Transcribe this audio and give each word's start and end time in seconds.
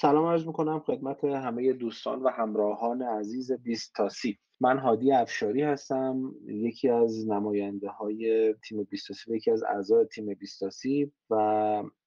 سلام 0.00 0.24
عرض 0.26 0.46
می‌کنم 0.46 0.80
خدمت 0.80 1.24
همه 1.24 1.72
دوستان 1.72 2.22
و 2.22 2.28
همراهان 2.28 3.02
عزیز 3.02 3.52
بیستاسی. 3.52 4.38
من 4.60 4.78
هادی 4.78 5.12
افشاری 5.12 5.62
هستم 5.62 6.34
یکی 6.46 6.88
از 6.88 7.28
نماینده 7.28 7.88
های 7.88 8.54
تیم 8.54 8.84
بیستاسی 8.84 9.32
و 9.32 9.34
یکی 9.34 9.50
از 9.50 9.62
اعضای 9.62 10.04
تیم 10.04 10.34
بیستاسی 10.34 11.12
و 11.30 11.34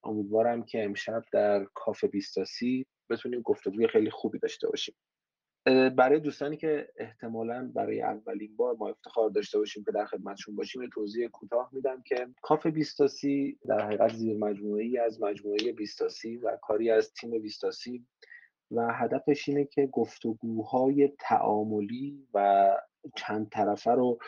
امیدوارم 0.04 0.64
که 0.64 0.84
امشب 0.84 1.24
در 1.32 1.66
کافه 1.74 2.08
بیستاسی 2.08 2.86
بتونیم 3.10 3.42
گفتگوی 3.42 3.88
خیلی 3.88 4.10
خوبی 4.10 4.40
داشته 4.40 4.68
باشیم. 4.68 4.96
برای 5.66 6.20
دوستانی 6.20 6.58
که 6.58 6.90
احتمالا 6.98 7.72
برای 7.76 8.02
اولین 8.02 8.56
بار 8.56 8.76
ما 8.76 8.90
افتخار 8.90 9.30
داشته 9.30 9.58
باشیم 9.58 9.84
که 9.84 9.92
در 9.92 10.06
خدمتشون 10.06 10.56
باشیم 10.56 10.82
یه 10.82 10.90
توضیح 10.90 11.28
کوتاه 11.28 11.70
میدم 11.72 12.02
که 12.02 12.28
کافه 12.42 12.72
بیستاسی 12.72 13.60
در 13.68 13.86
حقیقت 13.86 14.14
زیر 14.14 14.38
مجموعه 14.38 15.02
از 15.06 15.22
مجموعه 15.22 15.72
بیستاسی 15.72 16.38
و 16.38 16.58
کاری 16.62 16.92
از 16.92 17.14
تیم 17.14 17.42
بیستاسی 17.42 18.06
و 18.72 18.94
هدفش 18.94 19.50
اینه 19.50 19.66
که 19.66 19.88
گفتگوهای 19.88 21.12
تعاملی 21.20 22.28
و 22.34 22.70
چند 23.16 23.50
طرفه 23.50 23.92
رو 23.92 24.20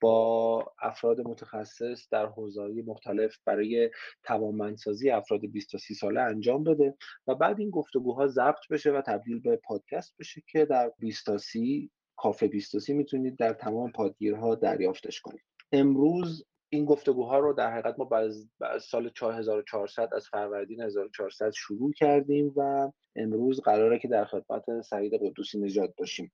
با 0.00 0.72
افراد 0.82 1.20
متخصص 1.20 2.08
در 2.10 2.26
حوزه‌های 2.26 2.82
مختلف 2.82 3.38
برای 3.44 3.90
توانمندسازی 4.24 5.10
افراد 5.10 5.40
20 5.40 5.70
تا 5.70 5.78
30 5.78 5.94
ساله 5.94 6.20
انجام 6.20 6.64
بده 6.64 6.94
و 7.26 7.34
بعد 7.34 7.60
این 7.60 7.70
گفتگوها 7.70 8.26
ضبط 8.26 8.68
بشه 8.70 8.90
و 8.90 9.00
تبدیل 9.00 9.40
به 9.40 9.56
پادکست 9.56 10.14
بشه 10.18 10.42
که 10.52 10.64
در 10.64 10.92
20 10.98 11.26
تا 11.26 11.38
30 11.38 11.90
کافه 12.16 12.48
20 12.48 12.72
تا 12.72 12.78
30 12.78 12.94
می‌تونید 12.94 13.36
در 13.36 13.52
تمام 13.52 13.92
پادگیرها 13.92 14.54
دریافتش 14.54 15.20
کنید. 15.20 15.44
امروز 15.72 16.46
این 16.68 16.84
گفتگوها 16.84 17.38
رو 17.38 17.52
در 17.52 17.72
حقیقت 17.72 17.98
ما 17.98 18.04
بعد 18.04 18.30
از 18.60 18.82
سال 18.82 19.10
4400 19.10 20.08
از 20.12 20.28
فروردین 20.28 20.82
1400 20.82 21.50
شروع 21.50 21.92
کردیم 21.92 22.52
و 22.56 22.92
امروز 23.16 23.60
قراره 23.60 23.98
که 23.98 24.08
در 24.08 24.24
خدمت 24.24 24.80
سعید 24.80 25.14
قدوسی 25.14 25.58
نژاد 25.58 25.94
باشیم. 25.98 26.32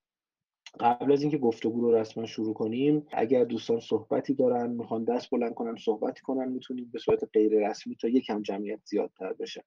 قبل 0.80 1.12
از 1.12 1.22
اینکه 1.22 1.38
گفتگو 1.38 1.80
رو 1.80 1.94
رسما 1.94 2.26
شروع 2.26 2.54
کنیم 2.54 3.06
اگر 3.12 3.44
دوستان 3.44 3.80
صحبتی 3.80 4.34
دارن 4.34 4.70
می‌خوان 4.70 5.04
دست 5.04 5.30
بلند 5.30 5.54
کنن 5.54 5.76
صحبتی 5.76 6.20
کنن 6.20 6.48
می‌تونیم 6.48 6.90
به 6.92 6.98
صورت 6.98 7.24
غیر 7.32 7.68
رسمی 7.68 7.96
تا 7.96 8.08
یکم 8.08 8.42
جمعیت 8.42 8.80
زیادتر 8.84 9.32
بشه. 9.32 9.64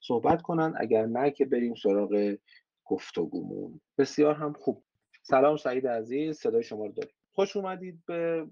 صحبت 0.00 0.42
کنن 0.42 0.74
اگر 0.76 1.06
نه 1.06 1.30
که 1.30 1.44
بریم 1.44 1.74
سراغ 1.74 2.36
گفتگومون. 2.84 3.80
بسیار 3.98 4.34
هم 4.34 4.52
خوب. 4.52 4.84
سلام 5.22 5.56
سعید 5.56 5.86
عزیز 5.86 6.38
صدای 6.38 6.62
شما 6.62 6.86
رو 6.86 6.92
داریم. 6.92 7.14
خوش 7.32 7.56
اومدید 7.56 8.02
به 8.06 8.46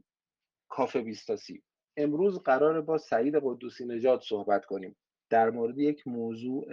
کافه 0.69 1.01
بیستاسی 1.01 1.63
امروز 1.97 2.39
قرار 2.39 2.81
با 2.81 2.99
سعید 2.99 3.35
قدوسی 3.43 3.85
نژاد 3.85 4.23
صحبت 4.23 4.65
کنیم. 4.65 4.97
در 5.31 5.51
مورد 5.51 5.79
یک 5.79 6.07
موضوع 6.07 6.65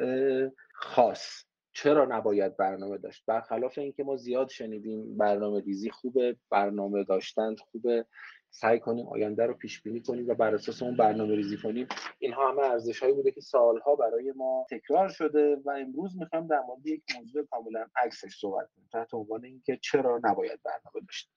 خاص. 0.74 1.46
چرا 1.76 2.06
نباید 2.06 2.58
برنامه 2.58 2.98
داشت؟ 2.98 3.24
برخلاف 3.28 3.78
اینکه 3.78 4.04
ما 4.04 4.16
زیاد 4.16 4.50
شنیدیم 4.50 5.18
برنامه 5.18 5.62
ریزی 5.62 5.90
خوبه 5.90 6.36
برنامه 6.50 7.04
داشتن 7.04 7.56
خوبه. 7.56 8.06
سعی 8.50 8.80
کنیم 8.80 9.08
آینده 9.08 9.46
رو 9.46 9.54
پیش 9.54 9.82
بینی 9.82 10.02
کنیم 10.02 10.28
و 10.28 10.34
بر 10.36 10.56
اساس 10.56 10.84
اون 10.84 10.98
برنامه 10.98 11.36
ریزی 11.36 11.58
کنیم. 11.58 11.88
اینها 12.20 12.52
همه 12.52 12.62
ارزش 12.62 13.00
هایی 13.00 13.14
بوده 13.14 13.32
که 13.32 13.42
سالها 13.42 13.96
برای 13.96 14.34
ما 14.36 14.66
تکرار 14.72 15.10
شده 15.10 15.56
و 15.66 15.70
امروز 15.70 16.18
می‌خوام 16.20 16.48
در 16.48 16.60
مورد 16.68 16.88
یک 16.88 17.04
موضوع 17.18 17.46
کاملا 17.46 17.86
عکسش 18.04 18.40
صحبت 18.40 18.70
کنیم 18.76 18.90
تحت 18.94 19.14
عنوان 19.14 19.46
اینکه 19.46 19.80
چرا 19.82 20.20
نباید 20.24 20.60
برنامه 20.64 21.06
داشت. 21.08 21.32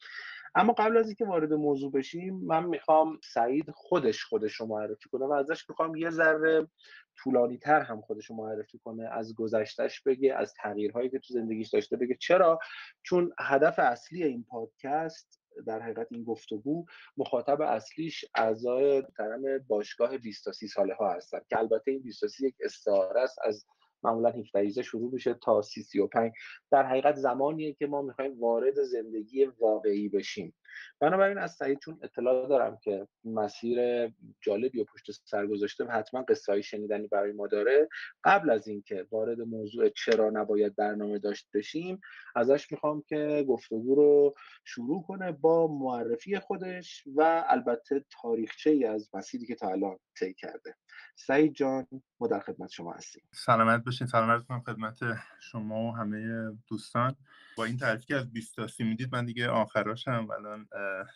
اما 0.54 0.72
قبل 0.72 0.96
از 0.96 1.06
اینکه 1.06 1.24
وارد 1.24 1.52
موضوع 1.52 1.92
بشیم 1.92 2.34
من 2.34 2.66
می‌خوام 2.66 3.20
سعید 3.24 3.70
خودش 3.70 4.24
خودش 4.24 4.55
رو 4.55 4.66
معرفی 4.66 5.08
کنه 5.08 5.27
و 5.27 5.32
ازش 5.32 5.68
می‌خوام 5.68 5.96
یه 5.96 6.10
ذره 6.10 6.68
طولانی 7.16 7.58
تر 7.58 7.80
هم 7.80 8.00
خودش 8.00 8.27
رو 8.27 8.36
معرفی 8.36 8.78
کنه 8.78 9.08
از 9.08 9.34
گذشتهش 9.34 10.00
بگه 10.00 10.34
از 10.34 10.55
تغییرهایی 10.55 11.10
که 11.10 11.18
تو 11.18 11.34
زندگیش 11.34 11.68
داشته 11.68 11.96
بگه. 11.96 12.17
چرا؟ 12.20 12.58
چون 13.02 13.33
هدف 13.39 13.78
اصلی 13.78 14.24
این 14.24 14.45
پادکست 14.45 15.40
در 15.67 15.83
حقیقت 15.83 16.06
این 16.11 16.24
گفتگو 16.24 16.84
مخاطب 17.17 17.61
اصلیش 17.61 18.24
اعضای 18.34 19.00
محترم 19.00 19.58
باشگاه 19.68 20.18
20 20.18 20.44
تا 20.44 20.52
30 20.52 20.68
ساله 20.68 20.94
ها 20.94 21.12
هستن 21.12 21.40
که 21.48 21.58
البته 21.58 21.90
این 21.90 22.02
20 22.02 22.20
تا 22.20 22.28
30 22.28 22.46
یک 22.46 22.55
استعاره 22.64 23.20
است 23.20 23.39
از 23.44 23.67
معمولا 24.03 24.31
17 24.31 24.83
شروع 24.83 25.13
میشه 25.13 25.35
تا 25.35 25.63
30 25.63 25.83
35 25.83 26.33
در 26.70 26.86
حقیقت 26.86 27.14
زمانیه 27.14 27.73
که 27.73 27.86
ما 27.86 28.03
می‌خوایم 28.03 28.41
وارد 28.41 28.83
زندگی 28.83 29.45
واقعی 29.45 30.09
بشیم. 30.09 30.55
بنابراین 31.01 31.39
از 31.39 31.53
سعید 31.53 31.79
چون 31.79 31.98
اطلاع 32.03 32.48
دارم 32.48 32.79
که 32.83 33.09
مسیر 33.25 34.09
جالبی 34.41 34.81
و 34.81 34.85
پشت 34.85 35.11
سر 35.25 35.47
گذاشته 35.47 35.85
و 35.85 35.91
حتما 35.91 36.23
قصه 36.23 36.53
های 36.53 36.63
شنیدنی 36.63 37.07
برای 37.07 37.33
ما 37.33 37.47
داره. 37.47 37.89
قبل 38.25 38.51
از 38.51 38.69
اینکه 38.69 39.07
وارد 39.11 39.41
موضوع 39.41 39.89
چرا 39.89 40.30
نباید 40.30 40.77
برنامه 40.77 41.19
داشت 41.19 41.48
بشیم 41.55 42.01
ازش 42.36 42.73
می‌خوام 42.73 43.03
که 43.09 43.45
گفتگو 43.48 43.95
رو 43.95 44.35
شروع 44.65 45.03
کنه 45.03 45.33
با 45.33 45.67
معرفی 45.67 46.39
خودش 46.39 47.05
و 47.17 47.45
البته 47.48 48.05
تاریخچه 48.23 48.70
ای 48.70 48.85
از 48.85 49.11
مسیری 49.15 49.47
که 49.47 49.55
تا 49.55 49.69
الان 49.69 49.98
طی 50.20 50.34
کرده. 50.34 50.77
سعید 51.17 51.55
جان 51.55 51.86
ما 52.20 52.27
در 52.27 52.40
خدمت 52.40 52.70
شما 52.70 52.92
هستیم. 52.92 53.23
سلامت 53.33 53.84
باشین. 53.84 54.06
سلامت 54.06 54.46
کنم 54.46 54.61
خدمت 54.61 54.98
شما 55.40 55.83
و 55.83 55.96
همه 55.96 56.51
دوستان. 56.67 57.17
با 57.56 57.64
این 57.64 57.77
تعریفی 57.77 58.06
که 58.06 58.17
از 58.17 58.33
20 58.33 58.56
تا 58.56 58.67
30 58.67 58.84
می‌دید 58.84 59.14
من 59.14 59.27
دیگه 59.27 59.48
آخراشم. 59.48 60.29
الان 60.30 60.68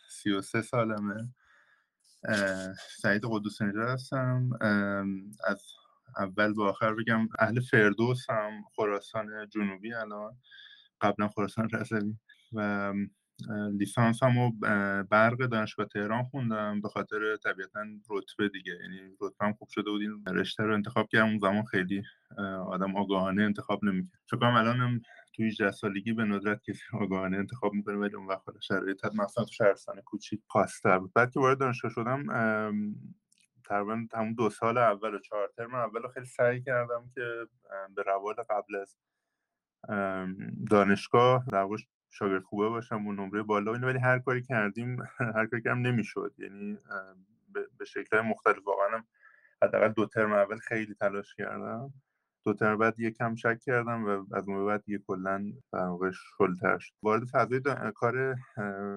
33 0.09 0.61
سالمه. 0.61 1.33
سعید 3.01 3.21
قدوس 3.25 3.61
نجار 3.61 3.87
هستم. 3.87 4.49
از 5.47 5.63
اول 6.17 6.53
به 6.53 6.63
آخر 6.63 6.93
بگم 6.93 7.27
اهل 7.39 7.61
فردوس 7.61 8.29
هم 8.29 8.63
خراسان 8.75 9.49
جنوبی 9.49 9.93
الان. 9.93 10.37
قبلا 11.01 11.27
خراسان 11.27 11.69
رسوی 11.69 12.17
و 12.53 12.93
لیسانس 13.77 14.23
هم 14.23 14.37
و 14.37 14.51
برق 15.03 15.37
دانشگاه 15.37 15.85
تهران 15.85 16.23
خوندم 16.23 16.81
به 16.81 16.89
خاطر 16.89 17.37
طبیعتا 17.37 17.79
رتبه 18.09 18.49
دیگه. 18.49 18.73
یعنی 18.81 19.17
رتبه 19.21 19.53
خوب 19.53 19.67
شده 19.71 19.91
بود 19.91 20.01
این 20.01 20.25
رشته 20.35 20.63
رو 20.63 20.73
انتخاب 20.73 21.07
کردم. 21.11 21.25
اون 21.25 21.39
زمان 21.39 21.63
خیلی 21.63 22.03
آدم 22.67 22.95
آگاهانه 22.95 23.43
انتخاب 23.43 23.83
نمی‌کرد. 23.83 24.21
فکر 24.29 24.37
کنم 24.37 24.55
الان 24.55 24.77
هم 24.77 25.01
توی 25.35 25.47
18 25.47 25.71
سالگی 25.71 26.13
به 26.13 26.23
ندرت 26.23 26.61
کسی 26.63 26.81
آگاهانه 26.93 27.37
انتخاب 27.37 27.73
می‌کنه 27.73 27.95
ولی 27.95 28.15
اون 28.15 28.27
وقت 28.27 28.43
شرایط 28.61 29.05
مثلا 29.05 29.43
تو 29.43 29.51
شهرستان 29.51 30.01
کوچیک 30.01 30.41
خاصتر 30.47 30.99
بود. 30.99 31.11
بعد 31.13 31.31
که 31.31 31.39
وارد 31.39 31.59
دانشگاه 31.59 31.91
شدم 31.91 32.23
تقریبا 33.65 34.05
همون 34.13 34.33
دو 34.33 34.49
سال 34.49 34.77
اول 34.77 35.13
و 35.13 35.19
چهار 35.19 35.51
ترم 35.57 35.75
اول 35.75 36.07
خیلی 36.13 36.25
سعی 36.25 36.61
کردم 36.61 37.09
که 37.15 37.47
به 37.95 38.03
روال 38.03 38.35
قبل 38.49 38.75
از 38.75 38.97
دانشگاه 40.69 41.45
در 41.51 41.63
شاگرد 42.13 42.43
خوبه 42.43 42.69
باشم 42.69 43.07
و 43.07 43.13
نمره 43.13 43.43
بالا 43.43 43.73
اینه 43.73 43.87
ولی 43.87 43.99
هر 43.99 44.19
کاری 44.19 44.41
کردیم 44.41 44.97
هر 45.35 45.45
کاری 45.45 45.61
کردم 45.61 45.79
نمی‌شد. 45.81 46.33
یعنی 46.37 46.77
به 47.77 47.85
شکل 47.85 48.21
مختلف. 48.21 48.67
واقعا 48.67 49.03
حداقل 49.63 49.89
دو 49.89 50.05
ترم 50.05 50.33
اول 50.33 50.57
خیلی 50.57 50.93
تلاش 50.93 51.35
کردم. 51.35 51.93
دو 52.45 52.53
ترم 52.53 52.77
بعد 52.77 52.99
یه 52.99 53.11
کم 53.11 53.35
شک 53.35 53.59
کردم 53.59 54.05
و 54.05 54.35
از 54.35 54.47
اون 54.47 54.65
بعد 54.65 54.83
یه 54.87 54.97
کلا 55.07 55.53
در 55.73 55.85
واقع 55.85 56.11
شلتر 56.37 56.77
شد. 56.77 56.93
وارد 57.03 57.23
فضای 57.25 57.61
کار 57.95 58.35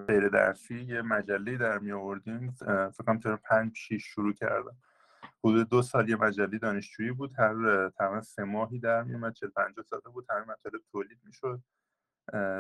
غیر 0.09 0.29
درسی 0.29 0.81
یه 0.81 1.03
مجله 1.03 1.57
در 1.57 1.79
می 1.79 1.93
آوردیم. 1.93 2.51
فکر 2.61 3.05
کنم 3.07 3.19
ترم 3.19 3.37
5 3.37 3.77
6 3.77 4.05
شروع 4.05 4.33
کردم. 4.33 4.77
حدود 5.45 5.69
دو 5.69 5.83
سال 5.83 6.09
یه 6.09 6.17
مجله 6.17 6.59
دانشجویی 6.59 7.11
بود. 7.13 7.33
هر 7.39 7.89
تقریبا 7.89 8.21
سه 8.21 8.45
ماهی 8.45 8.79
در 8.79 9.03
میومد 9.03 9.33
40 9.33 9.51
50 9.51 9.85
ساعته 9.85 10.09
بود. 10.09 10.27
همه 10.31 10.41
مطالب 10.41 10.83
تولید 10.93 11.19
می‌شد. 11.25 11.61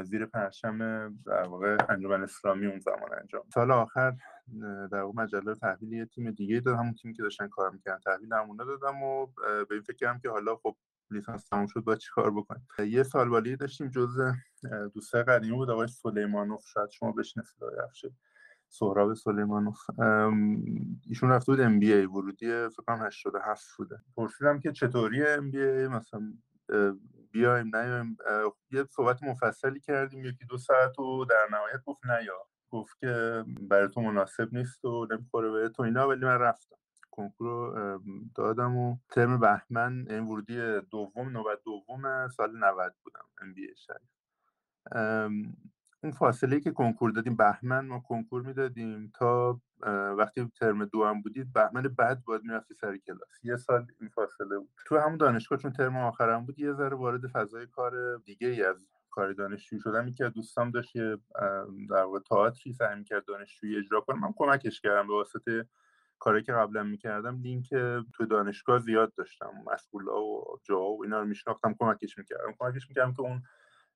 زیر 0.04 0.26
پرچم 0.26 0.78
در 1.26 1.48
واقع 1.48 1.76
انجمن 1.88 2.22
اسلامی 2.22 2.66
اون 2.66 2.78
زمان 2.78 3.14
انجام 3.20 3.42
سال 3.54 3.70
آخر 3.70 4.16
در 4.92 5.00
واقع 5.00 5.22
مجله 5.22 5.54
تحویل 5.54 5.92
یه 5.92 6.06
تیم 6.06 6.30
دیگه 6.30 6.60
دادم. 6.60 6.78
همون 6.78 6.94
تیمی 6.94 7.14
که 7.14 7.22
داشتن 7.22 7.48
کار 7.48 7.70
می‌کردن 7.70 8.00
تحویل 8.04 8.32
همونا 8.32 8.64
دادم 8.64 9.02
و 9.02 9.26
به 9.36 9.66
این 9.70 9.82
فکر 9.82 9.96
کردم 9.96 10.18
که 10.18 10.30
حالا 10.30 10.56
خب 10.56 10.76
لیسانس 11.10 11.48
تموم 11.48 11.66
شد 11.66 11.80
باید 11.80 11.98
چیکار 11.98 12.30
بکنیم. 12.30 12.68
یه 12.78 13.02
سال 13.02 13.28
بالی 13.28 13.56
داشتیم 13.56 13.88
جز 13.88 14.20
دوستای 14.94 15.22
قدیمی 15.22 15.56
بود 15.56 15.70
آقای 15.70 15.88
سلیمانوف. 15.88 16.64
شاید 16.66 16.90
شما 16.90 17.12
بشناسید 17.12 17.64
آقای 17.64 17.76
سهراب 18.68 19.14
سلیمانوف. 19.14 19.78
ایشون 21.06 21.30
رفته 21.30 21.52
بود 21.52 21.60
ام 21.60 21.78
بی 21.78 21.92
ای 21.92 22.06
ورودی 22.06 22.68
فکر 22.68 22.82
کنم 22.86 23.06
87 23.06 23.64
بوده. 23.78 23.98
پرسیدم 24.16 24.60
که 24.60 24.72
چطوری 24.72 25.26
ام 25.26 25.50
بی 25.50 25.60
ای 25.60 25.88
مثلا 25.88 26.32
بیایم 27.36 27.76
نیایم 27.76 28.16
یه 28.70 28.84
صحبت 28.90 29.22
مفصلی 29.22 29.80
کردیم 29.80 30.24
یکی 30.24 30.44
دو 30.44 30.58
ساعت 30.58 30.98
و 30.98 31.24
در 31.24 31.48
نهایت 31.50 31.84
گفت 31.86 32.06
نیا 32.06 32.46
گفت 32.70 32.98
که 32.98 33.44
برای 33.60 33.88
تو 33.88 34.00
مناسب 34.00 34.54
نیست 34.54 34.84
و 34.84 35.06
نمی‌خوره 35.10 35.50
به 35.50 35.68
تو 35.68 35.82
اینا 35.82 36.08
ولی 36.08 36.24
من 36.24 36.38
رفتم. 36.38 36.76
کنکور 37.10 38.00
دادم 38.34 38.76
و 38.76 38.96
ترم 39.10 39.40
بهمن 39.40 40.06
این 40.10 40.24
ورودی 40.24 40.80
دوم 40.80 41.28
نوبت 41.28 41.58
دوم 41.64 42.28
سال 42.28 42.56
90 42.56 42.94
بودم 43.04 43.24
ام 43.42 43.54
بی 43.54 43.74
اون 46.06 46.12
فاصله 46.14 46.60
که 46.60 46.70
کنکور 46.70 47.10
دادیم 47.10 47.36
بهمن 47.36 47.86
ما 47.86 48.00
کنکور 48.00 48.42
می‌دادیم 48.42 49.12
تا 49.14 49.60
وقتی 50.18 50.50
ترم 50.60 50.84
دو 50.84 51.04
هم 51.04 51.22
بودید 51.22 51.52
بهمن 51.52 51.82
بعد 51.82 52.24
باید 52.24 52.42
می‌رفتی 52.42 52.74
سر 52.74 52.96
کلاس. 52.96 53.44
یه 53.44 53.56
سال 53.56 53.86
این 54.00 54.08
فاصله 54.08 54.58
بود. 54.58 54.70
تو 54.86 54.98
همون 54.98 55.16
دانشگاه 55.16 55.58
چون 55.58 55.72
ترم 55.72 55.96
آخرم 55.96 56.46
بود 56.46 56.58
یه 56.58 56.72
ذره 56.72 56.96
وارد 56.96 57.26
فضای 57.26 57.66
کار 57.66 58.16
دیگه 58.16 58.48
ای 58.48 58.62
از 58.62 58.76
کار 59.10 59.32
دانشجویی 59.32 59.82
شدم. 59.82 60.08
یکی 60.08 60.24
از 60.24 60.32
دوستام 60.32 60.70
داشت 60.70 60.96
یه 60.96 61.16
در 61.90 62.02
واقع 62.02 62.18
تئاتری 62.18 62.72
سعی 62.72 62.96
می‌کرد 62.96 63.24
دانشجویی 63.24 63.78
اجرا 63.78 64.00
کنه. 64.00 64.20
من 64.20 64.32
کمکش 64.36 64.80
کردم 64.80 65.06
به 65.06 65.12
واسطه 65.12 65.68
کاری 66.18 66.42
که 66.42 66.52
قبلا 66.52 66.82
می‌کردم. 66.82 67.40
لینک 67.40 67.68
تو 68.14 68.26
دانشگاه 68.30 68.78
زیاد 68.78 69.14
داشتم. 69.14 69.50
مسئولا 69.72 70.22
و 70.22 70.58
جا 70.64 70.80
و 70.80 71.04
اینا 71.04 71.20
رو 71.20 71.26
میشناختم 71.26 71.74
کمکش 71.78 72.18
می‌کردم. 72.18 72.54
کمکش 72.58 72.88
می‌کردم 72.88 73.12
که 73.14 73.20
اون 73.20 73.42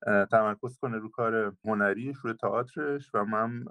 تمرکز 0.07 0.79
کنه 0.79 0.99
رو 0.99 1.09
کار 1.11 1.57
هنریش 1.65 2.17
روی 2.17 2.35
تئاترش 2.35 3.11
و 3.15 3.25
من 3.25 3.65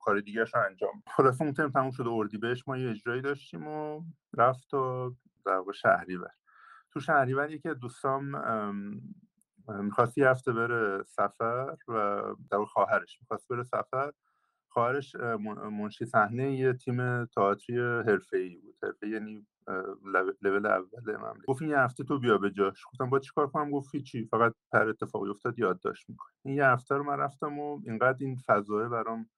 کار 0.00 0.20
دیگرش 0.20 0.54
رو 0.54 0.60
انجام 0.60 1.02
خلاصه 1.06 1.42
اون 1.42 1.52
ترم 1.52 1.70
تموم 1.70 1.90
شده 1.90 2.10
اردی 2.10 2.38
بهش 2.38 2.68
ما 2.68 2.78
یه 2.78 2.90
اجرایی 2.90 3.22
داشتیم 3.22 3.66
و 3.66 4.02
رفت 4.36 4.70
تا 4.70 5.14
در 5.46 5.56
واقع 5.56 5.72
شهریور. 5.72 6.30
تو 6.90 7.00
شهریور 7.00 7.50
یکی 7.50 7.68
از 7.68 7.78
دوستام 7.78 8.24
می‌خواست 9.68 10.18
یه 10.18 10.28
هفته 10.28 10.52
بره 10.52 11.02
سفر 11.02 11.76
و 11.88 12.22
در 12.50 12.64
خواهرش. 12.64 13.18
می‌خواست 13.20 13.48
بره 13.48 13.62
سفر. 13.62 14.12
خواهرش 14.68 15.16
منشی 15.70 16.04
صحنه 16.04 16.52
یه 16.52 16.72
تیم 16.72 17.24
تئاتری 17.24 17.78
حرفه‌ای 17.78 18.56
بود. 18.56 18.76
حرفه 18.82 19.08
یعنی 19.08 19.46
لول 20.42 20.66
اول 20.66 21.16
مملکت 21.16 21.46
گفت 21.46 21.62
این 21.62 21.70
یه 21.70 21.78
هفته 21.78 22.04
تو 22.04 22.18
بیا 22.18 22.38
به 22.38 22.50
جاش. 22.50 22.84
گفتم 22.92 23.10
با 23.10 23.18
چیکار 23.18 23.46
کنم؟ 23.46 23.70
گفت 23.70 23.96
چی 23.96 24.24
فقط 24.24 24.54
پر 24.72 24.88
اتفاقی 24.88 25.30
افتاد 25.30 25.58
یادداشت 25.58 26.10
می‌کنی 26.10 26.32
این 26.42 26.56
یه 26.56 26.66
هفته 26.66 26.94
رو 26.94 27.04
من 27.04 27.16
رفتم 27.16 27.58
و 27.58 27.80
اینقدر 27.84 28.18
این 28.20 28.36
فضایه 28.36 28.88
برام 28.88 29.30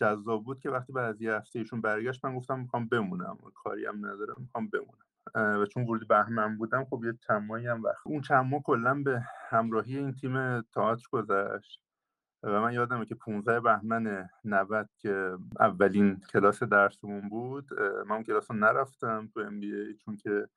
جذاب 0.00 0.44
بود 0.44 0.60
که 0.60 0.70
وقتی 0.70 0.92
بعد 0.92 1.04
از 1.04 1.22
یه 1.22 1.32
هفته 1.34 1.58
ایشون 1.58 1.80
برگشت 1.80 2.24
من 2.24 2.36
گفتم 2.36 2.58
می‌خوام 2.60 2.88
بمونم. 2.88 3.38
کاری 3.54 3.86
هم 3.86 4.06
ندارم 4.06 4.36
می‌خوام 4.38 4.68
بمونم. 4.68 5.60
و 5.62 5.66
چون 5.66 5.82
ورودی 5.82 6.04
بهمن 6.04 6.58
بودم 6.58 6.84
خب 6.84 7.04
یه 7.04 7.18
چند 7.28 7.50
هم 7.50 7.82
وقت 7.82 8.06
اون 8.06 8.20
چند 8.20 8.46
ماه 8.46 8.62
کلا 8.62 9.02
به 9.02 9.22
همراهی 9.48 9.98
این 9.98 10.14
تیم 10.14 10.60
تئاتر 10.60 11.06
گذشت. 11.12 11.87
و 12.42 12.60
من 12.60 12.72
یادمه 12.72 13.06
که 13.06 13.14
15 13.14 13.60
بهمن 13.60 14.28
90 14.44 14.88
که 14.98 15.36
اولین 15.60 16.20
کلاس 16.32 16.62
درسمون 16.62 17.28
بود 17.28 17.80
من 17.80 18.12
اون 18.12 18.24
کلاس 18.24 18.50
رو 18.50 18.56
نرفتم 18.56 19.28
تو 19.34 19.40
ام 19.40 19.60
بی 19.60 19.94
چون 20.04 20.16
که 20.16 20.48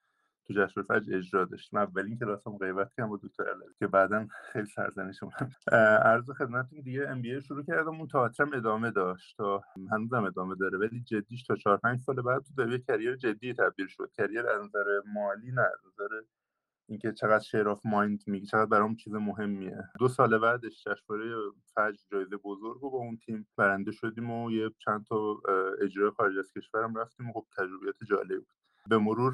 تو 0.46 0.54
جشن 0.54 0.82
فجر 0.82 1.18
اجرا 1.18 1.46
داشتیم. 1.46 1.80
اولین 1.80 2.18
کلاس 2.20 2.48
هم 2.48 2.58
غیبت 2.58 2.94
کردم 2.94 3.10
با 3.10 3.20
دکتر 3.24 3.44
علوی 3.44 3.74
که 3.80 3.88
بعدا 3.88 4.28
خیلی 4.52 4.66
سرزنش 4.66 5.20
شدم 5.20 5.52
عرض 6.04 6.30
خدمتتون 6.30 6.82
دیگه 6.82 7.10
ام 7.10 7.22
بی 7.22 7.42
شروع 7.42 7.64
کردم 7.64 7.96
اون 7.96 8.08
تئاترم 8.08 8.54
ادامه 8.54 8.92
داشت 8.92 9.38
تا 9.38 9.64
هنوزم 9.92 10.24
ادامه 10.24 10.56
داره 10.56 10.78
ولی 10.78 11.02
جدیش 11.02 11.44
تا 11.44 11.56
4 11.56 11.78
5 11.78 12.00
سال 12.00 12.22
بعد 12.22 12.44
تو 12.56 12.70
یه 12.70 12.80
کریر 12.80 13.16
جدی 13.16 13.54
تبدیل 13.54 13.88
شد. 13.88 14.12
کریر 14.18 14.48
از 14.48 14.66
نظر 14.66 14.86
مالی 15.14 15.52
نه 15.52 15.62
از 15.62 15.80
نظر 15.88 16.22
اینکه 16.92 17.12
چقدر 17.12 17.44
شیر 17.44 17.70
آف 17.70 17.86
مایند 17.86 18.24
میگه 18.28 18.46
چقدر 18.46 18.66
برام 18.66 18.96
چیز 18.96 19.14
مهمیه. 19.14 19.84
دو 20.00 20.08
سال 20.08 20.38
بعدش 20.38 20.84
جشنواره 20.84 21.36
فجر 21.76 22.04
جایزه 22.12 22.38
بزرگ 22.38 22.84
و 22.84 22.90
با 22.90 22.98
اون 22.98 23.18
تیم 23.18 23.48
برنده 23.58 23.92
شدیم 23.92 24.32
و 24.32 24.52
یه 24.52 24.70
چند 24.80 25.06
تا 25.06 25.42
اجرای 25.82 26.10
خارج 26.10 26.38
از 26.38 26.52
کشورم 26.52 26.96
رفتیم 26.96 27.30
و 27.30 27.34
خب 27.34 27.46
تجربیات 27.58 27.96
جالب 28.10 28.38
بود. 28.38 28.58
به 28.90 28.98
مرور 28.98 29.34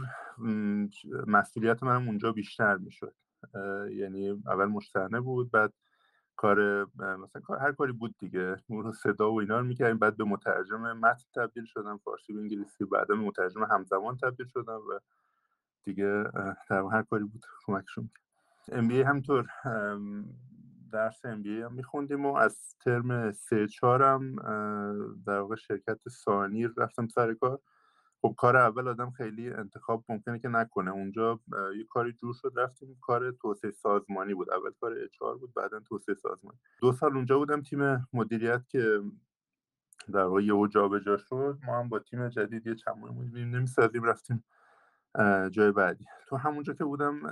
مسئولیت 1.27 1.83
منم 1.83 2.07
اونجا 2.07 2.31
بیشتر 2.31 2.77
می‌شد. 2.77 3.15
یعنی 3.91 4.29
اول 4.29 4.65
مشترنه 4.65 5.19
بود 5.19 5.51
بعد 5.51 5.73
کار 6.35 6.87
مثلا 6.95 7.41
هر 7.61 7.71
کاری 7.71 7.91
بود 7.91 8.15
دیگه. 8.19 8.55
رو 8.69 8.91
صدا 8.91 9.31
و 9.31 9.39
اینا 9.39 9.59
رو 9.59 9.65
می‌کردیم 9.65 9.97
بعد 9.97 10.17
به 10.17 10.23
مترجم 10.23 10.97
متن 10.97 11.25
تبدیل 11.35 11.65
شدم 11.65 11.97
فارسی 11.97 12.33
به 12.33 12.39
انگلیسی 12.39 12.85
بعد 12.85 13.07
به 13.07 13.15
مترجم 13.15 13.63
همزمان 13.63 14.17
تبدیل 14.17 14.47
شدم 14.47 14.81
و 14.89 14.99
دیگه 15.87 16.23
در 16.69 16.83
هر 16.91 17.01
کاری 17.01 17.23
بود 17.23 17.45
کمکشون 17.65 18.09
ام 18.71 18.87
بی 18.87 19.01
همطور 19.01 19.47
درس 20.91 21.25
ام 21.25 21.41
بی 21.41 21.61
هم 21.61 21.73
میخوندیم 21.73 22.25
و 22.25 22.35
از 22.35 22.75
ترم 22.79 23.31
سه 23.31 23.67
چهارم 23.67 24.35
در 25.25 25.39
واقع 25.39 25.55
شرکت 25.55 26.09
سانیر 26.09 26.73
رفتم 26.77 27.07
سر 27.07 27.33
کار. 27.33 27.59
خب 28.21 28.35
کار 28.37 28.57
اول 28.57 28.87
آدم 28.87 29.11
خیلی 29.11 29.49
انتخاب 29.49 30.05
ممکنه 30.09 30.39
که 30.39 30.47
نکنه. 30.47 30.91
اونجا 30.91 31.39
یه 31.77 31.85
کاری 31.89 32.13
جور 32.13 32.33
شد 32.33 32.53
رفتیم 32.55 32.97
کار 33.01 33.31
توسعه 33.31 33.71
سازمانی 33.71 34.33
بود. 34.33 34.51
اول 34.51 34.71
کار 34.79 34.93
اچار 34.93 35.37
بود 35.37 35.53
بعدا 35.53 35.79
توسعه 35.79 36.15
سازمانی. 36.15 36.57
دو 36.81 36.91
سال 36.91 37.15
اونجا 37.15 37.37
بودم 37.37 37.61
تیم 37.61 38.07
مدیریت 38.13 38.67
که 38.69 39.01
در 40.13 40.23
واقع 40.23 40.43
یهو 40.43 40.67
جابجا 40.67 41.17
شد. 41.17 41.59
ما 41.65 41.79
هم 41.79 41.89
با 41.89 41.99
تیم 41.99 42.29
جدید 42.29 42.67
یه 42.67 42.75
چند 42.75 42.95
نمی‌سازیم 43.35 44.03
رفتیم 44.03 44.43
جای 45.51 45.71
بعدی. 45.71 46.05
تو 46.27 46.35
همونجا 46.35 46.73
که 46.73 46.83
بودم 46.83 47.25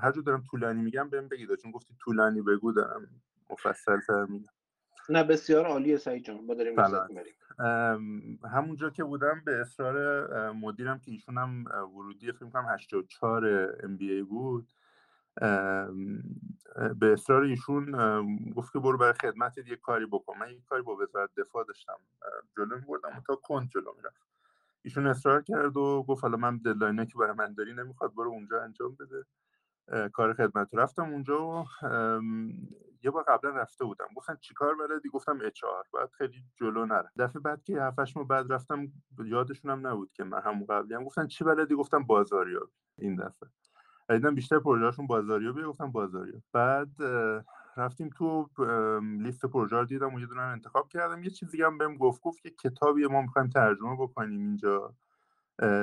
هر 0.00 0.12
جور 0.12 0.24
دارم 0.24 0.42
طولانی 0.50 0.82
میگم 0.82 1.08
بهم 1.08 1.28
بگید. 1.28 1.54
چون 1.54 1.70
گفتی 1.70 1.94
طولانی 2.00 2.42
بگو 2.42 2.72
دارم 2.72 3.08
مفصل 3.50 4.00
تر 4.00 4.24
میگم. 4.24 4.52
نه 5.08 5.24
بسیار 5.24 5.66
عالیه 5.66 5.96
سعید 5.96 6.24
جان. 6.24 6.44
ما 6.46 6.54
داریم 6.54 6.76
همونجا 8.52 8.90
که 8.90 9.04
بودم 9.04 9.42
به 9.46 9.60
اصرار 9.60 10.52
مدیرم 10.52 10.98
که 10.98 11.10
ایشون 11.10 11.38
هم 11.38 11.64
ورودی 11.94 12.32
فکر 12.32 12.48
کنم 12.48 12.66
84 12.68 13.46
ام 13.82 13.96
بی 13.96 14.12
ای 14.12 14.22
بود 14.22 14.72
به 17.00 17.12
اصرار 17.12 17.42
ایشون 17.42 17.92
گفت 18.56 18.72
که 18.72 18.78
برو 18.78 18.98
برای 18.98 19.12
خدمت 19.12 19.58
یه 19.58 19.76
کاری 19.76 20.06
بکن. 20.06 20.38
من 20.38 20.50
یه 20.50 20.60
کاری 20.68 20.82
با 20.82 20.96
وزارت 20.96 21.30
دفاع 21.36 21.64
داشتم 21.64 21.98
جلو 22.56 22.76
میبردم 22.76 23.22
تا 23.26 23.36
کند 23.36 23.68
جلو 23.68 23.92
می‌رفت 23.96 24.27
ایشون 24.82 25.06
اصرار 25.06 25.42
کرد 25.42 25.76
و 25.76 26.04
گفت 26.08 26.22
حالا 26.22 26.36
من 26.36 26.56
ددلاینه 26.56 27.06
که 27.06 27.18
برای 27.18 27.32
من 27.32 27.54
داری 27.54 27.74
نمی‌خواد 27.74 28.14
برو 28.14 28.30
اونجا 28.30 28.62
انجام 28.62 28.96
بده. 29.00 29.24
کار 30.12 30.34
خدمت 30.34 30.68
رفتم 30.72 31.02
اونجا 31.02 31.46
و 31.46 31.64
یه 33.02 33.10
بار 33.10 33.24
قبلا 33.28 33.50
رفته 33.50 33.84
بودم. 33.84 34.06
گفتن 34.16 34.36
چیکار 34.40 34.74
بلدی؟ 34.74 35.08
گفتم 35.08 35.38
اچ 35.44 35.64
آر. 35.64 35.84
بعد 35.94 36.10
خیلی 36.10 36.44
جلو 36.56 36.86
نره 36.86 37.10
دفعه 37.18 37.42
بعد 37.42 37.62
که 37.62 37.82
هفتش 37.82 38.16
ماه 38.16 38.26
بعد 38.28 38.52
رفتم 38.52 38.92
یادشونم 39.24 39.86
نبود 39.86 40.12
که 40.12 40.24
من 40.24 40.40
همون 40.40 40.66
قبلی 40.66 40.94
هم. 40.94 41.04
گفتن 41.04 41.26
چی 41.26 41.44
بلدی؟ 41.44 41.74
گفتم 41.74 42.02
بازاریابی. 42.02 42.72
این 42.98 43.16
دفعه. 43.16 43.48
دیدم 44.08 44.34
بیشتر 44.34 44.58
پروژهشون 44.58 45.06
بازاریابی 45.06 45.62
گفتم 45.62 45.92
بازاریابی. 45.92 46.42
بعد 46.52 46.88
رفتیم 47.78 48.10
تو 48.16 48.48
لیست 49.20 49.46
پروژه 49.46 49.76
رو 49.76 49.84
دیدم 49.84 50.26
دونه 50.26 50.42
انتخاب 50.42 50.88
کردم. 50.88 51.24
یه 51.24 51.30
چیزی 51.30 51.62
هم 51.62 51.78
بهم 51.78 51.96
گفت 51.96 52.22
گفت 52.22 52.42
که 52.42 52.50
کتابی 52.50 53.06
ما 53.06 53.22
می‌خوایم 53.22 53.48
ترجمه 53.48 53.96
بکنیم 53.96 54.40
اینجا. 54.40 54.94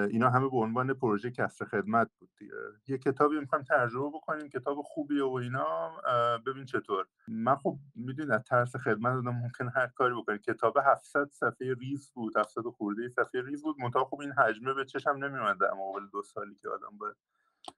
اینا 0.09 0.30
همه 0.30 0.50
به 0.50 0.57
عنوان 0.57 0.94
پروژه 0.94 1.31
کسر 1.31 1.66
خدمت 1.66 2.09
بود 2.19 2.30
دیگه. 2.37 2.54
یه 2.87 2.97
کتابی 2.97 3.40
می‌خوایم 3.40 3.64
ترجمه 3.64 4.09
بکنیم 4.09 4.49
کتاب 4.49 4.81
خوبیه 4.81 5.23
و 5.23 5.33
اینا. 5.33 5.92
ببین 6.45 6.66
چطور. 6.66 7.06
من 7.28 7.56
خب 7.56 7.78
می‌دونی 7.95 8.31
از 8.31 8.44
ترس 8.44 8.75
خدمت 8.75 9.14
دادم 9.14 9.35
ممکن 9.35 9.71
هر 9.75 9.87
کاری 9.87 10.16
بکنیم 10.16 10.37
کتاب 10.37 10.78
700 10.78 11.30
صفحه 11.31 11.73
ریز 11.73 12.11
بود 12.11 12.37
700 12.37 12.61
خورده 12.61 13.09
صفحه 13.09 13.42
ریز 13.42 13.64
بود. 13.64 13.75
منتها 13.80 14.06
خب 14.06 14.19
این 14.21 14.31
حجمه 14.31 14.73
به 14.73 14.85
چشم 14.85 15.09
نمیومد 15.09 15.59
در 15.59 15.71
مقابل 15.73 16.07
دو 16.11 16.23
سالی 16.23 16.56
که 16.56 16.69
آدم 16.69 16.97
باید 16.97 17.16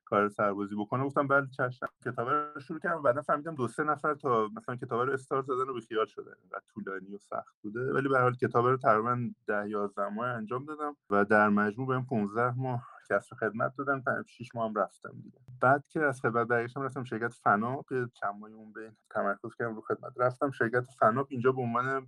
کار 0.05 0.29
سربازی 0.29 0.75
بکنه. 0.75 1.03
گفتم 1.03 1.27
بله 1.27 1.47
چشم 1.57 1.87
کتاب 2.05 2.29
رو 2.29 2.59
شروع 2.59 2.79
کردم. 2.79 3.01
بعدا 3.01 3.21
فهمیدم 3.21 3.55
دو 3.55 3.67
سه 3.67 3.83
نفر 3.83 4.13
تا 4.13 4.49
مثلا 4.55 4.75
کتاب 4.75 5.01
رو 5.01 5.13
استارت 5.13 5.45
زدن 5.45 5.69
و 5.69 5.79
بی‌خیال 5.87 6.05
شده. 6.05 6.31
اینقدر 6.41 6.63
طولانی 6.73 7.15
و 7.15 7.17
سخت 7.17 7.55
بوده. 7.61 7.93
ولی 7.93 8.09
به 8.09 8.14
هر 8.14 8.19
حال 8.19 8.35
کتاب 8.35 8.65
رو 8.65 8.77
تقریبا 8.77 9.29
ده 9.47 9.69
11 9.69 10.09
ماه 10.09 10.27
انجام 10.27 10.65
دادم 10.65 10.95
و 11.09 11.25
در 11.25 11.49
مجموع 11.49 11.87
بهم 11.87 12.05
15 12.05 12.53
ماه 12.57 12.87
کسر 13.09 13.35
خدمت 13.35 13.75
دادن. 13.75 14.03
6 14.27 14.55
ماه 14.55 14.69
هم 14.69 14.75
رفتم 14.75 15.11
دیگه. 15.23 15.39
بعد 15.61 15.87
که 15.87 16.01
از 16.03 16.21
خدمت 16.21 16.47
برگشتم 16.47 16.81
رفتم 16.81 17.03
شرکت 17.03 17.33
فناپ. 17.33 17.85
چند 18.13 18.35
ماهی 18.39 18.53
اون 18.53 18.73
بین 18.73 18.97
تمرکز 19.09 19.55
کردم 19.59 19.75
رو 19.75 19.81
خدمت. 19.81 20.13
رفتم 20.17 20.51
شرکت 20.51 20.85
فناپ 20.99 21.27
اینجا 21.29 21.51
به 21.51 21.61
عنوان 21.61 22.07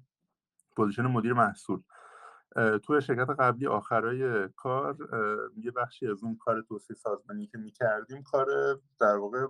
position 0.76 1.02
مدیر 1.02 1.34
محصول. 1.34 1.82
توی 2.84 3.02
شرکت 3.02 3.30
قبلی 3.30 3.68
آخرای 3.68 4.50
کار 4.50 4.96
یه 5.58 5.72
بخشی 5.72 6.08
از 6.08 6.24
اون 6.24 6.36
کار 6.36 6.62
توسعه 6.62 6.96
سازمانی 6.96 7.48
که 7.48 7.58
می‌کردیم 7.58 8.24
کار 8.24 8.48
در 9.00 9.16
واقع 9.16 9.48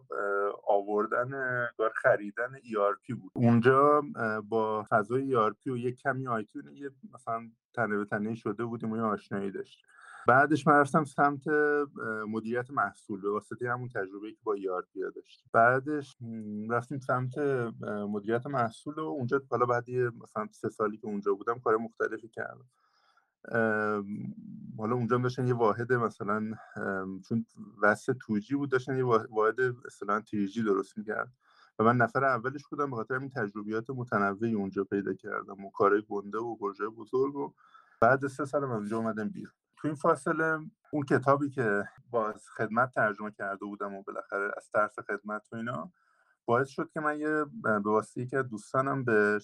آوردن 0.67 1.31
کار 1.77 1.91
خریدن 1.95 2.55
ERP 2.55 3.13
بود. 3.15 3.31
اونجا 3.35 4.03
با 4.49 4.85
فضای 4.89 5.35
ERP 5.35 5.67
و 5.67 5.77
یک 5.77 6.01
کمی 6.01 6.27
آیتی 6.27 6.59
یه 6.73 6.89
مثلا 7.13 7.49
تنه 7.73 7.97
به 7.97 8.05
تنه 8.05 8.35
شده 8.35 8.65
بودیم 8.65 8.91
و 8.91 8.97
یه 8.97 9.03
آشنایی 9.03 9.51
داشت. 9.51 9.85
بعدش 10.27 10.67
من 10.67 10.73
رفتم 10.73 11.03
سمت 11.03 11.47
مدیریت 12.27 12.71
محصول 12.71 13.21
به 13.21 13.31
واسطه 13.31 13.71
همون 13.71 13.87
تجربه 13.87 14.31
که 14.31 14.37
با 14.43 14.55
ERP 14.55 15.15
داشت 15.15 15.45
بعدش 15.53 16.17
رفتیم 16.69 16.99
سمت 16.99 17.37
مدیریت 17.87 18.47
محصول 18.47 18.93
و 18.95 18.99
اونجا 18.99 19.41
حالا 19.51 19.65
بعد 19.65 19.89
مثلا 20.23 20.47
سه 20.51 20.69
سالی 20.69 20.97
که 20.97 21.07
اونجا 21.07 21.33
بودم 21.33 21.59
کار 21.59 21.77
مختلفی 21.77 22.27
کردم. 22.27 22.65
حالا 24.77 24.96
اونجا 24.96 25.17
داشتن 25.17 25.48
یه 25.48 25.53
واحد 25.53 25.93
مثلا 25.93 26.53
چون 27.29 27.46
وسط 27.81 28.17
توجی 28.19 28.55
بود 28.55 28.72
داشتن 28.72 28.98
یه 28.98 29.03
واحد 29.03 29.62
مثلا 29.86 30.22
تیجی 30.22 30.63
درست 30.63 30.98
می‌کرد. 30.98 31.31
و 31.79 31.84
من 31.84 31.98
نفر 31.98 32.25
اولش 32.25 32.67
بودم 32.67 32.89
به 32.89 32.96
خاطر 32.96 33.13
این 33.19 33.29
تجربیات 33.29 33.89
متنوعی 33.89 34.53
اونجا 34.53 34.84
پیدا 34.84 35.13
کردم 35.13 35.65
و 35.65 35.72
کارهای 35.72 36.03
گنده 36.10 36.38
و 36.38 36.55
پروژه 36.55 36.88
بزرگ 36.88 37.36
و 37.36 37.53
بعد 38.01 38.27
سه 38.27 38.46
سال 38.46 38.63
از 38.63 38.69
اونجا 38.69 38.98
اومدم 38.98 39.29
بیرون. 39.29 39.53
تو 39.77 39.88
این 39.88 39.96
فاصله 39.96 40.60
اون 40.91 41.03
کتابی 41.03 41.50
که 41.50 41.84
باز 42.10 42.50
خدمت 42.50 42.91
ترجمه 42.91 43.31
کرده 43.31 43.65
بودم 43.65 43.93
و 43.93 44.03
بالاخره 44.03 44.51
از 44.58 44.69
ترس 44.72 45.00
خدمت 45.00 45.48
و 45.51 45.55
اینا 45.55 45.91
باعث 46.49 46.69
شد 46.69 46.89
که 46.89 46.99
من 46.99 47.19
یه 47.19 47.45
به 47.63 47.79
واسطه 47.79 48.25
که 48.25 48.43
دوستانم 48.43 49.03
به 49.03 49.39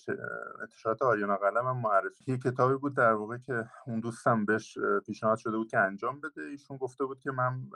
انتشارات 0.62 1.02
آریانا 1.02 1.36
قلم 1.36 1.82
معرفی 1.82 2.24
یه 2.28 2.38
کتابی 2.38 2.76
بود 2.76 2.96
در 2.96 3.14
واقع 3.14 3.38
که 3.38 3.70
اون 3.88 4.00
دوستم 4.00 4.46
بهش 4.46 4.78
پیشنهاد 5.06 5.38
شده 5.38 5.58
بود 5.58 5.72
که 5.72 5.80
انجام 5.80 6.22
بده. 6.22 6.42
ایشون 6.42 6.78
گفته 6.78 7.06
بود 7.06 7.20
که 7.20 7.32
من 7.32 7.70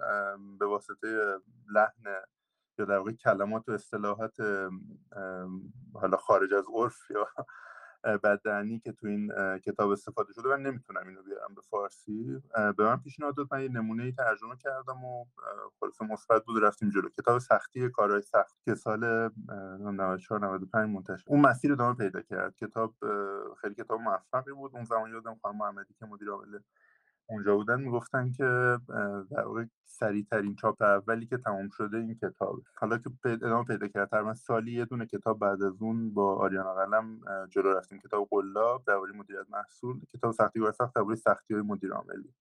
به 0.59 0.65
واسطه 0.65 1.37
لحن 1.73 2.03
یا 2.79 2.85
در 2.85 2.97
واقع 2.97 3.11
کلمات 3.11 3.69
و 3.69 3.71
اصطلاحات 3.71 4.37
حالا 5.93 6.17
خارج 6.17 6.53
از 6.53 6.65
عرف 6.73 7.11
یا 7.11 7.27
بدنی 8.03 8.79
که 8.79 8.91
تو 8.91 9.07
این 9.07 9.31
کتاب 9.57 9.89
استفاده 9.89 10.33
شده 10.33 10.49
من 10.49 10.61
نمی‌تونم 10.61 11.07
اینو 11.07 11.23
بیارم 11.23 11.55
به 11.55 11.61
فارسی. 11.61 12.41
به 12.77 12.83
من 12.83 12.97
پیشنهاد 12.97 13.35
داد 13.35 13.47
من 13.51 13.61
یه 13.61 13.69
نمونه 13.69 14.03
ای 14.03 14.11
ترجمه 14.11 14.55
کردم 14.55 15.03
و 15.03 15.25
خلاصه 15.79 16.05
مثبت 16.05 16.45
بود 16.45 16.63
رفتیم 16.63 16.89
جلو. 16.89 17.09
کتاب 17.09 17.39
سختی 17.39 17.89
کارهای 17.89 18.21
سخت 18.21 18.63
که 18.65 18.75
سال 18.75 19.29
94 19.79 20.39
95 20.39 20.95
منتشر. 20.95 21.25
اون 21.27 21.41
مسیر 21.41 21.71
ادامه 21.71 21.95
پیدا 21.95 22.21
کرد. 22.21 22.55
کتاب 22.55 22.95
خیلی 23.61 23.75
کتاب 23.75 24.01
موفقی 24.01 24.51
بود. 24.51 24.75
اون 24.75 24.83
زمان 24.83 25.11
یادم 25.11 25.35
خانم 25.41 25.57
محمدی 25.57 25.93
که 25.99 26.05
مدیر 26.05 26.29
عامل 26.29 26.59
اونجا 27.29 27.55
بودن 27.55 27.81
می‌گفتن 27.81 28.31
که 28.31 28.77
در 29.31 29.41
واقع 29.45 29.65
سریع 29.85 30.25
ترین 30.31 30.55
چاپ 30.55 30.81
اولی 30.81 31.25
که 31.25 31.37
تمام 31.37 31.69
شده 31.69 31.97
این 31.97 32.15
کتاب. 32.15 32.61
حالا 32.75 32.97
که 32.97 33.09
ادامه 33.25 33.63
پیدا 33.63 33.87
کرد 33.87 34.09
تقریبا 34.09 34.33
سالی 34.33 34.71
یه 34.71 34.85
دونه 34.85 35.05
کتاب 35.05 35.39
بعد 35.39 35.63
از 35.63 35.81
اون 35.81 36.13
با 36.13 36.35
آریانا 36.35 36.73
قلم 36.73 37.19
جلو 37.49 37.73
رفتیم. 37.73 37.99
کتاب 37.99 38.27
قلاب 38.31 38.83
درباره 38.87 39.13
مدیریت 39.13 39.45
محصول 39.49 39.99
کتاب 40.13 40.31
سختی 40.31 40.59
و 40.59 40.71
سخت 40.71 40.93
درباره 40.95 41.15
سختی 41.15 41.53
های 41.53 41.63
مدیر 41.63 41.93
عاملی 41.93 42.33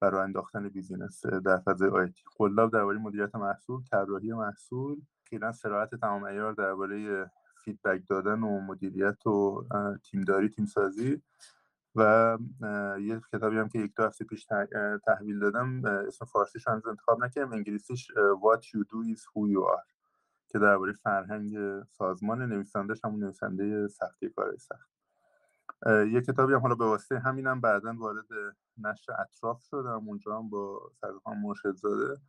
برای 0.00 0.22
انداختن 0.22 0.68
business 0.68 1.26
در 1.26 1.58
فضای 1.58 1.88
IT 1.88 2.22
قلاب 2.36 2.72
درباره 2.72 2.98
مدیریت 2.98 3.34
محصول 3.34 3.82
طراحی 3.90 4.32
محصول 4.32 5.00
خیلی 5.24 5.52
صراحت 5.52 5.94
تمام 5.94 6.26
عیار 6.26 6.52
درباره 6.52 7.30
فیدبک 7.64 8.02
دادن 8.08 8.40
و 8.40 8.60
مدیریت 8.60 9.26
و 9.26 9.64
تیمداری 10.02 10.48
تیم 10.48 10.66
سازی 10.66 11.22
و 11.96 12.38
یه 13.00 13.20
کتابی 13.32 13.58
هم 13.58 13.68
که 13.68 13.78
یک 13.78 13.94
دو 13.96 14.02
هفته 14.02 14.24
پیش 14.24 14.46
تحویل 15.06 15.38
دادم 15.38 15.84
اسم 15.84 16.24
فارسیش 16.24 16.68
هنوز 16.68 16.86
انتخاب 16.86 17.24
نکردم 17.24 17.52
انگلیسیش 17.52 18.10
What 18.12 18.60
you 18.60 18.84
do 18.84 19.14
is 19.14 19.20
who 19.20 19.48
you 19.48 19.76
are. 19.76 19.96
که 20.48 20.58
درباره 20.58 20.92
فرهنگ 20.92 21.82
سازمان 21.84 22.42
نویسندهش 22.42 23.04
همون 23.04 23.20
نویسنده 23.20 23.88
سختی 23.88 24.28
کار 24.28 24.56
سخت. 24.56 24.90
یه 25.86 26.20
کتابی 26.20 26.52
هم 26.52 26.60
حالا 26.60 26.74
به 26.74 26.84
واسطه 26.84 27.18
همینم 27.18 27.60
بعدا 27.60 27.94
وارد 27.98 28.26
نشر 28.78 29.12
اطراف 29.18 29.62
شدم 29.62 30.08
اونجا 30.08 30.38
هم 30.38 30.50
با 30.50 30.90
سرخان 31.00 31.38
مرشد 31.38 31.76
زاده. 31.76 32.20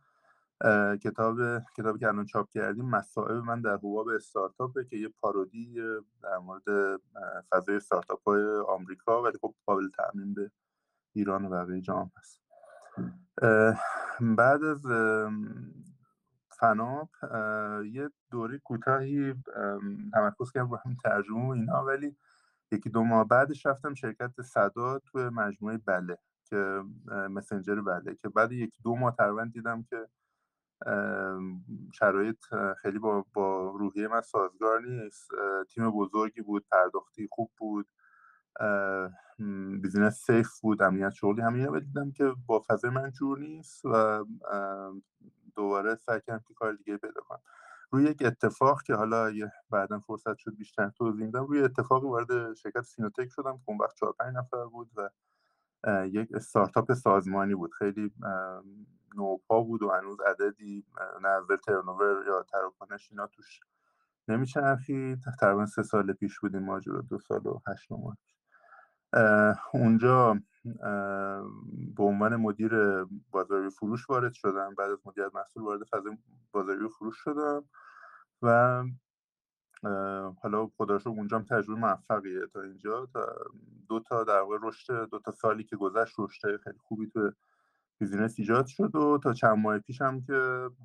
کتاب 1.02 1.58
کتابی 1.76 1.98
که 1.98 2.08
الان 2.08 2.26
چاپ 2.26 2.48
کردیم 2.50 2.84
مسائل 2.84 3.40
من 3.40 3.60
در 3.60 3.74
حباب 3.74 4.08
استارتاپه 4.08 4.84
که 4.84 4.96
یه 4.96 5.08
پارودی 5.08 5.74
در 6.22 6.38
مورد 6.38 7.00
فضای 7.50 7.76
استارتاپ 7.76 8.22
های 8.22 8.44
آمریکا 8.68 9.22
ولی 9.22 9.38
خب 9.40 9.54
قابل 9.66 9.88
تعمین 9.88 10.34
به 10.34 10.50
ایران 11.12 11.44
و 11.44 11.48
بقیه 11.48 11.80
جام 11.80 12.10
هست. 12.16 12.40
بعد 14.20 14.64
از 14.64 14.82
فناپ 16.50 17.08
یه 17.84 18.10
دوره 18.30 18.58
کوتاهی 18.58 19.34
تمرکز 20.12 20.52
کردم 20.52 20.70
رو 20.70 20.78
ترجمه 21.04 21.46
و 21.46 21.50
اینا 21.50 21.84
ولی 21.84 22.16
یکی 22.72 22.90
دو 22.90 23.04
ماه 23.04 23.28
بعدش 23.28 23.66
رفتم 23.66 23.94
شرکت 23.94 24.42
صدا 24.42 24.98
تو 24.98 25.18
مجموعه 25.18 25.78
بله 25.78 26.18
که 26.44 26.82
مسنجر 27.30 27.80
بله 27.80 28.14
که 28.14 28.28
بعد 28.28 28.52
یکی 28.52 28.82
دو 28.82 28.96
ماه 28.96 29.16
تقریبا 29.16 29.44
دیدم 29.44 29.82
که 29.82 30.08
شرایط 31.92 32.44
خیلی 32.82 32.98
با, 32.98 33.24
با 33.34 33.70
روحیه 33.70 34.08
من 34.08 34.20
سازگار 34.20 34.80
نیست. 34.80 35.30
تیم 35.74 35.90
بزرگی 35.90 36.40
بود 36.42 36.66
پرداختی 36.70 37.28
خوب 37.30 37.50
بود. 37.58 37.88
business 39.82 40.26
safe 40.26 40.60
بود 40.60 40.82
امنیت 40.82 41.10
شغلی. 41.10 41.42
همین 41.42 41.66
رو 41.66 41.80
دیدم 41.80 42.12
که 42.12 42.34
با 42.46 42.64
فضای 42.68 42.90
من 42.90 43.10
جور 43.10 43.38
نیست 43.38 43.84
و 43.84 44.24
دوباره 45.56 45.94
سعی 45.96 46.20
کردم 46.20 46.44
که 46.48 46.54
کار 46.54 46.72
دیگه 46.72 46.96
پیدا 46.96 47.20
کنم. 47.20 47.40
روی 47.90 48.04
یک 48.04 48.22
اتفاق 48.26 48.82
که 48.82 48.94
حالا 48.94 49.32
بعدا 49.70 49.98
فرصت 49.98 50.36
شد 50.38 50.56
بیشتر 50.56 50.90
توضیح 50.90 51.26
میدم 51.26 51.46
روی 51.46 51.62
اتفاقی 51.62 52.06
وارد 52.06 52.54
شرکت 52.54 52.82
سینوتک 52.82 53.28
شدم 53.28 53.58
که 53.58 53.62
اون 53.68 53.78
وقت 53.78 53.94
چهار 53.96 54.12
پنج 54.12 54.36
نفر 54.36 54.64
بود 54.64 54.90
و 54.96 55.10
یک 56.06 56.28
استارتاپ 56.34 56.94
سازمانی 56.94 57.54
بود. 57.54 57.72
خیلی 57.74 58.12
نوپا 59.16 59.60
بود 59.60 59.82
و 59.82 59.90
هنوز 59.90 60.20
عددی 60.20 60.84
نظر 61.22 61.56
ترنوور 61.56 62.24
یا 62.26 62.42
تراکنش 62.42 63.08
اینا 63.10 63.26
توش 63.26 63.60
نمیچرخید. 64.28 65.18
تقریبا 65.40 65.66
سه 65.66 65.82
سال 65.82 66.12
پیش 66.12 66.40
بودیم 66.40 66.62
ماجرا 66.62 67.00
دو 67.00 67.18
سال 67.18 67.46
و 67.46 67.60
هشت 67.66 67.92
ماه 67.92 68.16
اونجا 69.74 70.40
به 71.96 72.02
عنوان 72.02 72.36
مدیر 72.36 73.04
بازاری 73.30 73.70
فروش 73.70 74.10
وارد 74.10 74.32
شدم. 74.32 74.74
بعد 74.74 74.90
از 74.90 74.98
مدیریت 75.04 75.34
محصول 75.34 75.62
وارد 75.62 75.84
فضای 75.84 76.18
بازاری 76.52 76.88
فروش 76.88 77.16
شدم 77.18 77.64
و 78.42 78.84
حالا 80.42 80.66
خدا 80.76 80.96
رو 80.96 81.10
اونجا 81.10 81.38
هم 81.38 81.44
تجربه 81.44 81.80
موفقیه 81.80 82.46
تا 82.52 82.62
اینجا. 82.62 83.06
تا 83.06 83.36
دو 83.88 84.00
تا 84.00 84.24
در 84.24 84.40
واقع 84.40 84.58
رشد 84.62 85.08
دو 85.10 85.18
تا 85.18 85.30
سالی 85.30 85.64
که 85.64 85.76
گذشت 85.76 86.14
رشد 86.18 86.56
خیلی 86.64 86.78
خوبی 86.78 87.06
تو 87.10 87.32
business 87.98 88.34
ایجاد 88.38 88.66
شد 88.66 88.94
و 88.96 89.18
تا 89.18 89.32
چند 89.32 89.58
ماه 89.58 89.78
پیش 89.78 90.02
هم 90.02 90.22
که 90.22 90.32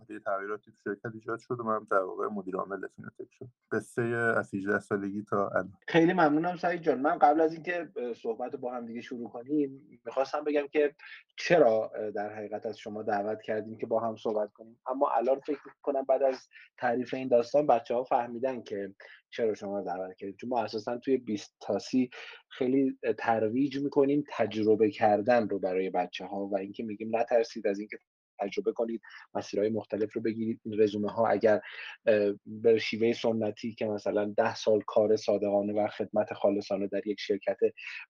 یه 0.10 0.20
تغییراتی 0.20 0.72
تو 0.72 0.78
شرکت 0.84 1.16
ایجاد 1.16 1.40
شد 1.40 1.60
و 1.60 1.64
من 1.64 1.88
در 1.92 1.98
واقع 1.98 2.28
مدیر 2.28 2.56
عامل 2.56 2.88
فینتک 2.96 3.28
شد 3.32 3.48
قصه 3.72 4.02
از 4.38 4.54
18 4.54 4.80
سالگی 4.80 5.24
تا 5.24 5.50
الان. 5.50 5.74
خیلی 5.88 6.14
ممنونم 6.14 6.56
سعید 6.56 6.82
جان. 6.82 7.02
من 7.02 7.18
قبل 7.18 7.42
از 7.42 7.54
اینکه 7.54 7.90
صحبت 8.16 8.56
با 8.56 8.74
هم 8.74 8.86
دیگه 8.86 9.02
شروع 9.02 9.30
کنیم 9.30 10.00
می‌خواستم 10.06 10.44
بگم 10.44 10.68
که 10.68 10.96
چرا 11.38 11.92
در 12.16 12.34
حقیقت 12.34 12.66
از 12.66 12.78
شما 12.78 13.04
دعوت 13.04 13.42
کردیم 13.42 13.78
که 13.78 13.86
با 13.86 14.00
هم 14.00 14.16
صحبت 14.16 14.54
کنیم. 14.54 14.80
اما 14.88 15.10
الان 15.10 15.40
فکر 15.40 15.60
کنم 15.82 16.04
بعد 16.04 16.24
از 16.24 16.48
تعریف 16.78 17.14
این 17.14 17.28
داستان 17.28 17.68
بچه 17.68 17.96
ها 17.96 18.04
فهمیدن 18.04 18.62
که 18.62 18.94
چرا 19.34 19.54
شما 19.54 19.80
رو 19.80 19.86
دعوت 19.86 20.16
کردیم؟ 20.16 20.36
چون 20.36 20.50
ما 20.50 20.64
اساسا 20.64 20.98
توی 20.98 21.18
20 21.18 21.56
تاسی 21.62 22.10
خیلی 22.50 22.98
ترویج 23.18 23.78
می‌کنیم 23.78 24.24
تجربه 24.30 24.92
کردن 24.92 25.50
رو 25.50 25.60
برای 25.60 25.90
بچه 25.90 26.26
ها 26.26 26.48
و 26.48 26.58
اینکه 26.58 26.84
میگیم 26.84 27.16
نترسید 27.16 27.68
از 27.68 27.80
اینکه 27.80 27.98
تجربه 28.40 28.72
کنید 28.72 29.02
مسیرهای 29.34 29.70
مختلف 29.70 30.14
رو 30.14 30.22
بگیرید. 30.22 30.62
این 30.66 30.82
رزومه 30.82 31.12
ها 31.12 31.28
اگر 31.28 31.62
به 32.46 32.80
شیوه 32.80 33.14
سنتی 33.14 33.74
که 33.74 33.86
مثلا 33.86 34.34
ده 34.38 34.56
سال 34.56 34.82
کار 34.88 35.16
صادقانه 35.16 35.74
و 35.74 35.88
خدمت 35.88 36.34
خالصانه 36.34 36.88
در 36.88 37.08
یک 37.08 37.20
شرکت 37.20 37.58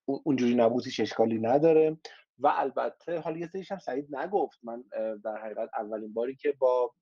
اونجوری 0.05 0.55
نبود 0.55 0.83
اشکالی 0.99 1.39
نداره. 1.39 1.97
و 2.39 2.53
البته 2.55 3.19
حالا 3.19 3.37
یه 3.37 3.49
هم 3.71 3.79
سعید 3.79 4.15
نگفت. 4.15 4.59
من 4.63 4.83
در 5.23 5.37
حقیقت 5.37 5.69
اولین 5.79 6.13
باری 6.13 6.35
که 6.35 6.51
با 6.59 6.93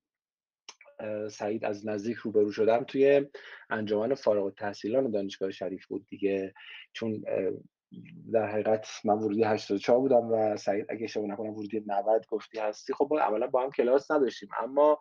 سعید 1.29 1.65
از 1.65 1.87
نزدیک 1.87 2.17
روبرو 2.17 2.51
شدم 2.51 2.83
توی 2.83 3.25
انجمن 3.69 4.13
فارغ 4.13 4.43
التحصیلان 4.43 5.11
دانشگاه 5.11 5.51
شریف 5.51 5.85
بود 5.85 6.05
دیگه. 6.07 6.53
چون 6.93 7.23
در 8.33 8.45
حقیقت 8.45 8.87
من 9.05 9.13
ورودی 9.13 9.43
84 9.43 9.99
بودم 9.99 10.31
و 10.31 10.57
سعید 10.57 10.85
اگه 10.89 11.03
اشتباه 11.03 11.27
نکنم 11.27 11.49
ورودی 11.49 11.83
90 11.87 12.25
گفتی 12.29 12.59
هستی. 12.59 12.93
خب 12.93 13.13
اولا 13.13 13.47
با 13.47 13.63
هم 13.63 13.71
کلاس 13.71 14.11
نداشتیم 14.11 14.49
اما 14.59 14.99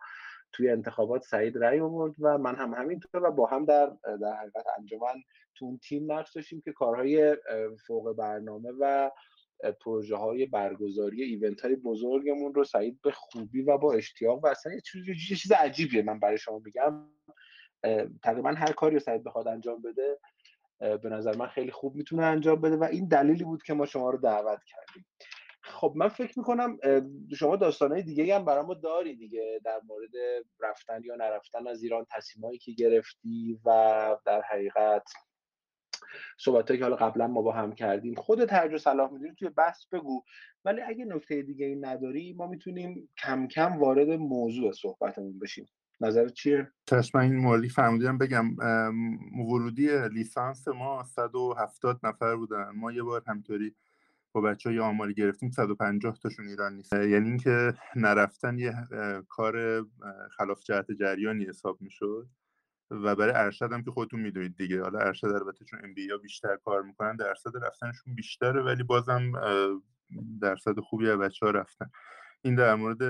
توی 0.51 0.69
انتخابات 0.69 1.23
سعید 1.23 1.57
رأی 1.57 1.79
آورد 1.79 2.15
و 2.19 2.37
من 2.37 2.55
هم 2.55 2.73
همینطور 2.73 3.23
و 3.23 3.31
با 3.31 3.47
هم 3.47 3.65
در 3.65 3.91
در 4.03 4.33
حقیقت 4.33 4.65
انجمن 4.77 5.15
تو 5.55 5.65
اون 5.65 5.77
تیم 5.77 6.11
نقش 6.11 6.35
داشتیم 6.35 6.61
که 6.61 6.71
کارهای 6.71 7.37
فوق 7.87 8.15
برنامه 8.15 8.69
و 8.79 9.11
پروژه 9.81 10.15
های 10.15 10.45
برگزاری 10.45 11.23
ایونت 11.23 11.61
های 11.61 11.75
بزرگمون 11.75 12.53
رو 12.53 12.63
سعید 12.63 13.01
به 13.01 13.11
خوبی 13.11 13.61
و 13.61 13.77
با 13.77 13.93
اشتیاق 13.93 14.43
و 14.43 14.47
اصلا 14.47 14.73
یه 14.73 14.81
چیز 15.37 15.51
عجیبیه 15.51 16.01
من 16.01 16.19
برای 16.19 16.37
شما 16.37 16.59
میگم. 16.59 17.07
تقریبا 18.23 18.49
هر 18.49 18.71
کاری 18.71 18.93
رو 18.93 18.99
سعید 18.99 19.23
بخواد 19.23 19.47
انجام 19.47 19.81
بده 19.81 20.19
به 20.79 21.09
نظر 21.09 21.35
من 21.35 21.47
خیلی 21.47 21.71
خوب 21.71 21.95
می‌تونه 21.95 22.23
انجام 22.23 22.61
بده 22.61 22.77
و 22.77 22.83
این 22.83 23.07
دلیلی 23.07 23.43
بود 23.43 23.63
که 23.63 23.73
ما 23.73 23.85
شما 23.85 24.09
رو 24.09 24.17
دعوت 24.17 24.59
کردیم. 24.65 25.05
خب 25.63 25.93
من 25.95 26.07
فکر 26.07 26.39
می‌کنم 26.39 26.77
شما 27.35 27.55
داستانهای 27.55 28.03
دیگه 28.03 28.35
هم 28.35 28.45
برای 28.45 28.65
ما 28.65 28.73
داری 28.73 29.15
دیگه 29.15 29.61
در 29.63 29.81
مورد 29.87 30.09
رفتن 30.59 31.03
یا 31.03 31.15
نرفتن 31.15 31.67
از 31.67 31.83
ایران 31.83 32.05
تصمیمایی 32.11 32.57
که 32.57 32.71
گرفتی 32.71 33.59
و 33.65 33.69
در 34.25 34.41
حقیقت 34.41 35.03
صحبتایی 36.37 36.77
که 36.79 36.83
حالا 36.83 36.95
قبلا 36.95 37.27
ما 37.27 37.41
با 37.41 37.51
هم 37.51 37.71
کردیم. 37.71 38.15
خود 38.15 38.45
ترجمه 38.45 38.77
صلاح 38.77 39.11
می‌دونی 39.11 39.35
توی 39.35 39.49
بحث 39.49 39.85
بگو. 39.85 40.23
ولی 40.65 40.81
اگه 40.81 41.05
نکته 41.05 41.41
دیگه 41.41 41.65
ای 41.65 41.75
نداری 41.75 42.33
ما 42.33 42.47
می‌تونیم 42.47 43.09
کم 43.17 43.47
کم 43.47 43.79
وارد 43.79 44.09
موضوع 44.09 44.71
صحبتمون 44.71 45.39
بشیم. 45.39 45.65
نظر 46.01 46.27
چیه 46.27 46.71
چشم 46.85 47.17
این 47.17 47.35
موردی 47.35 47.69
فهمیدم 47.69 48.17
بگم 48.17 48.55
ورودی 49.49 50.09
لیسانس 50.09 50.67
ما 50.67 51.03
170 51.03 51.99
نفر 52.03 52.35
بودن. 52.35 52.69
ما 52.75 52.91
یه 52.91 53.03
بار 53.03 53.23
همطوری 53.27 53.75
با 54.31 54.41
بچه 54.41 54.69
های 54.69 54.79
آماری 54.79 55.13
گرفتیم. 55.13 55.51
150 55.51 56.17
تاشون 56.23 56.47
ایران 56.47 56.75
نیست. 56.75 56.93
یعنی 56.93 57.27
اینکه 57.27 57.73
نرفتن 57.95 58.57
یه 58.57 58.73
کار 59.29 59.85
خلاف 60.37 60.63
جهت 60.63 60.91
جریانی 60.91 61.45
حساب 61.45 61.81
می‌شد. 61.81 62.27
و 62.91 63.15
برای 63.15 63.33
ارشد 63.35 63.71
هم 63.71 63.83
که 63.83 63.91
خودتون 63.91 64.19
می‌دونید 64.19 64.55
دیگه. 64.55 64.81
حالا 64.81 64.99
ارشد 64.99 65.27
البته 65.27 65.65
چون 65.65 65.79
ام 65.83 65.93
بی 65.93 66.07
بیشتر 66.21 66.55
کار 66.55 66.81
می‌کنن 66.81 67.15
درصد 67.15 67.51
رفتنشون 67.61 68.15
بیشتره 68.15 68.61
ولی 68.61 68.83
بازم 68.83 69.31
درصد 70.41 70.79
خوبی 70.79 71.09
از 71.09 71.19
بچه 71.19 71.45
ها 71.45 71.51
رفتن. 71.51 71.89
این 72.41 72.55
در 72.55 72.75
مورد 72.75 73.03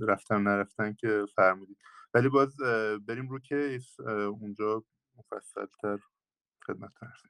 رفتن 0.00 0.42
نرفتن 0.42 0.92
که 0.92 1.26
فرمودید. 1.36 1.78
ولی 2.14 2.28
باز 2.28 2.56
بریم 3.08 3.28
رو 3.28 3.38
کیس. 3.38 4.00
اونجا 4.40 4.84
مفصلتر 5.16 5.98
خدمت 6.66 6.92
ارز 7.02 7.20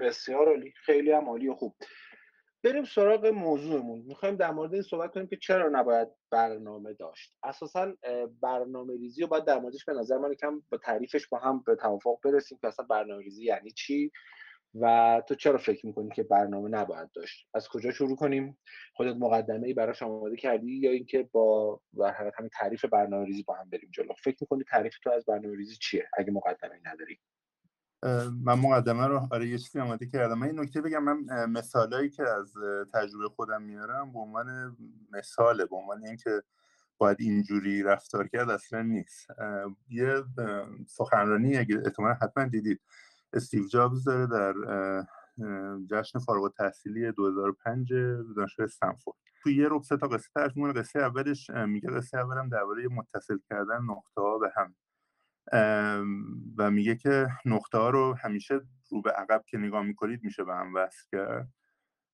بسیار 0.00 0.48
عالی. 0.48 0.72
خیلی 0.76 1.12
هم 1.12 1.28
عالی 1.28 1.48
و 1.48 1.54
خوب. 1.54 1.76
بریم 2.64 2.84
سراغ 2.84 3.26
موضوعمون. 3.26 3.98
می‌خوایم 4.06 4.36
در 4.36 4.50
مورد 4.50 4.74
این 4.74 4.82
صحبت 4.82 5.12
کنیم 5.12 5.26
که 5.26 5.36
چرا 5.36 5.68
نباید 5.68 6.08
برنامه 6.30 6.92
داشت. 6.92 7.32
اساسا 7.42 7.92
برنامه 8.42 8.96
ریزی 8.96 9.22
رو 9.22 9.28
باید 9.28 9.44
در 9.44 9.58
موردش 9.58 9.84
به 9.84 9.92
نظر 9.92 10.18
من 10.18 10.34
کم 10.34 10.62
با 10.70 10.78
تعریفش 10.78 11.28
با 11.28 11.38
هم 11.38 11.62
به 11.66 11.76
توافق 11.76 12.18
برسیم 12.24 12.58
که 12.60 12.68
اصلا 12.68 12.86
برنامه 12.86 13.22
ریزی 13.22 13.44
یعنی 13.44 13.70
چی 13.70 14.10
و 14.80 15.22
تو 15.28 15.34
چرا 15.34 15.58
فکر 15.58 15.86
می‌کنی 15.86 16.08
که 16.14 16.22
برنامه 16.22 16.68
نباید 16.68 17.10
داشت؟ 17.14 17.48
از 17.54 17.68
کجا 17.68 17.90
شروع 17.90 18.16
کنیم؟ 18.16 18.58
خودت 18.94 19.16
مقدمه 19.16 19.66
ای 19.66 19.74
براش 19.74 20.02
آماده 20.02 20.36
کردی 20.36 20.72
یا 20.72 20.90
اینکه 20.90 21.28
با 21.32 21.80
در 21.98 22.32
همین 22.38 22.50
تعریف 22.52 22.84
برنامه 22.84 23.26
ریزی 23.26 23.42
با 23.42 23.54
هم 23.54 23.70
بریم 23.70 23.90
جلو؟ 23.94 24.14
فکر 24.24 24.36
می‌کنی 24.40 24.64
تعریف 24.70 24.98
تو 25.02 25.10
از 25.10 25.24
برنامه 25.24 25.56
ریزی 25.56 25.76
چیه؟ 25.76 26.08
اگه 26.18 26.32
مقدمه 26.32 26.80
نداری. 26.84 27.18
من 28.44 28.54
مقدمه 28.54 29.06
رو 29.06 29.28
آره 29.30 29.48
یه 29.48 29.58
چیزی 29.58 29.80
آماده 29.80 30.06
کردم. 30.06 30.38
من 30.38 30.46
این 30.46 30.60
نکته 30.60 30.80
بگم. 30.80 31.04
من 31.04 31.50
مثالایی 31.50 32.10
که 32.10 32.22
از 32.22 32.54
تجربه 32.94 33.28
خودم 33.28 33.62
میارم 33.62 34.12
به 34.12 34.18
عنوان 34.18 34.76
مثاله 35.12 35.66
به 35.66 35.76
عنوان 35.76 36.06
اینکه 36.06 36.42
باید 36.98 37.16
اینجوری 37.20 37.82
رفتار 37.82 38.28
کرد 38.28 38.50
اصلا 38.50 38.82
نیست. 38.82 39.26
یه 39.88 40.24
سخنرانی 40.86 41.56
اگه 41.56 41.82
احتمالا 41.84 42.14
حتما 42.14 42.44
دیدید. 42.44 42.80
استیو 43.32 43.66
جابز 43.68 44.04
داره 44.04 44.26
در 44.26 44.54
جشن 45.90 46.18
فارغ 46.18 46.42
التحصیلی 46.42 47.12
2005 47.12 47.92
دانشگاه 48.36 48.64
استنفورد. 48.64 49.16
تو 49.42 49.50
یه 49.50 49.68
ربع 49.70 49.96
تا 49.96 50.08
قصه 50.08 50.28
ترجمه 50.34 50.72
قصه 50.72 50.98
اولش 50.98 51.50
میگه 51.50 51.90
قصه 51.90 52.18
اولم 52.18 52.48
درباره 52.48 52.88
متصل 52.88 53.38
کردن 53.50 53.82
نقطه 53.82 54.20
ها 54.20 54.38
به 54.38 54.52
هم. 54.56 54.74
و 56.58 56.70
میگه 56.70 56.96
که 56.96 57.28
نقطه 57.44 57.78
ها 57.78 57.90
رو 57.90 58.14
همیشه 58.20 58.60
رو 58.90 59.02
به 59.02 59.10
عقب 59.10 59.44
که 59.46 59.58
نگاه 59.58 59.82
می‌کنید 59.82 60.24
میشه 60.24 60.44
به 60.44 60.54
هم 60.54 60.74
وصل 60.74 61.06
کرد. 61.12 61.48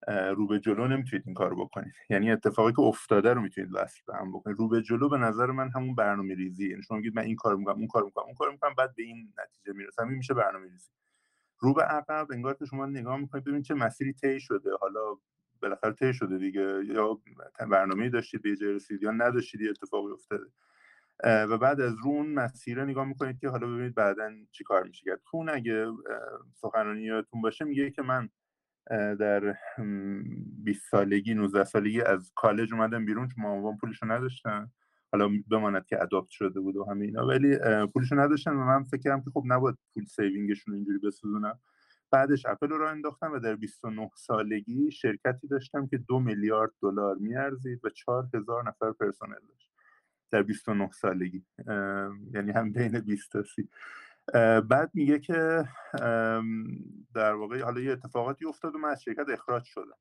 رو 0.09 0.47
به 0.47 0.61
جلو 0.61 0.89
نمی‌تونید 0.89 1.23
این 1.27 1.35
کار 1.35 1.55
بکنید. 1.55 1.93
یعنی 2.11 2.31
اتفاقی 2.31 2.73
که 2.73 2.81
افتاده 2.81 3.33
رو 3.35 3.41
می‌تونید 3.41 3.71
وصل 3.75 4.01
به 4.07 4.17
هم 4.17 4.33
بکنید. 4.33 4.59
رو 4.59 4.69
به 4.69 4.83
جلو 4.83 5.09
به 5.09 5.19
نظر 5.19 5.47
من 5.47 5.71
همون 5.75 5.95
برنامه 5.95 6.35
ریزی 6.35 6.71
یعنی 6.71 6.83
شما 6.83 6.97
میگید 6.97 7.17
من 7.17 7.23
این 7.23 7.37
کار 7.37 7.57
می‌کنم 7.57 7.75
اون 7.79 7.87
کار 7.87 8.05
می‌کنم 8.05 8.25
اون 8.25 8.35
کار 8.35 8.51
می‌کنم 8.51 8.75
بعد 8.79 8.95
به 8.95 9.03
این 9.03 9.33
نتیجه 9.39 9.73
می‌رسم. 9.79 10.09
این 10.09 10.17
میشه 10.17 10.35
برنامه 10.35 10.67
ریزی 10.67 10.91
رو 11.59 11.75
به 11.75 11.83
عقب 11.83 12.27
انگار 12.33 12.55
که 12.55 12.65
شما 12.65 12.87
نگاه 12.87 13.17
می‌کنید 13.17 13.45
ببینید 13.45 13.65
چه 13.65 13.75
مسیری 13.75 14.13
طی 14.13 14.41
شده. 14.41 14.71
حالا 14.81 15.01
بالاخره 15.63 15.93
طی 15.93 16.15
شده 16.15 16.39
دیگه. 16.39 16.85
یا 16.85 17.21
برنامه 17.71 18.11
داشتید 18.11 18.43
به 18.43 18.57
جای 18.57 18.73
رسید 18.73 19.03
یا 19.03 19.11
نداشتید 19.11 19.61
اتفاقی 19.71 20.13
افتاده. 20.13 20.45
و 21.25 21.59
بعد 21.59 21.81
از 21.81 21.95
اون 22.05 22.35
مسیر 22.35 22.85
نگاه 22.85 23.05
می‌کنید 23.05 23.39
که 23.39 23.49
حالا 23.49 23.67
ببینید 23.67 23.95
بعدا 23.95 24.31
چی 24.53 24.65
کار 24.65 24.83
میشه 24.83 25.05
کرد. 25.05 25.21
خون 25.25 25.49
اگه 25.49 25.87
سخنرانی 26.55 27.03
یادتون 27.03 27.41
باشه 27.41 27.65
میگه 27.65 27.91
که 27.91 28.03
من 28.03 28.29
در 29.17 29.57
20 30.65 30.91
سالگی 30.91 31.35
19 31.35 31.65
سالگی 31.65 32.03
از 32.03 32.33
کالج 32.35 32.73
اومدم 32.73 33.05
بیرون 33.05 33.29
چون 33.29 33.45
مامان 33.45 33.77
پولشو 33.77 34.07
نداشتن. 34.07 34.71
حالا 35.13 35.31
بماند 35.51 35.87
که 35.87 36.03
اداپت 36.03 36.31
شده 36.31 36.61
بود 36.61 36.77
و 36.77 36.85
همه 36.85 37.05
اینا. 37.05 37.27
ولی 37.27 37.59
پولشو 37.93 38.21
نداشتن 38.21 38.51
و 38.51 38.65
من 38.65 38.85
فکر 38.85 39.01
کردم 39.01 39.25
که 39.25 39.31
خب 39.31 39.43
نباید 39.47 39.77
پول 39.95 40.05
saving 40.05 40.47
شون 40.47 40.75
اینجوری 40.75 40.99
بسوزونم. 40.99 41.59
بعدش 42.13 42.47
اپل 42.47 42.69
رو 42.69 42.87
انداختم 42.87 43.33
و 43.33 43.39
در 43.39 43.57
29 43.57 44.11
سالگی 44.15 44.91
شرکتی 44.91 45.49
داشتم 45.49 45.87
که 45.87 45.99
دو 45.99 46.21
میلیارد 46.21 46.71
دلار 46.83 47.17
می‌ارزید 47.17 47.85
و 47.85 47.89
4000 47.91 48.69
نفر 48.69 48.93
پرسنل 48.93 49.41
داشت. 49.49 49.70
در 50.31 50.43
29 50.43 50.91
سالگی. 50.91 51.45
یعنی 52.35 52.53
هم 52.53 52.73
بین 52.73 53.01
20 53.01 53.33
تا 53.33 53.43
30 53.43 53.69
بعد 54.61 54.91
میگه 54.95 55.19
که 55.19 55.69
در 57.15 57.33
واقع 57.33 57.63
حالا 57.63 57.81
یه 57.81 57.93
اتفاقاتی 57.93 58.47
افتاد 58.47 58.75
و 58.75 58.79
من 58.79 58.89
از 58.89 59.03
شرکت 59.03 59.29
اخراج 59.29 59.65
شدم. 59.65 59.99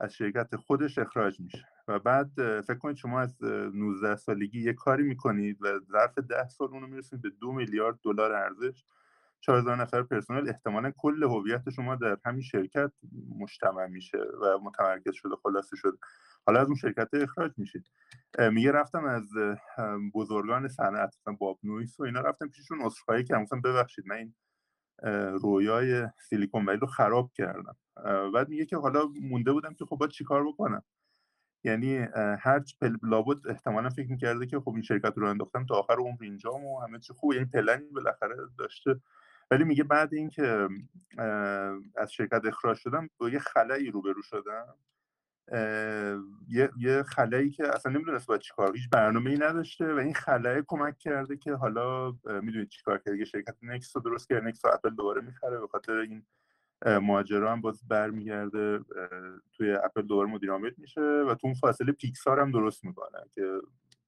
از 0.00 0.14
شرکت 0.14 0.56
خودش 0.56 0.98
اخراج 0.98 1.40
میشه. 1.40 1.68
و 1.88 1.98
بعد 1.98 2.60
فکر 2.60 2.78
کنید 2.78 2.96
شما 2.96 3.20
از 3.20 3.42
19 3.42 4.16
سالگی 4.16 4.62
یه 4.62 4.72
کاری 4.72 5.02
می‌کنید 5.02 5.58
و 5.60 5.78
ظرف 5.92 6.18
10 6.18 6.48
سال 6.48 6.68
اونو 6.68 6.86
می‌رسید 6.86 7.22
به 7.22 7.30
دو 7.30 7.52
میلیارد 7.52 7.98
دلار 8.02 8.32
ارزش. 8.32 8.84
4000 9.40 9.76
نفر 9.76 10.02
پرسنل 10.02 10.48
احتمالا 10.48 10.92
کل 10.96 11.22
هویت 11.22 11.70
شما 11.70 11.96
در 11.96 12.18
همین 12.24 12.42
شرکت 12.42 12.92
مجتمع 13.38 13.86
میشه 13.86 14.18
و 14.18 14.58
متمرکز 14.62 15.14
شده 15.14 15.36
خلاصه 15.42 15.76
شده. 15.76 15.98
حالا 16.46 16.60
از 16.60 16.66
اون 16.66 16.76
شرکت 16.76 17.08
اخراج 17.12 17.52
میشید. 17.56 17.84
میگه 18.52 18.72
رفتم 18.72 19.04
از 19.04 19.28
بزرگان 20.14 20.68
صنعت 20.68 21.16
مثلا 21.20 21.34
باب 21.34 21.58
نویس 21.62 22.00
و 22.00 22.02
اینا 22.02 22.20
رفتم 22.20 22.48
پیششون 22.48 22.80
عذرخواهی 22.82 23.24
کردم. 23.24 23.42
مثلا 23.42 23.60
ببخشید 23.60 24.06
من 24.06 24.16
این 24.16 24.34
رویای 25.38 26.08
سیلیکون 26.28 26.66
ولی 26.66 26.78
رو 26.78 26.86
خراب 26.86 27.32
کردم. 27.34 27.76
بعد 28.34 28.48
میگه 28.48 28.66
که 28.66 28.76
حالا 28.76 29.08
مونده 29.22 29.52
بودم 29.52 29.74
که 29.74 29.84
خب 29.84 29.96
باید 29.96 30.12
چیکار 30.12 30.48
بکنم. 30.48 30.82
یعنی 31.64 31.96
هر 32.40 32.62
لابد 33.02 33.48
احتمالا 33.48 33.90
فکر 33.90 34.10
می‌کرده 34.10 34.46
که 34.46 34.60
خب 34.60 34.70
این 34.70 34.82
شرکت 34.82 35.12
رو 35.16 35.28
انداختم 35.28 35.66
تا 35.66 35.74
آخر 35.74 35.94
عمر 35.94 36.22
اینجام 36.22 36.64
و 36.64 36.80
همه 36.80 36.98
چی 36.98 37.12
خوب. 37.12 37.32
یعنی 37.32 37.44
پلنی 37.44 37.88
بالاخره 37.88 38.36
داشته 38.58 39.00
ولی 39.50 39.64
میگه 39.64 39.84
بعد 39.84 40.14
اینکه 40.14 40.68
از 41.96 42.12
شرکت 42.12 42.44
اخراج 42.44 42.76
شدم 42.76 43.10
با 43.18 43.28
یه 43.28 43.38
خلایی 43.38 43.90
روبرو 43.90 44.22
شدم. 44.22 44.74
یه 46.48 46.70
یه 46.78 47.02
خلایی 47.02 47.50
که 47.50 47.74
اصلا 47.74 47.92
نمی‌دونست 47.92 48.26
باید 48.26 48.40
چیکار 48.40 48.76
هیچ 48.76 48.90
برنامه 48.90 49.30
ای 49.30 49.38
نداشته 49.38 49.94
و 49.94 49.98
این 49.98 50.14
خلای 50.14 50.62
کمک 50.66 50.98
کرده 50.98 51.36
که 51.36 51.54
حالا 51.54 52.10
می‌دونید 52.10 52.68
چیکار 52.68 52.98
کرده 52.98 53.24
شرکت 53.24 53.56
نکس 53.62 53.96
رو 53.96 54.02
درست 54.02 54.28
کرده 54.28 54.46
نکس 54.46 54.64
رو 54.64 54.74
اپل 54.74 54.90
دوباره 54.90 55.20
می‌خره 55.20 55.60
به 55.60 55.66
خاطر 55.66 55.92
این 55.92 56.22
ماجرا 56.86 57.52
هم 57.52 57.60
باز 57.60 57.88
برمیگرده 57.88 58.80
توی 59.52 59.72
اپل 59.72 60.02
دوباره 60.02 60.28
مدیر 60.28 60.74
میشه 60.78 61.00
و 61.00 61.34
تو 61.34 61.46
اون 61.46 61.54
فاصله 61.54 61.92
پیکسار 61.92 62.40
هم 62.40 62.50
درست 62.50 62.84
می‌کنه 62.84 63.18
که 63.34 63.60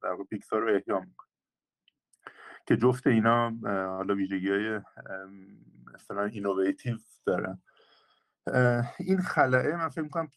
در 0.02 0.16
پیکسار 0.30 0.60
رو 0.60 0.68
احیا 0.68 1.00
می‌کنه. 1.00 1.27
که 2.68 2.76
جفت 2.76 3.06
اینا 3.06 3.50
حالا 3.64 4.14
ویژگی 4.14 4.50
های 4.50 4.80
مثلا 5.94 6.24
اینوویتیو 6.24 6.96
دارن. 7.26 7.62
این 8.98 9.20
خلاه 9.20 9.66
من 9.66 9.88
فکر 9.88 10.02
می‌کنم 10.02 10.28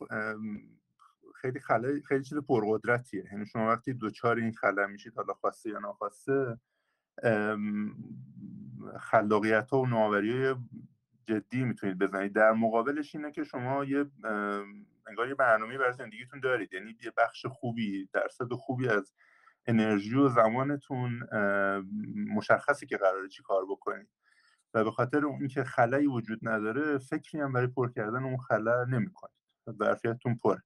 خیلی 1.35 1.59
خلاه 1.59 1.99
خیلی 1.99 2.23
چیز 2.23 2.37
پرقدرتیه. 2.37 3.25
یعنی 3.31 3.45
شما 3.45 3.67
وقتی 3.67 3.93
دوچار 3.93 4.37
این 4.37 4.53
خلا 4.53 4.87
میشید 4.87 5.15
حالا 5.15 5.33
خواسته 5.33 5.69
یا 5.69 5.79
ناخواسته 5.79 6.59
خلاقیت 8.99 9.69
ها 9.69 9.81
و 9.81 9.87
نوآوری 9.87 10.55
جدی 11.27 11.63
می‌تونید 11.63 11.97
بزنید. 11.97 12.33
در 12.33 12.51
مقابلش 12.51 13.15
اینه 13.15 13.31
که 13.31 13.43
شما 13.43 13.85
یه 13.85 14.05
انگار 15.07 15.27
یه 15.27 15.35
برنامه 15.35 15.77
برای 15.77 15.93
زندگیتون 15.93 16.39
دارید. 16.39 16.73
یعنی 16.73 16.97
یه 17.03 17.13
بخش 17.17 17.45
خوبی 17.45 18.09
درصد 18.13 18.53
خوبی 18.53 18.87
از 18.89 19.13
انرژی 19.67 20.15
و 20.15 20.29
زمانتون 20.29 21.19
مشخصه 22.35 22.85
که 22.85 22.97
قراره 22.97 23.27
چی 23.27 23.43
کار 23.43 23.65
بکنید 23.69 24.09
و 24.73 24.83
به 24.83 24.91
خاطر 24.91 25.25
اینکه 25.25 25.63
خلائی 25.63 26.07
وجود 26.07 26.39
نداره 26.43 26.97
فکری 26.97 27.41
هم 27.41 27.53
برای 27.53 27.67
پر 27.67 27.91
کردن 27.91 28.23
اون 28.23 28.37
خلا 28.37 28.83
نمی‌کنید. 28.85 29.35
ظرفیتتون 29.79 30.39
پره. 30.43 30.63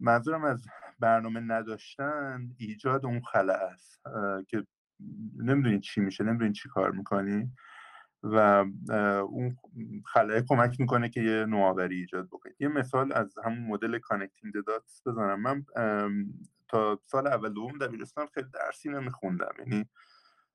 منظورم 0.00 0.44
از 0.44 0.66
برنامه 0.98 1.40
نداشتن 1.40 2.48
ایجاد 2.58 3.06
اون 3.06 3.20
خلا 3.22 3.54
است. 3.54 4.00
که 4.48 4.64
نمی‌دونید 5.38 5.80
چی 5.80 6.00
میشه 6.00 6.24
نمی‌دونید 6.24 6.54
چی 6.54 6.68
کار 6.68 6.90
می‌کنی. 6.90 7.52
و 8.22 8.64
اون 9.22 9.56
خلاء 10.06 10.40
کمک 10.40 10.80
می‌کنه 10.80 11.08
که 11.08 11.20
یه 11.20 11.46
نوآوری 11.46 11.96
ایجاد 11.96 12.26
بکنید 12.26 12.56
یه 12.60 12.68
مثال 12.68 13.12
از 13.12 13.34
همون 13.44 13.66
مدل 13.66 13.98
connecting 13.98 14.54
dots 14.66 15.02
بزنم. 15.06 15.40
من 15.40 15.64
تا 16.68 17.00
سال 17.06 17.26
اول 17.26 17.52
دوم 17.52 17.78
دبیرستان 17.78 18.26
خیلی 18.26 18.48
درسی 18.54 18.88
نمیخوندم. 18.88 19.52
یعنی 19.58 19.88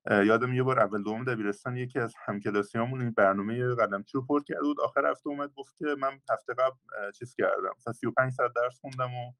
یادم 0.09 0.53
یه 0.53 0.63
بار 0.63 0.79
اول 0.79 1.03
دوم 1.03 1.23
دبیرستان 1.23 1.77
یکی 1.77 1.99
از 1.99 2.13
همکلاسیامون 2.25 3.01
این 3.01 3.11
برنامه 3.11 3.75
قلمچی 3.75 4.11
رو 4.17 4.25
پر 4.25 4.43
کرده 4.43 4.61
بود 4.61 4.81
آخر 4.81 5.11
هفته 5.11 5.29
اومد 5.29 5.53
گفت 5.53 5.77
که 5.77 5.85
من 5.99 6.19
هفته 6.31 6.53
قبل 6.53 7.11
چیز 7.11 7.35
کردم. 7.35 7.71
مثلا 7.77 7.93
35 7.93 8.31
ساعت 8.31 8.51
درس 8.55 8.79
خوندم 8.79 9.13
و 9.13 9.33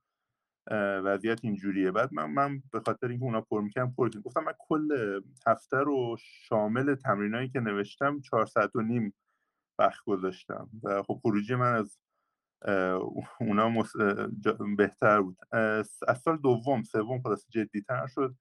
وضعیت 1.05 1.39
اینجوریه. 1.43 1.91
بعد 1.91 2.13
من 2.13 2.31
من 2.31 2.63
به 2.71 2.79
خاطر 2.79 3.07
اینکه 3.07 3.25
اونا 3.25 3.41
پر 3.41 3.61
می‌کنم 3.61 3.93
پر 3.93 4.09
گفتم 4.09 4.43
من 4.43 4.53
کل 4.59 5.21
هفته 5.47 5.77
رو 5.77 6.15
شامل 6.19 6.95
تمرینایی 6.95 7.49
که 7.49 7.59
نوشتم 7.59 8.21
چهار 8.21 8.45
ساعت 8.45 8.75
و 8.75 8.81
نیم 8.81 9.13
وقت 9.79 10.03
گذاشتم. 10.05 10.69
و 10.83 11.03
خب 11.03 11.19
خروجی 11.21 11.55
من 11.55 11.73
از 11.73 11.97
اونا 13.39 13.83
بهتر 14.77 15.21
بود. 15.21 15.37
از 16.07 16.21
سال 16.23 16.37
دوم 16.37 16.83
سوم 16.83 17.21
خلاص 17.21 17.45
جدیتر 17.49 18.07
شد. 18.07 18.35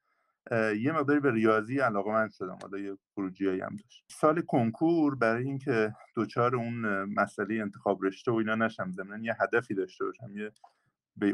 یه 0.80 0.92
مقداری 0.92 1.20
به 1.20 1.32
ریاضی 1.32 1.78
علاقه 1.78 2.10
من 2.12 2.28
شدم. 2.28 2.58
حالا 2.62 2.78
یه 2.78 2.98
خروجی 3.14 3.60
هم 3.60 3.76
داشت. 3.76 4.04
سال 4.08 4.40
کنکور 4.40 5.14
برای 5.14 5.44
اینکه 5.44 5.94
دوچار 6.14 6.56
اون 6.56 7.04
مسئله 7.04 7.54
انتخاب 7.54 8.04
رشته 8.04 8.32
و 8.32 8.34
اینا 8.34 8.54
نشم 8.54 8.90
ضمن 8.90 9.24
یه 9.24 9.36
هدفی 9.40 9.74
داشته 9.74 10.04
باشم. 10.04 10.36
یه 10.36 10.52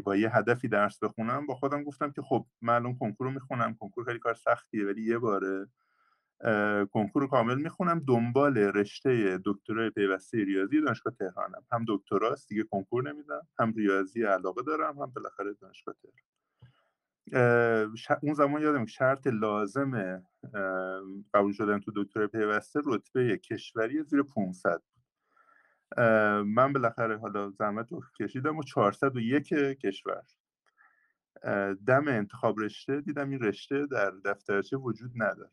با 0.05 0.17
یه 0.17 0.37
هدفی 0.37 0.69
درس 0.69 0.99
بخونم 1.03 1.47
با 1.47 1.55
خودم 1.55 1.85
گفتم 1.85 2.11
که 2.11 2.23
خب 2.23 2.47
الان 2.69 2.99
کنکور 2.99 3.27
رو 3.27 3.33
می‌خونم 3.33 3.75
کنکور 3.75 4.05
خیلی 4.05 4.19
کار 4.19 4.35
سختیه 4.35 4.87
ولی 4.87 5.03
یه 5.03 5.19
باره 5.19 5.67
کنکور 6.93 7.23
رو 7.23 7.29
کامل 7.29 7.55
می‌خونم 7.55 8.05
دنبال 8.09 8.59
رشته 8.59 9.41
دکترای 9.45 9.91
پیوسته 9.91 10.45
ریاضی 10.45 10.81
دانشگاه 10.81 11.15
تهرانم. 11.15 11.65
هم 11.73 11.85
دکتراست 11.89 12.49
دیگه 12.49 12.63
کنکور 12.63 13.13
نمیدم 13.13 13.47
هم 13.59 13.73
ریاضی 13.73 14.23
علاقه 14.23 14.63
دارم 14.63 14.99
هم 14.99 15.13
بالاخره 15.17 15.55
دانشگاه 15.55 15.95
تهران. 15.95 16.19
اون 18.23 18.35
زمان 18.35 18.63
یادم 18.63 18.87
شرط 18.87 19.27
لازم 19.27 20.23
قبول 21.35 21.53
شدن 21.53 21.81
تو 21.81 21.93
دکترای 21.97 22.27
پیوسته 22.27 22.81
رتبه 22.85 23.39
کشوری 23.39 24.03
زیر 24.03 24.23
500 24.23 24.83
من 26.47 26.73
بالاخره 26.73 27.19
حالا 27.19 27.51
زحمت 27.51 27.93
رو 27.93 28.03
کشیدم 28.21 28.57
و 28.57 28.63
401 28.63 29.49
کشور. 29.55 30.23
دم 31.87 32.09
انتخاب 32.09 32.61
رشته 32.61 33.01
دیدم 33.01 33.31
این 33.31 33.41
رشته 33.41 33.87
در 33.87 34.11
دفترچه 34.11 34.77
وجود 34.77 35.13
نداره. 35.15 35.51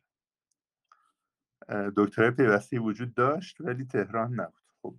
دکترای 1.97 2.31
پیوستی 2.31 2.77
وجود 2.77 3.13
داشت 3.13 3.61
ولی 3.61 3.85
تهران 3.85 4.33
نبود. 4.33 4.63
خب 4.81 4.95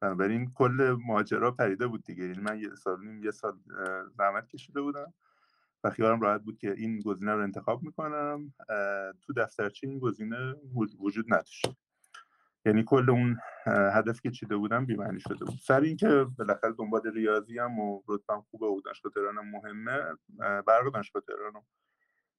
بنابراین 0.00 0.52
کل 0.52 0.96
ماجرا 1.06 1.50
پریده 1.50 1.86
بود 1.86 2.04
دیگه. 2.04 2.24
یعنی 2.24 2.40
من 2.40 2.58
یه 2.58 2.74
سال 2.74 3.04
نیم 3.04 3.24
یه 3.24 3.30
سال 3.30 3.58
زحمت 4.18 4.48
کشیده 4.48 4.80
بودم 4.80 5.14
و 5.84 5.90
خیالم 5.90 6.20
راحت 6.20 6.42
بود 6.42 6.58
که 6.58 6.72
این 6.72 7.00
گزینه 7.00 7.32
رو 7.32 7.42
انتخاب 7.42 7.82
می‌کنم. 7.82 8.54
تو 9.22 9.32
دفترچه 9.36 9.86
این 9.86 9.98
گزینه 9.98 10.54
وجود 10.98 11.34
نداشت. 11.34 11.66
یعنی 12.68 12.84
کل 12.86 13.10
اون 13.10 13.38
هدف 13.66 14.20
که 14.20 14.30
چیده 14.30 14.56
بودم 14.56 14.86
بیمعنی 14.86 15.20
شده 15.20 15.44
بود. 15.44 15.58
سر 15.62 15.80
اینکه 15.80 16.26
بالاخره 16.38 16.72
دنبال 16.72 17.12
ریاضی 17.14 17.58
هم 17.58 17.78
و 17.78 18.02
رتبم 18.08 18.40
خوبه 18.40 18.66
و 18.66 18.80
دانشگاه 18.80 19.12
تهرانم 19.12 19.50
مهمه 19.50 20.00
برق 20.38 20.92
دانشگاه 20.94 21.22
تهران 21.22 21.62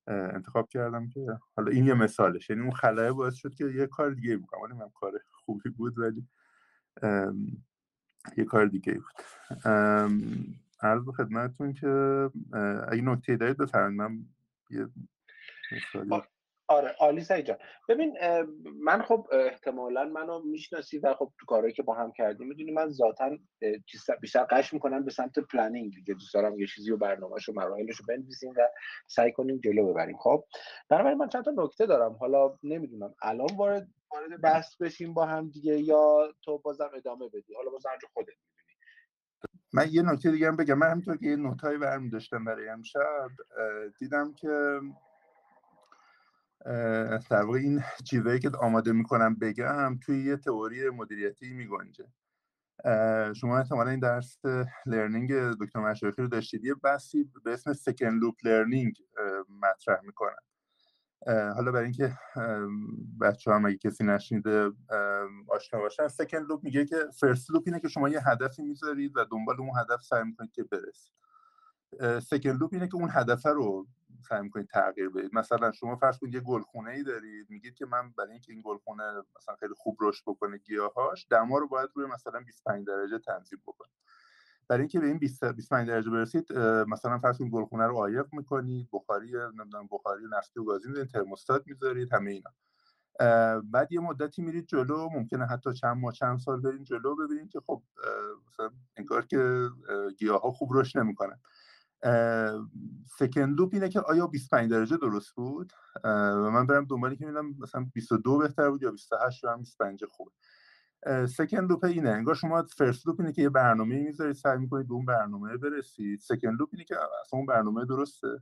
انتخاب 0.08 0.70
کردم 0.70 1.10
که 1.10 1.28
حالا 1.56 1.72
این 1.72 1.86
یه 1.86 1.94
مثالش. 1.94 2.50
یعنی 2.50 2.62
اون 2.62 2.72
خلاه 2.72 3.12
باعث 3.12 3.34
شد 3.34 3.56
که 3.56 3.66
یه 3.66 3.88
کار 3.88 4.12
دیگه 4.12 4.38
بکنم. 4.38 4.62
ولی 4.62 4.74
من 4.74 4.90
کار 4.90 5.12
خوبی 5.32 5.70
بود 5.70 6.00
ولی 6.00 6.28
یه 8.38 8.46
کار 8.46 8.66
دیگه 8.66 8.94
بود. 8.94 9.24
عرض 10.82 11.06
به 11.06 11.12
خدمتتون 11.12 11.74
که 11.74 11.88
اگه 12.88 13.02
نکته 13.02 13.36
دارید 13.36 13.58
بفرمایید. 13.58 14.02
من 14.02 14.26
یه 14.70 14.88
مثالی 15.72 16.22
آره 16.70 16.96
عالی 17.00 17.22
سعید 17.22 17.46
جان 17.46 17.58
ببین 17.90 18.18
من 18.84 19.02
خب 19.02 19.28
احتمالا 19.32 20.04
منو 20.04 20.40
می‌شناسی 20.40 21.00
و 21.00 21.14
خب 21.14 21.32
تو 21.40 21.46
کارهایی 21.46 21.74
که 21.74 21.84
با 21.84 21.94
هم 21.94 22.12
کردیم 22.12 22.48
می‌دونی 22.48 22.72
من 22.72 22.90
ذاتا 22.90 23.38
بیشتر 24.22 24.44
قش 24.44 24.74
می‌کنم 24.74 25.06
به 25.06 25.12
سمت 25.12 25.40
پلنینگ 25.40 25.94
دیگه 25.96 26.14
دوست 26.14 26.34
دارم 26.34 26.60
یه 26.60 26.68
چیزی 26.68 26.92
رو 26.92 26.98
برنامه‌شو 26.98 27.54
مراحلشو 27.54 28.04
بنویسیم 28.08 28.54
و 28.58 28.62
سعی 29.08 29.32
کنیم 29.32 29.62
جلو 29.64 29.94
ببریم. 29.94 30.18
خب 30.18 30.44
بنابراین 30.90 31.18
من 31.18 31.30
چند 31.30 31.44
تا 31.44 31.54
نکته 31.58 31.86
دارم. 31.86 32.14
حالا 32.14 32.58
نمی‌دونم 32.64 33.16
الان 33.22 33.56
وارد 33.58 33.88
وارد 34.12 34.42
بحث 34.42 34.76
بشیم 34.82 35.14
با 35.14 35.26
هم 35.26 35.50
دیگه 35.50 35.78
یا 35.80 36.34
تو 36.42 36.58
بازم 36.58 36.90
ادامه 36.96 37.28
بدی؟ 37.28 37.56
حالا 37.56 37.70
بازم 37.72 37.90
خودت 38.14 38.34
من 39.74 39.88
یه 39.92 40.02
نکته 40.02 40.32
دیگه 40.32 40.48
هم 40.48 40.56
بگم. 40.56 40.78
من 40.78 40.92
همینطور 40.92 41.18
که 41.18 41.26
یه 41.26 41.36
note 41.36 41.64
ایی 41.64 41.78
برمی 41.78 42.10
داشتم 42.10 42.46
برای 42.46 42.70
امشب 42.70 43.30
دیدم 44.00 44.34
که 44.34 44.80
در 47.30 47.42
واقع 47.46 47.58
این 47.58 47.84
چیزایی 48.04 48.40
که 48.40 48.50
آماده 48.60 48.92
می‌کنم 48.92 49.36
بگم 49.36 50.00
توی 50.02 50.24
یه 50.24 50.38
تئوری 50.38 50.90
مدیریتی 50.90 51.54
میگنجه. 51.54 52.06
شما 53.34 53.58
احتمالا 53.58 53.90
این 53.90 54.00
درس 54.00 54.38
learning 54.86 55.34
دکتر 55.34 55.80
مشایخی 55.80 56.22
رو 56.22 56.28
داشتید. 56.28 56.66
یه 56.66 56.76
بحثی 56.76 57.32
به 57.44 57.54
اسم 57.54 57.74
second 57.74 58.10
loop 58.10 58.36
learning 58.44 58.96
مطرح 59.62 60.02
می‌کنن 60.04 60.36
حالا 61.28 61.72
برای 61.72 61.84
اینکه 61.84 62.18
بچه 63.22 63.52
هم 63.52 63.74
کسی 63.74 64.04
نشنیده 64.04 64.72
آشنا 65.48 65.80
باشن 65.80 66.08
second 66.08 66.38
loop 66.38 66.64
میگه 66.64 66.86
که 66.86 66.96
first 67.20 67.52
loop 67.52 67.64
اینه 67.66 67.80
که 67.80 67.88
شما 67.88 68.10
یه 68.10 68.30
هدفی 68.30 68.64
می‌ذارید 68.64 69.18
و 69.18 69.26
دنبال 69.32 69.56
اون 69.60 69.72
هدف 69.80 70.02
سعی 70.02 70.24
می‌کنید 70.24 70.52
که 70.52 70.64
برسید. 70.64 71.14
second 72.20 72.50
loop 72.50 72.74
اینه 72.74 72.88
که 72.88 72.96
اون 72.96 73.10
هدف 73.12 73.46
رو 73.46 73.88
سعی 74.22 74.42
می‌کنید 74.42 74.68
تغییر 74.68 75.10
بدید. 75.10 75.36
مثلا 75.36 75.72
شما 75.72 75.96
فرض 75.96 76.18
کنید 76.18 76.34
یه 76.34 76.40
گلخونه 76.40 76.92
ای 76.92 77.04
دارید 77.04 77.50
میگید 77.50 77.76
که 77.76 77.86
من 77.86 78.12
برای 78.18 78.32
اینکه 78.32 78.54
این 78.54 78.62
گلخونه 78.66 79.04
مثلا 79.38 79.56
خیلی 79.56 79.74
خوب 79.78 79.98
رشد 80.02 80.24
بکنه 80.28 80.58
گیاهاش 80.58 81.28
دما 81.30 81.58
رو 81.58 81.68
باید 81.68 81.90
روی 81.96 82.06
مثلا 82.06 82.40
25 82.40 82.88
درجه 82.88 83.20
تنظیم 83.20 83.60
بکنید. 83.68 83.94
برای 84.68 84.82
اینکه 84.82 85.00
به 85.00 85.08
این 85.08 85.18
20 85.18 85.44
25 85.44 85.88
درجه 85.88 86.10
برسید 86.12 86.54
مثلا 86.88 87.20
فرض 87.20 87.38
کنید 87.38 87.52
گلخونه 87.52 87.88
رو 87.88 87.96
عایق 87.96 88.26
می‌کنید 88.32 88.90
بخاری 88.94 89.32
نمی‌دونم 89.32 89.88
بخاری 89.92 90.24
نفتی 90.32 90.60
و 90.60 90.64
گازی 90.64 90.88
می‌ذارید 90.90 91.12
ترموستات 91.12 91.64
می‌ذارید 91.68 92.14
همه 92.14 92.32
اینا. 92.32 92.52
بعد 93.62 93.92
یه 93.92 94.00
مدتی 94.00 94.42
میرید 94.42 94.66
جلو 94.66 95.10
ممکنه 95.10 95.46
حتی 95.46 95.74
چند 95.74 95.98
ماه 95.98 96.14
چند 96.14 96.40
سال 96.40 96.62
برین 96.62 96.84
جلو 96.84 97.16
ببینید 97.16 97.50
که 97.50 97.60
خب 97.60 97.84
مثلا 98.48 98.70
انگار 98.98 99.26
که 99.26 99.70
گیاه 100.18 100.42
ها 100.42 100.52
خوب 100.52 100.70
رشد 100.74 101.00
نمی‌کنن. 101.00 101.40
second 103.18 103.58
loop 103.58 103.70
اینه 103.74 103.90
که 103.90 104.00
آیا 104.00 104.28
25 104.28 104.72
درجه 104.72 104.98
درست 104.98 105.36
بود؟ 105.36 105.74
و 106.04 106.52
من 106.52 106.68
برم 106.68 106.86
دنبالی 106.86 107.16
که 107.16 107.26
میدم 107.26 107.56
مثلا 107.60 107.88
22 107.94 108.38
بهتر 108.38 108.70
بود 108.70 108.84
یا 108.84 108.92
28 108.92 109.44
یا 109.44 109.54
هم 109.54 109.60
25 109.60 110.06
خوبه 110.06 110.32
second 111.28 111.70
loop 111.70 111.86
اینه. 111.86 112.10
انگار 112.10 112.36
شما 112.36 112.64
first 112.64 113.08
loop 113.08 113.20
اینه 113.20 113.32
که 113.32 113.42
یه 113.42 113.50
برنامه 113.50 113.96
می‌ذارید 113.96 114.36
سعی 114.36 114.58
می‌کنید 114.58 114.88
به 114.88 114.94
اون 114.94 115.06
برنامه 115.06 115.58
برسید. 115.58 116.20
second 116.20 116.60
loop 116.60 116.70
اینه 116.72 116.84
که 116.84 116.96
اصلا 116.96 117.38
اون 117.38 117.46
برنامه 117.46 117.86
درسته 117.86 118.42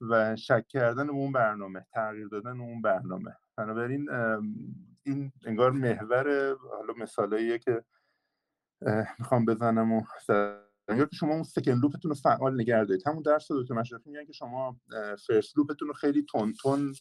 و 0.00 0.36
شک 0.36 0.66
کردن 0.68 1.10
اون 1.10 1.32
برنامه 1.32 1.86
تغییر 1.92 2.28
دادن 2.28 2.60
اون 2.60 2.82
برنامه. 2.82 3.36
بنابراین 3.56 4.10
این 5.02 5.32
انگار 5.46 5.70
محور 5.70 6.56
حالا 6.56 6.94
مثالاییه 6.98 7.58
که 7.58 7.84
می‌خوام 9.18 9.44
بزنم 9.44 9.92
و 9.92 10.02
یا 10.96 11.04
که 11.04 11.16
شما 11.16 11.34
اون 11.34 11.42
second 11.42 11.72
loop 11.72 11.94
تون 11.94 12.10
رو 12.10 12.14
فعال 12.14 12.54
نگه 12.54 12.84
دارید. 12.84 13.06
همون 13.06 13.22
درس 13.22 13.46
دکتر 13.50 13.74
مشرفی 13.74 14.10
میگن 14.10 14.24
که 14.24 14.32
شما 14.32 14.76
first 15.26 15.58
loop 15.58 15.75
تون 15.75 15.88
رو 15.88 15.94
خیلی 15.94 16.22
تند 16.22 16.52
تند 16.52 16.94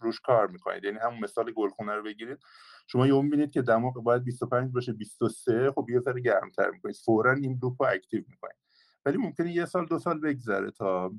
روش 0.00 0.20
کار 0.20 0.46
می‌کنید. 0.46 0.84
یعنی 0.84 0.98
همون 0.98 1.20
مثال 1.20 1.52
گلخونه 1.52 1.94
رو 1.94 2.02
بگیرید. 2.02 2.38
شما 2.86 3.06
یه 3.06 3.22
می‌بینید 3.22 3.50
که 3.50 3.62
دماغ 3.62 3.94
باید 4.02 4.24
25 4.24 4.72
باشه 4.72 4.92
23 4.92 5.72
خب 5.74 5.86
یه 5.90 6.00
ذره 6.00 6.20
گرمتر 6.20 6.70
می‌کنید. 6.70 6.96
فورا 6.96 7.32
این 7.32 7.58
loop 7.62 7.82
رو 7.82 7.88
active 7.88 8.24
می‌کنید. 8.28 8.56
ولی 9.04 9.16
ممکنه 9.16 9.52
یه 9.52 9.64
سال 9.64 9.86
دو 9.86 9.98
سال 9.98 10.20
بگذره 10.20 10.70
تا 10.70 11.12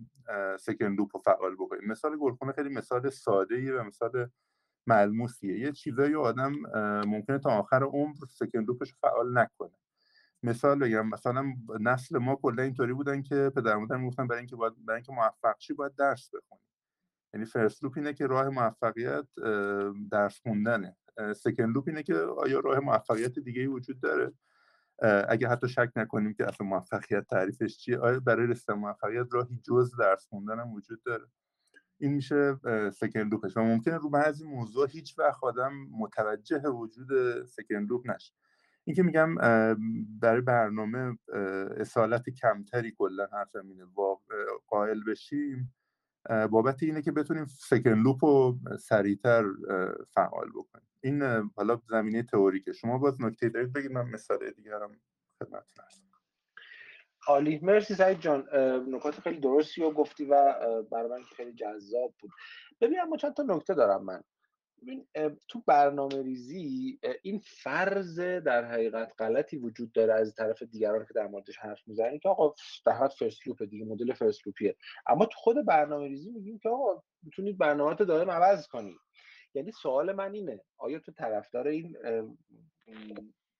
second 0.59 0.95
loop 0.95 1.15
رو 1.15 1.21
فعال 1.21 1.55
بکنید. 1.55 1.83
مثال 1.83 2.17
گلخونه 2.17 2.51
خیلی 2.51 2.69
مثال 2.69 3.09
ساده 3.09 3.55
ای 3.55 3.71
و 3.71 3.83
مثال 3.83 4.29
ملموسیه. 4.87 5.59
یه 5.59 5.71
چیزایی 5.71 6.15
آدم 6.15 6.53
ممکنه 7.07 7.39
تا 7.39 7.49
آخر 7.49 7.83
عمر 7.83 8.15
second 8.29 8.59
loop 8.59 8.82
ش 8.82 8.93
فعال 8.93 9.37
نکنه. 9.37 9.80
مثال 10.43 10.79
بگم 10.79 11.07
مثلا 11.07 11.53
نسل 11.79 12.17
ما 12.17 12.35
کلا 12.35 12.63
اینطوری 12.63 12.93
بودن 12.93 13.21
که 13.21 13.51
پدر 13.55 13.75
مادر 13.75 13.97
می‌گفتن 13.97 14.27
برای 14.27 14.39
اینکه 14.39 14.55
باید 14.55 14.85
برای 14.85 14.97
اینکه 14.97 15.11
موفق 15.11 15.55
شی 15.59 15.73
باید 15.73 15.95
درس 15.95 16.29
بخونی. 16.33 16.61
یعنی 17.33 17.45
first 17.45 17.83
loop 17.83 17.93
اینه 17.97 18.13
که 18.13 18.27
راه 18.27 18.49
موفقیت 18.49 19.25
درس 20.11 20.39
خوندنه. 20.39 20.97
second 21.35 21.65
loop 21.65 21.87
اینه 21.87 22.03
که 22.03 22.15
آیا 22.15 22.59
راه 22.59 22.79
موفقیت 22.79 23.39
دیگه 23.39 23.61
ای 23.61 23.67
وجود 23.67 23.99
داره؟ 23.99 24.33
اگه 25.29 25.47
حتی 25.47 25.69
شک 25.69 25.91
نکنیم 25.95 26.33
که 26.33 26.47
اصلا 26.47 26.67
موفقیت 26.67 27.27
تعریفش 27.27 27.77
چیه 27.77 27.97
آیا 27.97 28.19
برای 28.19 28.47
رسیدن 28.47 28.73
موفقیت 28.73 29.27
راهی 29.31 29.61
جز 29.63 29.95
درس 29.99 30.27
خوندن 30.27 30.59
هم 30.59 30.73
وجود 30.73 31.03
داره؟ 31.03 31.25
این 31.97 32.13
میشه 32.13 32.59
سکن 32.93 33.19
لوپش 33.19 33.57
و 33.57 33.61
ممکنه 33.61 33.97
رو 33.97 34.09
بعضی 34.09 34.47
موضوع 34.47 34.87
هیچ 34.89 35.19
وقت 35.19 35.43
آدم 35.43 35.73
متوجه 35.91 36.69
وجود 36.69 37.43
سکن 37.45 37.75
لوپ 37.75 38.09
نشه. 38.09 38.33
این 38.83 38.95
که 38.95 39.03
میگم 39.03 39.35
برای 40.21 40.41
برنامه 40.41 41.17
اصالت 41.77 42.29
کمتری 42.29 42.91
کلا 42.91 43.27
حرفم 43.31 43.67
اینه 43.67 43.85
قائل 44.67 45.03
بشیم 45.03 45.73
بابت 46.51 46.83
اینه 46.83 47.01
که 47.01 47.11
بتونیم 47.11 47.45
سکن 47.45 47.93
لوپ 47.93 48.25
رو 48.25 48.59
سریعتر 48.79 49.45
فعال 50.09 50.49
بکنیم. 50.49 50.87
این 51.01 51.23
حالا 51.55 51.81
زمینه 51.89 52.23
تئوریکه. 52.23 52.73
شما 52.73 52.97
باز 52.97 53.21
نکته 53.21 53.49
دارید 53.49 53.73
بگید 53.73 53.91
من 53.91 54.09
مثال 54.09 54.51
دیگرم 54.51 54.91
خدمتتون 55.39 55.85
هستم. 55.85 56.05
عالی. 57.27 57.59
مرسی 57.63 57.95
سعید 57.95 58.19
جان. 58.19 58.47
نکات 58.87 59.19
خیلی 59.19 59.39
درستی 59.39 59.81
رو 59.81 59.91
گفتی 59.91 60.25
و 60.25 60.53
برای 60.91 61.09
من 61.09 61.23
خیلی 61.23 61.53
جذاب 61.53 62.13
بود. 62.19 62.31
ببین 62.81 63.01
اما 63.01 63.17
چند 63.17 63.33
تا 63.33 63.43
نکته 63.43 63.73
دارم 63.73 64.03
من. 64.03 64.21
ببین 64.81 65.07
تو 65.47 65.63
برنامه 65.67 66.23
ریزی 66.23 66.99
این 67.23 67.41
فرض 67.43 68.19
در 68.19 68.65
حقیقت 68.65 69.13
غلطی 69.19 69.57
وجود 69.57 69.91
داره 69.91 70.13
از 70.13 70.35
طرف 70.35 70.63
دیگران 70.63 71.05
که 71.05 71.13
در 71.13 71.27
موردش 71.27 71.57
حرف 71.57 71.87
می‌زنن 71.87 72.19
که 72.19 72.29
آقا 72.29 72.53
در 72.85 73.07
فرست 73.07 73.39
دیگه 73.69 73.85
مدل 73.85 74.13
فرست 74.13 74.47
لوپیه 74.47 74.75
اما 75.07 75.25
تو 75.25 75.37
خود 75.37 75.65
برنامه 75.65 76.07
ریزی 76.07 76.31
میگیم 76.31 76.59
که 76.59 76.69
آقا 76.69 77.03
می‌تونید 77.23 77.57
برنامه 77.57 77.95
رو 77.95 78.05
دائم 78.05 78.31
عوض 78.31 78.67
کنید. 78.67 78.97
یعنی 79.53 79.71
سوال 79.71 80.11
من 80.11 80.33
اینه 80.33 80.61
آیا 80.77 80.99
تو 80.99 81.11
طرفدار 81.11 81.67
این 81.67 81.97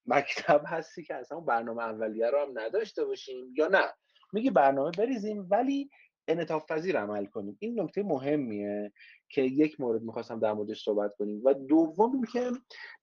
مکتب 0.06 0.64
هستی 0.66 1.04
که 1.04 1.16
اصلا 1.16 1.40
برنامه 1.40 1.84
اولیه 1.84 2.30
رو 2.30 2.40
هم 2.40 2.60
نداشته 2.60 3.06
باشیم 3.06 3.54
یا 3.58 3.68
نه؟ 3.68 3.94
میگی 4.34 4.50
برنامه 4.50 4.92
بریزیم 4.92 5.48
ولی 5.50 5.90
انعطاف 6.28 6.72
پذیر 6.72 7.00
عمل 7.00 7.26
کنیم. 7.26 7.58
این 7.60 7.82
نکته 7.82 8.04
مهمیه. 8.04 8.92
که 9.32 9.42
یک 9.42 9.82
مورد 9.82 10.02
می‌خواستم 10.02 10.40
در 10.40 10.54
موردش 10.54 10.84
صحبت 10.84 11.16
کنیم. 11.16 11.42
و 11.46 11.54
دوم 11.54 12.14
اینکه 12.14 12.52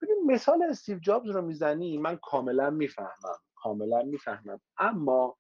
ببین 0.03 0.17
مثال 0.27 0.63
استیو 0.63 0.99
جابز 0.99 1.31
رو 1.31 1.43
می‌زنی 1.43 1.99
من 1.99 2.19
کاملا 2.23 2.71
می‌فهمم 2.71 3.39
کاملا 3.55 4.03
می‌فهمم. 4.03 4.61
اما 4.79 5.37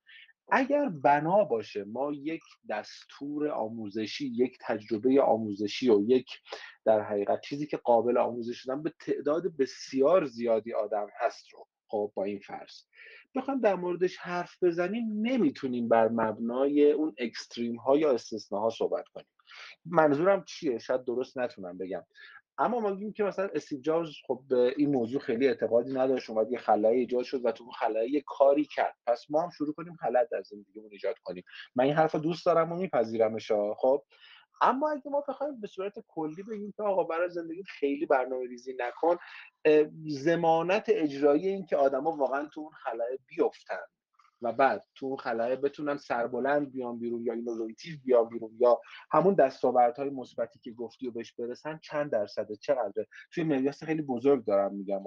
اگر 0.51 0.89
بنا 0.89 1.45
باشه 1.45 1.85
ما 1.85 2.13
یک 2.13 2.43
دستور 2.69 3.49
آموزشی 3.49 4.27
یک 4.27 4.59
تجربه 4.61 5.23
آموزشی 5.23 5.91
و 5.91 6.01
یک 6.01 6.31
در 6.85 7.01
حقیقت 7.01 7.41
چیزی 7.41 7.67
که 7.67 7.77
قابل 7.77 8.19
آموزش 8.19 8.59
شدن 8.59 8.83
به 8.83 8.93
تعداد 9.01 9.57
بسیار 9.57 10.27
زیادی 10.27 10.75
آدم 10.75 11.07
هست 11.21 11.53
رو 11.53 11.67
خب 11.87 12.13
با 12.15 12.25
این 12.25 12.39
فرض. 12.39 12.83
بخوام 13.35 13.61
در 13.61 13.75
موردش 13.75 14.17
حرف 14.17 14.63
بزنیم 14.63 15.07
نمی‌تونیم 15.13 15.89
بر 15.89 16.09
مبنای 16.09 16.93
اون 16.93 17.15
اکستریم 17.19 17.77
ها 17.77 17.97
یا 17.97 18.13
استثناها 18.13 18.71
صحبت 18.71 19.09
کنیم. 19.09 19.38
منظورم 19.85 20.45
چیه؟ 20.45 20.79
شاید 20.79 21.05
درست 21.05 21.39
نتونم 21.39 21.79
بگم. 21.79 22.05
اما 22.59 22.81
ما 22.81 22.91
میگیم 22.91 23.13
که 23.13 23.25
مثلا 23.25 23.49
استیو 23.55 23.81
جابز 23.81 24.11
خب 24.27 24.43
به 24.49 24.75
این 24.77 24.91
موضوع 24.91 25.21
خیلی 25.21 25.49
اعتقادی 25.49 25.93
نداشت 25.93 26.31
اومد 26.31 26.53
یه 26.53 26.59
خلایی 26.59 27.01
ایجاد 27.01 27.23
شد 27.23 27.45
و 27.45 27.53
تو 27.53 27.65
اون 27.65 27.73
خلایی 27.73 28.23
کاری 28.27 28.65
کرد. 28.65 28.95
پس 29.07 29.27
ما 29.31 29.43
هم 29.43 29.51
شروع 29.51 29.75
کنیم 29.75 29.97
خلأ 29.97 30.25
در 30.25 30.43
زندگیمون 30.43 30.89
ایجاد 30.93 31.15
کنیم. 31.25 31.45
من 31.75 31.85
این 31.85 31.95
حرف 31.95 32.15
دوست 32.15 32.47
دارم 32.47 32.73
و 32.73 32.77
میپذیرمش 32.77 33.53
خب؟ 33.77 34.05
اما 34.61 34.91
اگه 34.91 35.11
ما 35.11 35.25
بخوایم 35.29 35.61
به 35.61 35.67
صورت 35.67 35.95
کلی 36.09 36.43
بگیم 36.43 36.73
که 36.77 36.83
آقا 36.83 37.05
برای 37.05 37.31
زندگی 37.31 37.63
خیلی 37.63 38.07
برنامه 38.07 38.47
ریزی 38.47 38.77
نکن 38.79 39.17
زمانت 40.07 40.85
اجرایی 40.89 41.49
این 41.49 41.67
که 41.67 41.77
آدما 41.77 42.17
واقعا 42.17 42.47
تو 42.47 42.61
اون 42.61 42.73
خلاه 42.73 43.09
بیفتن. 43.27 43.85
و 44.43 44.53
بعد 44.53 44.85
تو 44.95 45.07
اون 45.07 45.17
خلاه 45.17 45.57
بتونن 45.57 45.97
سربلند 45.97 46.73
بیان 46.73 46.99
بیرون 46.99 47.23
یا 47.23 47.33
اینوویتیو 47.33 47.97
بیان 48.05 48.29
بیرون 48.29 48.51
یا 48.61 48.81
همون 49.13 49.35
دستاوردهای 49.35 50.11
مثبتی 50.11 50.59
که 50.59 50.73
گفتی 50.73 51.09
و 51.09 51.11
بهش 51.11 51.33
برسن 51.33 51.79
چند 51.83 52.11
درصده؟ 52.11 52.57
چقدره؟ 52.57 53.07
توی 53.33 53.45
مقیاس 53.45 53.85
خیلی 53.85 54.03
بزرگ 54.03 54.45
دارم 54.45 54.75
میگم 54.75 55.03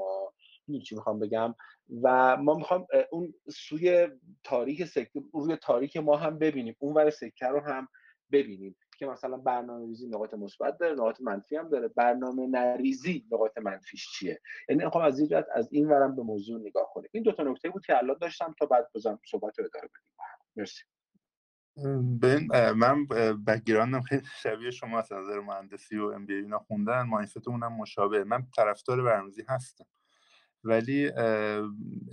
می‌دونی 0.67 0.85
چی 0.85 0.95
می‌خوام 0.95 1.19
بگم؟ 1.19 1.55
و 2.03 2.37
ما 2.37 2.53
می‌خوام 2.53 2.87
اون 3.11 3.33
سوی 3.49 4.07
تاریک 4.43 4.85
سکه 4.85 5.23
روی 5.33 5.55
تاریک 5.55 5.97
ما 5.97 6.17
هم 6.17 6.39
ببینیم 6.39 6.75
اون 6.79 6.93
ور 6.93 7.09
سکه 7.09 7.47
رو 7.47 7.59
هم 7.59 7.87
ببینیم. 8.31 8.75
که 9.01 9.07
مثلا 9.07 9.37
برنامه 9.37 9.87
ریزی 9.87 10.07
نقاط 10.07 10.33
مثبت 10.33 10.77
داره 10.77 10.93
نقاط 10.93 11.21
منفی 11.21 11.55
هم 11.55 11.69
داره. 11.69 11.87
برنامه 11.87 12.47
نریزی 12.47 13.25
نقاط 13.31 13.57
منفیش 13.57 14.07
چیه؟ 14.11 14.41
یعنی 14.69 14.83
می‌خوام 14.85 15.03
از 15.03 15.19
این 15.19 15.43
از 15.55 15.69
این 15.71 15.87
ورم 15.89 16.15
به 16.15 16.21
موضوع 16.21 16.59
نگاه 16.59 16.89
کنیم. 16.93 17.09
این 17.11 17.23
دو 17.23 17.31
تا 17.31 17.43
نکته 17.43 17.69
بود 17.69 17.85
که 17.85 17.97
الان 17.97 18.17
داشتم 18.21 18.55
تا 18.59 18.65
بعد 18.65 18.89
بزنم 18.95 19.19
صحبت 19.25 19.59
رو 19.59 19.65
ادامه 19.65 19.87
بدیم 19.87 20.11
مرسی. 20.55 20.83
ببین 22.21 22.71
من 22.71 23.05
بکگراندم 23.47 24.01
خیلی 24.01 24.25
شبیه 24.41 24.71
شما 24.71 24.99
از 24.99 25.13
نظر 25.13 25.39
مهندسی 25.39 25.97
و 25.97 26.05
ام 26.05 26.25
بی 26.25 26.33
اینا 26.33 26.59
خوندن 26.59 27.01
مایندستمون 27.01 27.63
هم 27.63 27.73
مشابه 27.73 28.23
من 28.23 28.47
طرفدار 28.55 29.01
برنامه‌ریزی 29.01 29.43
هستم. 29.49 29.85
ولی 30.63 31.11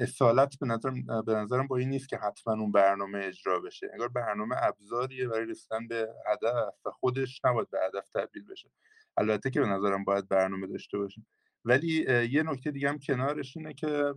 اصالت 0.01 0.59
به 0.61 0.67
نظرم 0.67 1.07
به 1.27 1.35
نظرم 1.35 1.67
با 1.67 1.77
این 1.77 1.89
نیست 1.89 2.09
که 2.09 2.17
حتما 2.17 2.53
اون 2.55 2.73
برنامه 2.73 3.19
اجرا 3.25 3.61
بشه. 3.61 3.91
انگار 3.93 4.09
برنامه 4.09 4.57
ابزاریه 4.59 5.29
برای 5.29 5.47
رسیدن 5.47 5.89
به 5.89 6.09
هدف 6.27 6.75
و 6.85 6.91
خودش 6.91 7.41
نباید 7.45 7.71
به 7.71 7.79
هدف 7.87 8.09
تبدیل 8.09 8.45
بشه. 8.47 8.71
البته 9.17 9.51
که 9.51 9.61
به 9.61 9.67
نظرم 9.67 10.05
باید 10.05 10.29
برنامه 10.29 10.67
داشته 10.67 10.99
باشه 10.99 11.23
ولی 11.65 12.07
یه 12.31 12.43
نکته 12.43 12.71
دیگه 12.71 12.89
هم 12.89 12.99
کنارش 12.99 13.57
اینه 13.57 13.75
که 13.75 14.15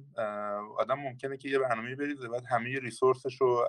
آدم 0.77 0.99
ممکنه 0.99 1.37
که 1.37 1.49
یه 1.49 1.59
برنامه 1.59 1.95
بریزه 1.95 2.27
بعد 2.27 2.43
همه 2.49 2.79
ریسورسش 2.79 3.41
رو 3.41 3.67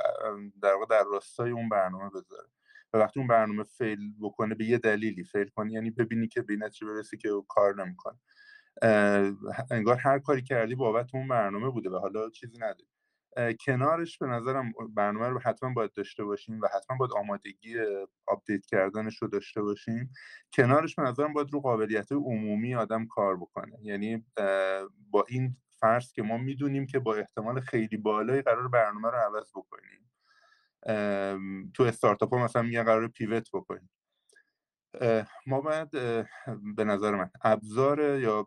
در 0.62 0.74
واقع 0.74 0.86
در 0.90 1.04
راستای 1.12 1.50
اون 1.50 1.68
برنامه 1.68 2.10
بذاره. 2.10 2.48
و 2.92 2.98
وقتی 2.98 3.20
اون 3.20 3.26
برنامه 3.26 3.62
فیل 3.64 3.98
بکنه 4.20 4.54
به 4.54 4.64
یه 4.64 4.78
دلیلی 4.78 5.24
فیل 5.24 5.48
کنه 5.48 5.72
یعنی 5.72 5.90
ببینی 5.90 6.28
که 6.28 6.42
به 6.42 6.56
نتیجه 6.56 6.86
برسی 6.86 7.16
که 7.16 7.28
کار 7.48 7.84
نمی‌کنه. 7.84 8.18
انگار 9.70 9.96
هر 9.96 10.18
کاری 10.18 10.42
کردی 10.42 10.74
بابت 10.74 11.14
اون 11.14 11.28
برنامه 11.28 11.70
بوده 11.70 11.90
و 11.90 11.98
حالا 11.98 12.30
چیزی 12.30 12.58
نداری. 12.58 12.86
کنارش 13.66 14.18
به 14.18 14.26
نظرم 14.26 14.72
برنامه 14.94 15.28
رو 15.28 15.38
حتما 15.38 15.72
باید 15.72 15.92
داشته 15.92 16.24
باشیم 16.24 16.60
و 16.60 16.68
حتما 16.76 16.96
باید 16.96 17.12
آمادگی 17.12 17.74
update 18.26 18.66
کردنش 18.66 19.22
رو 19.22 19.28
داشته 19.28 19.62
باشیم. 19.62 20.12
کنارش 20.56 20.94
به 20.94 21.02
نظرم 21.02 21.32
باید 21.32 21.52
رو 21.52 21.60
قابلیت 21.60 22.12
عمومی 22.12 22.74
آدم 22.74 23.06
کار 23.06 23.36
بکنه. 23.36 23.78
یعنی 23.82 24.26
با 25.10 25.24
این 25.28 25.56
فرض 25.80 26.12
که 26.12 26.22
ما 26.22 26.38
می‌دونیم 26.38 26.86
که 26.86 26.98
با 26.98 27.14
احتمال 27.14 27.60
خیلی 27.60 27.96
بالایی 27.96 28.42
قراره 28.42 28.68
برنامه 28.68 29.10
رو 29.10 29.16
عوض 29.18 29.50
بکنیم. 29.54 30.10
تو 31.74 31.82
استارتاپ 31.82 32.34
ها 32.34 32.44
مثلا 32.44 32.62
میگن 32.62 32.82
قراره 32.82 33.08
pivot 33.08 33.48
بکنیم. 33.52 33.90
ما 35.46 35.60
باید 35.60 35.90
به 36.76 36.84
نظر 36.84 37.14
من 37.14 37.30
ابزار 37.42 38.20
یا 38.20 38.46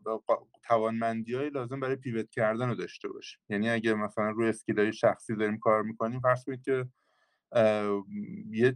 توانمندی 0.64 1.36
های 1.36 1.50
لازم 1.50 1.80
برای 1.80 1.96
پیوت 1.96 2.30
کردن 2.30 2.70
رو 2.70 2.76
داشته 2.76 3.08
باشیم. 3.08 3.40
یعنی 3.50 3.70
اگه 3.70 3.94
مثلا 3.94 4.30
روی 4.30 4.50
اسکیل 4.50 4.92
شخصی 4.92 5.36
داریم 5.36 5.60
کار 5.60 5.84
می‌کنیم 5.84 6.20
فرض 6.20 6.44
کنید 6.44 6.62
که 6.62 6.86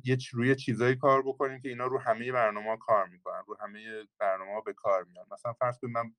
یه 0.04 0.18
روی 0.34 0.56
چیزایی 0.56 0.96
کار 0.96 1.22
بکنیم 1.22 1.62
که 1.62 1.70
اینا 1.70 1.86
رو 1.86 2.00
همه 2.00 2.32
برنامه 2.32 2.78
کار 2.78 3.08
می‌کنن 3.08 3.42
رو 3.48 3.58
همه 3.60 4.04
برنامه 4.20 4.62
به 4.66 4.74
کار 4.74 5.04
میان 5.04 5.26
مثلا 5.32 5.54
فرض 5.54 5.80
کنید 5.80 5.98
من 5.98 6.14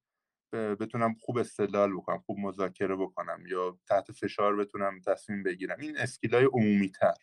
بتونم 0.74 1.14
خوب 1.14 1.38
استدلال 1.38 1.96
بکنم 1.96 2.18
خوب 2.18 2.38
مذاکره 2.38 2.96
بکنم 2.96 3.44
یا 3.46 3.78
تحت 3.88 4.12
فشار 4.12 4.56
بتونم 4.56 5.00
تصمیم 5.06 5.42
بگیرم. 5.42 5.76
این 5.80 5.98
اسکیل 5.98 6.34
های 6.34 6.44
عمومی 6.44 6.88
تر 6.90 7.14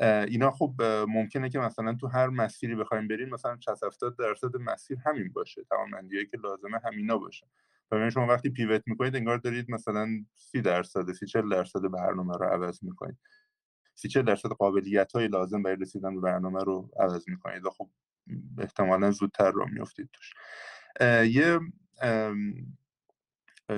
اینا 0.00 0.50
خب 0.50 0.82
ممکنه 1.08 1.48
که 1.48 1.58
مثلا 1.58 1.94
تو 1.94 2.06
هر 2.06 2.28
مسیری 2.28 2.74
بخوایم 2.74 3.08
بریم 3.08 3.28
مثلا 3.28 3.58
60 3.60 3.84
70 3.84 4.16
درصد 4.18 4.56
مسیر 4.56 4.98
همین 5.06 5.32
باشه. 5.32 5.64
توانمندیایی 5.64 6.26
که 6.26 6.36
لازمه 6.36 6.80
همینا 6.84 7.18
باشه. 7.18 7.46
و 7.90 8.10
شما 8.10 8.26
وقتی 8.26 8.50
پیوت 8.50 8.82
می‌کنید 8.86 9.16
انگار 9.16 9.38
دارید 9.38 9.70
مثلا 9.70 10.08
30 10.34 10.62
درصد 10.62 11.12
30 11.12 11.26
40 11.26 11.48
درصد 11.48 11.80
برنامه 11.80 12.36
رو 12.36 12.44
عوض 12.44 12.84
می‌کنید. 12.84 13.18
30 13.94 14.08
40 14.08 14.24
درصد 14.24 14.48
قابلیت 14.48 15.12
های 15.12 15.28
لازم 15.28 15.62
برای 15.62 15.76
رسیدن 15.76 16.14
به 16.14 16.20
برنامه 16.20 16.64
رو 16.64 16.90
عوض 17.00 17.28
می‌کنید 17.28 17.66
و 17.66 17.70
خب 17.70 17.90
احتمالا 18.58 19.10
زودتر 19.10 19.50
را 19.50 19.64
میافتید 19.64 20.10
توش. 20.12 20.32
یه 21.30 21.60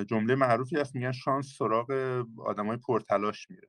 جمله 0.06 0.34
معروفی 0.34 0.76
هست 0.76 0.94
میگن 0.94 1.12
شانس 1.12 1.56
سراغ 1.58 1.90
آدمای 2.38 2.76
پرتلاش 2.76 3.50
میره. 3.50 3.68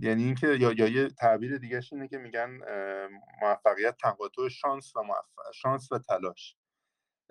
یعنی 0.00 0.24
اینکه 0.24 0.46
یا 0.46 0.72
یا 0.72 0.88
یه 0.88 1.08
تعبیر 1.08 1.58
دیگه 1.58 1.80
اینه 1.92 2.08
که 2.08 2.18
میگن 2.18 2.58
موفقیت 3.42 3.96
تقاطع 4.02 4.48
شانس 4.48 4.96
و 4.96 5.00
شانس 5.54 5.92
و 5.92 5.98
تلاش. 5.98 6.56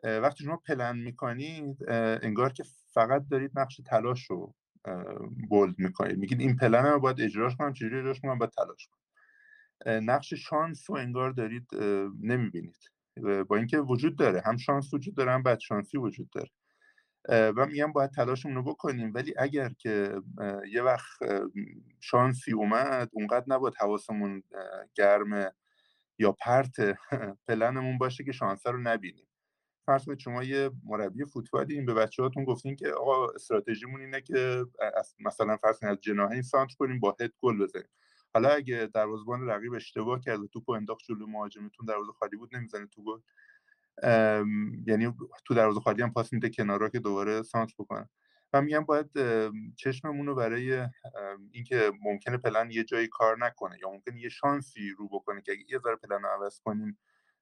وقتی 0.03 0.43
شما 0.43 0.57
پلن 0.57 0.97
می‌کنید 0.97 1.77
انگار 1.89 2.53
که 2.53 2.63
فقط 2.93 3.27
دارید 3.31 3.59
نقش 3.59 3.81
تلاش 3.85 4.25
رو 4.25 4.55
بولد 5.49 5.75
می‌کنید. 5.79 6.17
میگید 6.17 6.39
این 6.39 6.55
پلن 6.55 6.85
رو 6.85 6.99
باید 6.99 7.21
اجراش 7.21 7.55
کنم 7.55 7.73
چجوری 7.73 7.99
اجراش 7.99 8.21
کنم؟ 8.21 8.37
باید 8.37 8.51
تلاش 8.51 8.87
کنم. 8.87 8.99
نقش 10.11 10.33
شانس 10.33 10.89
رو 10.89 10.95
انگار 10.95 11.31
دارید 11.31 11.67
نمی‌بینید. 12.21 12.89
با 13.49 13.55
اینکه 13.55 13.77
وجود 13.77 14.17
داره 14.17 14.41
هم 14.45 14.57
شانس 14.57 14.93
وجود 14.93 15.15
داره 15.15 15.31
هم 15.31 15.43
بد 15.43 15.59
شانسی 15.59 15.97
وجود 15.97 16.29
داره. 16.29 16.49
و 17.29 17.65
میگم 17.65 17.91
باید 17.91 18.12
تلاشمون 18.12 18.55
رو 18.55 18.63
بکنیم. 18.63 19.12
ولی 19.15 19.33
اگر 19.38 19.69
که 19.79 20.21
یه 20.71 20.81
وقت 20.81 21.19
شانسی 22.01 22.51
اومد 22.53 23.09
اونقدر 23.13 23.45
نباید 23.47 23.75
حواسمون 23.79 24.43
گرم 24.95 25.51
یا 26.19 26.31
پرت 26.31 26.75
پلنمون 27.47 27.97
باشه 27.97 28.23
که 28.23 28.31
شانس 28.31 28.67
رو 28.67 28.77
نبینیم. 28.81 29.27
فرض 29.86 30.05
کنید 30.05 30.19
شما 30.19 30.43
یه 30.43 30.71
مربی 30.86 31.25
فوتبالین 31.25 31.86
به 31.86 31.93
بچه 31.93 32.23
هاتون 32.23 32.45
گفتین 32.45 32.75
که 32.75 32.89
آقا 32.91 33.27
استراتژیمون 33.29 34.01
اینه 34.01 34.21
که 34.21 34.65
مثلا 35.19 35.57
فرض 35.57 35.79
کنید 35.79 35.91
از 35.93 35.99
جناحین 36.01 36.41
سانتر 36.41 36.75
کنیم 36.79 36.99
با 36.99 37.17
هد 37.21 37.31
گل 37.41 37.57
بزنیم. 37.63 37.88
حالا 38.33 38.49
اگه 38.49 38.89
دروازه‌بان 38.93 39.47
رقیب 39.49 39.73
اشتباه 39.73 40.19
کرد 40.19 40.39
و 40.39 40.47
توپو 40.47 40.71
انداخت 40.71 41.01
جلو 41.09 41.27
مهاجمتون 41.27 41.86
دروازه 41.88 42.12
خالی 42.12 42.38
بود 42.38 42.55
نمی‌زنه 42.55 42.88
تو 42.88 43.03
گل. 43.03 43.19
یعنی 44.88 45.13
تو 45.45 45.53
دروازه 45.53 45.79
خالی 45.79 46.01
هم 46.01 46.13
پاس 46.13 46.34
میده 46.34 46.49
کنارا 46.49 46.89
که 46.89 46.99
دوباره 46.99 47.43
سانت 47.43 47.71
بکنن. 47.79 48.10
و 48.53 48.62
میگم 48.62 48.86
باید 48.86 49.10
چشممون 49.75 50.27
رو 50.27 50.36
برای 50.36 50.88
اینکه 51.51 51.91
ممکنه 52.01 52.38
پلن 52.38 52.71
یه 52.71 52.84
جایی 52.84 53.08
کار 53.08 53.45
نکنه 53.45 53.77
یا 53.82 53.89
ممکنه 53.89 54.21
یه 54.21 54.29
شانسی 54.29 54.89
رو 54.97 55.08
بکنه 55.08 55.41
که 55.41 55.51
اگه 55.51 55.63
یه 55.69 55.79
ذره 55.79 55.95
پلن 55.95 56.21
رو 56.21 56.29
عوض 56.29 56.60
کنیم 56.60 56.97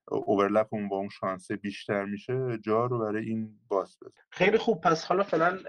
اوورلپ 0.08 0.68
اون 0.72 0.90
با 0.90 0.98
اون 0.98 1.10
شانس 1.10 1.52
بیشتر 1.52 2.06
میشه 2.06 2.58
جا 2.64 2.86
رو 2.86 3.00
برای 3.00 3.26
این 3.26 3.60
باز 3.70 3.98
بده 4.02 4.12
خیلی 4.30 4.58
خوب. 4.58 4.82
پس 4.82 5.06
حالا 5.06 5.24
فعلا 5.24 5.60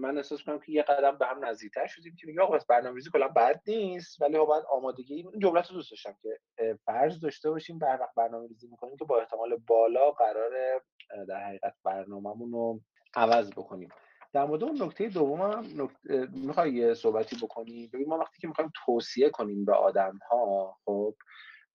من 0.00 0.16
احساس 0.16 0.42
کنم 0.42 0.58
که 0.58 0.72
یه 0.72 0.82
قدم 0.82 1.18
به 1.18 1.26
هم 1.26 1.44
نزدیکتر 1.44 1.86
شدیم 1.86 2.16
که 2.16 2.26
میگه 2.26 2.40
آقا 2.42 2.56
بس 2.56 2.66
برنامه‌ریزی 2.66 3.10
کلا 3.10 3.28
بد 3.28 3.60
نیست 3.66 4.22
ولی 4.22 4.38
باید 4.38 4.64
آمادگی 4.70 5.14
این 5.14 5.38
جملت 5.38 5.68
رو 5.68 5.74
دوست 5.74 5.90
داشتم 5.90 6.14
که 6.22 6.38
فرض 6.84 7.20
داشته 7.20 7.50
باشیم 7.50 7.78
در 7.78 7.98
وقت 8.00 8.14
برنامه‌ریزی 8.16 8.68
می‌کنیم 8.68 8.96
که 8.96 9.04
با 9.04 9.20
احتمال 9.20 9.56
بالا 9.66 10.10
قرار 10.10 10.82
در 11.28 11.44
حقیقت 11.46 11.74
برنامه‌مون 11.84 12.52
رو 12.52 12.80
عوض 13.14 13.50
بکنیم. 13.50 13.88
در 14.32 14.44
مورد 14.44 14.64
اون 14.64 14.82
نکته 14.82 15.08
دوم 15.08 15.40
هم 15.40 15.64
نکته... 15.82 16.28
می‌خوای 16.32 16.72
یه 16.72 16.94
صحبتی 16.94 17.36
بکنی؟ 17.42 17.90
ببین 17.92 18.08
ما 18.08 18.18
وقتی 18.18 18.40
که 18.40 18.48
می‌خوایم 18.48 18.72
توصیه 18.86 19.30
کنیم 19.30 19.64
به 19.64 19.74
آدم 19.74 20.18
ها 20.30 20.76
خب 20.84 21.14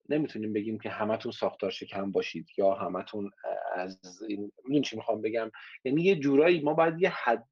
نمی‌تونیم 0.09 0.53
بگیم 0.53 0.79
که 0.79 0.89
همتون 0.89 1.31
ساختار 1.31 1.71
شکم 1.71 2.11
باشید 2.11 2.47
یا 2.57 2.73
همتون 2.73 3.31
از 3.75 4.23
این 4.27 4.51
می‌دونی 4.57 4.81
چی 4.81 4.95
می‌خوام 4.95 5.21
بگم؟ 5.21 5.51
یعنی 5.83 6.01
یه 6.01 6.15
جورایی 6.15 6.61
ما 6.61 6.73
باید 6.73 7.01
یه 7.01 7.09
حد 7.09 7.47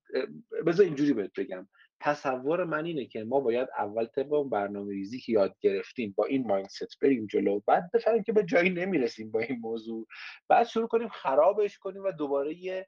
بذار 0.66 0.86
اینجوری 0.86 1.14
بهت 1.14 1.40
بگم. 1.40 1.68
تصور 2.00 2.64
من 2.64 2.86
اینه 2.86 3.06
که 3.06 3.24
ما 3.24 3.40
باید 3.40 3.68
اول 3.78 4.06
طبق 4.06 4.44
برنامه 4.44 4.94
ریزی 4.94 5.20
که 5.20 5.32
یاد 5.32 5.56
گرفتیم 5.60 6.14
با 6.18 6.26
این 6.26 6.48
مایندست 6.48 7.00
بریم 7.02 7.28
جلو 7.28 7.60
بعد 7.68 7.92
بفهمیم 7.94 8.24
که 8.24 8.34
به 8.34 8.44
جایی 8.44 8.70
نمی‌رسیم 8.70 9.32
با 9.32 9.40
این 9.40 9.60
موضوع. 9.60 10.08
بعد 10.50 10.68
شروع 10.68 10.88
کنیم 10.88 11.08
خرابش 11.08 11.78
کنیم 11.78 12.04
و 12.04 12.12
دوباره 12.12 12.56
یه 12.56 12.88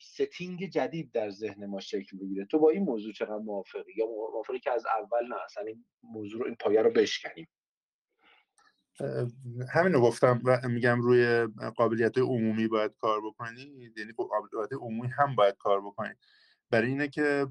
setting 0.00 0.70
جدید 0.70 1.12
در 1.12 1.30
ذهن 1.30 1.66
ما 1.66 1.80
شکل 1.80 2.18
بگیره. 2.18 2.44
تو 2.44 2.58
با 2.58 2.70
این 2.70 2.82
موضوع 2.82 3.12
چقدر 3.12 3.36
موافقی؟ 3.36 3.92
یا 3.96 4.06
موافقی 4.06 4.58
که 4.58 4.70
از 4.70 4.86
اول 4.86 5.28
نه 5.28 5.36
اصلا 5.44 5.64
این 5.64 5.84
موضوع 6.02 6.40
رو 6.40 6.46
این 6.46 6.56
پایه 6.60 6.82
رو 6.82 6.90
بشکنیم. 6.90 7.48
همین 9.70 9.92
رو 9.92 10.00
گفتم 10.00 10.40
و 10.44 10.68
میگم 10.68 11.00
روی 11.00 11.46
قابلیت 11.76 12.18
عمومی 12.18 12.68
باید 12.68 12.94
کار 13.00 13.20
بکنید 13.26 13.98
یعنی 13.98 14.12
قابلیت 14.16 14.72
عمومی 14.80 15.08
هم 15.08 15.34
باید 15.34 15.56
کار 15.58 15.80
بکنید 15.80 16.16
برای 16.70 16.88
اینه 16.88 17.08
که 17.08 17.46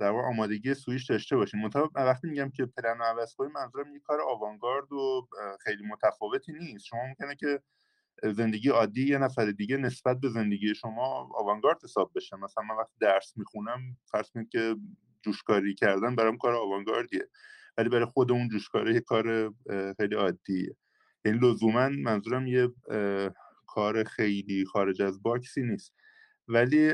در 0.00 0.10
واقع 0.10 0.28
آمادگی 0.28 0.74
سویش 0.74 1.10
داشته 1.10 1.36
باشین 1.36 1.60
منتها 1.60 1.90
وقتی 1.94 2.28
میگم 2.28 2.50
که 2.50 2.66
پلن 2.66 2.98
رو 2.98 3.04
عوض 3.04 3.34
کنیم 3.34 3.52
منظورم 3.52 3.94
یه 3.94 4.00
کار 4.00 4.20
آوانگارد 4.20 4.92
و 4.92 5.28
خیلی 5.60 5.86
متفاوتی 5.86 6.52
نیست. 6.52 6.84
شما 6.84 7.00
ممکنه 7.06 7.34
که 7.34 7.60
زندگی 8.32 8.68
عادی 8.68 9.08
یه 9.08 9.18
نفر 9.18 9.50
دیگه 9.50 9.76
نسبت 9.76 10.20
به 10.20 10.28
زندگی 10.28 10.74
شما 10.74 11.30
آوانگارد 11.34 11.84
حساب 11.84 12.12
بشه. 12.14 12.36
مثلا 12.36 12.64
من 12.64 12.76
وقتی 12.76 12.94
درس 13.00 13.32
می‌خونم 13.36 13.80
فرض 14.04 14.30
کنید 14.30 14.48
که 14.48 14.76
جوشکاری 15.22 15.74
کردن 15.74 16.16
برام 16.16 16.38
کار 16.38 16.54
آوانگاردیه. 16.54 17.28
ولی 17.78 17.88
برای 17.88 18.04
خود 18.04 18.32
اون 18.32 18.48
جوشکاری 18.48 18.94
یه 18.94 19.00
کار 19.00 19.54
خیلی 19.96 20.14
عادیه. 20.14 20.76
یعنی 21.24 21.38
لزوما 21.38 21.88
منظورم 21.88 22.46
یه 22.46 22.68
کار 23.66 24.04
خیلی 24.04 24.64
خارج 24.64 25.02
از 25.02 25.22
باکسی 25.22 25.62
نیست. 25.62 25.94
ولی 26.48 26.92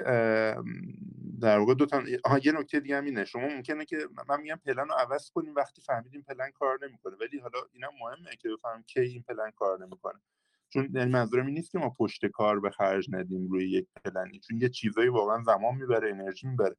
در 1.41 1.59
واقع 1.59 1.75
دو 1.75 1.87
تا 1.87 2.03
یه 2.43 2.53
نکته 2.53 2.81
دیگه 2.81 2.97
هم 2.97 3.05
اینه. 3.05 3.25
شما 3.25 3.49
ممکنه 3.49 3.85
که 3.85 3.99
من 4.29 4.41
میگم 4.41 4.61
پلن 4.67 4.89
رو 4.89 4.95
عوض 4.95 5.31
کنیم 5.31 5.55
وقتی 5.55 5.83
فهمیدیم 5.83 6.23
پلن 6.23 6.51
کار 6.51 6.79
نمی‌کنه. 6.83 7.17
ولی 7.21 7.39
حالا 7.39 7.59
اینم 7.73 7.91
مهمه 8.01 8.37
که 8.37 8.49
بفهمیم 8.49 8.83
کی 8.83 9.01
این 9.01 9.23
پلن 9.29 9.51
کار 9.51 9.87
نمی‌کنه. 9.87 10.21
چون 10.69 10.89
یعنی 10.95 11.11
منظورم 11.11 11.47
این 11.47 11.55
نیست 11.55 11.73
که 11.73 11.79
ما 11.79 11.91
پشت 11.91 12.27
کار 12.27 12.61
به 12.61 12.71
خرج 12.71 13.09
ندیم 13.13 13.49
روی 13.49 13.71
یک 13.71 13.87
پلنی. 14.05 14.41
چون 14.41 14.61
یه 14.61 14.69
چیزایی 14.69 15.09
واقعا 15.09 15.43
زمان 15.43 15.75
می‌بره 15.75 16.11
انرژی 16.11 16.47
می‌بره. 16.47 16.77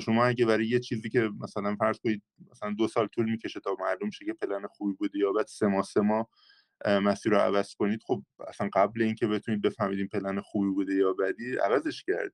شما 0.00 0.24
اگه 0.24 0.46
برای 0.46 0.66
یه 0.66 0.80
چیزی 0.80 1.08
که 1.08 1.30
مثلا 1.40 1.76
فرض 1.76 1.98
کنید 1.98 2.22
مثلا 2.50 2.74
دو 2.78 2.88
سال 2.88 3.06
طول 3.06 3.30
می‌کشه 3.30 3.60
تا 3.60 3.76
معلوم 3.80 4.10
شه 4.10 4.24
که 4.24 4.32
پلن 4.32 4.66
خوبی 4.66 4.92
بوده 4.92 5.18
یا 5.18 5.32
بعد 5.32 5.46
سه 5.46 5.66
ماه 5.66 5.82
سه 5.82 6.00
ماه 6.00 6.28
مسیر 6.86 7.32
رو 7.32 7.38
عوض 7.38 7.74
کنید 7.74 8.00
خب 8.06 8.22
اصلا 8.48 8.70
قبل 8.74 9.02
اینکه 9.02 9.26
بتونید 9.26 9.62
بفهمید 9.62 9.98
این 9.98 10.08
پلن 10.08 10.40
خوبی 10.40 10.70
بوده 10.70 10.94
یا 10.94 11.12
بدی 11.12 11.56
عوضش 11.56 12.04
کرد 12.04 12.32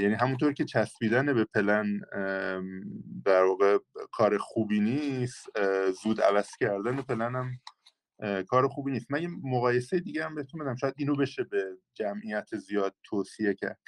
یعنی 0.00 0.14
همونطور 0.14 0.52
که 0.52 0.64
چسبیدن 0.64 1.34
به 1.34 1.44
پلن 1.44 2.00
در 3.24 3.42
واقع 3.42 3.78
کار 4.12 4.38
خوبی 4.38 4.80
نیست 4.80 5.46
زود 6.02 6.20
عوض 6.20 6.48
کردن 6.60 7.02
پلن 7.02 7.34
هم 7.34 7.50
کار 8.44 8.68
خوبی 8.68 8.92
نیست. 8.92 9.10
من 9.10 9.22
یه 9.22 9.28
مقایسه 9.42 10.00
دیگه 10.00 10.24
هم 10.24 10.34
بهتون 10.34 10.60
بدم. 10.60 10.76
شاید 10.76 10.94
اینو 10.96 11.16
بشه 11.16 11.44
به 11.44 11.64
جمعیت 11.94 12.56
زیاد 12.56 12.94
توصیه 13.04 13.54
کرد. 13.54 13.78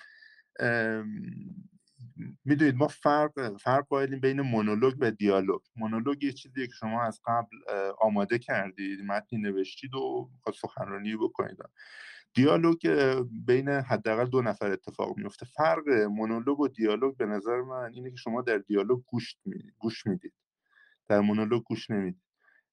می‌دونید 2.45 2.75
ما 2.77 2.89
فرق 2.89 3.57
فرق 3.57 3.87
قائلیم 3.87 4.21
بین 4.21 4.41
مونولوگ 4.41 4.95
و 5.01 5.11
دیالوگ. 5.11 5.61
مونولوگ 5.77 6.25
یه 6.25 6.33
چیزیه 6.33 6.67
که 6.67 6.73
شما 6.73 7.03
از 7.03 7.21
قبل 7.27 7.57
آماده 8.01 8.39
کردید 8.39 9.01
متنی 9.01 9.39
نوشتید 9.39 9.95
و 9.95 10.31
سخنرانی 10.55 11.17
بکنید. 11.17 11.59
دیالوگ 12.35 12.89
بین 13.47 13.69
حداقل 13.69 14.27
دو 14.27 14.43
نفر 14.43 14.71
اتفاق 14.73 15.17
میفته 15.17 15.47
فرق 15.47 15.89
مونولوگ 15.89 16.61
و 16.61 16.69
دیالوگ 16.69 17.17
به 17.17 17.27
نظر 17.27 17.61
من 17.61 17.93
اینه 17.95 18.11
که 18.11 18.17
شما 18.17 18.43
در 18.43 18.59
دیالوگ 18.59 19.03
گوش 19.07 19.37
می‌دید 19.45 19.75
گوش 19.79 20.07
می‌دید. 20.07 20.33
در 21.09 21.21
مونولوگ 21.21 21.63
گوش 21.63 21.91
نمی‌دید. 21.91 22.23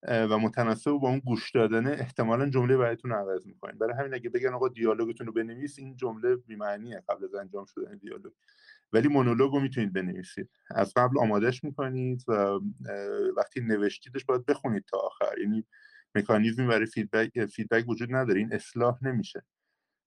و 0.08 0.38
متناسب 0.38 0.92
با 0.92 1.10
اون 1.10 1.20
گوش 1.20 1.52
دادنه 1.52 1.90
احتمالا 1.90 2.50
جمله 2.50 2.78
براتون 2.78 3.12
عوض 3.12 3.48
می‌کنید 3.48 3.80
برای 3.80 3.94
همین 3.94 4.14
اگه 4.14 4.30
بگن 4.30 4.54
آقا 4.54 4.68
دیالوگتون 4.68 5.28
رو 5.28 5.34
بنویس 5.34 5.80
این 5.80 5.96
جمله 5.96 6.36
بی‌معنیه. 6.36 7.04
قبل 7.10 7.26
از 7.26 7.36
انجام 7.36 7.66
شدن 7.66 7.98
دیالوگ. 7.98 8.34
ولی 8.94 9.08
مونولوگ 9.08 9.52
رو 9.52 9.60
می‌تونید 9.60 9.94
بنویسید. 9.94 10.50
از 10.72 10.94
قبل 10.96 11.20
آمادهش 11.20 11.64
می‌کنید 11.64 12.24
و 12.28 12.60
وقتی 13.38 13.62
نوشتیدش 13.62 14.26
باید 14.26 14.46
بخونید 14.46 14.86
تا 14.86 14.98
آخر. 14.98 15.40
یعنی 15.40 15.66
مکانیزمی 16.16 16.68
برای 16.68 16.86
feedback 16.86 17.46
feedback 17.46 17.90
وجود 17.90 18.16
نداره. 18.16 18.40
این 18.40 18.54
اصلاح 18.54 18.98
نمیشه. 19.02 19.44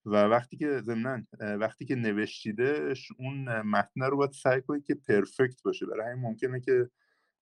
و 0.04 0.10
وقتی 0.10 0.56
که 0.56 0.82
ضمنا 0.86 1.22
وقتی 1.40 1.84
که 1.84 1.94
نوشتیدش 1.94 3.08
اون 3.18 3.60
متن 3.60 4.02
رو 4.02 4.16
باید 4.16 4.32
سعی 4.32 4.60
کنید 4.60 4.84
که 4.84 4.94
perfect 4.94 5.62
باشه. 5.62 5.86
برای 5.86 6.10
همین 6.12 6.22
ممکنه 6.22 6.60
که 6.60 6.90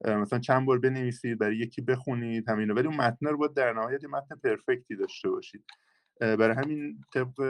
مثلا 0.05 0.39
چند 0.39 0.67
بار 0.67 0.79
بنویسید 0.79 1.39
برای 1.39 1.57
یکی 1.57 1.83
بخونید 1.83 2.49
همین 2.49 2.71
ولی 2.71 2.87
اون 2.87 2.97
متن 2.97 3.27
رو 3.27 3.37
باید 3.39 3.55
در 3.55 3.73
نهایت 3.73 4.05
متن 4.05 4.37
perfect 4.37 4.89
ی 4.89 4.97
داشته 4.97 5.31
باشید. 5.31 5.65
برای 6.21 6.57
همین 6.57 7.05
طبق 7.15 7.41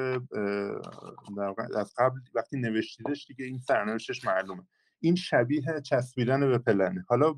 از 1.77 1.95
قبل 1.99 2.19
وقتی 2.35 2.57
نوشتیدش 2.57 3.27
دیگه 3.27 3.45
این 3.45 3.59
سرنوشتش 3.59 4.25
معلومه. 4.25 4.63
این 5.01 5.15
شبیه 5.15 5.81
چسبیدن 5.85 6.41
به 6.41 6.59
پلنه. 6.59 7.05
حالا 7.09 7.35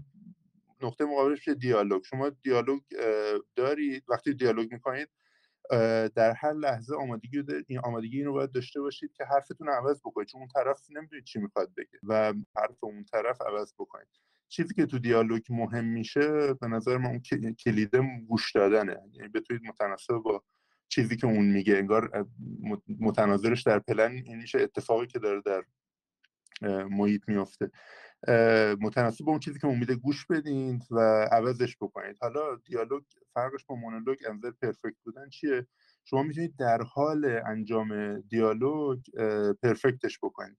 نقطه 0.83 1.05
مقابلش 1.05 1.49
دیالوگ. 1.49 2.05
شما 2.05 2.29
دیالوگ 2.29 2.81
دارید؟ 3.57 4.05
وقتی 4.09 4.35
دیالوگ 4.35 4.73
می‌کنید 4.73 5.09
در 6.15 6.33
هر 6.37 6.53
لحظه 6.53 6.95
آمادگی 6.97 7.43
این 7.69 7.79
آمادگی 7.79 8.23
رو 8.23 8.33
باید 8.33 8.53
داشته 8.53 8.81
باشید 8.81 9.13
که 9.13 9.25
حرفتون 9.25 9.69
عوض 9.69 10.01
بکنید. 10.01 10.29
چون 10.29 10.41
اون 10.41 10.49
طرف 10.55 10.87
نمی‌دونید 10.91 11.25
چی 11.25 11.39
می‌خواد 11.39 11.75
بگه 11.77 11.99
و 12.03 12.35
حرف 12.57 12.85
اون 12.85 13.05
طرف 13.05 13.43
عوض 13.43 13.75
بکنید. 13.79 14.09
چیزی 14.49 14.75
که 14.75 14.87
تو 14.87 14.99
دیالوگ 14.99 15.43
مهم 15.51 15.85
میشه 15.85 16.55
به 16.55 16.69
نظر 16.69 16.97
من 16.97 17.07
اون 17.07 17.23
کلیده 17.65 18.03
گوش 18.29 18.53
دادنه. 18.53 18.97
یعنی 19.13 19.29
بتونید 19.29 19.63
متناسب 19.63 20.15
با 20.15 20.45
چیزی 20.89 21.17
که 21.17 21.27
اون 21.27 21.47
میگه 21.47 21.77
انگار 21.77 22.27
متناظرش 23.01 23.63
در 23.63 23.79
پلن 23.79 24.13
این 24.13 24.37
میشه 24.37 24.61
اتفاقی 24.61 25.07
که 25.07 25.19
داره 25.19 25.43
در 25.45 25.65
محیط 26.91 27.23
میفته 27.29 27.71
متناسب 28.81 29.25
با 29.25 29.31
اون 29.31 29.41
چیزی 29.41 29.59
که 29.59 29.67
اون 29.67 29.79
میده 29.79 29.95
گوش 29.95 30.27
بدین 30.27 30.83
و 30.91 31.29
عوضش 31.33 31.77
بکنید. 31.81 32.17
حالا 32.21 32.57
دیالوگ 32.65 33.03
فرقش 33.35 33.65
با 33.65 33.75
مونولوگ 33.75 34.19
از 34.29 34.34
نظر 34.34 34.51
perfect 34.51 34.97
بودن 35.05 35.29
چیه؟ 35.29 35.67
شما 36.05 36.23
می‌تونید 36.23 36.57
در 36.57 36.83
حال 36.83 37.25
انجام 37.47 38.21
دیالوگ 38.21 38.99
perfect 39.63 40.06
ش 40.06 40.19
بکنید. 40.23 40.59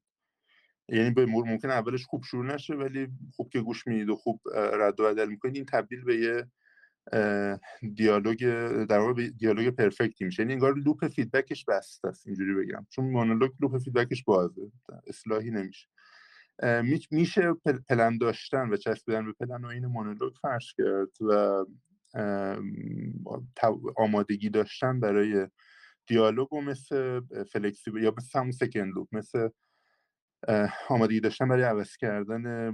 یعنی 0.89 1.11
به 1.11 1.25
ممکن 1.25 1.69
اولش 1.69 2.05
خوب 2.05 2.23
شروع 2.23 2.45
نشه 2.45 2.73
ولی 2.73 3.07
خوب 3.35 3.49
که 3.49 3.61
گوش 3.61 3.87
می‌دید 3.87 4.09
و 4.09 4.15
خوب 4.15 4.41
رد 4.55 4.99
و 4.99 5.03
بدل 5.03 5.29
می‌کنید 5.29 5.55
این 5.55 5.65
تبدیل 5.65 6.03
به 6.03 6.17
یه 6.17 6.47
دیالوگ 7.95 8.37
در 8.85 8.99
واقع 8.99 9.27
دیالوگ 9.27 9.69
perfect 9.69 10.18
ی 10.18 10.25
میشه 10.25 10.43
یعنی 10.43 10.53
انگار 10.53 10.75
loop 10.75 11.07
feedback 11.07 11.54
ش 11.54 11.65
بسته 11.65 12.07
است 12.07 12.27
اینجوری 12.27 12.53
بگم. 12.53 12.87
چون 12.89 13.05
مونولوگ 13.05 13.51
loop 13.61 13.77
feedback 13.77 14.14
ش 14.14 14.23
بازه 14.23 14.71
اصلاحی 15.07 15.51
نمیشه. 15.51 15.87
میشه 17.11 17.53
پلن 17.89 18.17
داشتن 18.17 18.69
و 18.69 18.77
چسبیدن 18.77 19.25
به 19.25 19.33
پلن 19.39 19.65
و 19.65 19.67
این 19.67 19.85
مونولوگ 19.85 20.33
فرض 20.41 20.75
کرد 20.77 21.21
و 21.21 21.65
آمادگی 23.97 24.49
داشتن 24.49 24.99
برای 24.99 25.47
دیالوگ 26.07 26.53
و 26.53 26.61
مثل 26.61 27.21
flexible 27.51 28.03
یا 28.03 28.13
مثل 28.17 28.39
همون 28.39 28.51
second 28.51 28.93
loop 28.95 29.07
مثل 29.11 29.49
آمادگی 30.89 31.19
داشتن 31.19 31.47
برای 31.47 31.63
عوض 31.63 31.97
کردن 31.97 32.71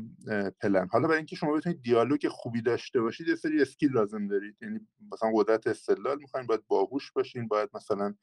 پلن. 0.61 0.87
حالا 0.91 1.07
برای 1.07 1.17
اینکه 1.17 1.35
شما 1.35 1.53
بتونید 1.53 1.81
دیالوگ 1.81 2.27
خوبی 2.27 2.61
داشته 2.61 3.01
باشید 3.01 3.27
یه 3.27 3.35
سری 3.35 3.61
skill 3.61 3.91
لازم 3.91 4.27
دارید. 4.27 4.57
یعنی 4.61 4.79
مثلا 5.11 5.31
قدرت 5.35 5.67
استدلال 5.67 6.17
می‌خواین 6.21 6.47
باید 6.47 6.67
باهوش 6.67 7.11
باشین 7.11 7.47
باید 7.47 7.69
مثلا 7.73 8.13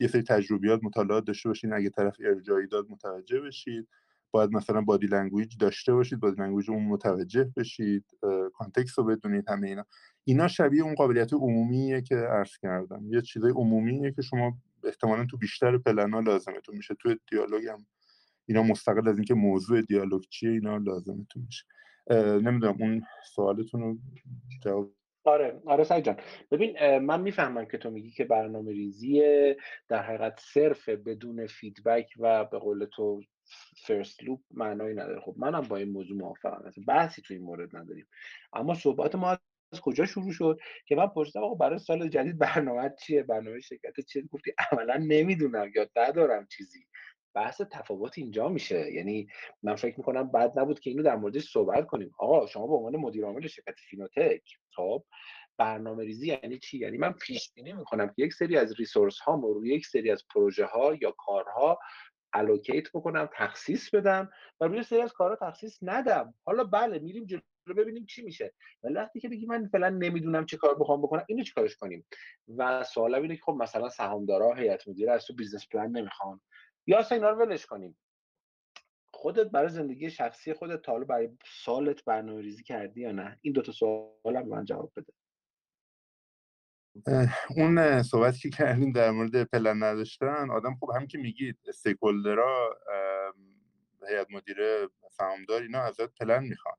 یه 0.00 0.08
سری 0.08 0.22
تجربیات 0.22 0.80
مطالعات 0.82 1.24
داشته 1.24 1.48
باشین. 1.48 1.72
اگه 1.72 1.90
طرف 1.90 2.16
ارجاعی 2.20 2.66
داد 2.66 2.86
متوجه 2.90 3.40
بشید. 3.40 3.88
باید 4.30 4.50
مثلا 4.50 4.80
body 4.80 5.06
language 5.06 5.56
داشته 5.60 5.94
باشید 5.94 6.20
body 6.20 6.42
language 6.42 6.70
اون 6.70 6.84
متوجه 6.84 7.52
بشید. 7.56 8.04
context 8.54 8.98
رو 8.98 9.04
بدونید 9.04 9.48
همه 9.48 9.68
اینا. 9.68 9.84
اینا 10.24 10.48
شبیه 10.48 10.82
اون 10.82 10.94
قابلیت 10.94 11.32
عمومیه 11.32 12.02
که 12.02 12.16
عرض 12.16 12.58
کردم. 12.62 13.06
یه 13.12 13.20
چیزای 13.20 13.50
عمومیه 13.50 14.12
که 14.12 14.22
شما 14.22 14.58
احتمالا 14.84 15.24
تو 15.24 15.36
بیشتر 15.36 15.78
پلنا 15.78 16.20
لازمتون 16.20 16.76
میشه 16.76 16.94
تو 16.94 17.14
دیالوگ 17.30 17.66
هم 17.66 17.86
اینا 18.48 18.62
مستقل 18.62 19.08
از 19.08 19.16
اینکه 19.16 19.34
موضوع 19.34 19.82
دیالوگ 19.82 20.22
چیه 20.30 20.50
اینا 20.50 20.76
لازمتون 20.76 21.42
میشه 21.46 21.64
نمی‌دونم 22.40 22.76
اون 22.80 23.02
سوالتون 23.34 23.80
رو 23.80 23.98
جواب 24.64 24.94
آره 25.24 25.62
آره 25.66 25.84
سعی 25.84 26.02
جان. 26.02 26.16
ببین 26.50 26.98
من 26.98 27.20
می‌فهمم 27.20 27.64
که 27.64 27.78
تو 27.78 27.90
میگی 27.90 28.10
که 28.10 28.24
برنامه 28.24 28.72
ریزی 28.72 29.22
در 29.88 30.02
حقیقت 30.02 30.40
صرف 30.40 30.88
بدون 30.88 31.46
feedback 31.46 32.06
و 32.18 32.44
به 32.44 32.58
قول 32.58 32.86
تو 32.92 33.22
first 33.86 34.24
loop 34.24 34.40
معنایی 34.50 34.94
نداره. 34.94 35.20
خب 35.20 35.34
منم 35.36 35.60
با 35.60 35.76
این 35.76 35.88
موضوع 35.88 36.16
موافقم. 36.16 36.72
بحثی 36.86 37.22
تو 37.22 37.34
این 37.34 37.42
مورد 37.42 37.76
نداریم. 37.76 38.06
اما 38.52 38.74
صحبت 38.74 39.14
ما 39.14 39.38
از 39.72 39.80
کجا 39.80 40.06
شروع 40.06 40.32
شد 40.32 40.58
که 40.86 40.96
من 40.96 41.06
پرسیدم 41.06 41.44
آقا 41.44 41.54
برای 41.54 41.78
سال 41.78 42.08
جدید 42.08 42.38
برنامه 42.38 42.94
چیه؟ 43.06 43.22
برنامه 43.22 43.60
شرکت 43.60 44.00
چیه؟ 44.00 44.22
گفتی 44.32 44.52
عملا 44.72 44.96
نمی‌دونم 44.96 45.70
یا 45.76 45.88
ندارم 45.96 46.46
چیزی. 46.46 46.86
بحث 47.38 47.60
تفاوت 47.60 48.18
اینجا 48.18 48.48
میشه. 48.48 48.92
یعنی 48.92 49.28
من 49.62 49.74
فکر 49.74 49.98
می‌کنم 49.98 50.30
بد 50.30 50.58
نبود 50.58 50.80
که 50.80 50.90
اینو 50.90 51.02
در 51.02 51.16
موردش 51.16 51.50
صحبت 51.50 51.86
کنیم. 51.86 52.12
آقا 52.18 52.46
شما 52.46 52.66
به 52.66 52.74
عنوان 52.74 52.96
مدیر 52.96 53.24
عامل 53.24 53.46
شرکت 53.46 53.74
فینوتک 53.90 54.42
خب 54.76 55.04
برنامه 55.58 56.04
ریزی 56.04 56.26
یعنی 56.26 56.58
چی؟ 56.58 56.78
یعنی 56.78 56.98
من 56.98 57.12
پیش 57.12 57.52
بینی 57.54 57.72
می‌کنم 57.72 58.06
که 58.08 58.22
یک 58.22 58.32
سری 58.32 58.56
از 58.56 58.74
resource 58.78 59.18
ها 59.18 59.34
روی 59.34 59.74
یک 59.74 59.86
سری 59.86 60.10
از 60.10 60.24
پروژه 60.34 60.64
ها 60.64 60.94
یا 61.00 61.10
کارها 61.10 61.78
allocate 62.32 62.92
بکنم 62.94 63.28
تخصیص 63.34 63.90
بدم 63.94 64.30
و 64.60 64.64
روی 64.64 64.82
سری 64.82 65.00
از 65.00 65.12
کارها 65.12 65.50
تخصیص 65.50 65.78
ندم. 65.82 66.34
حالا 66.46 66.64
بله 66.64 66.98
میریم 66.98 67.24
جلو 67.24 67.40
ببینیم 67.76 68.06
چی 68.06 68.22
میشه. 68.22 68.54
ولی 68.82 68.94
وقتی 68.94 69.20
که 69.20 69.28
بگی 69.28 69.46
من 69.46 69.68
فعلا 69.68 69.88
نمی‌دونم 69.88 70.46
چه 70.46 70.56
کار 70.56 70.78
بخوام 70.78 71.02
بکنم 71.02 71.24
اینو 71.28 71.44
چیکارش 71.44 71.76
کنیم؟ 71.76 72.06
و 72.56 72.84
سوال 72.84 73.14
اینه 73.14 73.36
که 73.36 73.42
خب 73.42 73.52
مثلا 73.52 73.88
سهامدارا 73.88 74.54
هیئت 74.54 74.88
مدیره 74.88 75.12
از 75.12 75.24
تو 75.24 75.34
business 75.34 75.68
plan 75.68 75.90
نمی‌خوان. 75.90 76.40
یا 76.88 76.98
اصلا 76.98 77.16
اینا 77.16 77.30
رو 77.30 77.38
ولش 77.38 77.66
کنیم. 77.66 77.98
خودت 79.06 79.46
برای 79.46 79.68
زندگی 79.68 80.10
شخصی 80.10 80.52
خودت 80.52 80.82
تا 80.82 80.98
برای 80.98 81.28
سالت 81.44 82.04
برنامه 82.04 82.40
ریزی 82.40 82.62
کردی 82.62 83.00
یا 83.00 83.12
نه؟ 83.12 83.38
این 83.40 83.52
دوتا 83.52 83.72
سوال 83.72 84.36
هم 84.36 84.48
من 84.48 84.64
جواب 84.64 84.92
بده. 84.96 85.12
اون 87.56 88.02
صحبتی 88.02 88.38
که 88.38 88.50
کردیم 88.50 88.92
در 88.92 89.10
مورد 89.10 89.44
پلن 89.44 89.82
نداشتن 89.82 90.50
آدم 90.50 90.74
خوب 90.74 90.90
هم 90.90 91.06
که 91.06 91.18
میگید 91.18 91.58
استیکولدرا 91.68 92.78
هیئت 94.08 94.30
مدیره 94.30 94.88
سهامدار 95.10 95.62
اینا 95.62 95.78
ازت 95.78 96.14
پلن 96.14 96.44
می‌خوان 96.44 96.76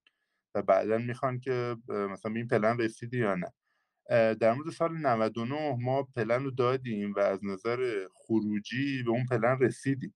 و 0.55 0.61
بعدا 0.61 0.97
می‌خوان 0.97 1.39
که 1.39 1.75
مثلا 1.87 2.31
این 2.35 2.47
پلن 2.47 2.79
رسیدی 2.79 3.17
یا 3.17 3.35
نه. 3.35 3.53
در 4.09 4.53
مورد 4.53 4.69
سال 4.69 4.97
99 4.97 5.77
ما 5.79 6.03
پلن 6.03 6.43
رو 6.43 6.51
دادیم 6.51 7.13
و 7.13 7.19
از 7.19 7.45
نظر 7.45 8.07
خروجی 8.13 9.03
به 9.03 9.09
اون 9.09 9.25
پلن 9.25 9.59
رسیدیم. 9.59 10.15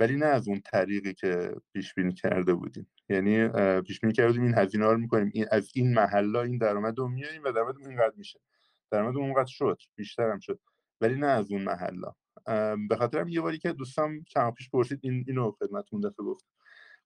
ولی 0.00 0.16
نه 0.16 0.26
از 0.26 0.48
اون 0.48 0.60
طریقی 0.60 1.14
که 1.14 1.54
پیش 1.72 1.94
بینی 1.94 2.12
کرده 2.12 2.54
بودیم. 2.54 2.90
یعنی 3.08 3.48
پیش 3.80 4.00
بینی 4.00 4.12
کرده 4.12 4.40
این 4.40 4.54
هزینه 4.54 4.86
رو 4.86 4.98
می‌کنیم. 4.98 5.30
این 5.34 5.46
از 5.52 5.70
این 5.74 5.94
محلا 5.94 6.42
این 6.42 6.58
درآمد 6.58 6.98
رو 6.98 7.08
میاریم 7.08 7.42
و 7.44 7.52
درآمد 7.52 7.78
اینقدر 7.78 8.14
میشه. 8.16 8.40
درآمد 8.90 9.16
اونقدر 9.16 9.46
شد. 9.46 9.78
بیشتر 9.96 10.30
هم 10.30 10.38
شد. 10.38 10.60
ولی 11.00 11.14
نه 11.14 11.26
از 11.26 11.52
اون 11.52 11.62
محلا. 11.62 12.14
به 12.88 12.96
خاطر 12.98 13.20
هم 13.20 13.28
یه 13.28 13.40
باری 13.40 13.58
که 13.58 13.72
دوستم 13.72 14.22
چند 14.22 14.54
پیش 14.54 14.70
پرسید 14.70 15.00
این 15.02 15.24
اینو 15.26 15.50
خدمتتون 15.50 16.00
دفعه 16.00 16.26
گفت 16.26 16.44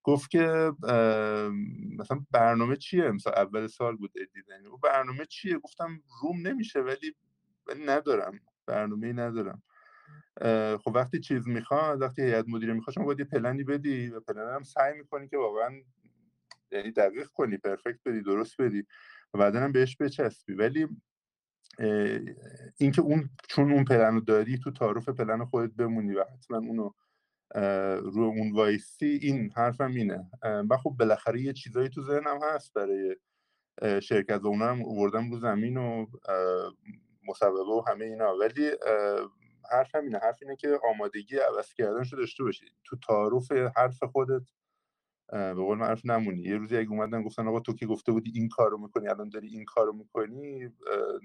گفت 0.03 0.31
که 0.31 0.73
مثلا 1.99 2.25
برنامه 2.31 2.77
چیه؟ 2.77 3.11
مثلا 3.11 3.33
اول 3.33 3.67
سال 3.67 3.97
بود 3.97 4.13
دیدن 4.35 4.67
و 4.67 4.77
برنامه 4.77 5.27
چیه؟ 5.27 5.59
گفتم 5.59 6.03
روم 6.23 6.47
نمیشه 6.47 6.81
ولی 6.81 7.15
ولی 7.67 7.85
ندارم. 7.87 8.41
برنامه 8.67 9.13
ندارم. 9.13 9.63
خب 10.79 10.93
وقتی 10.95 11.21
چیز 11.21 11.49
می‌خواد 11.49 12.03
وقتی 12.03 12.23
هیئت 12.23 12.45
مدیره 12.49 12.73
می‌خواد 12.73 12.95
شما 12.95 13.05
باید 13.05 13.19
یه 13.19 13.25
پلنی 13.25 13.65
بدی 13.65 14.09
و 14.09 14.21
پلن 14.21 14.55
هم 14.55 14.63
سعی 14.63 14.99
می‌کنی 14.99 15.29
که 15.29 15.37
واقعا 15.37 15.83
یعنی 16.71 16.91
دقیق 16.91 17.27
کنی 17.27 17.57
perfect 17.57 18.01
بدی 18.07 18.23
درست 18.23 18.61
بدی 18.61 18.87
و 19.35 19.39
بعدا 19.39 19.61
هم 19.61 19.73
بهش 19.73 19.97
بچسبی. 20.01 20.55
ولی 20.55 20.89
اینکه 22.79 23.03
اون 23.03 23.31
چون 23.49 23.73
اون 23.73 23.85
پلن 23.85 24.15
رو 24.15 24.21
داری 24.21 24.59
تو 24.59 24.71
تعارف 24.71 25.09
پلن 25.09 25.45
خودت 25.45 25.73
بمونی 25.73 26.15
و 26.15 26.25
حتما 26.35 26.57
اونو 26.57 26.91
رو 28.03 28.23
اون 28.23 28.53
وایسی 28.53 29.19
این 29.23 29.51
حرفم 29.57 29.95
اینه. 29.95 30.31
و 30.71 30.77
خب 30.77 30.91
بالاخره 30.99 31.41
یه 31.41 31.53
چیزایی 31.53 31.89
تو 31.89 32.03
ذهنم 32.03 32.39
هست 32.43 32.75
برای 32.75 33.17
شرکت 34.01 34.41
و 34.43 34.47
اونا 34.47 34.67
هم 34.67 34.83
وردم 34.83 35.31
رو 35.31 35.39
زمین 35.39 35.77
و 35.77 36.07
مصوبه 37.29 37.61
و 37.61 37.85
همه 37.89 38.05
اینا. 38.05 38.37
ولی 38.37 38.71
حرف 39.73 39.95
اینه. 39.95 40.19
حرف 40.19 40.39
اینه 40.43 40.57
که 40.57 40.79
آمادگی 40.95 41.37
عوض 41.37 41.75
کردن 41.75 42.05
رو 42.13 42.19
داشته 42.19 42.45
باشی. 42.45 42.67
تو 42.85 42.97
تعارف 42.97 43.53
حرف 43.77 44.03
خودت 44.03 44.43
به 45.29 45.55
قول 45.55 45.97
نمونی. 46.05 46.43
یه 46.43 46.57
روزی 46.57 46.77
اگه 46.77 46.91
اومدن 46.91 47.23
گفتن 47.23 47.49
آقا 47.49 47.61
تو 47.61 47.73
که 47.75 47.87
گفته 47.87 48.13
بودی 48.13 48.33
این 48.35 48.49
کارو 48.49 48.79
می‌کنی 48.79 49.09
الان 49.09 49.29
داری 49.29 49.49
این 49.49 49.65
کارو 49.65 49.93
می‌کنی 49.93 50.71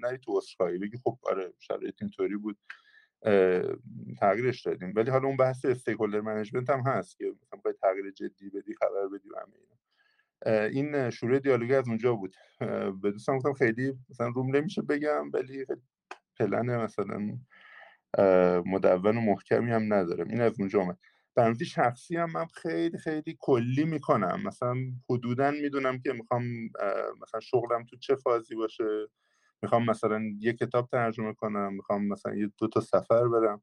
نری 0.03 0.17
تو 0.17 0.31
اسخایی 0.37 0.77
بگی 0.77 0.97
خب 0.97 1.19
آره 1.23 1.53
شرایط 1.59 1.95
اینطوری 2.01 2.37
بود. 2.37 2.57
تغییرش 4.19 4.61
دادیم. 4.61 4.93
ولی 4.95 5.11
حالا 5.11 5.27
اون 5.27 5.37
بحث 5.37 5.65
stakeholder 5.65 6.21
management 6.21 6.69
هم 6.69 6.79
هست 6.79 7.17
که 7.17 7.25
مثلا 7.41 7.59
باید 7.63 7.77
تغییر 7.81 8.11
جدی 8.11 8.49
بدی 8.49 8.73
خبر 8.73 9.07
بدی 9.07 9.29
و 9.29 9.35
همه 9.39 9.53
اینا. 9.55 10.63
این 10.65 11.09
شروع 11.09 11.39
دیالوگی 11.39 11.73
از 11.73 11.87
اونجا 11.87 12.13
بود. 12.15 12.35
به 13.01 13.11
دوستان 13.11 13.37
گفتم 13.37 13.53
خیلی 13.53 13.93
مثلا 14.09 14.27
روم 14.27 14.55
نمیشه 14.55 14.81
بگم 14.81 15.31
ولی 15.33 15.65
پلن 16.39 16.77
مثلا 16.77 17.37
مدون 18.65 19.17
و 19.17 19.21
محکمی 19.21 19.71
هم 19.71 19.93
ندارم. 19.93 20.27
این 20.27 20.41
از 20.41 20.59
اونجا 20.59 20.81
آمد 20.81 20.97
برنامه 21.35 21.63
شخصی 21.63 22.17
هم 22.17 22.31
من 22.31 22.45
خیلی 22.45 22.97
خیلی 22.97 23.37
کلی 23.39 23.85
می‌کنم. 23.85 24.41
مثلا 24.45 24.75
حدودا 25.09 25.51
می‌دونم 25.51 25.99
که 25.99 26.13
می‌خوام 26.13 26.43
مثلا 27.21 27.39
شغلم 27.39 27.83
تو 27.83 27.97
چه 27.97 28.15
فازی 28.15 28.55
باشه. 28.55 29.07
می‌خوام 29.61 29.85
مثلا 29.85 30.21
یه 30.39 30.53
کتاب 30.53 30.89
ترجمه 30.91 31.33
کنم 31.33 31.73
می‌خوام 31.73 32.07
مثلا 32.07 32.35
یه 32.35 32.51
دو 32.57 32.67
تا 32.67 32.79
سفر 32.81 33.27
برم. 33.27 33.61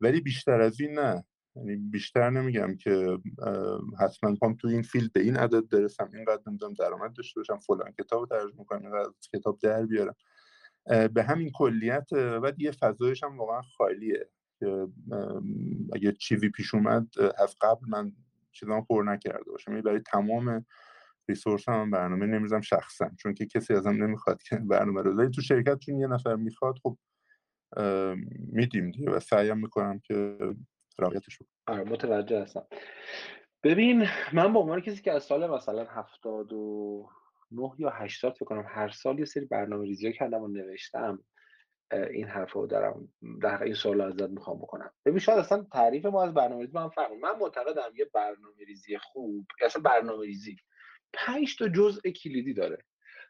ولی 0.00 0.20
بیشتر 0.20 0.60
از 0.60 0.80
این 0.80 0.98
نه. 0.98 1.24
یعنی 1.56 1.76
بیشتر 1.76 2.30
نمیگم 2.30 2.76
که 2.76 3.18
حتما 4.00 4.30
می‌خوام 4.30 4.54
تو 4.54 4.68
این 4.68 4.82
فیلد 4.82 5.12
به 5.12 5.20
این 5.20 5.36
عدد 5.36 5.68
برسم 5.68 6.10
اینقدر 6.14 6.42
نمی‌دونم 6.46 6.74
درآمد 6.74 7.12
داشته 7.12 7.40
باشم 7.40 7.58
فلان 7.58 7.92
کتاب 7.98 8.28
ترجمه 8.28 8.64
کنم 8.64 8.82
اینقدر 8.82 9.10
کتاب 9.32 9.58
در 9.62 9.86
بیارم. 9.86 10.14
به 11.14 11.22
همین 11.22 11.50
کلیت 11.54 12.14
بعد 12.14 12.60
یه 12.60 12.70
فضایش 12.70 13.24
هم 13.24 13.38
واقعا 13.38 13.62
خالیه 13.62 14.28
که 14.58 14.88
اگه 15.92 16.12
چیزی 16.12 16.48
پیش 16.48 16.74
اومد 16.74 17.08
از 17.38 17.56
قبل 17.60 17.88
من 17.88 18.12
چیزام 18.52 18.84
پر 18.84 19.02
نکرده 19.06 19.50
باشم. 19.50 19.70
یعنی 19.70 19.82
برای 19.82 20.00
تمام 20.00 20.66
ریسورس 21.28 21.68
هم 21.68 21.90
برنامه 21.90 22.26
نمیزم 22.26 22.60
شخصا 22.60 23.10
چون 23.18 23.34
که 23.34 23.46
کسی 23.46 23.74
ازم 23.74 23.90
نمی‌خواد 23.90 24.42
که 24.42 24.56
برنامه 24.70 25.02
رو. 25.02 25.28
تو 25.28 25.42
شرکت 25.42 25.78
چون 25.78 25.98
یه 25.98 26.06
نفر 26.06 26.36
می‌خواد 26.36 26.78
خب 26.82 26.96
میدیم 28.52 28.90
دیگه 28.90 29.10
و 29.10 29.20
سعیم 29.20 29.58
می‌کنم 29.58 29.98
که 29.98 30.38
رعایتش 30.98 31.38
آره 31.66 31.84
متوجه 31.84 32.42
هستم. 32.42 32.66
ببین 33.62 34.06
من 34.32 34.52
به 34.52 34.58
عنوان 34.58 34.80
کسی 34.80 35.02
که 35.02 35.12
از 35.12 35.22
سال 35.22 35.50
مثلا 35.50 35.84
هفتاد 35.84 36.52
و 36.52 37.08
نه 37.50 37.72
یا 37.78 37.90
هشتاد 37.90 38.32
فکر 38.32 38.44
کنم 38.44 38.64
هر 38.68 38.88
سال 38.88 39.18
یه 39.18 39.24
سری 39.24 39.44
برنامه 39.44 39.84
ریزی 39.84 40.12
کردم 40.12 40.42
و 40.42 40.48
نوشتم 40.48 41.24
این 42.10 42.28
حرف 42.28 42.52
رو 42.52 42.66
دارم 42.66 43.08
در 43.42 43.62
این 43.62 43.74
سوال 43.74 44.00
ازت 44.00 44.30
می‌خوام 44.30 44.58
بکنم. 44.58 44.90
ببین 45.04 45.18
شاید 45.18 45.38
اصلا 45.38 45.66
تعریف 45.72 46.06
ما 46.06 46.24
از 46.24 46.34
برنامه 46.34 46.60
ریزی 46.60 46.72
من 46.74 46.88
فهم 46.88 47.20
من 47.20 47.38
معتقدم 47.40 47.92
یه 47.96 48.10
برنامه 48.14 48.64
ریزی 48.66 48.98
خوب 48.98 49.46
اصلا 49.62 49.82
برنامه 49.82 50.26
ریزی 50.26 50.56
پنج 51.14 51.56
تا 51.56 51.68
جزء 51.68 52.10
کلیدی 52.10 52.54
داره. 52.54 52.84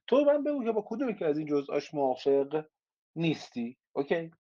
تو 0.07 0.25
من 0.25 0.45
بگو 0.45 0.65
که 0.65 0.73
با 0.73 0.85
کدوم 0.89 1.13
که 1.13 1.27
از 1.27 1.39
این 1.39 1.47
جزءاش 1.47 1.95
موافق 1.95 2.65
نیستی. 3.17 3.77
اوکی؟ 3.93 4.31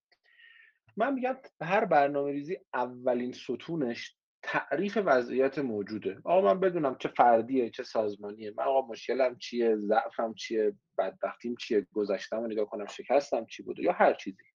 من 0.96 1.14
میگم 1.14 1.36
هر 1.60 1.84
برنامه 1.84 2.32
ریزی 2.32 2.58
اولین 2.74 3.32
ستونش 3.32 4.16
تعریف 4.42 4.98
وضعیت 5.04 5.58
موجوده. 5.58 6.20
آقا 6.24 6.54
من 6.54 6.60
بدونم 6.60 6.96
چه 6.98 7.08
فردیه 7.08 7.70
چه 7.70 7.82
سازمانیه. 7.82 8.52
من 8.56 8.64
آقا 8.64 8.86
مشکلم 8.86 9.38
چیه 9.38 9.76
ضعفم 9.76 10.34
چیه 10.34 10.72
بدبختیم 10.98 11.56
چیه 11.56 11.86
گذشتم 11.92 12.40
رو 12.40 12.46
نگاه 12.46 12.66
کنم 12.66 12.86
شکستم 12.86 13.46
چی 13.46 13.62
بوده 13.62 13.82
یا 13.82 13.92
هر 13.92 14.14
چیزی. 14.14 14.53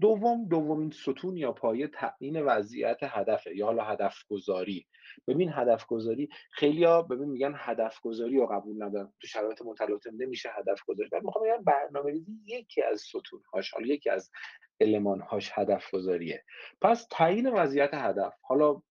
دوم 0.00 0.48
دومین 0.48 0.90
ستون 0.90 1.36
یا 1.36 1.52
پایه 1.52 1.88
تعیین 1.88 2.42
وضعیت 2.42 2.98
هدفه 3.02 3.56
یا 3.56 3.66
حالا 3.66 3.84
هدف 3.84 4.16
گذاری 4.28 4.86
ببین 5.28 5.50
هدف 5.52 5.86
گذاری 5.86 6.28
خیلی 6.50 6.84
ها 6.84 7.02
ببین 7.02 7.28
میگن 7.28 7.54
هدف 7.56 8.00
گذاری 8.00 8.36
رو 8.36 8.46
قبول 8.46 8.82
ندارن. 8.82 9.12
تو 9.20 9.26
شرایط 9.26 9.62
متلاطم 9.62 10.10
نمیشه 10.18 10.50
هدف 10.58 10.84
گذاری 10.86 11.08
بعد 11.08 11.24
می‌خوام 11.24 11.44
بگم 11.44 11.64
برنامه 11.64 12.10
ریزی 12.10 12.32
یکی 12.46 12.82
از 12.82 13.00
ستون 13.00 13.42
هاش 13.52 13.70
حالا 13.70 13.86
یکی 13.86 14.10
از 14.10 14.30
المانهاش 14.80 15.50
هدف 15.54 15.90
گذاریه 15.90 16.44
پس 16.80 17.06
تعیین 17.10 17.50
وضعیت 17.50 17.94
هدف. 17.94 18.34
حالا 18.42 18.82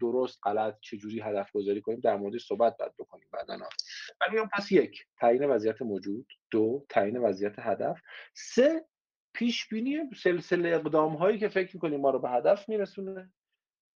درست 0.00 0.40
غلط 0.42 0.76
چجوری 0.80 1.20
هدف 1.20 1.52
گذاری 1.52 1.80
کنیم 1.80 2.00
در 2.00 2.16
مورد 2.16 2.38
صحبت 2.38 2.76
باید 2.76 2.92
بکنیم 2.98 3.28
بعدا. 3.32 3.56
من 3.56 4.34
میگم 4.34 4.48
پس 4.52 4.72
یک 4.72 5.06
تعیین 5.20 5.44
وضعیت 5.44 5.82
موجود. 5.82 6.26
دو 6.50 6.86
تعیین 6.88 7.18
وضعیت 7.18 7.58
هدف. 7.58 8.00
سه 8.34 8.84
پیش 9.32 9.68
بینی 9.68 9.98
سلسله 10.22 10.68
اقدام 10.68 11.16
هایی 11.16 11.38
که 11.38 11.48
فکر 11.48 11.70
می‌کنیم 11.74 12.00
ما 12.00 12.10
رو 12.10 12.18
به 12.18 12.30
هدف 12.30 12.68
میرسونه. 12.68 13.32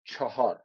چهار 0.04 0.62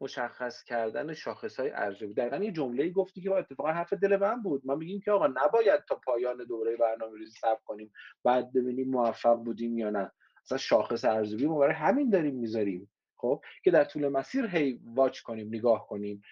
مشخص 0.00 0.64
کردن 0.64 1.14
شاخص 1.14 1.60
های 1.60 1.70
ارزیابی. 1.70 2.14
دقیقا 2.14 2.36
یه 2.36 2.52
جمله 2.52 2.90
گفتی 2.90 3.20
که 3.20 3.32
اتفاقا 3.32 3.72
حرف 3.72 3.92
دل 3.92 4.16
من 4.16 4.42
بود. 4.42 4.62
ما 4.64 4.74
میگیم 4.74 5.00
که 5.00 5.10
آقا 5.10 5.26
نباید 5.26 5.84
تا 5.88 5.94
پایان 5.94 6.44
دوره 6.44 6.76
برنامه 6.76 7.18
ریزی 7.18 7.38
صبر 7.40 7.60
کنیم 7.64 7.92
بعد 8.24 8.52
ببینیم 8.52 8.90
موفق 8.90 9.34
بودیم 9.34 9.78
یا 9.78 9.90
نه. 9.90 10.12
اصلا 10.44 10.58
شاخص 10.58 11.04
ارزیابی 11.04 11.46
ما 11.46 11.58
برای 11.58 11.74
همین 11.74 12.10
داریم 12.10 12.34
می‌ذاریم 12.34 12.90
خب؟ 13.16 13.42
که 13.64 13.70
در 13.70 13.84
طول 13.84 14.08
مسیر 14.08 14.46
هی 14.46 14.80
واچ 14.84 15.20
کنیم 15.20 15.48
نگاه 15.48 15.86
کنیم. 15.86 16.22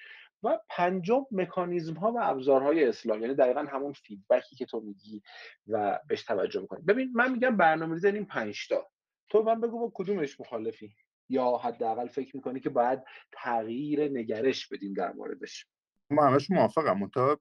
و 0.43 0.59
پنجم 0.69 1.27
مکانیزم 1.31 1.95
ها 1.95 2.13
و 2.13 2.19
ابزارهای 2.23 2.85
اصلاح 2.85 3.21
یعنی 3.21 3.35
دقیقا 3.35 3.61
همون 3.61 3.93
فیدبکی 3.93 4.57
که 4.57 4.67
تو 4.67 4.81
میگی 4.81 5.23
و 5.67 5.99
بهش 6.09 6.23
توجه 6.23 6.61
می‌کنی. 6.61 6.83
ببین 6.83 7.13
من 7.15 7.33
میگم 7.33 7.57
برنامه‌ریزی 7.57 8.09
این 8.09 8.27
پنج 8.27 8.69
تا. 8.69 8.91
تو 9.29 9.43
من 9.43 9.61
بگو 9.61 9.79
با 9.79 9.93
کدومش 9.95 10.41
مخالفی؟ 10.41 10.95
یا 11.29 11.57
حداقل 11.57 12.09
فکر 12.09 12.37
می‌کنی 12.37 12.61
که 12.61 12.71
باید 12.71 13.03
تغییر 13.33 14.09
نگرش 14.09 14.69
بدیم 14.69 14.95
در 14.95 15.13
موردش؟ 15.13 15.67
ما 16.11 16.27
همش 16.27 16.51
موافقم. 16.51 17.09
تا 17.09 17.39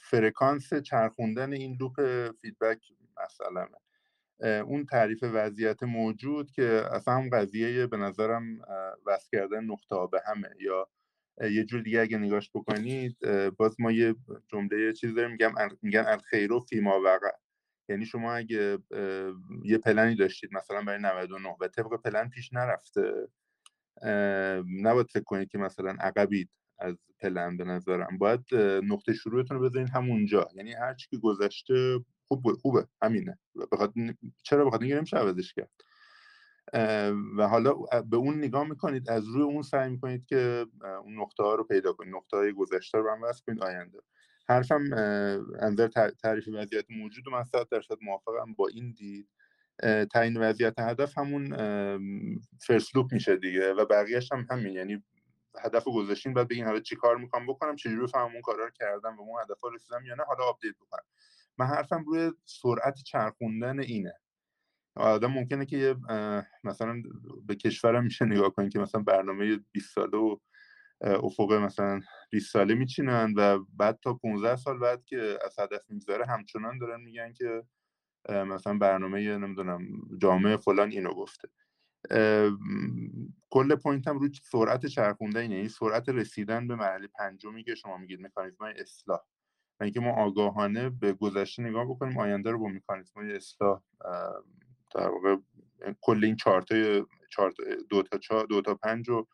فرکانس 0.00 0.74
چرخوندن 0.74 1.52
این 1.52 1.76
loop 1.80 2.00
feedback 2.40 2.80
مثلا 3.24 3.68
اون 4.40 4.86
تعریف 4.86 5.18
وضعیت 5.22 5.82
موجود 5.82 6.50
که 6.50 6.84
اصلا 6.92 7.14
هم 7.14 7.30
قضیه 7.30 7.86
به 7.86 7.96
نظرم 7.96 8.58
وصل 9.06 9.28
کردن 9.32 9.64
نقطه 9.64 9.96
به 10.12 10.20
همه 10.26 10.48
یا 10.60 10.88
یه 11.40 11.64
جور 11.64 11.80
دیگه 11.80 12.00
اگه 12.00 12.18
نگاش 12.18 12.50
بکنید 12.54 13.16
باز 13.50 13.76
ما 13.80 13.92
یه 13.92 14.14
جمله 14.48 14.92
چیز 14.92 15.14
داریم 15.14 15.30
میگم 15.30 15.54
میگن 15.82 16.04
الخیر 16.06 16.52
فی 16.52 16.60
ما 16.60 17.00
وقع. 17.00 17.30
یعنی 17.88 18.06
شما 18.06 18.34
اگه 18.34 18.78
یه 19.64 19.78
پلنی 19.78 20.14
داشتید 20.14 20.50
مثلا 20.52 20.82
برای 20.82 20.98
99 21.02 21.56
و 21.60 21.68
طبق 21.68 22.00
پلن 22.04 22.28
پیش 22.28 22.52
نرفته 22.52 23.28
نباید 24.82 25.10
فکر 25.10 25.24
کنید 25.24 25.48
که 25.48 25.58
مثلا 25.58 25.96
عقبید 26.00 26.50
از 26.78 26.96
پلن 27.20 27.56
به 27.56 27.64
نظرم. 27.64 28.18
باید 28.18 28.54
نقطه 28.82 29.12
شروعتون 29.12 29.56
رو 29.58 29.68
بذارین 29.68 29.88
همونجا. 29.88 30.48
یعنی 30.54 30.72
هر 30.72 30.94
چی 30.94 31.08
که 31.10 31.18
گذشته 31.18 31.98
خوب 32.28 32.52
خوبه. 32.52 32.86
همینه. 33.02 33.38
بخاطر 33.72 34.14
چرا 34.42 34.64
بخاطر 34.64 34.82
اینکه 34.82 34.96
نمیشه 34.96 35.16
عوضش 35.16 35.54
کرد. 35.54 35.70
و 37.36 37.48
حالا 37.48 37.74
به 38.10 38.16
اون 38.16 38.38
نگاه 38.38 38.68
می‌کنید 38.68 39.10
از 39.10 39.26
روی 39.26 39.42
اون 39.42 39.62
سعی 39.62 39.90
می‌کنید 39.90 40.26
که 40.26 40.66
اون 41.04 41.20
نقطه 41.20 41.42
ها 41.42 41.54
رو 41.54 41.64
پیدا 41.64 41.92
کنید. 41.92 42.14
نقطه 42.14 42.36
های 42.36 42.52
گذشته 42.52 42.98
رو 42.98 43.10
هم 43.10 43.22
وصل 43.22 43.42
کنید 43.46 43.62
آینده. 43.62 43.98
حرفم 44.48 44.92
انظر 45.60 45.88
تعریف 46.22 46.48
وضعیت 46.54 46.84
موجود 46.90 47.28
و 47.28 47.30
من 47.30 47.44
صد 47.44 47.68
درصد 47.70 47.96
موافقم 48.02 48.54
با 48.54 48.68
این 48.68 48.92
دید. 48.92 49.28
تعیین 50.12 50.36
وضعیت 50.36 50.78
هدف 50.78 51.18
همون 51.18 51.56
first 52.60 52.89
loop 52.89 53.12
میشه 53.12 53.36
دیگه 53.36 53.72
و 53.72 53.84
بقیهش 53.84 54.32
هم 54.32 54.46
همین. 54.50 54.72
یعنی 54.72 55.04
هدف 55.60 55.84
گذاشتین 55.84 56.34
بعد 56.34 56.48
بگین 56.48 56.64
حالا 56.64 56.80
چی 56.80 56.96
کار 56.96 57.16
می‌کنم 57.16 57.46
بکنم 57.46 57.76
چجوری 57.76 58.02
بفهمم 58.02 58.32
اون 58.32 58.42
کارا 58.42 58.64
رو 58.64 58.70
کردم 58.70 59.16
و 59.16 59.20
اون 59.20 59.42
هدف 59.42 59.58
رسیدم 59.74 60.04
یا 60.04 60.14
نه 60.14 60.24
حالا 60.24 60.44
update 60.44 60.74
بکنم. 60.76 61.04
من 61.58 61.66
حرفم 61.66 62.04
روی 62.04 62.32
سرعت 62.44 63.02
چرخوندن 63.02 63.80
اینه. 63.80 64.14
آدم 64.96 65.32
ممکنه 65.32 65.66
که 65.66 65.96
مثلا 66.64 67.02
به 67.46 67.54
کشورم 67.54 68.04
میشه 68.04 68.24
نگاه 68.24 68.50
کنید 68.50 68.72
که 68.72 68.78
مثلا 68.78 69.02
برنامه 69.02 69.58
20 69.72 69.94
ساله 69.94 70.18
و 70.18 70.36
افق 71.00 71.52
مثلا 71.52 72.00
20 72.30 72.52
ساله 72.52 72.74
میچینن 72.74 73.34
و 73.36 73.58
بعد 73.76 73.98
تا 74.02 74.14
15 74.14 74.56
سال 74.56 74.78
بعد 74.78 75.04
که 75.04 75.38
از 75.44 75.58
هدف 75.58 75.90
می‌گذاره 75.90 76.26
همچنان 76.26 76.78
دارن 76.78 77.00
میگن 77.00 77.32
که 77.32 77.62
مثلا 78.28 78.78
برنامه 78.78 79.38
نمی‌دونم 79.38 79.88
جامعه 80.18 80.56
فلان 80.56 80.90
اینو 80.90 81.14
گفته. 81.14 81.48
کل 83.50 83.74
point 83.76 84.08
هم 84.08 84.18
روی 84.18 84.30
سرعت 84.42 84.86
چرخونده 84.86 85.40
اینه. 85.40 85.54
این 85.54 85.68
سرعت 85.68 86.08
رسیدن 86.08 86.68
به 86.68 86.74
مرحله 86.74 87.06
پنجمی 87.06 87.64
که 87.64 87.74
شما 87.74 87.96
میگید 87.96 88.20
مکانیزم 88.20 88.64
اصلاح. 88.64 89.20
اینکه 89.80 90.00
ما 90.00 90.12
آگاهانه 90.12 90.90
به 90.90 91.12
گذشته 91.12 91.62
نگاه 91.62 91.84
بکنیم 91.84 92.18
آینده 92.18 92.50
رو 92.50 92.58
با 92.58 92.68
مکانیزم 92.68 93.20
اصلاح 93.20 93.82
در 94.94 95.08
واقع 95.08 95.36
کل 96.00 96.24
این 96.24 96.36
چارت 96.36 96.66
دو 97.88 98.02
تا 98.02 98.42
دو 98.42 98.60
تا 98.60 98.74
پنج 98.74 99.08
رو 99.08 99.28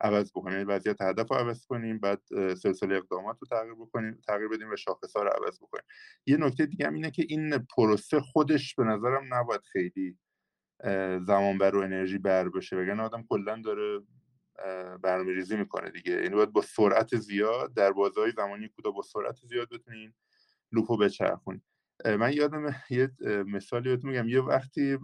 عوض 0.00 0.30
بکنیم. 0.30 0.58
یعنی 0.58 0.64
وضعیت 0.64 1.02
هدف 1.02 1.30
رو 1.30 1.36
عوض 1.36 1.66
کنیم 1.66 1.98
بعد 1.98 2.22
سلسله 2.54 2.96
اقدامات 2.96 3.38
رو 3.40 3.46
تغییر 3.46 3.74
بکنیم 3.74 4.20
تغییر 4.26 4.48
بدیم 4.48 4.70
و 4.70 4.76
شاخص 4.76 5.16
ها 5.16 5.22
رو 5.22 5.30
عوض 5.30 5.58
بکنیم. 5.58 5.84
یه 6.26 6.36
نکته 6.36 6.66
دیگه 6.66 6.86
هم 6.86 6.94
اینه 6.94 7.10
که 7.10 7.24
این 7.28 7.58
پروسه 7.58 8.20
خودش 8.20 8.74
به 8.74 8.84
نظرم 8.84 9.34
نباید 9.34 9.60
خیلی 9.72 10.18
زمان 11.20 11.58
بر 11.58 11.76
و 11.76 11.80
انرژی 11.80 12.18
بر 12.18 12.48
بشه 12.48 12.76
وگرنه 12.76 13.02
آدم 13.02 13.24
کلا 13.28 13.62
داره 13.64 14.00
برنامه 15.02 15.32
ریزی 15.32 15.56
می‌کنه 15.56 15.90
دیگه. 15.90 16.12
یعنی 16.12 16.34
باید 16.34 16.52
با 16.52 16.62
سرعت 16.62 17.16
زیاد 17.16 17.74
در 17.74 17.92
بازهای 17.92 18.32
زمانی 18.36 18.68
کوتاه 18.68 18.94
با 18.94 19.02
سرعت 19.02 19.36
زیاد 19.36 19.68
بتونین 19.70 20.14
لوپو 20.72 20.96
بچرخونید 20.96 21.62
من 22.04 22.32
یادم 22.32 22.74
یه 22.90 23.10
مثالی 23.46 23.88
بهتون 23.88 24.10
میگم. 24.10 24.28
یه 24.28 24.40
وقتی 24.40 24.98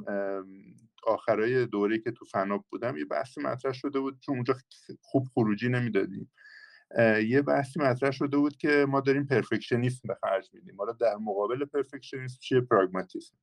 آخرای 1.07 1.67
دوره 1.67 1.99
که 1.99 2.11
تو 2.11 2.25
فناب 2.25 2.65
بودم 2.71 2.97
یه 2.97 3.05
بحثی 3.05 3.41
مطرح 3.41 3.73
شده 3.73 4.01
بود 4.01 4.21
چون 4.21 4.35
اونجا 4.35 4.55
خوب 5.03 5.27
خروجی 5.35 5.69
نمی‌دادیم. 5.69 6.31
یه 7.27 7.43
بحثی 7.43 7.81
مطرح 7.81 8.11
شده 8.11 8.37
بود 8.37 8.57
که 8.57 8.87
ما 8.89 9.01
داریم 9.01 9.27
پرفکشنیسم 9.27 10.09
به 10.09 10.15
خرج 10.15 10.51
میدیم. 10.53 10.77
حالا 10.79 10.93
در 10.93 11.17
مقابل 11.17 11.65
پرفکشنیسم 11.65 12.39
چیه؟ 12.41 12.61
پراگماتیسم 12.61 13.37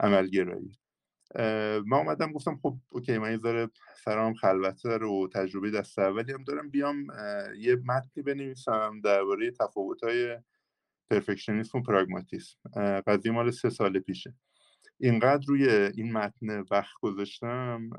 عملگرایی. 0.00 0.78
ما 1.86 1.98
اومدم 1.98 2.32
گفتم 2.32 2.56
خب 2.62 2.76
اوکی 2.88 3.18
من 3.18 3.30
یه 3.30 3.36
ذره 3.36 3.70
سرام 4.04 4.34
خلوتتر 4.34 5.04
و 5.04 5.28
تجربه 5.34 5.70
دست 5.70 5.98
اولی 5.98 6.32
هم 6.32 6.44
دارم 6.44 6.70
بیام 6.70 7.06
یه 7.58 7.76
متنی 7.84 8.22
بنویسم 8.22 9.00
درباره 9.04 9.50
تفاوت‌های 9.50 10.38
پرفکشنیسم 11.10 11.78
و 11.78 11.82
پراگماتیسم. 11.82 12.58
قضیه 13.06 13.32
مال 13.32 13.50
سه 13.50 13.70
سال 13.70 13.98
پیشه. 13.98 14.34
اینقدر 14.98 15.44
روی 15.48 15.68
این 15.68 16.12
متن 16.12 16.64
وقت 16.70 16.94
گذاشتم 17.00 17.90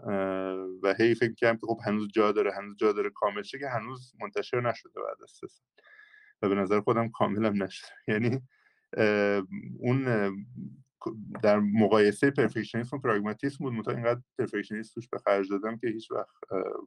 و 0.83 0.93
هی 0.99 1.15
فکر 1.15 1.33
کردم 1.33 1.57
که 1.57 1.67
خب 1.67 1.79
هنوز 1.85 2.11
جا 2.13 2.31
داره 2.31 2.51
هنوز 2.53 2.75
جا 2.77 2.91
داره 2.91 3.09
کامل 3.09 3.41
که 3.41 3.69
هنوز 3.69 4.13
منتشر 4.21 4.61
نشده 4.61 5.01
بعد 5.07 5.23
از 5.23 5.31
سه 5.31 5.47
سال. 5.47 5.67
و 6.41 6.49
به 6.49 6.55
نظر 6.55 6.81
خودم 6.81 7.09
کاملم 7.09 7.63
نشده. 7.63 7.89
یعنی 8.07 8.41
اون 9.79 10.05
در 11.43 11.59
مقایسه 11.59 12.31
پرفکشنیسم 12.31 12.97
و 12.97 12.99
پراگماتیسم 12.99 13.57
بود. 13.57 13.73
متا 13.73 13.91
اینقدر 13.91 14.21
پرفکشنیسم 14.37 14.93
توش 14.93 15.07
به 15.07 15.17
خرج 15.17 15.49
دادم 15.49 15.77
که 15.77 15.87
هیچ 15.87 16.11
وقت 16.11 16.35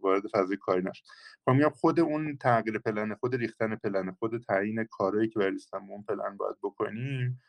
وارد 0.03 0.23
فضای 0.27 0.57
کاری 0.57 0.83
نشد. 0.83 1.05
خب 1.45 1.51
میگم 1.51 1.69
خود 1.69 2.01
اون 2.01 2.37
تغییر 2.37 2.79
پلن 2.79 3.15
خود 3.15 3.35
ریختن 3.35 3.77
پلن 3.77 4.11
خود 4.11 4.39
تعیین 4.39 4.85
کارهایی 4.85 5.29
که 5.29 5.39
برای 5.39 5.59
اون 5.73 6.03
پلن 6.03 6.37
باید 6.37 6.57
بکنیم 6.63 7.43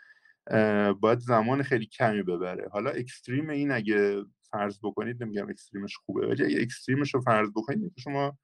باید 0.99 1.19
زمان 1.19 1.63
خیلی 1.63 1.85
کمی 1.85 2.23
ببره. 2.23 2.69
حالا 2.69 2.89
اکستریم 2.89 3.49
این 3.49 3.71
اگه 3.71 4.25
فرض 4.51 4.79
بکنید 4.83 5.23
نمیگم 5.23 5.49
extreme 5.49 5.87
ش 5.87 5.97
خوبه 5.97 6.27
ولی 6.27 6.45
اگه 6.45 6.61
extreme 6.61 7.02
ش 7.02 7.13
رو 7.13 7.21
فرض 7.21 7.49
بکنید 7.55 7.93
شما 7.97 8.37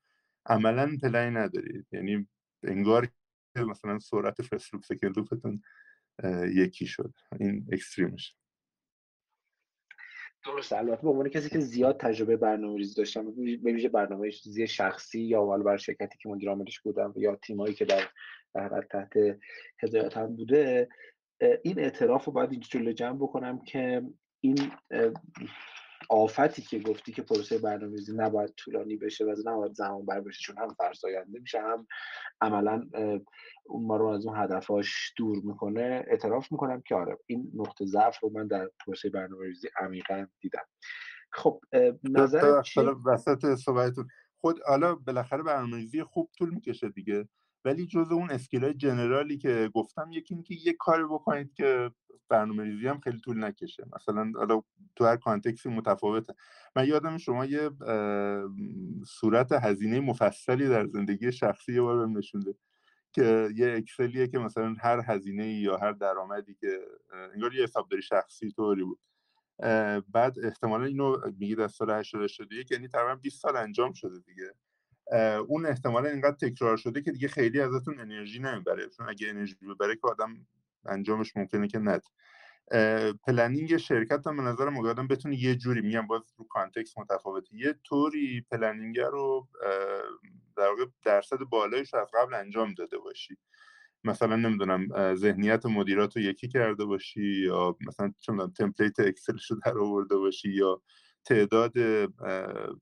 عملا 0.45 0.97
پلنی 1.01 1.36
ندارید. 1.36 1.88
یعنی 1.91 2.28
انگار 2.63 3.07
مثلا 3.55 3.99
سرعت 3.99 4.41
first 4.41 4.74
loop 5.03 5.34
یکی 6.55 6.86
شد. 6.86 7.14
این 7.39 7.68
extreme 7.72 8.16
ش. 8.16 8.36
درست 10.45 10.74
البته 10.74 11.01
به 11.01 11.09
عنوان 11.09 11.30
کسی 11.30 11.49
که 11.49 11.59
زیاد 11.59 11.99
تجربه 11.99 12.38
برنامه 12.38 12.78
ریزی 12.78 12.95
داشتم 12.95 13.26
به 13.36 13.72
ویژه 13.72 13.89
برنامه 13.89 14.30
ریزی 14.30 14.68
شخصی 14.68 15.22
یا 15.22 15.45
حالا 15.45 15.64
بر 15.64 15.78
شرکتی 15.78 16.18
که 16.18 16.30
مدیر 16.30 16.49
عاملش 16.49 16.80
بودم 16.80 17.14
یا 17.16 17.36
تیمایی 17.36 17.74
که 17.74 17.86
در 17.86 18.07
تحت 18.89 19.14
هدایتم 19.84 20.36
بوده 20.36 20.89
این 21.64 21.80
اعتراف 21.80 22.26
رو 22.26 22.34
باید 22.34 22.59
جلو 22.59 22.91
جمع 22.91 23.18
بکنم 23.18 23.64
که 23.64 24.01
این 24.41 24.72
آفتی 26.12 26.62
که 26.62 26.80
گفتی 26.80 27.12
که 27.12 27.22
پروسه 27.22 27.57
برنامه‌ریزی 27.57 28.14
نباید 28.16 28.53
طولانی 28.57 28.97
بشه 28.97 29.26
و 29.26 29.36
نباید 29.45 29.74
زمان 29.74 30.05
بر 30.05 30.22
بشه 30.22 30.39
چون 30.41 30.57
هم 30.57 30.74
فرساینده 30.74 31.39
میشه 31.39 31.59
هم 31.62 31.88
عملا 32.41 32.89
اون 33.66 33.86
ما 33.86 33.97
رو 33.97 34.05
از 34.05 34.26
اون 34.26 34.38
هدفاش 34.38 35.14
دور 35.18 35.38
می‌کنه. 35.43 36.05
اعتراف 36.07 36.51
می‌کنم 36.51 36.82
که 36.82 36.95
آره 36.95 37.18
این 37.26 37.51
نقطه 37.55 37.86
ضعف 37.86 38.20
رو 38.20 38.30
من 38.30 38.47
در 38.47 38.70
پروسه 38.86 39.09
برنامه‌ریزی 39.09 39.68
عمیقا 39.80 40.28
دیدم. 40.39 40.66
خب 41.32 41.62
نظر 42.03 42.62
چی؟ 42.62 42.82
وسط 43.05 43.55
صحبتتون. 43.55 44.07
خود 44.41 44.59
حالا 44.68 44.95
بالاخره 44.95 45.43
برنامه‌ریزی 45.43 46.03
خوب 46.03 46.30
طول 46.38 46.49
می‌کشه 46.49 46.89
دیگه. 46.89 47.28
ولی 47.66 47.88
جز 47.88 48.12
اون 48.12 48.32
اسکیل 48.32 48.64
های 48.64 48.74
جنرالی 48.74 49.38
که 49.38 49.70
گفتم 49.74 50.12
یکی 50.12 50.34
اینکه 50.34 50.55
یه 50.55 50.74
کاری 50.74 51.03
بکنید 51.03 51.53
که 51.53 51.91
برنامه 52.30 52.64
ریزی 52.64 52.88
هم 52.88 52.99
خیلی 52.99 53.20
طول 53.20 53.43
نکشه. 53.43 53.86
مثلا 53.95 54.32
حالا 54.36 54.62
تو 54.95 55.05
هر 55.05 55.18
کانتکسی 55.18 55.70
متفاوته. 55.70 56.34
من 56.76 56.88
یادم 56.88 57.18
شما 57.18 57.45
یه 57.45 57.70
صورت 59.07 59.51
هزینه 59.51 59.99
مفصلی 59.99 60.70
در 60.70 60.86
زندگی 60.88 61.32
شخصی 61.32 61.74
یه 61.74 61.82
بار 61.82 61.97
بهم 61.97 62.18
نشونده 62.18 62.55
که 63.14 63.49
یه 63.55 63.74
اکسلیه 63.78 64.28
که 64.28 64.39
مثلا 64.39 64.76
هر 64.80 65.01
هزینه 65.05 65.53
یا 65.53 65.78
هر 65.78 65.91
درآمدی 65.91 66.55
که 66.55 66.80
انگار 67.34 67.53
یه 67.53 67.64
حسابداری 67.64 68.01
شخصی 68.01 68.51
طوری 68.51 68.84
بود. 68.84 68.99
بعد 70.12 70.39
احتمالا 70.43 70.86
اینو 70.86 71.18
میگید 71.39 71.59
از 71.59 71.72
سال 71.72 71.91
81 71.91 72.72
یعنی 72.72 72.88
تقریبا 72.88 73.16
20 73.16 73.41
سال 73.41 73.57
انجام 73.57 73.93
شده 73.93 74.20
دیگه. 74.20 74.53
اون 75.47 75.66
احتمالا 75.66 76.09
اینقدر 76.09 76.36
تکرار 76.49 76.78
شده 76.78 77.01
که 77.01 77.12
دیگه 77.12 77.28
خیلی 77.28 77.62
ازتون 77.62 77.99
انرژی 77.99 78.39
نمی‌بره. 78.39 78.89
چون 78.89 79.09
اگه 79.09 79.30
انرژی 79.30 79.55
ببره 79.55 79.95
که 79.95 80.01
آدم 80.03 80.47
انجامش 80.86 81.38
ممکنه 81.38 81.68
که 81.68 81.80
نده 81.80 82.01
planning 83.28 83.78
شرکت 83.78 84.28
هم 84.28 84.38
به 84.38 84.43
نظر 84.43 84.70
آدم 84.70 85.07
بتونه 85.07 85.43
یه 85.43 85.55
جوری 85.55 85.82
میگم 85.82 86.07
باز 86.07 86.22
رو 86.38 86.45
context 86.49 86.99
متفاوته. 86.99 87.55
یه 87.55 87.76
طوری 87.84 88.45
planning 88.51 88.99
رو 88.99 89.47
در 90.57 90.68
واقع 90.68 90.86
درصد 91.05 91.38
بالایش 91.38 91.93
از 91.93 92.07
قبل 92.14 92.34
انجام 92.34 92.74
داده 92.74 92.97
باشی. 92.97 93.38
مثلا 94.03 94.36
نمی‌دونم 94.36 95.16
ذهنیت 95.16 95.66
مدیرات 95.66 96.18
رو 96.18 96.24
یکی 96.24 96.47
کرده 96.47 96.86
باشی 96.86 97.43
یا 97.45 97.78
مثلا 97.88 98.14
چون 98.20 98.53
template 98.53 98.99
Excel 98.99 99.38
رو 99.49 99.59
در 99.66 99.78
آورده 99.78 100.18
باشی 100.18 100.49
یا 100.49 100.82
تعداد 101.26 101.74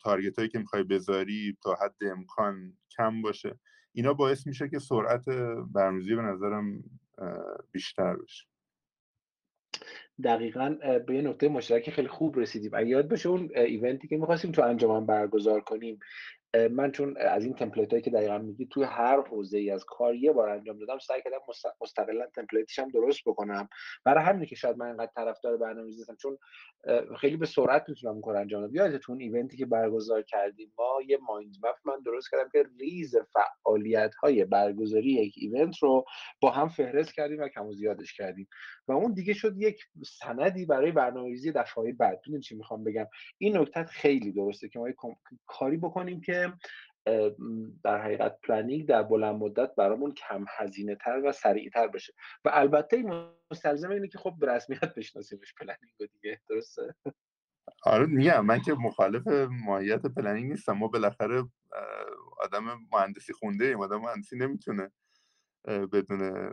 تارگت 0.04 0.36
هایی 0.38 0.50
که 0.50 0.60
می‌خوای 0.60 0.84
بذاری 0.84 1.58
تا 1.64 1.76
حد 1.82 1.96
امکان 2.02 2.74
کم 2.98 3.22
باشه. 3.22 3.60
اینا 3.92 4.14
باعث 4.14 4.48
میشه 4.48 4.70
که 4.70 4.80
سرعت 4.80 5.26
برنامه‌ریزی 5.74 6.16
به 6.16 6.22
نظرم 6.22 6.84
بیشتر 7.72 8.16
بشه. 8.16 8.46
دقیقا 10.24 10.76
به 11.08 11.16
یه 11.16 11.22
نقطه 11.22 11.50
مشترک 11.50 11.90
خیلی 11.90 12.08
خوب 12.08 12.40
رسیدیم. 12.40 12.72
اگه 12.74 12.88
یاد 12.88 13.10
باشه 13.10 13.30
اون 13.30 13.50
ایونتی 13.56 14.08
که 14.08 14.18
می‌خواستیم 14.18 14.52
تو 14.52 14.62
انجام 14.62 15.06
برگزار 15.06 15.62
کنیم 15.62 16.00
من 16.72 16.92
چون 16.92 17.18
از 17.18 17.46
این 17.46 17.54
تمپلیت 17.54 17.90
هایی 17.90 18.02
که 18.02 18.12
دقیقا 18.12 18.38
میگی 18.38 18.66
توی 18.66 18.84
هر 18.84 19.22
حوزه 19.22 19.58
ای 19.58 19.72
از 19.72 19.86
کار 19.86 20.16
یه 20.16 20.32
بار 20.32 20.50
انجام 20.50 20.80
دادم 20.80 20.98
سعی 21.00 21.22
کردم 21.22 21.38
مستقلا 21.82 22.26
تمپلیتش 22.36 22.80
هم 22.80 22.90
درست 22.90 23.20
بکنم. 23.26 23.70
برای 24.04 24.24
همینه 24.24 24.46
که 24.46 24.56
شاید 24.56 24.78
من 24.78 24.86
اینقدر 24.86 25.12
طرفدار 25.16 25.58
برنامه‌ریزی 25.58 26.02
هستم 26.02 26.16
چون 26.16 26.38
خیلی 27.20 27.38
به 27.38 27.46
سرعت 27.46 27.86
می‌تونم 27.90 28.22
کار 28.22 28.38
انجام 28.38 28.64
بدم. 28.64 28.76
یادتون 28.76 29.22
event 29.22 29.52
ی 29.52 29.58
که 29.58 29.66
برگزار 29.66 30.22
کردیم 30.22 30.74
ما 30.78 31.02
یه 31.08 31.18
mind 31.28 31.56
map 31.64 31.76
من 31.86 32.02
درست 32.06 32.32
کردم 32.32 32.50
که 32.50 32.66
ریز 32.80 33.16
فعالیت 33.34 34.16
های 34.16 34.46
برگزاری 34.46 35.12
یک 35.12 35.34
event 35.38 35.78
رو 35.78 36.06
با 36.42 36.52
هم 36.52 36.70
فهرست 36.70 37.14
کردیم 37.14 37.42
و 37.42 37.48
کم 37.48 37.68
و 37.68 37.74
زیادش 37.74 38.14
کردیم. 38.14 38.48
و 38.88 38.92
اون 38.92 39.14
دیگه 39.14 39.34
شد 39.34 39.58
یک 39.58 39.80
سندی 40.06 40.66
برای 40.66 40.92
برنامه‌ریزی 40.92 41.52
دفعه 41.52 41.94
بعد. 41.94 42.22
چی 42.44 42.56
می‌خوام 42.56 42.84
بگم؟ 42.84 43.08
این 43.38 43.58
نکته 43.58 43.84
خیلی 43.84 44.32
درسته 44.32 44.70
که 44.70 44.80
ما 44.80 44.88
کاری 45.48 45.78
بکنیم 45.78 46.22
که 46.22 46.39
در 47.84 48.02
حقیقت 48.02 48.40
planning 48.44 48.88
در 48.88 49.04
بلند 49.04 49.36
مدت 49.36 49.76
برامون 49.76 50.14
کم 50.14 50.46
هزینه 50.58 50.96
تر 50.96 51.22
و 51.26 51.32
سریع 51.32 51.70
تر 51.70 51.88
بشه. 51.88 52.14
و 52.46 52.50
البته 52.54 52.98
این 52.98 53.30
مستلزم 53.52 53.92
اینه 53.92 54.08
که 54.08 54.18
خب 54.18 54.34
به 54.40 54.48
رسمیت 54.48 54.96
بشناسیمش 54.96 55.54
planning 55.54 56.12
دیگه. 56.14 56.42
درسته؟ 56.50 56.96
آره 57.84 58.06
میگم 58.06 58.46
من 58.46 58.62
که 58.62 58.74
مخالف 58.74 59.28
ماهیت 59.66 60.06
planning 60.06 60.52
نیستم. 60.52 60.74
ما 60.74 60.88
بالاخره 60.88 61.44
آدم 62.38 62.80
مهندسی 62.92 63.34
خونده 63.34 63.66
ایم. 63.66 63.82
آدم 63.82 64.02
مهندسی 64.02 64.38
نمی‌تونه 64.38 64.92
بدون 65.66 66.52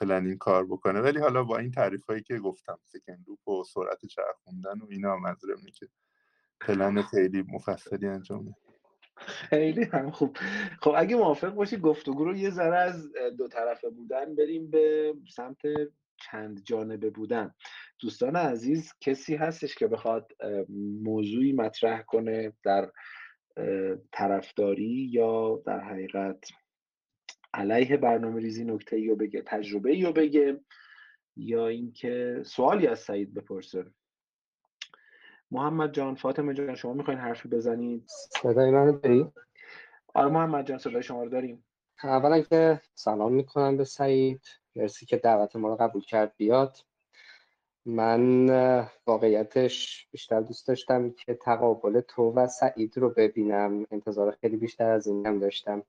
planning 0.00 0.38
کار 0.38 0.66
بکنه. 0.66 1.00
ولی 1.00 1.18
حالا 1.18 1.44
با 1.44 1.58
این 1.58 1.70
تعریف 1.70 2.04
هایی 2.04 2.22
که 2.22 2.38
گفتم 2.38 2.78
سکن 2.84 3.52
و 3.52 3.64
سرعت 3.64 4.06
چرخوندن 4.06 4.80
و 4.80 4.86
اینا 4.90 5.16
منظورم 5.16 5.58
که 5.74 5.88
پلن 6.60 7.02
خیلی 7.02 7.42
مفصلی 7.42 8.06
انجام 8.06 8.54
خیلی 9.26 9.84
هم 9.84 10.10
خوب. 10.10 10.36
خب 10.82 10.94
اگه 10.96 11.16
موافق 11.16 11.54
باشی 11.54 11.76
گفتگو 11.76 12.24
رو 12.24 12.36
یه 12.36 12.50
ذره 12.50 12.78
از 12.78 13.12
دو 13.38 13.48
طرفه 13.48 13.90
بودن 13.90 14.34
بریم 14.34 14.70
به 14.70 15.14
سمت 15.30 15.58
چند 16.30 16.62
جانبه 16.64 17.10
بودن. 17.10 17.54
دوستان 18.00 18.36
عزیز 18.36 18.92
کسی 19.00 19.36
هستش 19.36 19.74
که 19.74 19.86
بخواد 19.86 20.32
موضوعی 21.02 21.52
مطرح 21.52 22.02
کنه 22.02 22.52
در 22.64 22.90
طرفداری 24.12 25.08
یا 25.12 25.62
در 25.66 25.80
حقیقت 25.80 26.44
علیه 27.54 27.96
برنامه 27.96 28.40
ریزی 28.40 28.64
نکته 28.64 29.00
یا 29.00 29.14
بگه 29.14 29.42
تجربه 29.42 29.96
یا 29.96 30.12
بگه 30.12 30.60
یا 31.36 31.68
اینکه 31.68 32.42
سوالی 32.46 32.86
از 32.86 32.98
سعید 32.98 33.34
بپرسه؟ 33.34 33.84
محمد 35.50 35.92
جان 35.92 36.14
فاطمه 36.14 36.54
جان 36.54 36.74
شما 36.74 36.92
می‌خواین 36.92 37.20
حرفی 37.20 37.48
بزنید؟ 37.48 38.04
صدای 38.42 38.70
منو 38.70 38.92
داری؟ 38.92 39.32
آره 40.14 40.30
محمد 40.30 40.66
جان 40.66 40.78
صدای 40.78 41.02
شما 41.02 41.22
رو 41.22 41.28
داریم. 41.28 41.64
اولا 42.04 42.40
که 42.40 42.80
سلام 42.94 43.32
می‌کنم 43.32 43.76
به 43.76 43.84
سعید 43.84 44.40
مرسی 44.76 45.06
که 45.06 45.16
دعوت 45.16 45.56
ما 45.56 45.68
رو 45.68 45.76
قبول 45.76 46.02
کرد 46.02 46.32
بیاد. 46.36 46.78
من 47.86 48.48
واقعیتش 49.06 50.08
بیشتر 50.10 50.40
دوست 50.40 50.68
داشتم 50.68 51.10
که 51.10 51.34
تقابل 51.34 52.00
تو 52.00 52.32
و 52.32 52.46
سعید 52.46 52.98
رو 52.98 53.10
ببینم. 53.10 53.86
انتظار 53.90 54.36
خیلی 54.40 54.56
بیشتر 54.56 54.90
از 54.90 55.06
این 55.06 55.26
هم 55.26 55.38
داشتم. 55.38 55.82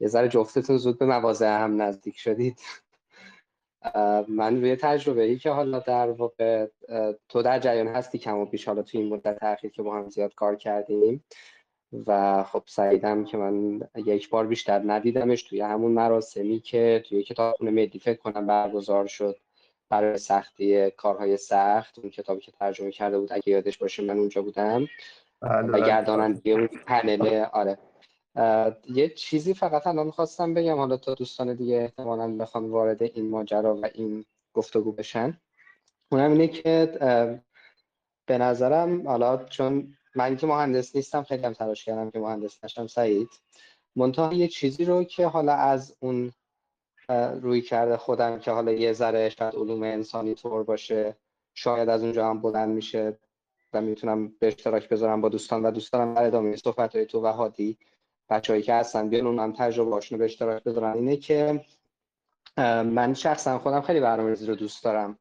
یه 0.00 0.08
ذره 0.08 0.28
جفتتون 0.28 0.76
زود 0.76 0.98
به 0.98 1.06
مواضع 1.06 1.62
هم 1.62 1.82
نزدیک 1.82 2.18
شدید. 2.18 2.60
من 4.28 4.60
روی 4.60 4.76
تجربه 4.76 5.22
ای 5.22 5.38
که 5.38 5.50
حالا 5.50 5.78
در 5.78 6.10
واقع 6.10 6.66
تو 7.28 7.42
در 7.42 7.58
جریان 7.58 7.88
هستی 7.88 8.18
کم 8.18 8.38
و 8.38 8.46
بیش 8.46 8.68
حالا 8.68 8.82
توی 8.82 9.00
این 9.00 9.14
مدت 9.14 9.38
تاخیر 9.38 9.70
که 9.70 9.82
با 9.82 9.96
هم 9.96 10.08
زیاد 10.08 10.34
کار 10.34 10.56
کردیم. 10.56 11.24
و 12.06 12.42
خب 12.42 12.62
سعیدم 12.66 13.24
که 13.24 13.36
من 13.36 13.80
یک 13.96 14.30
بار 14.30 14.46
بیشتر 14.46 14.82
ندیدمش 14.86 15.42
توی 15.42 15.60
همون 15.60 15.92
مراسمی 15.92 16.60
که 16.60 17.02
توی 17.08 17.22
کتابخونه 17.22 17.70
ملی 17.70 17.98
فکر 17.98 18.18
کنم 18.18 18.46
برگزار 18.46 19.06
شد 19.06 19.36
برای 19.88 20.18
سختی 20.18 20.90
کارهای 20.90 21.36
سخت. 21.36 21.98
اون 21.98 22.10
کتابی 22.10 22.40
که 22.40 22.52
ترجمه 22.52 22.90
کرده 22.90 23.18
بود 23.18 23.32
اگه 23.32 23.48
یادش 23.48 23.78
باشه 23.78 24.02
من 24.02 24.18
اونجا 24.18 24.42
بودم. 24.42 24.86
بله، 25.40 25.68
و 25.68 25.72
بله. 25.72 25.86
گرداننده 25.86 26.50
اون 26.50 26.66
پنل 26.66 27.44
آره. 27.52 27.78
یه 28.88 29.08
چیزی 29.16 29.54
فقط 29.54 29.86
الان 29.86 30.06
می‌خواستم 30.06 30.54
بگم 30.54 30.76
حالا 30.76 30.96
تا 30.96 31.14
دوستان 31.14 31.54
دیگه 31.54 31.76
احتمالا 31.76 32.36
بخوان 32.36 32.70
وارد 32.70 33.02
این 33.02 33.30
ماجرا 33.30 33.76
و 33.76 33.86
این 33.94 34.24
گفتگو 34.54 34.92
بشن. 34.92 35.40
اونم 36.12 36.32
اینه 36.32 36.48
که 36.48 36.98
به 38.26 38.38
نظرم 38.38 39.08
حالا 39.08 39.44
چون 39.44 39.94
من 40.14 40.36
که 40.36 40.46
مهندس 40.46 40.96
نیستم 40.96 41.22
خیلی 41.22 41.46
هم 41.46 41.52
تلاش 41.52 41.84
کردم 41.84 42.10
که 42.10 42.18
مهندس 42.18 42.64
نشم 42.64 42.86
سعید. 42.86 43.28
منتها 43.96 44.32
یه 44.32 44.48
چیزی 44.48 44.84
رو 44.84 45.04
که 45.04 45.26
حالا 45.26 45.52
از 45.52 45.96
اون 46.00 46.32
روی 47.42 47.60
کرده 47.60 47.96
خودم 47.96 48.38
که 48.38 48.50
حالا 48.50 48.72
یه 48.72 48.92
ذره 48.92 49.28
شاید 49.28 49.56
علوم 49.56 49.82
انسانی 49.82 50.34
طور 50.34 50.64
باشه 50.64 51.16
شاید 51.54 51.88
از 51.88 52.02
اونجا 52.02 52.30
هم 52.30 52.40
بلند 52.40 52.68
میشه 52.68 53.18
و 53.72 53.80
می‌تونم 53.80 54.28
به 54.28 54.46
اشتراک 54.46 54.88
بذارم 54.88 55.20
با 55.20 55.28
دوستان 55.28 55.62
و 55.62 55.70
دوستانم 55.70 56.14
در 56.14 56.24
ادامه 56.24 56.56
صحبت 56.56 56.96
های 56.96 57.06
تو 57.06 57.20
و 57.20 57.26
هادی. 57.26 57.78
بچه‌ای 58.32 58.62
که 58.62 58.74
هستن 58.74 59.08
بیان 59.08 59.26
اونم 59.26 59.52
تجربه 59.52 59.90
هاشون 59.90 60.18
به 60.18 60.24
اشتراک 60.24 60.64
بذارن 60.64 60.92
اینه 60.92 61.16
که 61.16 61.64
من 62.84 63.14
شخصا 63.14 63.58
خودم 63.58 63.80
خیلی 63.80 64.00
برنامه‌ریزی 64.00 64.46
رو 64.46 64.54
دوست 64.54 64.84
دارم. 64.84 65.18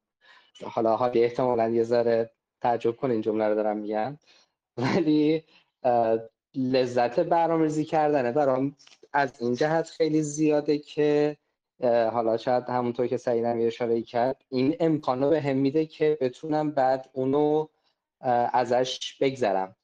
حالا 0.63 0.95
حالی 0.95 1.23
احتمالا 1.23 1.69
یه 1.69 1.83
ذره 1.83 2.31
تعجب 2.61 2.95
کنه 2.95 3.13
این 3.13 3.21
جمله 3.21 3.47
رو 3.47 3.55
دارم 3.55 3.77
میگم. 3.77 4.17
ولی 4.77 5.43
لذت 6.55 7.19
برنامه‌ریزی 7.19 7.85
کردنه. 7.85 8.31
برام 8.31 8.75
از 9.13 9.41
این 9.41 9.55
جهت 9.55 9.89
خیلی 9.89 10.21
زیاده 10.21 10.77
که 10.77 11.37
حالا 11.83 12.37
شاید 12.37 12.63
همونطور 12.69 13.07
که 13.07 13.17
سعیدم 13.17 13.59
یه 13.59 13.67
اشاره 13.67 14.01
کرد 14.01 14.41
این 14.49 14.75
امکان 14.79 15.23
رو 15.23 15.29
به 15.29 15.41
هم 15.41 15.57
میده 15.57 15.85
که 15.85 16.17
بتونم 16.21 16.71
بعد 16.71 17.09
اونو 17.13 17.67
ازش 18.53 19.17
بگذرم. 19.21 19.75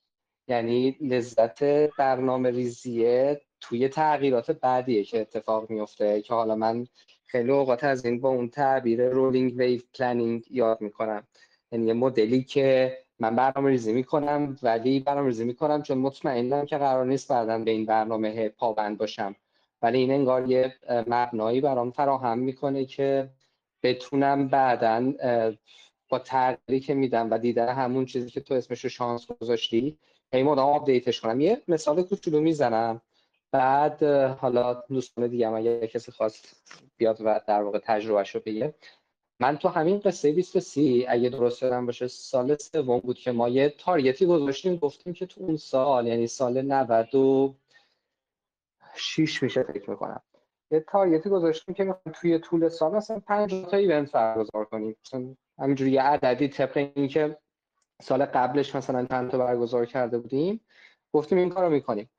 یعنی 0.48 0.98
لذت 1.02 1.64
برنامه 1.98 2.52
ریزیه 2.52 3.41
توی 3.62 3.89
تغییرات 3.89 4.52
بعدیه 4.52 5.04
که 5.04 5.22
اتفاق 5.22 5.70
میفته 5.70 6.22
که 6.22 6.34
حالا 6.34 6.56
من 6.56 6.88
خیلی 7.26 7.52
اوقات 7.52 7.84
از 7.84 8.06
این 8.06 8.22
با 8.22 8.30
اون 8.30 8.50
تعبیر 8.50 9.10
rolling 9.09 9.53
wave 9.57 9.82
planning 9.93 10.45
یاد 10.52 10.82
می‌کنم. 10.82 11.28
یعنی 11.72 11.86
یه 11.86 11.93
مدلی 11.93 12.43
که 12.43 12.98
من 13.20 13.36
برنامه 13.36 13.70
ریزی 13.70 13.93
می‌کنم 13.93 14.58
ولی 14.64 15.00
برنامه 15.00 15.28
ریزی 15.28 15.45
می‌کنم 15.45 15.82
چون 15.84 15.98
مطمئنم 15.98 16.66
که 16.66 16.78
قرار 16.78 17.06
نیست 17.06 17.32
بعدا 17.32 17.60
به 17.60 17.72
این 17.72 17.86
برنامه 17.86 18.50
پابند 18.50 18.98
باشم. 18.98 19.36
ولی 19.82 19.98
این 19.98 20.12
انگار 20.12 20.50
یه 20.50 20.76
مبنایی 20.89 21.62
برام 21.62 21.91
فراهم 21.91 22.39
می‌کنه 22.39 22.86
که 22.86 23.30
بتونم 23.84 24.48
بعدا 24.48 25.14
با 26.10 26.20
تغییری 26.20 26.80
که 26.80 26.93
میدم 26.93 27.32
و 27.32 27.38
دیدن 27.38 27.68
همون 27.68 28.06
چیزی 28.06 28.30
که 28.30 28.41
تو 28.41 28.54
اسمش 28.54 28.84
رو 28.84 28.89
شانس 28.89 29.28
گذاشتی 29.28 29.98
هی 30.34 30.43
مدام 30.43 30.69
update 30.70 31.09
ش 31.09 31.22
کنم. 31.21 31.39
یه 31.39 31.61
مثال 31.67 32.03
کوچولو 32.03 32.41
می‌زنم. 32.41 33.01
بعد 33.51 34.03
حالا 34.39 34.73
دوستان 34.73 35.28
دیگه 35.28 35.49
اگه 35.49 35.88
کسی 35.88 36.11
خواست 36.11 36.63
بیاد 36.97 37.21
و 37.21 37.41
در 37.47 37.63
واقع 37.63 37.80
تجربهش 37.84 38.36
رو 38.36 38.41
بگه. 38.45 38.73
من 39.39 39.57
تو 39.57 39.67
همین 39.67 39.99
قصه 39.99 40.32
23 40.32 41.05
اگه 41.07 41.30
درست 41.30 41.63
یادم 41.63 41.86
باشه 41.86 42.07
سال 42.07 42.55
سوم 42.55 42.99
بود 42.99 43.17
که 43.17 43.32
ما 43.32 43.49
یه 43.49 43.69
تارگتی 43.69 44.25
گذاشتیم. 44.25 44.75
گفتیم 44.75 45.13
که 45.13 45.25
تو 45.25 45.41
اون 45.41 45.57
سال 45.57 46.07
یعنی 46.07 46.28
سال 46.28 46.61
96 46.61 49.43
میشه 49.43 49.63
فکر 49.63 49.89
می‌کنم. 49.89 50.21
یه 50.71 50.80
تارگتی 50.80 51.30
گذاشتیم 51.30 51.75
که 51.75 51.95
توی 52.13 52.39
طول 52.39 52.69
سال 52.69 52.95
مثلا 52.95 53.19
50 53.19 53.69
تا 53.69 53.78
ایونت 53.78 54.11
برگزار 54.11 54.65
کنیم. 54.65 54.95
مثلا 55.05 55.36
همینجوری 55.59 55.91
یه 55.91 56.01
عددی 56.01 56.47
طبق 56.47 56.91
اینکه 56.95 57.38
سال 58.02 58.26
قبلش 58.26 58.76
مثلا 58.76 59.06
چند 59.06 59.32
تا 59.32 59.38
برگزار 59.38 59.86
کرده 59.86 60.18
بودیم 60.18 60.62
گفتیم 61.14 61.38
این 61.38 61.50
کارو 61.50 61.70
می‌کنیم. 61.70 62.10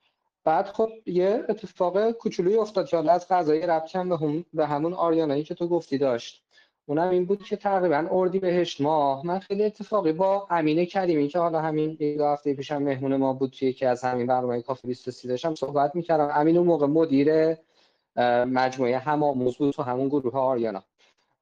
بعد 0.44 0.66
خب 0.66 0.88
یه 1.06 1.44
اتفاق 1.48 2.10
کوچولویی 2.10 2.56
افتاد 2.56 2.88
که 2.88 3.10
از 3.10 3.28
قضایی 3.28 3.60
ربط 3.60 3.92
به, 3.92 3.98
هم 3.98 4.44
به 4.54 4.66
همون 4.66 4.92
آریانایی 4.92 5.42
که 5.42 5.54
تو 5.54 5.68
گفتی 5.68 5.98
داشت. 5.98 6.44
اونم 6.86 7.10
این 7.10 7.24
بود 7.24 7.42
که 7.42 7.56
تقریبا 7.56 8.08
اردی 8.10 8.38
بهشت 8.38 8.80
ماه. 8.80 9.26
من 9.26 9.38
خیلی 9.38 9.64
اتفاقی 9.64 10.12
با 10.12 10.46
امینه 10.50 10.86
کریمی 10.86 11.28
که 11.28 11.38
حالا 11.38 11.60
همین 11.60 11.94
دو 11.94 12.24
هفته 12.24 12.54
پیشم 12.54 12.82
مهمون 12.82 13.16
ما 13.16 13.32
بود 13.32 13.50
توی 13.50 13.68
یکی 13.68 13.86
از 13.86 14.04
همین 14.04 14.26
برنامه 14.26 14.62
کافی 14.62 14.88
23 14.88 15.28
داشتم 15.28 15.54
صحبت 15.54 15.94
می‌کردم. 15.94 16.30
امین 16.34 16.56
اون 16.56 16.66
موقع 16.66 16.86
مدیر 16.86 17.56
مجموعه 18.46 18.98
همآموز 18.98 19.56
بود 19.56 19.72
تو 19.72 19.82
همون 19.82 20.08
گروه 20.08 20.34
آریانا. 20.34 20.84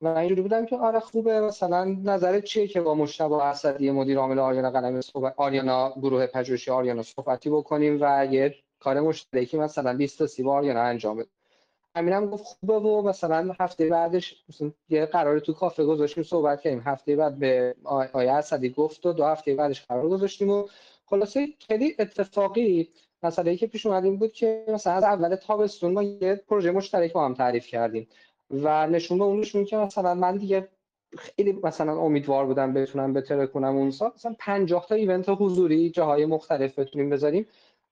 و 0.00 0.08
اینجوری 0.08 0.42
بودم 0.42 0.66
که 0.66 0.76
آره 0.76 1.00
خوبه 1.00 1.40
مثلا 1.40 1.84
نظرت 1.84 2.44
چیه 2.44 2.68
که 2.68 2.80
با 2.80 2.94
مشتبه 2.94 3.44
اسدی 3.44 3.90
مدیر 3.90 4.18
عامل 4.18 4.38
آریانا 4.38 4.70
قلم 4.70 5.00
صحبت 5.00 5.34
آریانا 5.36 5.90
گروه 5.90 6.26
پژوهشی 6.26 6.70
آریانا 6.70 7.02
صحبتی 7.02 7.50
بکنیم 7.50 7.98
و 8.00 8.26
یه 8.30 8.54
کار 8.80 9.00
مشترکی 9.00 9.58
مثلا 9.58 9.96
20 9.96 10.18
تا 10.18 10.26
30 10.26 10.48
آریانا 10.48 10.82
انجام 10.82 11.16
بده. 11.16 11.28
همینم 11.96 12.26
گفت 12.26 12.44
خوبه 12.44 12.74
و 12.74 13.02
مثلا 13.02 13.52
هفته 13.60 13.88
بعدش 13.88 14.44
مثلا 14.48 14.72
یه 14.88 15.06
قرار 15.06 15.40
تو 15.40 15.52
کافه 15.52 15.84
گذاشتیم 15.84 16.24
صحبت 16.24 16.60
کردیم. 16.60 16.82
هفته 16.86 17.16
بعد 17.16 17.38
به 17.38 17.74
آیه 18.12 18.32
اسدی 18.32 18.70
گفت 18.70 19.06
و 19.06 19.12
دو 19.12 19.24
هفته 19.24 19.54
بعدش 19.54 19.86
قرار 19.86 20.08
گذاشتیم 20.08 20.50
و 20.50 20.68
خلاصه 21.06 21.48
خیلی 21.68 21.96
اتفاقی 21.98 22.88
مسئله 23.22 23.56
که 23.56 23.66
پیش 23.66 23.86
اومد 23.86 24.04
این 24.04 24.18
بود 24.18 24.32
که 24.32 24.64
مثلا 24.68 24.92
از 24.92 25.04
اول 25.04 25.36
تابستون 25.36 25.92
ما 25.92 26.02
یه 26.02 26.44
پروژه 26.48 26.70
مشترک 26.70 27.12
با 27.12 27.24
هم 27.24 27.34
تعریف 27.34 27.66
کردیم. 27.66 28.08
و 28.50 28.86
نشون 28.86 29.18
به 29.18 29.24
اون 29.24 29.40
نشون 29.40 29.64
که 29.64 29.76
مثلا 29.76 30.14
من 30.14 30.36
دیگه 30.36 30.68
خیلی 31.18 31.52
مثلا 31.52 32.00
امیدوار 32.00 32.46
بودم 32.46 32.72
بتونم 32.72 33.12
بتره 33.12 33.46
کنم 33.46 33.76
اون 33.76 33.90
سال. 33.90 34.10
مثلا 34.14 34.36
50 34.38 34.86
تا 34.86 34.94
ایونت 34.94 35.28
حضوری 35.28 35.90
جاهای 35.90 36.26
مختلف 36.26 36.78
بتونیم 36.78 37.10
بذاریم 37.10 37.46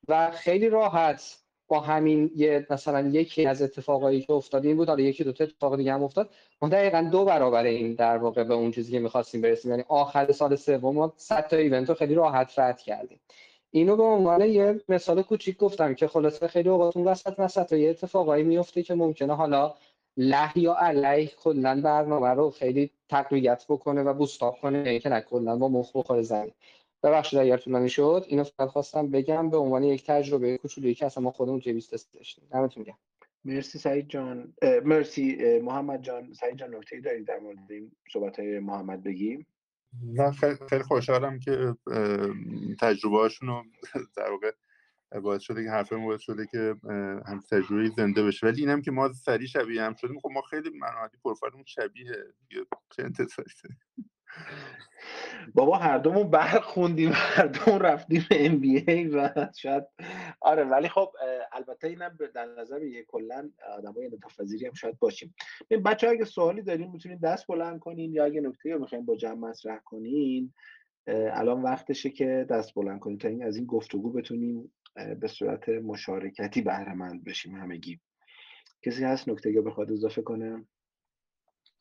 و 0.09 0.31
خیلی 0.31 0.69
راحت 0.69 1.39
با 1.69 1.81
همین 1.81 2.31
یه 2.37 2.67
مثلا 2.71 3.09
یکی 3.09 3.47
از 3.47 3.63
اتفاقایی 3.63 4.21
که 4.21 4.33
افتاد 4.33 4.67
این 4.67 4.77
بود 4.77 4.89
حالا 4.89 5.03
یکی 5.03 5.25
دو 5.25 5.33
تا 5.33 5.45
اتفاق 5.45 5.77
دیگه 5.77 5.93
هم 5.93 6.03
افتاد. 6.03 6.31
ما 6.63 6.69
دقیقا 6.69 7.09
دو 7.13 7.25
برابر 7.25 7.65
این 7.65 7.95
در 7.95 8.17
واقع 8.17 8.45
به 8.45 8.55
اون 8.55 8.71
چیزی 8.71 8.93
که 8.93 8.99
می‌خواستیم 8.99 9.41
برسیم. 9.41 9.71
یعنی 9.71 9.85
آخر 9.89 10.33
سال 10.33 10.57
سوم 10.57 10.95
ما 10.95 11.13
100 11.17 11.49
تا 11.49 11.57
ایونت 11.57 11.89
رو 11.89 11.95
خیلی 11.95 12.15
راحت 12.15 12.59
رد 12.59 12.81
کردیم. 12.81 13.21
اینو 13.71 13.97
به 13.97 14.03
عنوان 14.03 14.41
یه 14.41 14.81
مثال 14.89 15.23
کوچیک 15.23 15.57
گفتم 15.57 15.95
که 15.95 16.09
خلاصه 16.09 16.49
خیلی 16.49 16.69
اوقات 16.69 16.97
اون 16.97 17.07
وسط 17.07 17.35
وسط 17.39 17.73
یه 17.73 17.91
اتفاقایی 17.91 18.45
میفته 18.45 18.83
که 18.83 18.95
ممکنه 18.95 19.35
حالا 19.35 19.75
له 20.17 20.59
یا 20.59 20.75
علیه 20.75 21.31
کلا 21.43 21.81
برنامه 21.81 22.29
رو 22.29 22.51
خیلی 22.51 22.91
تقویت 23.09 23.65
بکنه 23.69 24.03
و 24.03 24.15
بوستاپ 24.15 24.61
کنه 24.61 24.99
که 24.99 25.09
نه 25.09 25.21
کلا 25.21 25.57
با 25.57 25.69
مخ 25.69 25.91
بخوره 25.95 26.23
زمین. 26.23 26.53
ببخشید 27.03 27.39
اگر 27.39 27.57
طولانی 27.57 27.89
شد 27.89 28.25
اینو 28.29 28.45
فقط 28.45 28.69
خواستم 28.69 29.11
بگم 29.11 29.51
به 29.51 29.57
عنوان 29.57 29.83
یک 29.83 30.07
تجربه 30.07 30.59
کوچولویی 30.59 30.95
که 30.95 31.07
اصلا 31.07 31.23
ما 31.23 31.31
خودمون 31.31 31.61
توی 31.61 31.73
20 31.73 32.15
داشتیم. 32.15 32.45
دمتون 32.51 32.83
گرم. 32.83 32.99
مرسی 33.45 33.79
سعید 33.79 34.09
جان. 34.09 34.55
مرسی 34.85 35.59
محمد 35.59 36.03
جان. 36.03 36.33
سعید 36.33 36.57
جان 36.57 36.75
نکته‌ای 36.75 37.03
دارید 37.03 37.27
در 37.27 37.39
مورد 37.39 37.59
این 37.71 37.93
صحبت 38.13 38.41
های 38.41 38.59
محمد 38.59 39.03
بگیم 39.03 39.47
نه 40.03 40.31
خیلی 40.69 40.83
خوشحالم 40.83 41.39
که 41.39 41.77
تجربه 42.81 43.17
هاشون 43.17 43.49
رو 43.49 43.65
در 44.17 44.31
واقع 44.31 44.53
باعث 45.23 45.43
شده 45.43 45.65
که 45.65 45.71
حرف 45.71 45.93
باعث 45.93 46.21
شده 46.21 46.47
که 46.47 46.77
هم 47.27 47.41
تجربه 47.51 47.91
زنده 47.97 48.23
بشه. 48.23 48.47
ولی 48.47 48.61
اینم 48.61 48.83
که 48.83 48.91
ما 48.91 49.13
سری 49.13 49.49
شبیه 49.49 49.83
هم 49.83 49.95
شدیم. 49.95 50.21
خب 50.21 50.29
ما 50.33 50.43
خیلی 50.43 50.71
منحادی 50.71 51.19
پروفایلمون 51.25 51.65
شبیه 51.67 52.13
دیگه. 52.49 52.65
چه 52.97 53.11
بابا 55.55 55.77
هر 55.77 55.99
دومون 55.99 56.31
برخوندیم 56.31 57.11
هر 57.15 57.47
دومون 57.47 57.81
رفتیم 57.81 58.27
ام 58.31 58.59
بی 58.59 58.85
ای 58.89 59.09
و 59.09 59.31
شاید 59.57 59.85
آره 60.41 60.65
ولی 60.65 60.89
خب 60.89 61.13
البته 61.53 61.89
اینم 61.89 62.19
در 62.35 62.47
نظر 62.59 62.83
یه 62.83 63.05
کلا 63.05 63.51
آدمای 63.79 64.07
انعطاف 64.07 64.41
هم 64.41 64.73
شاید 64.73 64.99
باشیم. 64.99 65.35
ببین 65.71 65.83
بچه 65.83 66.09
اگه 66.09 66.25
سوالی 66.25 66.63
دارین 66.63 66.91
می‌تونین 66.91 67.19
دست 67.19 67.47
بلند 67.47 67.81
کنین 67.81 68.13
یا 68.13 68.25
اگه 68.25 68.41
نکته 68.41 68.73
رو 68.73 69.03
با 69.03 69.17
جمع 69.17 69.35
مطرح 69.35 69.79
کنین 69.85 70.53
الان 71.07 71.63
وقتشه 71.63 72.11
که 72.11 72.47
دست 72.51 72.75
بلند 72.75 73.01
کنین 73.01 73.19
تا 73.19 73.29
این 73.29 73.45
از 73.45 73.57
این 73.57 73.67
گفتگو 73.67 74.13
بتونیم 74.13 74.73
به 75.21 75.29
صورت 75.29 75.69
مشارکتی 75.69 76.63
بهره 76.63 76.95
مند 76.95 77.25
بشیم 77.25 77.55
همگی. 77.55 78.01
کسی 78.83 79.05
هست 79.05 79.29
نکته 79.29 79.53
یا 79.53 79.63
بخواد 79.63 79.93
اضافه 79.93 80.23
کنه؟ 80.23 80.67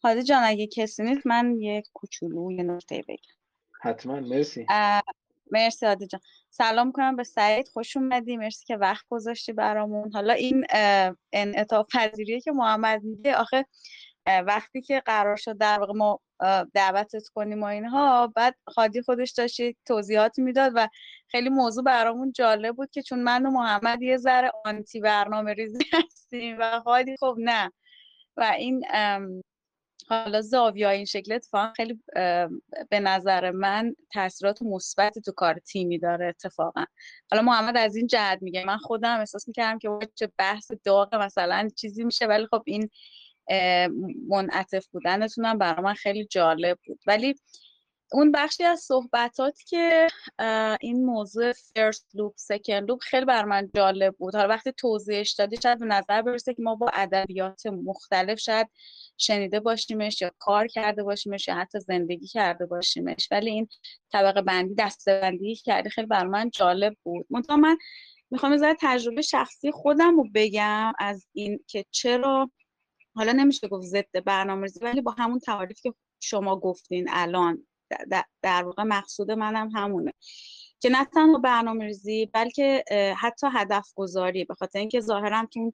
هادی 0.04 0.24
جان 0.24 0.44
اگه 0.44 0.68
کسی 0.68 1.04
نیست 1.04 1.28
من 1.28 1.62
یه 1.62 1.84
کوچولو 1.94 2.52
یه 2.52 2.64
نکته 2.64 3.04
بگم. 3.08 3.34
حتما. 3.82 4.20
مرسی. 4.20 4.66
مرسی 5.52 5.86
هادی 5.86 6.08
جان. 6.08 6.22
سلام 6.50 6.92
کنم 6.92 7.16
به 7.16 7.24
سعید. 7.24 7.68
خوش 7.68 7.98
اومدی. 7.98 8.38
مرسی 8.38 8.66
که 8.66 8.78
وقت 8.78 9.06
گذاشتی 9.10 9.54
برامون. 9.54 10.12
حالا 10.14 10.34
این 10.34 10.66
انعطاف 11.34 11.88
پذیریه 11.96 12.42
که 12.42 12.52
محمد 12.52 13.04
میگه 13.04 13.36
آخه 13.36 13.66
وقتی 14.28 14.82
که 14.82 15.00
قرار 15.00 15.36
شد 15.36 15.58
در 15.58 15.80
واقع 15.80 15.94
ما 15.94 16.20
دعوتت 16.74 17.28
کنیم 17.28 17.62
و 17.62 17.66
اینها. 17.66 18.28
بعد 18.36 18.56
خادی 18.68 19.02
خودش 19.02 19.32
داشت 19.32 19.62
توضیحاتی 19.86 20.42
می‌داد 20.42 20.72
و 20.76 20.88
خیلی 21.28 21.50
موضوع 21.50 21.84
برامون 21.84 22.32
جالب 22.32 22.76
بود 22.76 22.92
که 22.92 23.02
چون 23.02 23.24
من 23.24 23.46
و 23.46 23.50
محمد 23.52 24.02
یه 24.02 24.18
ذره 24.18 24.52
آنتی 24.66 25.00
برنامه 25.00 25.54
ریزی 25.54 25.86
هستیم 25.94 26.58
و 26.60 26.80
خادی 26.80 27.16
خب 27.20 27.36
نه. 27.40 27.72
و 28.38 28.44
این 28.58 28.86
حالا 30.10 30.42
زاویه 30.42 30.90
این 30.90 31.06
شکل 31.06 31.34
اتفاقا 31.34 31.74
خیلی 31.76 32.04
به 32.90 33.00
نظر 33.00 33.52
من 33.52 33.96
تاثیرات 34.14 34.62
مثبت 34.62 35.20
تو 35.20 35.32
کار 35.32 35.60
تیمی 35.60 36.00
داره 36.00 36.28
اتفاقا. 36.28 36.86
حالا 37.32 37.44
محمد 37.44 37.78
از 37.78 37.96
این 37.96 38.08
جهت 38.08 38.40
میگه 38.42 38.66
من 38.66 38.78
خودم 38.78 39.20
احساس 39.20 39.48
می‌کردم 39.48 39.80
که 39.80 39.90
چه 40.16 40.32
بحث 40.38 40.72
داغ 40.84 41.16
مثلا 41.16 41.70
چیزی 41.76 42.04
میشه 42.04 42.26
ولی 42.26 42.48
خب 42.52 42.64
این 42.66 42.90
منعطف 44.28 44.88
بودنتون 44.88 45.58
برای 45.58 45.84
من 45.84 45.94
خیلی 45.94 46.26
جالب 46.26 46.80
بود. 46.88 47.00
ولی 47.08 47.36
اون 48.12 48.32
بخشی 48.32 48.64
از 48.64 48.80
صحبتات 48.80 49.60
که 49.68 50.08
این 50.82 51.06
موضوع 51.06 51.52
فرست 51.52 52.08
لوپ 52.14 52.34
سکند 52.38 52.90
لوپ 52.90 53.00
خیلی 53.02 53.26
بر 53.26 53.46
من 53.46 53.70
جالب 53.76 54.16
بود. 54.18 54.36
حالا 54.36 54.48
وقتی 54.48 54.72
توضیحش 54.72 55.32
دادی 55.32 55.58
شاید 55.64 55.80
به 55.80 55.86
نظر 55.86 56.22
برسه 56.22 56.54
که 56.54 56.62
ما 56.62 56.76
با 56.76 56.92
ادبیات 56.94 57.66
مختلف 57.66 58.40
شاید 58.40 58.68
شنیده 59.18 59.60
باشیمش 59.60 60.22
یا 60.22 60.32
کار 60.40 60.68
کرده 60.68 61.04
باشیمش 61.04 61.48
یا 61.48 61.56
حتی 61.56 61.80
زندگی 61.80 62.28
کرده 62.28 62.66
باشیمش. 62.66 63.28
ولی 63.32 63.50
این 63.50 63.68
طبقه 64.12 64.42
بندی 64.42 64.76
دسته 64.76 65.20
بندی 65.22 65.56
کردی 65.56 65.90
خیلی 65.90 66.08
بر 66.08 66.28
من 66.28 66.50
جالب 66.50 66.96
بود. 67.04 67.26
منتها 67.30 67.58
من 67.58 67.78
می‌خوام 68.32 68.52
از 68.52 68.64
تجربه 68.82 69.22
شخصی 69.22 69.72
خودم 69.72 70.18
رو 70.18 70.28
بگم 70.34 70.94
از 71.00 71.28
این 71.34 71.60
که 71.68 71.86
چرا 71.92 72.52
حالا 73.16 73.32
نمیشه 73.32 73.68
گفت 73.68 73.88
ضد 73.88 74.24
برنامه‌ریزی 74.26 74.80
ولی 74.80 75.02
با 75.02 75.12
همون 75.12 75.40
تعریف 75.40 75.82
که 75.82 75.94
شما 76.20 76.60
گفتین 76.60 77.08
الان 77.10 77.68
در 78.42 78.64
واقع 78.64 78.84
مقصود 78.84 79.32
منم 79.32 79.70
همونه. 79.70 80.14
که 80.80 80.90
نه 80.90 81.06
تنها 81.06 81.38
برنامه 81.38 81.86
ریزی 81.86 82.26
بلکه 82.26 82.84
حتی 83.18 83.48
هدف 83.54 83.94
گذاری 83.96 84.46
به 84.46 84.54
خاطر 84.54 84.80
اینکه 84.80 85.00
ظاهرا 85.00 85.48
تو 85.54 85.74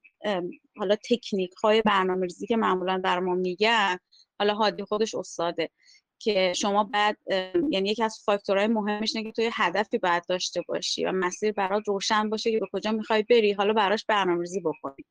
حالا 0.78 0.96
تکنیک 0.96 1.54
های 1.64 1.82
برنامه 1.82 2.22
ریزی 2.22 2.48
که 2.48 2.58
معمولا 2.58 2.98
در 2.98 3.20
ما 3.20 3.36
میگن 3.36 3.98
حالا 4.40 4.54
هادی 4.54 4.84
خودش 4.84 5.16
استاده 5.16 5.70
که 6.20 6.54
شما 6.56 6.84
بعد 6.84 7.18
یعنی 7.72 7.90
یکی 7.90 8.04
از 8.04 8.20
فاکتورهای 8.26 8.68
مهمش 8.68 9.16
اینه 9.16 9.30
که 9.30 9.34
توی 9.36 9.50
هدفی 9.54 9.98
باید 9.98 10.24
داشته 10.30 10.62
باشی 10.68 11.06
و 11.06 11.12
مسیر 11.12 11.52
برات 11.52 11.88
روشن 11.88 12.30
باشه 12.30 12.52
که 12.52 12.60
به 12.60 12.68
کجا 12.74 12.92
می‌خوای 12.92 13.24
بری 13.24 13.54
حالا 13.54 13.74
براش 13.74 14.06
برنامه‌ریزی 14.06 14.60
بکنی. 14.60 15.06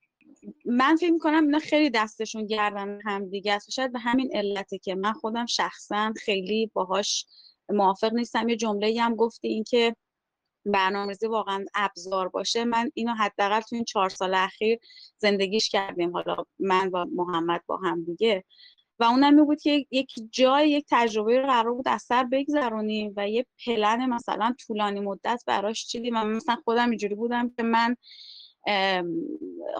من 0.64 0.96
فکر 0.96 1.10
می‌کنم 1.10 1.44
اینا 1.44 1.58
خیلی 1.58 1.90
دستشون 1.90 2.46
گردن 2.46 3.00
هم 3.04 3.28
دیگه 3.30 3.52
است. 3.52 3.70
شاید 3.70 3.92
به 3.92 3.98
همین 3.98 4.30
علته 4.34 4.78
که 4.78 4.94
من 4.94 5.12
خودم 5.12 5.46
شخصا 5.46 6.12
خیلی 6.16 6.70
باهاش 6.74 7.26
موافق 7.68 8.12
نیستم. 8.12 8.48
یه 8.48 8.56
جمله 8.56 9.02
هم 9.02 9.14
گفتی 9.14 9.48
اینکه 9.48 9.96
برنامه‌ریزی 10.66 11.26
واقعا 11.26 11.64
ابزار 11.74 12.28
باشه. 12.28 12.64
من 12.64 12.90
اینو 12.94 13.14
حداقل 13.14 13.60
تو 13.60 13.76
این 13.76 13.84
چهار 13.84 14.08
سال 14.08 14.34
اخیر 14.34 14.78
زندگیش 15.18 15.68
کردیم. 15.68 16.12
حالا 16.12 16.36
من 16.58 16.88
و 16.88 17.06
محمد 17.12 17.62
با 17.66 17.76
هم 17.76 18.04
دیگه. 18.04 18.44
و 19.00 19.04
اونم 19.04 19.44
بود 19.44 19.60
که 19.60 19.86
یک 19.90 20.12
جای 20.30 20.70
یک 20.70 20.84
تجربه 20.90 21.38
رو 21.38 21.46
قرار 21.46 21.74
بود 21.74 21.88
از 21.88 22.02
سر 22.02 22.24
بگذرونیم 22.24 23.12
و 23.16 23.28
یه 23.28 23.46
پلن 23.66 24.06
مثلا 24.06 24.54
طولانی 24.66 25.00
مدت 25.00 25.42
براش 25.46 25.86
چیدیم. 25.86 26.16
و 26.16 26.24
مثلا 26.24 26.56
خودم 26.64 26.90
اینجوری 26.90 27.14
بودم 27.14 27.50
که 27.50 27.62
من 27.62 27.96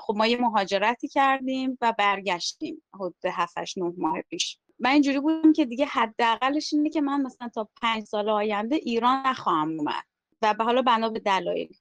خب 0.00 0.14
ما 0.16 0.26
یه 0.26 0.36
مهاجرتی 0.40 1.08
کردیم 1.08 1.78
و 1.80 1.94
برگشتیم 1.98 2.82
حدود 2.94 3.14
7 3.24 3.78
9 3.78 3.92
ماه 3.98 4.22
پیش. 4.22 4.58
من 4.78 4.90
اینجوری 4.90 5.20
بودم 5.20 5.52
که 5.52 5.64
دیگه 5.64 5.86
حداقلش 5.86 6.72
اینه 6.72 6.90
که 6.90 7.00
من 7.00 7.22
مثلا 7.22 7.48
تا 7.48 7.68
پنج 7.82 8.04
سال 8.04 8.28
آینده 8.28 8.76
ایران 8.76 9.26
نخواهم 9.26 9.78
اومد 9.78 10.04
و 10.42 10.54
به 10.54 10.64
حالا 10.64 10.82
بنا 10.82 11.08
به 11.08 11.18
دلایل. 11.18 11.76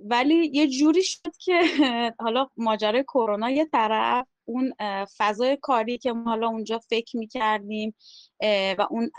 ولی 0.00 0.50
یه 0.52 0.68
جوری 0.68 1.02
شد 1.02 1.36
که 1.38 1.60
حالا 2.24 2.48
ماجرای 2.56 3.02
کرونا 3.02 3.50
یه 3.50 3.64
طرف 3.64 4.26
اون 4.44 4.72
فضای 5.16 5.58
کاری 5.62 5.98
که 5.98 6.12
ما 6.12 6.30
حالا 6.30 6.48
اونجا 6.48 6.78
فکر 6.78 7.16
می‌کردیم 7.16 7.94
و 8.78 8.86
اون 8.90 9.10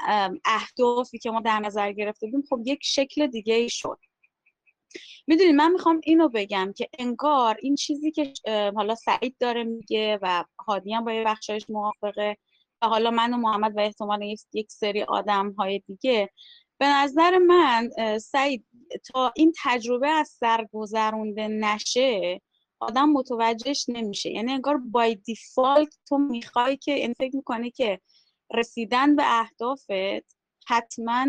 اهدافی 0.45 1.19
که 1.19 1.31
ما 1.31 1.41
در 1.41 1.59
نظر 1.59 1.91
گرفته 1.91 2.27
بودیم 2.27 2.43
خب 2.49 2.61
یک 2.65 2.79
شکل 2.81 3.27
دیگه 3.27 3.53
ای 3.53 3.69
شد. 3.69 3.99
می‌دونی 5.27 5.51
من 5.51 5.71
می‌خوام 5.71 6.01
اینو 6.03 6.29
بگم 6.29 6.73
که 6.77 6.89
انگار 6.99 7.57
این 7.61 7.75
چیزی 7.75 8.11
که 8.11 8.33
حالا 8.75 8.95
سعید 8.95 9.35
داره 9.39 9.63
میگه 9.63 10.19
و 10.21 10.43
هادی 10.59 10.93
هم 10.93 11.05
با 11.05 11.13
یه 11.13 11.23
بخشایش 11.23 11.69
موافقه 11.69 12.37
و 12.81 12.87
حالا 12.87 13.11
من 13.11 13.33
و 13.33 13.37
محمد 13.37 13.77
و 13.77 13.79
احتمال 13.79 14.35
یک 14.53 14.71
سری 14.71 15.03
آدم 15.03 15.51
های 15.51 15.79
دیگه 15.79 16.29
به 16.77 16.87
نظر 16.87 17.37
من 17.37 17.89
سعید 18.17 18.65
تا 19.13 19.33
این 19.35 19.53
تجربه 19.63 20.09
از 20.09 20.27
سر 20.27 20.67
گذرونده 20.73 21.47
نشه 21.47 22.41
آدم 22.79 23.09
متوجهش 23.09 23.85
نمیشه. 23.87 24.31
یعنی 24.31 24.51
انگار 24.51 24.77
by 24.77 25.15
default 25.15 25.97
تو 26.07 26.17
می‌خوای 26.17 26.77
که 26.77 26.91
این 26.91 27.01
یعنی 27.01 27.13
فکر 27.13 27.35
می‌کنه 27.35 27.71
که 27.71 28.01
رسیدن 28.53 29.15
به 29.15 29.23
اهدافت 29.25 30.35
حتما 30.67 31.27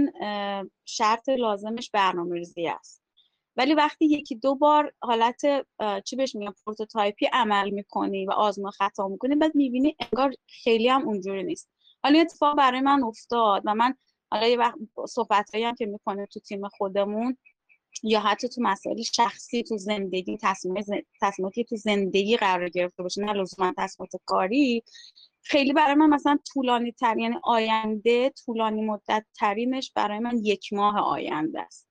شرط 0.84 1.28
لازمش 1.28 1.90
برنامه 1.90 2.42
است. 2.80 3.05
ولی 3.56 3.74
وقتی 3.74 4.06
یکی 4.06 4.34
دو 4.34 4.54
بار 4.54 4.92
حالت 5.02 5.42
چی 6.04 6.16
بهش 6.16 6.34
میگم 6.36 6.54
prototype 6.66 7.20
ی 7.20 7.26
عمل 7.32 7.70
می‌کنی 7.70 8.26
و 8.26 8.30
آزمون 8.32 8.70
خطا 8.70 9.08
می‌کنی 9.08 9.36
بعد 9.36 9.54
می‌بینی 9.54 9.96
انگار 10.00 10.34
خیلی 10.46 10.88
هم 10.88 11.08
اونجوری 11.08 11.42
نیست. 11.42 11.70
حالا 12.04 12.20
اتفاق 12.20 12.56
برای 12.56 12.80
من 12.80 13.02
افتاد 13.02 13.62
و 13.64 13.74
من 13.74 13.94
حالا 14.30 14.46
یه 14.46 14.58
وقت 14.58 14.74
صحبت 15.08 15.54
هم 15.54 15.74
که 15.74 15.86
می‌کنه 15.86 16.26
تو 16.26 16.40
تیم 16.40 16.68
خودمون 16.68 17.36
یا 18.02 18.20
حتی 18.20 18.48
تو 18.48 18.62
مسائل 18.62 19.02
شخصی 19.02 19.62
تو 19.62 19.76
زندگی 19.78 20.38
تصمیماتی 21.22 21.64
تو 21.68 21.76
زندگی 21.76 22.36
قرار 22.36 22.68
گرفته 22.68 23.02
باشه 23.02 23.22
نه 23.24 23.32
لزوما 23.32 23.72
تصمیمات 23.78 24.12
کاری 24.26 24.82
خیلی 25.42 25.72
برای 25.72 25.94
من 25.94 26.08
مثلا 26.08 26.38
طولانی 26.52 26.92
تر 26.92 27.18
یعنی 27.18 27.36
آینده 27.44 28.30
طولانی 28.30 28.82
مدت 28.82 29.26
ترینش 29.34 29.92
برای 29.94 30.18
من 30.18 30.38
یک 30.44 30.72
ماه 30.72 30.98
آینده 30.98 31.60
است. 31.60 31.85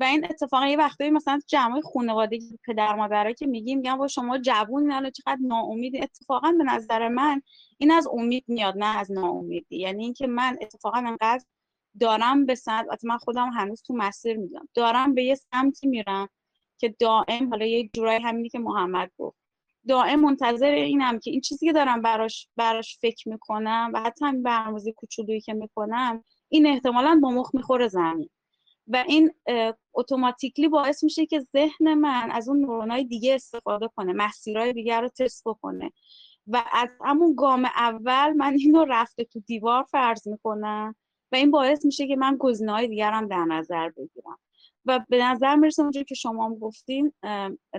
و 0.00 0.04
این 0.04 0.24
اتفاقا 0.24 0.66
یه 0.66 0.76
وقتایی 0.76 1.10
مثلا 1.10 1.40
جمعی 1.46 1.82
خانوادگی 1.94 2.58
پدر 2.66 2.94
مادرها 2.94 3.32
که 3.32 3.46
میگیم 3.46 3.78
میگم 3.78 3.98
با 3.98 4.08
شما 4.08 4.38
جوون 4.38 4.92
حالا 4.92 5.10
چقدر 5.10 5.38
ناامید؟ 5.40 6.02
اتفاقا 6.02 6.52
به 6.58 6.64
نظر 6.64 7.08
من 7.08 7.42
این 7.78 7.90
از 7.90 8.08
امید 8.12 8.44
میاد 8.48 8.74
نه 8.78 8.98
از 8.98 9.12
ناامیدی. 9.12 9.76
یعنی 9.76 10.04
اینکه 10.04 10.26
من 10.26 10.58
اتفاقا 10.60 10.98
انقدر 10.98 11.44
دارم 12.00 12.46
به 12.46 12.54
سمت 12.54 13.04
من 13.04 13.18
خودم 13.18 13.50
هنوز 13.50 13.82
تو 13.82 13.94
مسیر 13.94 14.36
میدم 14.36 14.68
دارم 14.74 15.14
به 15.14 15.24
یه 15.24 15.34
سمتی 15.34 15.86
میرم 15.88 16.28
که 16.78 16.94
دائم 16.98 17.50
حالا 17.50 17.66
یه 17.66 17.90
جورایی 17.94 18.22
همینی 18.22 18.48
که 18.48 18.58
محمد 18.58 19.10
گفت 19.18 19.36
دائم 19.88 20.20
منتظر 20.20 20.70
اینم 20.70 21.18
که 21.18 21.30
این 21.30 21.40
چیزی 21.40 21.66
که 21.66 21.72
دارم 21.72 22.02
براش 22.02 22.48
براش 22.56 22.98
فکر 23.00 23.28
می‌کنم 23.28 23.90
و 23.94 24.00
حتی 24.00 24.24
همین 24.24 24.42
برنامه‌ریزی 24.42 24.92
کوچولویی 24.92 25.40
که 25.40 25.54
می‌کنم 25.54 26.24
این 26.48 26.66
احتمالا 26.66 27.20
با 27.22 27.30
مخ 27.30 27.54
می‌خوره 27.54 27.88
زمین. 27.88 28.30
و 28.92 29.04
این 29.08 29.30
اتوماتیکلی 29.94 30.68
باعث 30.68 31.04
میشه 31.04 31.26
که 31.26 31.40
ذهن 31.40 31.94
من 31.94 32.30
از 32.30 32.48
اون 32.48 32.60
نورونای 32.60 33.04
دیگه 33.04 33.34
استفاده 33.34 33.88
کنه 33.96 34.12
مسیرهای 34.12 34.72
دیگر 34.72 35.00
رو 35.00 35.08
تست 35.08 35.42
بکنه. 35.46 35.92
و 36.46 36.62
از 36.72 36.88
همون 37.04 37.34
گام 37.34 37.64
اول 37.64 38.32
من 38.32 38.54
اینو 38.54 38.84
رفته 38.84 39.24
تو 39.24 39.40
دیوار 39.40 39.82
فرض 39.82 40.28
می‌کنم 40.28 40.94
و 41.32 41.36
این 41.36 41.50
باعث 41.50 41.84
میشه 41.84 42.06
که 42.06 42.16
من 42.16 42.36
گزینه 42.36 42.72
های 42.72 42.88
دیگرم 42.88 43.28
در 43.28 43.44
نظر 43.44 43.88
بگیرم. 43.88 44.38
و 44.84 45.00
به 45.08 45.24
نظر 45.24 45.56
می‌رسه 45.56 45.82
اونجوری 45.82 46.04
که 46.04 46.14
شما 46.14 46.46
هم 46.46 46.54
گفتین 46.54 47.12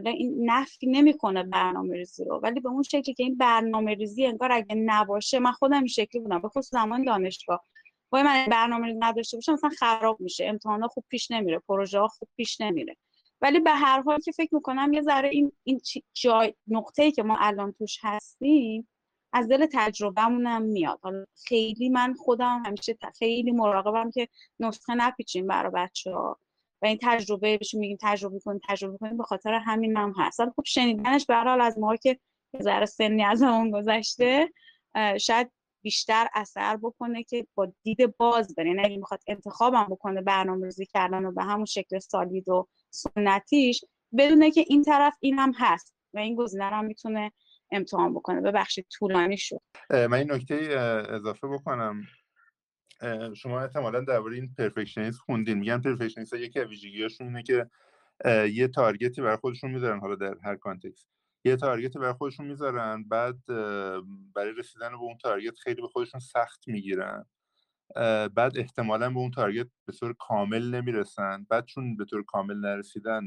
این 0.05 0.49
نفی 0.49 0.87
نمی‌کنه 0.87 1.43
برنامه 1.43 1.95
ریزی 1.95 2.25
رو. 2.25 2.39
ولی 2.43 2.59
به 2.59 2.69
اون 2.69 2.83
شکلی 2.83 3.13
که 3.13 3.23
این 3.23 3.37
برنامه 3.37 3.93
ریزی 3.93 4.25
انگار 4.25 4.51
اگه 4.51 4.75
نباشه 4.75 5.39
من 5.39 5.51
خودم 5.51 5.77
این 5.77 5.87
شکلی 5.87 6.21
بودم. 6.21 6.41
به 6.41 6.49
خصوص 6.49 6.69
زمان 6.71 7.03
دانشگاه. 7.03 7.65
وای 8.11 8.23
من 8.23 8.45
برنامه 8.45 8.95
نداشته 8.99 9.37
باشم 9.37 9.53
مثلا 9.53 9.69
خراب 9.69 10.21
میشه. 10.21 10.45
امتحانا 10.45 10.87
خوب 10.87 11.03
پیش 11.09 11.31
نمیره 11.31 11.59
پروژه 11.59 11.99
ها 11.99 12.07
خوب 12.07 12.29
پیش 12.37 12.61
نمیره. 12.61 12.97
ولی 13.41 13.59
به 13.59 13.71
هر 13.71 14.01
حال 14.01 14.19
که 14.19 14.31
فکر 14.31 14.55
می‌کنم 14.55 14.93
یه 14.93 15.01
ذره 15.01 15.29
این 15.29 15.51
این 15.63 15.81
جای 16.13 16.53
نقطه‌ای 16.67 17.11
که 17.11 17.23
ما 17.23 17.37
الان 17.39 17.71
توش 17.71 17.97
هستیم 18.01 18.87
از 19.33 19.47
دل 19.47 19.65
تجربهمونم 19.73 20.61
میاد. 20.61 20.99
حالا 21.03 21.25
خیلی 21.45 21.89
من 21.89 22.13
خودم 22.13 22.63
همیشه 22.65 22.97
خیلی 23.19 23.51
مراقبم 23.51 24.11
که 24.11 24.27
نسخه 24.59 24.95
نپیچیم 24.95 25.47
برای 25.47 25.71
بچه 25.75 26.11
ها 26.11 26.39
و 26.81 26.85
این 26.85 26.99
تجربه 27.01 27.57
بهشون 27.57 27.79
میگیم 27.79 27.97
تجربه 28.01 28.39
کنیم 28.39 28.61
تجربه 28.69 28.97
کنیم 28.97 29.17
به 29.17 29.23
خاطر 29.23 29.53
همین 29.53 29.97
هم 29.97 30.13
هست. 30.17 30.45
خب 30.45 30.63
شنیدنش 30.65 31.25
به 31.25 31.35
حال 31.35 31.61
از 31.61 31.79
ما 31.79 31.95
که 31.95 32.19
ذره 32.61 32.85
سنی 32.85 33.23
از 33.23 33.43
همون 33.43 33.71
گذشته 33.71 34.49
شاید 35.21 35.51
بیشتر 35.81 36.27
اثر 36.33 36.77
بکنه 36.77 37.23
که 37.23 37.47
با 37.55 37.73
دید 37.83 38.17
باز 38.17 38.55
بره. 38.55 38.67
یعنی 38.69 38.97
می‌خواد 38.97 39.19
انتخابم 39.27 39.87
بکنه 39.89 40.21
برنامه 40.21 40.65
ریزی 40.65 40.85
کردن 40.85 41.25
و 41.25 41.31
به 41.31 41.43
همون 41.43 41.65
شکل 41.65 41.99
سالید 41.99 42.49
و 42.49 42.67
سنتیش 42.89 43.85
بدونه 44.17 44.51
که 44.51 44.65
این 44.67 44.83
طرف 44.83 45.17
این 45.19 45.39
هم 45.39 45.53
هست 45.57 45.95
و 46.13 46.19
این 46.19 46.35
گزینه 46.35 46.63
هم 46.63 46.85
می‌تونه 46.85 47.31
امتحان 47.71 48.13
بکنه. 48.13 48.41
ببخشید 48.41 48.87
طولانی 48.89 49.37
شد. 49.37 49.61
من 49.89 50.13
این 50.13 50.31
نکته 50.31 50.55
اضافه 51.09 51.47
بکنم. 51.47 52.03
شما 53.35 53.61
احتمالا 53.61 54.01
درباره 54.01 54.35
این 54.35 54.53
perfectionist 54.57 55.19
خوندین. 55.19 55.57
میگن 55.57 55.81
perfectionist 55.81 56.33
یکی 56.33 56.59
از 56.59 56.67
ویژگیاشون 56.67 57.27
اینه 57.27 57.43
که 57.43 57.69
یه 58.51 58.67
target 58.67 59.14
ی 59.14 59.21
برای 59.21 59.37
خودشون 59.37 59.71
می‌ذارن 59.71 59.99
حالا 59.99 60.15
در 60.15 60.35
هر 60.43 60.55
context 60.55 61.09
یه 61.45 61.55
target 61.55 61.93
ی 61.93 61.99
برای 61.99 62.13
خودشون 62.13 62.45
می‌ذارن 62.45 63.03
بعد 63.03 63.45
برای 64.35 64.53
رسیدن 64.57 64.89
به 64.89 65.01
اون 65.01 65.17
target 65.17 65.57
خیلی 65.57 65.81
به 65.81 65.87
خودشون 65.87 66.19
سخت 66.19 66.67
می‌گیرن. 66.67 67.25
بعد 68.35 68.57
احتمالا 68.57 69.09
به 69.09 69.17
اون 69.17 69.31
target 69.31 69.67
به 69.85 69.93
طور 69.93 70.13
کامل 70.19 70.75
نمی‌رسن. 70.75 71.45
بعد 71.49 71.65
چون 71.65 71.97
به 71.97 72.05
طور 72.05 72.23
کامل 72.23 72.57
نرسیدن 72.57 73.23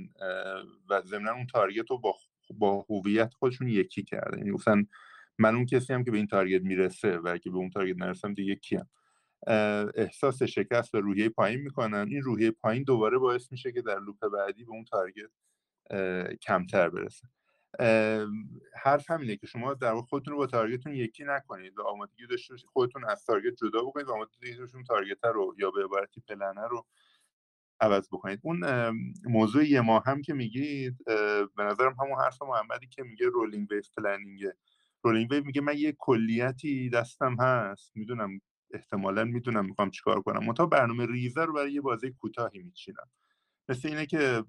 و 0.91 1.03
ضمنا 1.03 1.33
اون 1.33 1.47
target 1.47 1.91
رو 1.91 1.99
با 1.99 2.15
با 2.51 2.87
هویت 2.91 3.35
خودشون 3.35 3.69
یکی 3.69 4.03
کرده 4.03 4.39
یعنی 4.39 4.51
گفتن 4.51 4.87
من 5.39 5.55
اون 5.55 5.67
کسی 5.67 5.93
هم 5.93 6.05
که 6.05 6.11
به 6.11 6.17
این 6.17 6.27
target 6.27 6.63
می‌رسه 6.63 7.19
و 7.19 7.29
اگه 7.29 7.51
به 7.51 7.57
اون 7.57 7.71
target 7.71 7.97
نرسم 7.97 8.35
دیگه 8.35 8.55
کیم. 8.55 8.89
احساس 9.95 10.43
شکست 10.43 10.95
و 10.95 11.01
روحیه 11.01 11.29
پایین 11.29 11.61
می‌کنن. 11.61 12.07
این 12.11 12.23
روحیه 12.23 12.51
پایین 12.51 12.83
دوباره 12.83 13.19
باعث 13.19 13.53
میشه 13.53 13.73
که 13.73 13.83
در 13.83 13.99
loop 13.99 14.29
بعدی 14.29 14.65
به 14.65 14.71
اون 14.71 14.85
target 14.85 15.31
کمتر 16.43 16.89
برسه. 16.89 17.29
حرف 18.83 19.11
همینه 19.11 19.37
که 19.37 19.47
شما 19.47 19.75
در 19.75 19.95
خودتون 19.95 20.33
رو 20.33 20.39
با 20.39 20.47
target 20.47 20.79
تون 20.79 20.95
یکی 20.95 21.25
نکنید 21.25 21.79
و 21.79 21.83
آمادگی 21.83 22.27
داشته 22.27 22.55
باشید. 22.55 22.69
خودتون 22.69 23.05
از 23.05 23.25
target 23.25 23.57
جدا 23.57 23.83
بکنید 23.83 24.09
و 24.09 24.13
آمادگی 24.13 24.55
داشته 24.55 24.83
target 24.83 25.25
رو 25.25 25.55
یا 25.59 25.71
به 25.71 25.85
عبارتی 25.85 26.21
پلنه 26.29 26.69
رو 26.69 26.87
عوض 27.81 28.09
بکنید. 28.09 28.41
اون 28.43 28.91
موضوع 29.25 29.65
یه 29.65 29.81
ماه 29.81 30.03
هم 30.07 30.23
که 30.23 30.35
میگید 30.35 31.05
به 31.57 31.65
نظرم 31.65 31.97
همون 32.01 32.19
حرف 32.21 32.43
محمدی 32.43 32.87
که 32.87 33.03
میگه 33.03 33.27
rolling 33.27 33.83
wave 33.97 34.15
planning 34.15 34.52
ه 34.52 34.57
rolling 35.03 35.31
wave 35.31 35.45
میگه 35.45 35.61
من 35.61 35.77
یه 35.77 35.97
کلیتی 35.99 36.91
دستم 36.91 37.37
هست. 37.41 37.93
می‌دونم 37.97 38.41
احتمالا 38.71 39.25
می‌دونم 39.25 39.67
می‌خوام 39.67 39.91
چیکار 39.91 40.23
کنم. 40.23 40.47
منتها 40.47 40.67
برنامه 40.67 41.07
ریزه 41.07 41.45
رو 41.45 41.53
برای 41.53 41.73
یه 41.73 41.81
بازه‌ی 41.81 42.11
کوتاهی 42.11 42.63
میچینم. 42.63 43.11
مثل 43.69 43.89
اینه 43.89 44.07
که 44.07 44.45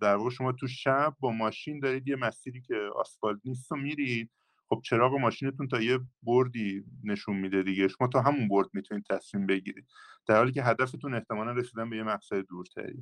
در 0.00 0.16
واقع 0.16 0.30
شما 0.30 0.52
تو 0.52 0.66
شب 0.66 1.16
با 1.20 1.30
ماشین 1.30 1.80
دارید 1.80 2.08
یه 2.08 2.16
مسیری 2.16 2.60
که 2.60 2.76
آسفالت 2.94 3.40
نیست 3.44 3.72
و 3.72 3.76
میرید. 3.76 4.30
خب 4.68 4.80
چراغ 4.84 5.14
ماشینتون 5.14 5.68
تا 5.68 5.80
یه 5.80 5.98
بردی 6.22 6.84
نشون 7.04 7.36
میده 7.36 7.62
دیگه. 7.62 7.88
شما 7.88 8.08
تا 8.08 8.20
همون 8.20 8.48
برد 8.48 8.68
می‌تونید 8.72 9.04
تصمیم 9.10 9.46
بگیرید. 9.46 9.86
در 10.26 10.36
حالی 10.36 10.52
که 10.52 10.62
هدفتون 10.62 11.14
احتمالا 11.14 11.52
رسیدن 11.52 11.90
به 11.90 11.96
یه 11.96 12.02
مقصد 12.02 12.36
دورتری. 12.36 13.00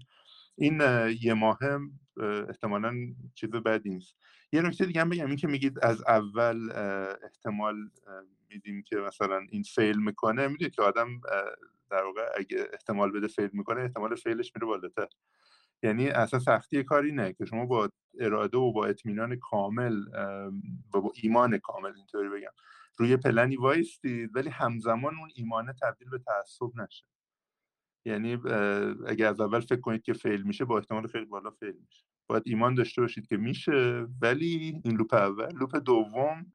این 0.56 0.80
یه 1.20 1.34
ماهم 1.34 1.90
احتمالا 2.48 2.94
چیز 3.34 3.50
بدی 3.50 3.90
نیست. 3.90 4.16
یه 4.52 4.62
نکته 4.62 4.86
دیگه 4.86 5.00
هم 5.00 5.08
بگم 5.08 5.26
این 5.26 5.36
که 5.36 5.48
میگید 5.48 5.78
از 5.82 6.02
اول 6.08 6.72
احتمال 7.24 7.76
میدیم 8.48 8.82
که 8.82 8.96
مثلا 8.96 9.46
این 9.50 9.62
فیل 9.62 9.96
می‌کنه. 9.96 10.48
می‌دونید 10.48 10.74
که 10.74 10.82
آدم 10.82 11.20
در 11.90 12.04
واقع 12.04 12.28
اگه 12.36 12.68
احتمال 12.72 13.12
بده 13.12 13.26
فیل 13.26 13.50
می‌کنه 13.52 13.80
احتمال 13.80 14.14
فیلش 14.14 14.52
میره 14.54 14.66
بالاتر. 14.66 15.06
یعنی 15.82 16.08
اصلا 16.08 16.40
سختی 16.40 16.82
کاری 16.82 17.12
نه 17.12 17.32
که 17.32 17.44
شما 17.44 17.66
با 17.66 17.90
اراده 18.20 18.58
و 18.58 18.72
با 18.72 18.86
اطمینان 18.86 19.36
کامل 19.36 20.04
و 20.94 21.00
با 21.00 21.12
ایمان 21.22 21.58
کامل 21.58 21.92
اینطوری 21.96 22.28
بگم. 22.28 22.52
روی 22.96 23.16
پلنی 23.16 23.56
وایستید 23.56 24.36
ولی 24.36 24.48
همزمان 24.48 25.14
اون 25.18 25.28
ایمانه 25.34 25.72
تبدیل 25.82 26.08
به 26.10 26.18
تعصب 26.18 26.80
نشه. 26.80 27.04
یعنی 28.04 28.32
اگر 29.06 29.28
از 29.28 29.40
اول 29.40 29.60
فکر 29.60 29.80
کنید 29.80 30.02
که 30.02 30.12
fail 30.12 30.42
میشه 30.42 30.64
با 30.64 30.78
احتمال 30.78 31.06
خیلی 31.06 31.24
بالا 31.24 31.50
fail 31.50 31.74
میشه. 31.86 32.04
باید 32.26 32.42
ایمان 32.46 32.74
داشته 32.74 33.02
باشید 33.02 33.26
که 33.26 33.36
میشه 33.36 34.06
ولی 34.22 34.80
این 34.84 34.96
loop 34.96 35.14
اول. 35.14 35.52
loop 35.60 35.76
دوم 35.76 36.52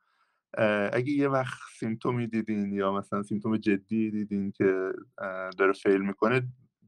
اگه 0.93 1.11
یه 1.11 1.28
وقت 1.28 1.59
symptom 1.80 2.22
ی 2.22 2.28
دیدین 2.28 2.73
یا 2.73 2.93
مثلا 2.93 3.23
symptom 3.24 3.58
جدی 3.57 4.11
دیدین 4.11 4.51
که 4.51 4.93
داره 5.57 5.73
fail 5.74 6.01
می‌کنه 6.01 6.47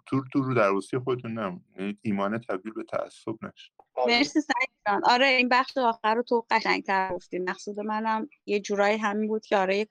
تور 0.10 0.26
رو 0.34 0.53
در 0.53 0.99
خودتون 1.03 1.39
نمون 1.39 1.62
یعنی 1.80 1.97
ایمانه 2.01 2.39
تبدیل 2.39 2.74
به 2.74 2.84
تعصب 2.84 3.36
نشه 3.41 3.72
مرسی 4.07 4.41
سعید 4.41 5.01
آره 5.03 5.28
این 5.28 5.49
بخش 5.49 5.78
آخر 5.78 6.16
رو 6.16 6.24
تو 6.24 6.45
قشنگتر 6.51 7.14
گفتی 7.14 7.39
مقصود 7.39 7.80
منم 7.80 8.30
یه 8.45 8.60
جورایی 8.60 8.97
همین 8.97 9.28
بود 9.28 9.45
که 9.45 9.57
آره 9.57 9.78
یک 9.78 9.89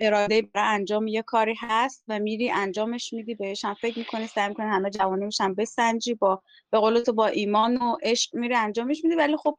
اراده 0.00 0.42
برای 0.42 0.74
انجام 0.74 1.06
یه 1.06 1.22
کاری 1.22 1.54
هست 1.58 2.04
و 2.08 2.18
میری 2.18 2.50
انجامش 2.50 3.12
میدی 3.12 3.34
بهش. 3.34 3.64
هم 3.64 3.74
فکر 3.74 3.98
می‌کنی 3.98 4.26
سعی 4.26 4.48
می‌کنی 4.48 4.66
همه 4.66 4.90
جوانه 4.90 5.26
میشن 5.26 5.54
بسنجی 5.54 6.14
با 6.14 6.42
به 6.70 6.78
قول 6.78 7.00
تو 7.00 7.12
با 7.12 7.26
ایمان 7.26 7.76
و 7.76 7.96
عشق 8.02 8.34
میری 8.36 8.54
انجامش 8.54 9.04
میدی. 9.04 9.16
ولی 9.16 9.36
خب 9.36 9.58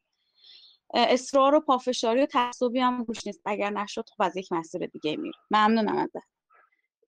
اصرار 0.93 1.55
و 1.55 1.59
پافشاری 1.59 2.21
و 2.21 2.25
تعصبی 2.25 2.79
هم 2.79 3.03
روش 3.03 3.27
نیست. 3.27 3.41
اگر 3.45 3.69
نشد 3.69 4.05
خب 4.09 4.21
از 4.23 4.37
یک 4.37 4.51
مسیر 4.51 4.85
دیگه 4.85 5.17
میره 5.17 5.37
ممنونم 5.51 5.97
ازت. 5.97 6.40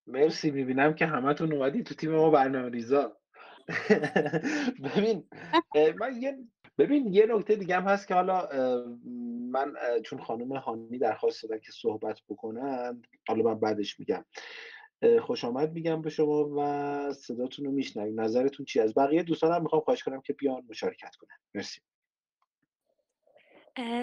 مرسی 0.08 0.52
می‌بینم 0.52 0.94
که 0.96 1.06
همتون 1.06 1.54
اومدی 1.54 1.84
تو 1.84 1.96
تیم 1.96 2.12
ما 2.12 2.30
برنامه 2.30 2.70
ریزا. 2.70 3.18
ببین 4.84 5.28
من 6.00 6.22
یه 6.22 6.38
ببین 6.78 7.14
یه 7.14 7.26
نکته 7.26 7.56
دیگه 7.56 7.76
هم 7.76 7.84
هست 7.84 8.08
که 8.08 8.14
حالا 8.14 8.50
من 9.52 9.74
چون 10.06 10.20
خانم 10.24 10.54
هانی 10.54 10.98
درخواست 10.98 11.44
دادن 11.44 11.60
که 11.60 11.72
صحبت 11.72 12.20
بکنن 12.30 13.02
حالا 13.28 13.44
من 13.44 13.60
بعدش 13.60 14.00
میگم. 14.00 14.26
خوش 15.22 15.46
آمد 15.46 15.74
میگم 15.74 16.02
به 16.02 16.10
شما 16.10 16.50
و 16.58 17.14
صداتون 17.14 17.66
رو 17.66 17.72
میشنویم. 17.72 18.22
نظرتون 18.22 18.66
چی 18.66 18.80
از؟ 18.80 18.94
بقیه 18.94 19.24
دوستان 19.24 19.52
هم 19.52 19.62
می‌خوام 19.62 19.82
خواهش 19.82 20.04
کنم 20.04 20.22
که 20.22 20.34
بیان 20.34 20.66
مشارکت 20.70 21.16
کنن. 21.16 21.38
مرسی. 21.54 21.82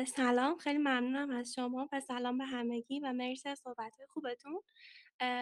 سلام 0.07 0.59
خیلی 0.59 0.79
ممنونم 0.79 1.31
از 1.31 1.55
شما 1.55 1.89
و 1.93 2.01
سلام 2.01 2.39
به 2.39 2.45
همگی 2.45 3.01
و 3.01 3.13
مرسی 3.13 3.49
از 3.49 3.59
صحبت 3.59 3.97
خوبتون. 4.09 4.61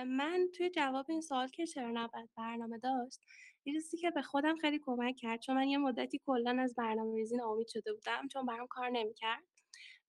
من 0.05 0.49
توی 0.57 0.71
جواب 0.71 1.07
این 1.09 1.21
سوال 1.21 1.49
که 1.49 1.67
چرا 1.67 1.91
نباید 1.91 2.31
برنامه 2.37 2.79
داشت 2.79 3.21
یه 3.65 3.73
چیزی 3.75 3.97
که 3.97 4.11
به 4.11 4.23
خودم 4.23 4.57
خیلی 4.57 4.79
کمک 4.85 5.17
کرد 5.17 5.41
چون 5.41 5.57
من 5.57 5.69
یه 5.69 5.79
مدتی 5.79 6.21
کلا 6.27 6.57
از 6.63 6.75
برنامه 6.75 7.15
ریزی 7.17 7.37
ناامید 7.37 7.69
شده 7.69 7.93
بودم 7.93 8.29
چون 8.29 8.47
برام 8.47 8.67
کار 8.71 8.91
نمی‌کرد. 8.91 9.45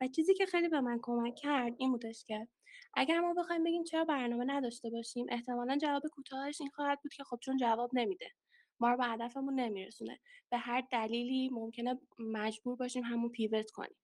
و 0.01 0.07
چیزی 0.07 0.33
که 0.33 0.45
خیلی 0.45 0.69
به 0.69 0.81
من 0.81 0.99
کمک 1.01 1.35
کرد 1.35 1.73
این 1.77 1.91
بودش 1.91 2.25
که 2.27 2.47
اگر 2.93 3.19
ما 3.19 3.33
بخوایم 3.33 3.63
بگیم 3.63 3.83
چرا 3.83 4.05
برنامه 4.05 4.45
نداشته 4.45 4.89
باشیم 4.89 5.25
احتمالا 5.29 5.77
جواب 5.77 6.03
کوتاهش 6.11 6.61
این 6.61 6.69
خواهد 6.69 6.99
بود 7.03 7.13
که 7.13 7.23
خب 7.23 7.39
چون 7.41 7.57
جواب 7.57 7.89
نمیده. 7.93 8.27
ما 8.79 8.89
رو 8.91 8.97
به 8.97 9.05
هدفمون 9.05 9.59
نمیرسونه. 9.59 10.19
به 10.51 10.57
هر 10.57 10.83
دلیلی 10.91 11.49
ممکنه 11.49 11.99
مجبور 12.19 12.75
باشیم 12.75 13.03
همون 13.03 13.29
پیوت 13.29 13.71
کنیم. 13.71 13.97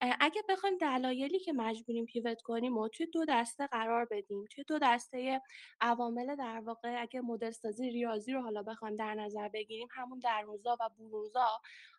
اگه 0.00 0.42
بخوایم 0.48 0.78
دلایلی 0.78 1.38
که 1.38 1.52
مجبوریم 1.52 2.06
پیوت 2.06 2.42
کنیم 2.42 2.78
و 2.78 2.88
توی 2.88 3.06
دو 3.06 3.24
دسته 3.28 3.66
قرار 3.66 4.04
بدیم 4.10 4.44
توی 4.50 4.64
دو 4.64 4.78
دسته 4.82 5.42
عوامل 5.80 6.36
در 6.36 6.60
واقع 6.60 7.02
اگه 7.02 7.20
مدل 7.20 7.50
سازی 7.50 7.90
ریاضی 7.90 8.32
رو 8.32 8.40
حالا 8.40 8.62
بخوایم 8.62 8.96
در 8.96 9.14
نظر 9.14 9.48
بگیریم 9.48 9.88
همون 9.90 10.18
درونزا 10.18 10.76
و 10.80 10.90
برونزا 10.98 11.48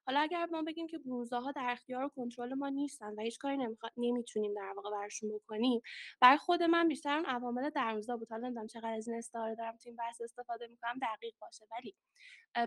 حالا 0.08 0.20
اگر 0.20 0.46
ما 0.46 0.62
بگیم 0.62 0.88
که 0.88 0.98
برونزاها 0.98 1.52
در 1.52 1.68
اختیار 1.70 2.04
و 2.04 2.10
کنترل 2.10 2.54
ما 2.54 2.70
نیستن 2.70 3.14
و 3.18 3.22
هیچ 3.22 3.38
کاری 3.40 3.58
نمی‌تونیم 3.98 4.54
در 4.54 4.74
واقع 4.76 4.92
برشون 4.92 5.32
بکنیم 5.36 5.82
برای 6.22 6.38
خود 6.38 6.64
من 6.64 6.88
بیشتر 6.88 7.16
اون 7.16 7.26
عوامل 7.26 7.70
درونزا 7.70 8.18
بود. 8.18 8.32
حالا 8.32 8.48
نمی‌دونم 8.48 8.68
چقدر 8.68 8.94
از 8.94 9.08
این 9.08 9.18
استعاره 9.18 9.56
دارم 9.56 9.78
تو 9.78 9.90
این 9.90 9.96
بحث 9.96 10.22
استفاده 10.22 10.68
می‌کنم 10.68 11.00
دقیق 11.02 11.34
باشه. 11.42 11.66
ولی 11.72 11.96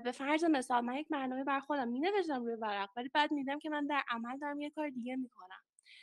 به 0.05 0.12
فرض 0.12 0.45
مثال 0.45 0.84
من 0.84 0.95
یک 0.95 1.09
برنامه 1.09 1.45
بر 1.45 1.61
خودم 1.61 1.89
می 1.89 2.01
نوشتم 2.01 2.45
روی 2.45 2.55
ورق 2.55 2.91
ولی 2.97 3.09
بعد 3.14 3.32
میدم 3.32 3.59
که 3.59 3.68
من 3.68 3.87
در 3.87 4.03
عمل 4.09 4.39
دارم 4.39 4.61
یه 4.61 4.70
کار 4.70 4.91
دیگه 4.91 5.16
می‌کنم. 5.16 5.61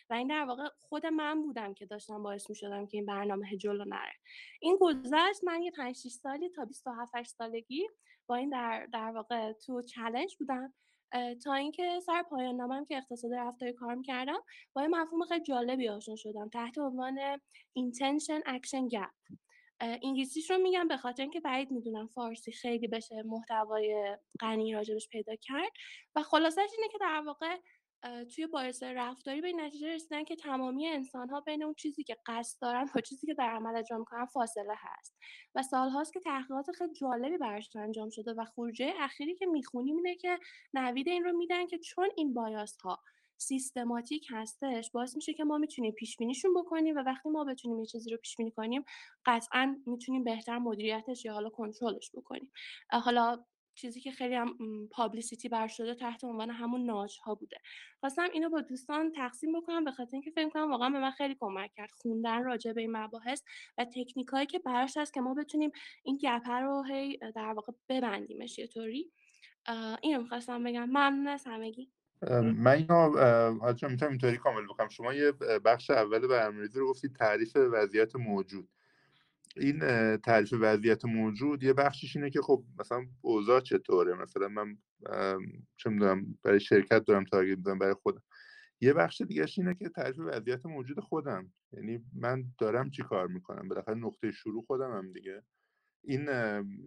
و 0.09 0.13
این 0.13 0.27
در 0.27 0.45
واقع 0.45 0.69
خود 0.79 1.05
من 1.05 1.41
بودم 1.41 1.73
که 1.73 1.86
داشتم 1.86 2.23
باعث 2.23 2.49
می 2.49 2.55
شدم 2.55 2.88
که 2.88 2.97
این 2.97 3.05
برنامه 3.05 3.57
جلو 3.57 3.86
نره. 3.86 4.13
این 4.61 4.77
گذشت 4.81 5.43
من 5.43 5.61
یه 5.61 5.71
5 5.71 5.95
6 5.95 6.09
سالی 6.09 6.49
تا 6.49 6.65
27 6.65 7.36
سالگی 7.38 7.88
با 8.27 8.36
این 8.36 8.49
در 8.49 8.86
در 8.86 9.11
واقع 9.11 9.53
تو 9.53 9.81
چالش 9.81 10.38
بودم. 10.38 10.73
تا 11.43 11.53
اینکه 11.53 11.99
سر 12.05 12.24
پایان 12.24 12.55
نامم 12.55 12.86
که 12.86 12.97
اقتصاد 12.97 13.34
رفتاری 13.34 13.74
کار 13.74 13.95
می‌کردم 13.95 14.39
با 14.74 14.82
یه 14.82 14.88
مفهوم 14.88 15.26
خیلی 15.26 15.43
جالبی 15.43 15.89
آشنا 15.89 16.16
شدم 16.16 16.49
تحت 16.49 16.78
عنوان 16.78 17.20
intention 17.80 18.41
action 18.47 18.89
gap. 18.95 19.36
انگلیسیش 19.80 20.51
رو 20.51 20.57
میگم 20.57 20.88
به 20.88 20.97
خاطر 20.97 21.24
اینکه 21.24 21.39
بعید 21.39 21.72
می‌دونم 21.72 22.07
فارسی 22.07 22.51
خیلی 22.51 22.88
بشه 22.88 23.24
محتوای 23.26 24.18
غنی 24.39 24.74
راجبش 24.74 25.07
پیدا 25.09 25.36
کرد. 25.36 25.72
و 26.16 26.24
خلاصش 26.24 26.70
اینه 26.78 26.89
که 26.91 26.97
در 27.01 27.24
واقع 27.26 27.57
توی 28.35 28.47
باعث 28.47 28.83
رفتاری 28.83 29.41
به 29.41 29.53
نتیجه 29.53 29.87
رسیدن 29.95 30.23
که 30.23 30.35
تمامی 30.35 30.87
انسان 30.87 31.29
ها 31.29 31.41
بین 31.41 31.63
اون 31.63 31.73
چیزی 31.73 32.03
که 32.03 32.17
قصد 32.25 32.61
دارن 32.61 32.89
و 32.95 33.01
چیزی 33.01 33.27
که 33.27 33.33
در 33.33 33.49
عمل 33.49 33.75
انجام 33.75 33.99
می‌کنن 33.99 34.25
فاصله 34.25 34.73
هست. 34.77 35.17
و 35.55 35.63
سالهاست 35.63 36.13
که 36.13 36.19
تحقیقات 36.19 36.71
خیلی 36.71 36.93
جالبی 36.93 37.37
براش 37.37 37.75
انجام 37.75 38.09
شده 38.09 38.33
و 38.33 38.45
خروجه 38.45 38.93
اخیری 38.99 39.35
که 39.35 39.45
می‌خونیم 39.45 39.95
اینه 39.97 40.15
که 40.15 40.39
نوید 40.73 41.07
این 41.07 41.23
رو 41.23 41.37
میدن 41.37 41.67
که 41.67 41.77
چون 41.77 42.09
این 42.17 42.33
بایاس 42.33 42.77
ها 42.77 42.99
سیستماتیک 43.37 44.27
هستش 44.31 44.91
باعث 44.91 45.15
میشه 45.15 45.33
که 45.33 45.43
ما 45.43 45.57
می‌تونیم 45.57 45.91
پیش 45.91 46.17
بینیشون 46.17 46.53
بکنیم 46.53 46.95
و 46.95 46.99
وقتی 46.99 47.29
ما 47.29 47.43
بتونیم 47.43 47.79
یه 47.79 47.85
چیزی 47.85 48.11
رو 48.11 48.17
پیش 48.17 48.37
بینی 48.37 48.51
کنیم 48.51 48.83
قطعا 49.25 49.75
می‌تونیم 49.85 50.23
بهتر 50.23 50.57
مدیریتش 50.57 51.25
یا 51.25 51.33
حالا 51.33 51.49
کنترلش 51.49 52.11
بکنیم. 52.13 52.51
حالا 52.89 53.45
چیزی 53.76 54.01
که 54.01 54.11
خیلی 54.11 54.36
هم 54.36 54.57
پابلیسیتی 54.91 55.49
بر 55.49 55.67
شده 55.67 55.95
تحت 55.95 56.24
عنوان 56.24 56.49
همون 56.49 56.86
ناج 56.86 57.17
ها 57.24 57.36
بوده. 57.36 57.57
خواستم 57.99 58.28
اینو 58.34 58.49
با 58.49 58.61
دوستان 58.61 59.11
تقسیم 59.11 59.61
بکنم 59.61 59.84
به 59.84 59.91
خاطر 59.91 60.11
اینکه 60.13 60.32
فکر 60.32 60.49
کنم 60.49 60.71
واقعا 60.71 60.89
به 60.89 60.99
من 60.99 61.11
خیلی 61.11 61.36
کمک 61.39 61.71
کرد. 61.76 61.89
خوندن 61.91 62.43
راجع 62.43 62.74
به 62.74 62.82
این 62.82 62.97
مباحث 62.97 63.43
و 63.78 63.86
تکنیکایی 63.86 64.45
که 64.45 64.59
براش 64.59 64.97
هست 64.97 65.13
که 65.13 65.21
ما 65.21 65.34
بتونیم 65.34 65.71
این 66.03 66.17
گپ 66.17 66.49
رو 66.49 66.84
هی 66.84 67.17
در 67.36 67.53
واقع 67.53 67.74
ببندیمش 67.89 68.59
یه 68.59 68.67
طوری. 68.67 69.11
اینو 70.01 70.21
می‌خواستم 70.21 70.63
بگم. 70.63 70.86
ممنون 70.86 71.28
از 71.28 71.43
همگی. 71.45 71.91
من 72.41 72.71
اینو 72.71 73.17
حاجا 73.59 73.88
می‌تونم 73.88 74.11
اینطوری 74.11 74.38
کامل 74.38 74.65
بکنم. 74.65 74.89
شما 74.89 75.13
یه 75.13 75.32
بخش 75.65 75.89
اول 75.89 76.28
برنامه‌ریزی 76.28 76.80
رو 76.80 76.89
گفتید 76.89 77.15
تعریف 77.15 77.55
وضعیت 77.55 78.15
موجود. 78.15 78.69
این 79.55 79.79
تعریف 80.17 80.53
وضعیت 80.59 81.05
موجود 81.05 81.63
یه 81.63 81.73
بخشش 81.73 82.15
اینه 82.15 82.29
که 82.29 82.41
خب 82.41 82.63
مثلا 82.79 83.05
اوضاع 83.21 83.59
چطوره؟ 83.59 84.13
مثلا 84.13 84.47
من 84.47 84.77
چه 85.77 85.89
می‌دونم 85.89 86.37
برای 86.43 86.59
شرکت 86.59 87.05
دارم 87.05 87.23
تارگت 87.23 87.57
می‌زنم 87.57 87.79
برای 87.79 87.93
خودم. 87.93 88.23
یه 88.81 88.93
بخش 88.93 89.21
دیگه 89.21 89.45
اینه 89.57 89.75
که 89.75 89.89
تعریف 89.89 90.19
وضعیت 90.19 90.65
موجود 90.65 90.99
خودم. 90.99 91.53
یعنی 91.71 92.05
من 92.13 92.43
دارم 92.59 92.89
چی 92.89 93.03
کار 93.03 93.27
می‌کنم؟ 93.27 93.67
بالاخره 93.67 93.95
نقطه 93.95 94.31
شروع 94.31 94.63
خودم 94.67 94.91
هم 94.91 95.13
دیگه. 95.13 95.43
این 96.05 96.29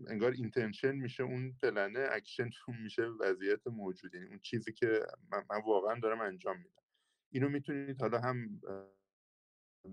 انگار 0.08 0.32
intention 0.32 0.92
میشه 0.92 1.22
اون 1.22 1.56
پلنه 1.62 2.08
اکشن 2.10 2.50
میشه 2.82 3.02
وضعیت 3.20 3.66
موجود. 3.66 4.14
یعنی 4.14 4.26
اون 4.26 4.38
چیزی 4.38 4.72
که 4.72 5.00
من, 5.32 5.44
من 5.50 5.60
واقعا 5.66 6.00
دارم 6.00 6.20
انجام 6.20 6.56
میدم. 6.56 6.82
اینو 7.32 7.48
می‌تونید 7.48 8.00
حالا 8.00 8.20
هم 8.20 8.60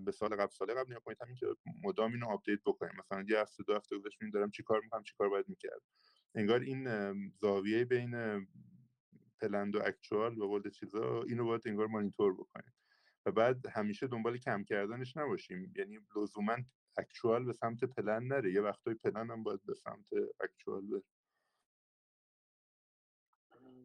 به 0.04 0.12
سال 0.12 0.36
قبل 0.36 0.50
سال 0.50 0.74
قبل 0.74 0.90
نگاه 0.90 1.02
کنید 1.04 1.18
همین 1.22 1.36
که 1.36 1.46
مدام 1.84 2.12
اینو 2.12 2.26
update 2.26 2.60
بکنیم. 2.66 2.92
مثلا 2.98 3.24
یه 3.28 3.40
هفته 3.40 3.62
دو 3.62 3.74
هفته 3.74 3.98
گذشت 3.98 4.18
دارم 4.34 4.50
چی 4.50 4.62
کار 4.62 4.80
می‌کنم 4.80 5.02
چی 5.02 5.14
کار 5.18 5.28
باید 5.28 5.48
می‌کرد. 5.48 5.82
انگار 6.34 6.60
این 6.60 7.30
زاویه 7.40 7.84
بین 7.84 8.46
پلند 9.40 9.76
و 9.76 9.82
اکچوال 9.84 10.34
به 10.34 10.46
قول 10.46 10.70
چیزا 10.70 11.22
اینو 11.22 11.44
باید 11.44 11.62
انگار 11.66 11.86
مانیتور 11.86 12.34
بکنیم 12.34 12.74
و 13.26 13.32
بعد 13.32 13.66
همیشه 13.66 14.06
دنبال 14.06 14.38
کم 14.38 14.64
کردنش 14.64 15.16
نباشیم. 15.16 15.72
یعنی 15.76 15.98
لزوما 16.16 16.56
اکچوال 16.98 17.44
به 17.44 17.52
سمت 17.52 17.84
پلن 17.84 18.26
نره. 18.26 18.52
یه 18.52 18.60
وقتای 18.60 18.94
پلن 18.94 19.30
هم 19.30 19.42
باید 19.42 19.60
به 19.64 19.74
سمت 19.74 20.06
اکچوال 20.40 20.86
بره. 20.86 21.02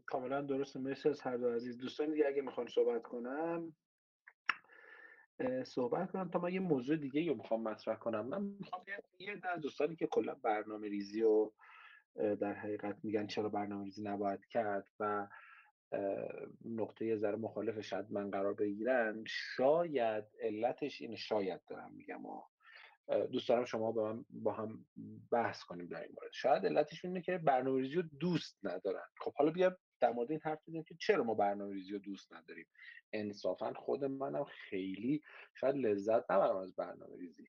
کاملا 0.05 0.41
درست 0.41 0.77
مرسی 0.77 1.09
از 1.09 1.21
هر 1.21 1.37
دو 1.37 1.49
عزیز. 1.49 1.77
دوستان 1.77 2.11
دیگه 2.11 2.27
اگه 2.27 2.41
می‌خوان 2.41 2.67
صحبت 2.67 3.03
کنم. 3.03 3.75
صحبت 5.63 6.11
کنم. 6.11 6.29
تا 6.29 6.39
من 6.39 6.53
یه 6.53 6.59
موضوع 6.59 6.97
دیگه 6.97 7.27
رو 7.27 7.35
می‌خوام 7.35 7.63
مطرح 7.63 7.95
کنم. 7.95 8.25
من 8.25 8.41
می‌خوام 8.41 8.83
یه 9.19 9.35
در 9.35 9.55
دوستانی 9.55 9.95
که 9.95 10.07
کلا 10.07 10.33
برنامه 10.33 10.87
ریزی 10.87 11.23
و 11.23 11.51
در 12.15 12.53
حقیقت 12.53 12.97
میگن 13.03 13.27
چرا 13.27 13.49
برنامه 13.49 13.83
ریزی 13.85 14.03
نباید 14.03 14.45
کرد 14.45 14.87
و 14.99 15.27
نقطه 16.65 17.15
ذره 17.15 17.35
مخالف 17.35 17.81
شاید 17.81 18.11
من 18.11 18.31
قرار 18.31 18.53
بگیرن 18.53 19.23
شاید 19.27 20.25
علتش 20.41 21.01
این 21.01 21.15
شاید 21.15 21.61
دارم 21.69 21.93
میگم 21.93 22.21
دوست 23.31 23.49
دارم 23.49 23.65
شما 23.65 23.91
با, 23.91 24.13
من 24.13 24.25
با 24.29 24.51
هم 24.51 24.85
بحث 25.31 25.63
کنیم 25.63 25.87
در 25.87 26.01
این 26.01 26.11
مورد. 26.11 26.31
شاید 26.33 26.65
علتش 26.65 27.05
اینه 27.05 27.21
که 27.21 27.37
برنامه 27.37 27.81
ریزی 27.81 27.95
رو 27.95 28.03
دوست 28.19 28.59
ندارن. 28.63 29.05
خب 29.21 29.33
حالا 29.33 29.51
بیا 29.51 29.77
در 29.99 30.11
مورد 30.11 30.31
این 30.31 30.39
حرف 30.43 30.59
بزنیم 30.67 30.83
که 30.83 30.95
چرا 30.99 31.23
ما 31.23 31.33
برنامه 31.33 31.73
ریزی 31.73 31.93
رو 31.93 31.99
دوست 31.99 32.33
نداریم؟ 32.33 32.67
انصافا 33.13 33.73
خود 33.73 34.05
منم 34.05 34.43
خیلی 34.43 35.21
شاید 35.55 35.75
لذت 35.75 36.31
نبرم 36.31 36.57
از 36.57 36.75
برنامه 36.75 37.17
ریزی 37.17 37.47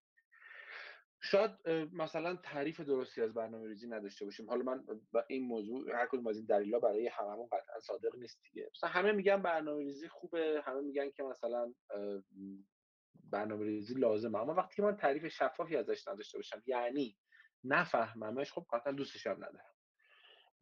شاید 1.22 1.68
مثلا 1.92 2.36
تعریف 2.36 2.80
درستی 2.80 3.22
از 3.22 3.34
برنامه 3.34 3.68
ریزی 3.68 3.88
نداشته 3.88 4.24
باشیم. 4.24 4.50
حالا 4.50 4.62
من 4.62 4.84
این 5.28 5.46
موضوع 5.46 5.96
هر 5.96 6.06
کدوم 6.06 6.26
از 6.26 6.36
این 6.36 6.46
دلیلا 6.46 6.78
برای 6.78 7.06
هممون 7.08 7.46
قطعا 7.46 7.80
صادق 7.80 8.16
نیست 8.16 8.42
دیگه. 8.42 8.70
مثلا 8.74 8.90
همه 8.90 9.12
میگن 9.12 9.42
برنامه 9.42 9.82
ریزی 9.84 10.08
خوبه 10.08 10.62
همه 10.64 10.80
میگن 10.80 11.10
که 11.10 11.22
مثلا 11.22 11.74
برنامه 13.30 13.64
ریزی 13.64 13.94
لازمه. 13.94 14.38
اما 14.40 14.54
وقتی 14.54 14.82
من 14.82 14.96
تعریف 14.96 15.28
شفافی 15.28 15.76
ازش 15.76 16.08
نداشته 16.08 16.38
باشم 16.38 16.62
یعنی 16.66 17.16
نفهممش 17.64 18.52
خب 18.52 18.66
قطعا 18.72 18.92
دوستش 18.92 19.26
هم 19.26 19.36
ندارم. 19.36 19.74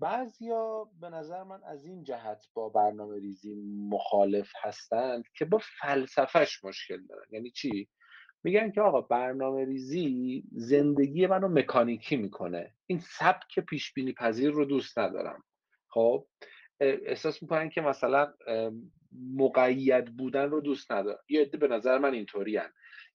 بعضیا 0.01 0.91
به 1.01 1.09
نظر 1.09 1.43
من 1.43 1.65
از 1.65 1.85
این 1.85 2.05
جهت 2.05 2.45
با 2.55 2.69
برنامه 2.69 3.19
ریزی 3.19 3.55
مخالف 3.91 4.53
هستند 4.63 5.25
که 5.35 5.45
با 5.45 5.61
فلسفهش 5.81 6.65
مشکل 6.65 7.07
دارن. 7.07 7.27
یعنی 7.31 7.51
چی؟ 7.51 7.89
میگن 8.45 8.71
که 8.71 8.81
آقا 8.81 9.01
برنامه 9.01 9.65
ریزی 9.65 10.45
زندگی 10.53 11.27
منو 11.27 11.49
مکانیکی 11.49 12.17
می‌کنه. 12.17 12.75
این 12.87 12.99
سبک 12.99 13.61
پیش 13.61 13.93
بینی 13.93 14.13
پذیر 14.13 14.51
رو 14.51 14.65
دوست 14.65 14.99
ندارم. 14.99 15.45
خب؟ 15.91 16.27
احساس 16.81 17.43
می‌کنن 17.43 17.71
که 17.71 17.81
مثلا 17.81 18.35
مقید 19.37 20.17
بودن 20.17 20.51
رو 20.51 20.61
دوست 20.61 20.93
ندارم. 20.93 21.23
یه 21.29 21.41
عده 21.41 21.59
به 21.59 21.69
نظر 21.69 21.99
من 21.99 22.15
اینطوری 22.15 22.61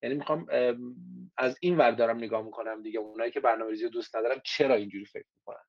یعنی 0.04 0.16
می‌خوام 0.16 0.46
از 1.38 1.58
این 1.62 1.78
ور 1.78 1.92
دارم 1.92 2.18
نگاه 2.18 2.46
می‌کنم 2.46 2.82
دیگه. 2.82 3.00
اونایی 3.00 3.32
که 3.32 3.40
برنامه 3.40 3.72
ریزی 3.72 3.84
رو 3.84 3.90
دوست 3.90 4.16
ندارم 4.16 4.42
چرا 4.46 4.76
اینجوری 4.76 5.06
فکر 5.06 5.28
می‌کنن؟ 5.40 5.64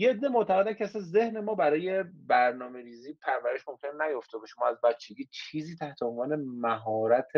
یه 0.00 0.10
عده 0.10 0.28
معتقدن 0.28 0.74
که 0.74 0.84
اصلا 0.84 1.02
ذهن 1.02 1.40
ما 1.40 1.54
برای 1.54 2.02
برنامه 2.26 2.82
ریزی 2.82 3.14
پرورش 3.22 3.68
ممکن 3.68 4.02
نیفته 4.02 4.38
باشه. 4.38 4.54
ما 4.58 4.66
از 4.66 4.80
بچگی 4.84 5.28
چیزی 5.30 5.76
تحت 5.76 6.02
عنوان 6.02 6.34
مهارت 6.36 7.28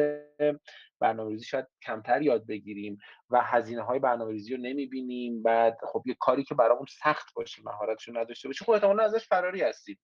برنامه 1.00 1.30
ریزی 1.30 1.44
شاید 1.44 1.66
کمتر 1.82 2.22
یاد 2.22 2.46
بگیریم 2.46 2.98
و 3.30 3.40
هزینه 3.42 3.82
های 3.82 3.98
برنامه 3.98 4.32
ریزی 4.32 4.56
رو 4.56 4.62
نمی‌بینیم. 4.62 5.42
بعد 5.42 5.78
خب 5.92 6.02
یه 6.06 6.16
کاری 6.20 6.44
که 6.44 6.54
برامون 6.54 6.86
سخت 7.02 7.34
باشه 7.34 7.62
مهارتش 7.64 8.08
رو 8.08 8.18
نداشته 8.18 8.48
باشه 8.48 8.64
خب 8.64 8.70
احتمالا 8.70 9.04
ازش 9.04 9.28
فراری 9.28 9.62
هستیم. 9.62 9.98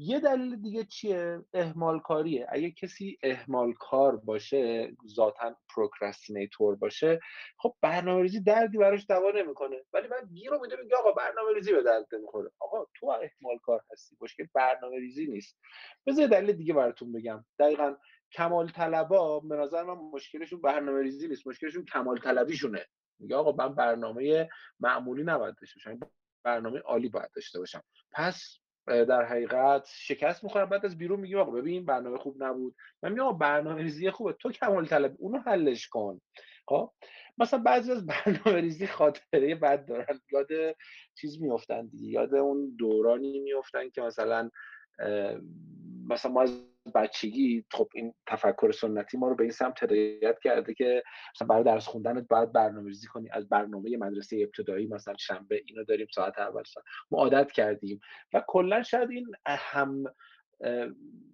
یه 0.00 0.20
دلیل 0.20 0.56
دیگه 0.56 0.84
چیه؟ 0.84 1.44
اهمال 1.54 2.00
کاریه 2.00 2.46
اگه 2.48 2.70
کسی 2.70 3.18
اهمال 3.22 3.72
کار 3.72 4.16
باشه 4.16 4.96
ذاتا 5.06 5.56
procrastinator 5.74 6.76
باشه 6.76 7.20
خب 7.58 7.74
برنامه 7.80 8.22
ریزی 8.22 8.40
دردی 8.40 8.78
براش 8.78 9.06
دوا 9.08 9.30
نمی‌کنه. 9.30 9.76
ولی 9.92 10.08
من 10.08 10.28
گیر 10.34 10.50
میده 10.62 10.76
میگه 10.82 10.96
آقا 10.96 11.12
برنامه 11.12 11.54
ریزی 11.54 11.72
به 11.72 11.82
درد 11.82 12.06
نمی‌خوره. 12.12 12.50
آقا 12.58 12.86
تو 12.94 13.06
اهمال 13.06 13.58
کار 13.62 13.84
هستی 13.92 14.16
مشکل 14.20 14.46
برنامه 14.54 14.98
ریزی 14.98 15.26
نیست. 15.26 15.58
بذار 16.06 16.26
دلیل 16.26 16.52
دیگه 16.52 16.74
براتون 16.74 17.12
بگم. 17.12 17.44
دقیقا 17.58 17.96
کمال 18.32 18.68
طلبا 18.68 19.40
به 19.40 19.56
نظر 19.56 19.82
من 19.82 19.94
مشکلشون 19.94 20.60
برنامه 20.60 21.02
ریزی 21.02 21.28
نیست 21.28 21.46
مشکلشون 21.46 21.84
کمال 21.84 22.16
طلبیشونه 22.18 22.86
میگه 23.20 23.36
آقا 23.36 23.52
من 23.52 23.74
برنامه 23.74 24.48
معمولی 24.80 25.24
نباید 25.24 25.54
داشته 25.60 25.80
باشم 25.90 26.00
برنامه 26.44 26.78
عالی 26.78 27.08
باید 27.08 27.30
داشته 27.36 27.58
باشم. 27.58 27.82
پس 28.12 28.58
در 28.88 29.24
حقیقت 29.24 29.88
شکست 29.92 30.44
می‌خورم 30.44 30.68
بعد 30.68 30.86
از 30.86 30.98
بیرون 30.98 31.20
میگیم 31.20 31.38
آقا 31.38 31.50
ببین 31.50 31.84
برنامه 31.86 32.18
خوب 32.18 32.42
نبود. 32.42 32.74
من 33.02 33.12
میگم 33.12 33.38
برنامه 33.38 33.82
ریزی 33.82 34.10
خوبه. 34.10 34.32
تو 34.32 34.52
کمال 34.52 34.86
طلب 34.86 35.14
اونو 35.18 35.38
حلش 35.38 35.88
کن. 35.88 36.20
خب؟ 36.68 36.92
مثلا 37.38 37.58
بعضی 37.58 37.92
از 37.92 38.06
برنامه 38.26 38.60
ریزی 38.60 38.86
خاطره 38.86 39.54
بد 39.54 39.86
دارن. 39.86 40.20
یاد 40.32 40.48
چیز 41.20 41.42
میافتن 41.42 41.86
دیگه. 41.86 42.08
یاد 42.08 42.34
اون 42.34 42.76
دورانی 42.78 43.38
میافتن 43.38 43.90
که 43.90 44.02
مثلا 44.02 44.50
مثلا 46.08 46.32
ما 46.32 46.42
از 46.42 46.67
بچگی 46.94 47.64
خب 47.72 47.88
این 47.94 48.14
تفکر 48.26 48.72
سنتی 48.72 49.16
ما 49.16 49.28
رو 49.28 49.34
به 49.36 49.42
این 49.42 49.52
سمت 49.52 49.82
هدایت 49.82 50.38
کرده 50.44 50.74
که 50.74 51.02
مثلا 51.34 51.48
برای 51.48 51.64
درس 51.64 51.86
خوندن 51.86 52.26
باید 52.30 52.52
برنامه 52.52 52.88
ریزی 52.88 53.06
کنی. 53.06 53.28
از 53.32 53.48
برنامه 53.48 53.96
مدرسه 53.96 54.36
ابتدایی 54.42 54.86
مثلا 54.86 55.14
شنبه 55.18 55.62
اینو 55.66 55.84
داریم 55.84 56.06
ساعت 56.14 56.38
اول 56.38 56.62
ساعت 56.64 56.86
ما 57.10 57.18
عادت 57.18 57.52
کردیم. 57.52 58.00
و 58.34 58.42
کلا 58.46 58.82
شاید 58.82 59.10
این 59.10 59.26
هم 59.46 60.04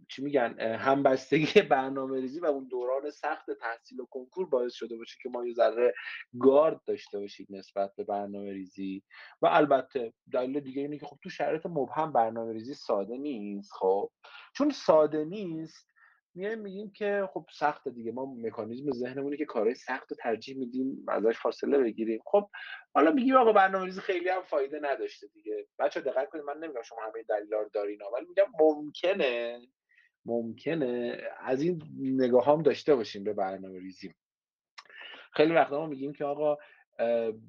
چی 0.09 0.23
میگن 0.23 0.61
همبستگی 0.61 1.63
برنامه 1.71 2.21
ریزی 2.21 2.41
و 2.41 2.47
اون 2.47 2.69
دوران 2.69 3.11
سخت 3.11 3.51
تحصیل 3.61 4.01
و 4.01 4.05
کنکور 4.05 4.49
باعث 4.49 4.73
شده 4.75 4.97
باشه 4.97 5.17
که 5.23 5.29
ما 5.29 5.47
یه 5.47 5.55
ذره 5.55 5.95
گارد 6.41 6.81
داشته 6.87 7.19
باشید 7.19 7.47
نسبت 7.51 7.93
به 7.97 8.05
برنامه 8.05 8.53
ریزی 8.53 9.03
و 9.43 9.47
البته 9.47 10.13
دلیل 10.33 10.61
دیگه 10.61 10.83
اینه 10.83 10.99
که 10.99 11.07
خب 11.07 11.19
تو 11.23 11.31
شرایط 11.31 11.67
مبهم 11.67 12.13
برنامه 12.13 12.53
ریزی 12.53 12.75
ساده 12.75 13.17
نیست 13.17 13.73
خب. 13.73 14.11
چون 14.57 14.71
ساده 14.71 15.25
نیست 15.25 15.94
میایم 16.35 16.59
میگیم 16.59 16.91
که 16.91 17.29
خب 17.33 17.47
سخت 17.53 17.89
دیگه 17.89 18.13
ما 18.13 18.35
مکانیزم 18.35 18.91
ذهنمونی 18.91 19.37
که 19.37 19.45
کارهای 19.45 19.75
سخت 19.75 20.11
رو 20.11 20.17
ترجیح 20.17 20.59
میدیم 20.59 21.07
ازش 21.09 21.39
فاصله 21.39 21.79
بگیریم. 21.79 22.21
خب 22.27 22.51
حالا 22.95 23.11
میگیم 23.11 23.37
آقا 23.37 23.53
برنامه‌ریزی 23.53 24.01
خیلی 24.01 24.29
هم 24.29 24.43
فایده 24.43 24.81
نداشته 24.83 25.27
دیگه. 25.27 25.67
بچه 25.79 26.01
دقت 26.01 26.29
کنید 26.29 26.45
من 26.45 26.59
نمیگم 26.59 26.83
شما 26.83 26.99
همه 27.03 27.23
دلیلا 27.29 27.61
رو 27.61 27.69
دارین 27.73 27.99
ولی 28.15 28.27
میگم 28.29 28.47
ممکنه 28.61 29.61
ممکنه 30.27 31.23
از 31.41 31.63
این 31.63 31.83
نگاه 32.01 32.47
هم 32.47 32.63
داشته 32.63 32.95
باشیم 32.95 33.25
به 33.25 33.33
برنامه 33.33 33.79
ریزی 33.79 34.15
خیلی 35.33 35.53
وقتا 35.53 35.79
ما 35.79 35.87
میگیم 35.87 36.13
که 36.13 36.25
آقا 36.25 36.59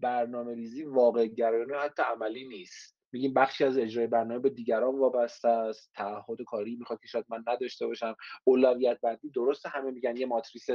برنامه 0.01 0.55
ریزی 0.55 0.83
واقع 0.83 1.27
گرایانه 1.27 1.77
حتی 1.77 2.03
عملی 2.03 2.47
نیست. 2.47 2.94
میگیم 3.15 3.33
بخشی 3.33 3.63
از 3.63 3.77
اجرای 3.77 4.07
برنامه 4.07 4.39
به 4.39 4.49
دیگران 4.49 4.99
وابسته 4.99 5.47
است. 5.47 5.91
تعهد 5.95 6.41
کاری 6.47 6.75
می‌خواد 6.75 6.99
که 6.99 7.07
شاید 7.07 7.25
من 7.29 7.43
نداشته 7.47 7.87
باشم. 7.87 8.15
اولویت 8.43 9.01
بندی 9.01 9.29
درسته 9.29 9.69
همه 9.69 9.91
میگن 9.91 10.17
یه 10.17 10.25
ماتریس 10.25 10.65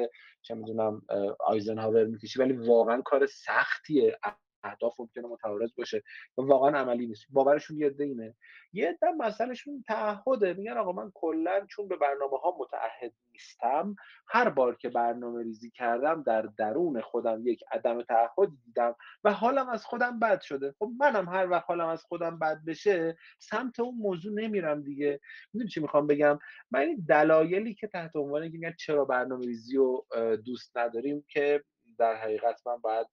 چه 0.42 0.54
می‌دونم 0.54 1.02
آیزنهاور 1.40 2.04
می‌کشی 2.04 2.38
ولی 2.38 2.52
واقعا 2.52 3.00
کار 3.02 3.26
سختیه. 3.26 4.18
اهداف 4.62 5.00
ممکنه 5.00 5.26
متعارض 5.26 5.70
باشه 5.78 6.02
و 6.38 6.42
واقعا 6.42 6.78
عملی 6.78 7.06
نیست. 7.06 7.26
باورشون 7.30 7.78
یه 7.78 7.86
عده 7.86 8.04
اینه. 8.04 8.34
یه 8.72 8.88
عده 8.88 9.10
مسئلهشون 9.18 9.84
تعهده. 9.86 10.54
میگن 10.54 10.76
آقا 10.76 10.92
من 10.92 11.10
کلا 11.14 11.66
چون 11.70 11.88
به 11.88 11.96
برنامه 11.96 12.38
ها 12.38 12.56
متعهد 12.58 13.12
نیستم 13.32 13.94
هر 14.28 14.48
بار 14.48 14.76
که 14.76 14.88
برنامه 14.88 15.42
ریزی 15.42 15.70
کردم 15.70 16.22
در 16.22 16.42
درون 16.42 17.00
خودم 17.00 17.46
یک 17.46 17.64
عدم 17.72 18.02
تعهدی 18.02 18.56
دیدم 18.64 18.94
و 19.24 19.32
حالم 19.32 19.68
از 19.68 19.84
خودم 19.84 20.18
بد 20.18 20.40
شده. 20.40 20.74
خب 20.78 20.90
منم 20.98 21.28
هر 21.28 21.50
وقت 21.50 21.64
حالم 21.66 21.88
از 21.88 22.04
خودم 22.04 22.38
بد 22.38 22.60
بشه 22.66 23.16
سمت 23.38 23.80
اون 23.80 23.94
موضوع 23.94 24.32
نمیرم 24.32 24.82
دیگه. 24.82 25.20
می‌دونی 25.52 25.70
چی 25.70 25.80
می‌خوام 25.80 26.06
بگم؟ 26.06 26.38
من 26.70 26.80
این 26.80 27.04
دلایلی 27.08 27.74
که 27.74 27.86
تحت 27.86 28.16
عنوان 28.16 28.50
که 28.50 28.74
چرا 28.78 29.04
برنامه 29.04 29.46
ریزی 29.46 29.76
رو 29.76 30.06
دوست 30.44 30.76
نداریم 30.76 31.24
که 31.28 31.64
در 31.98 32.14
حقیقت 32.14 32.66
من 32.66 32.76
باید 32.76 33.06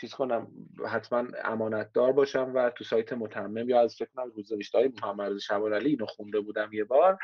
چیز 0.00 0.14
کنم 0.14 0.52
حتما 0.88 1.26
امانت 1.44 1.92
دار 1.92 2.12
باشم 2.12 2.52
و 2.54 2.70
تو 2.70 2.84
سایت 2.84 3.12
متمم 3.12 3.68
یا 3.68 3.80
از 3.80 3.96
فکر 3.96 4.08
کنم 4.14 4.30
گزارش 4.30 4.74
های 4.74 4.92
محمد 5.02 5.38
شبان 5.38 5.72
علی 5.72 5.90
اینو 5.90 6.06
خونده 6.06 6.40
بودم 6.40 6.72
یه 6.72 6.84
بار. 6.84 7.18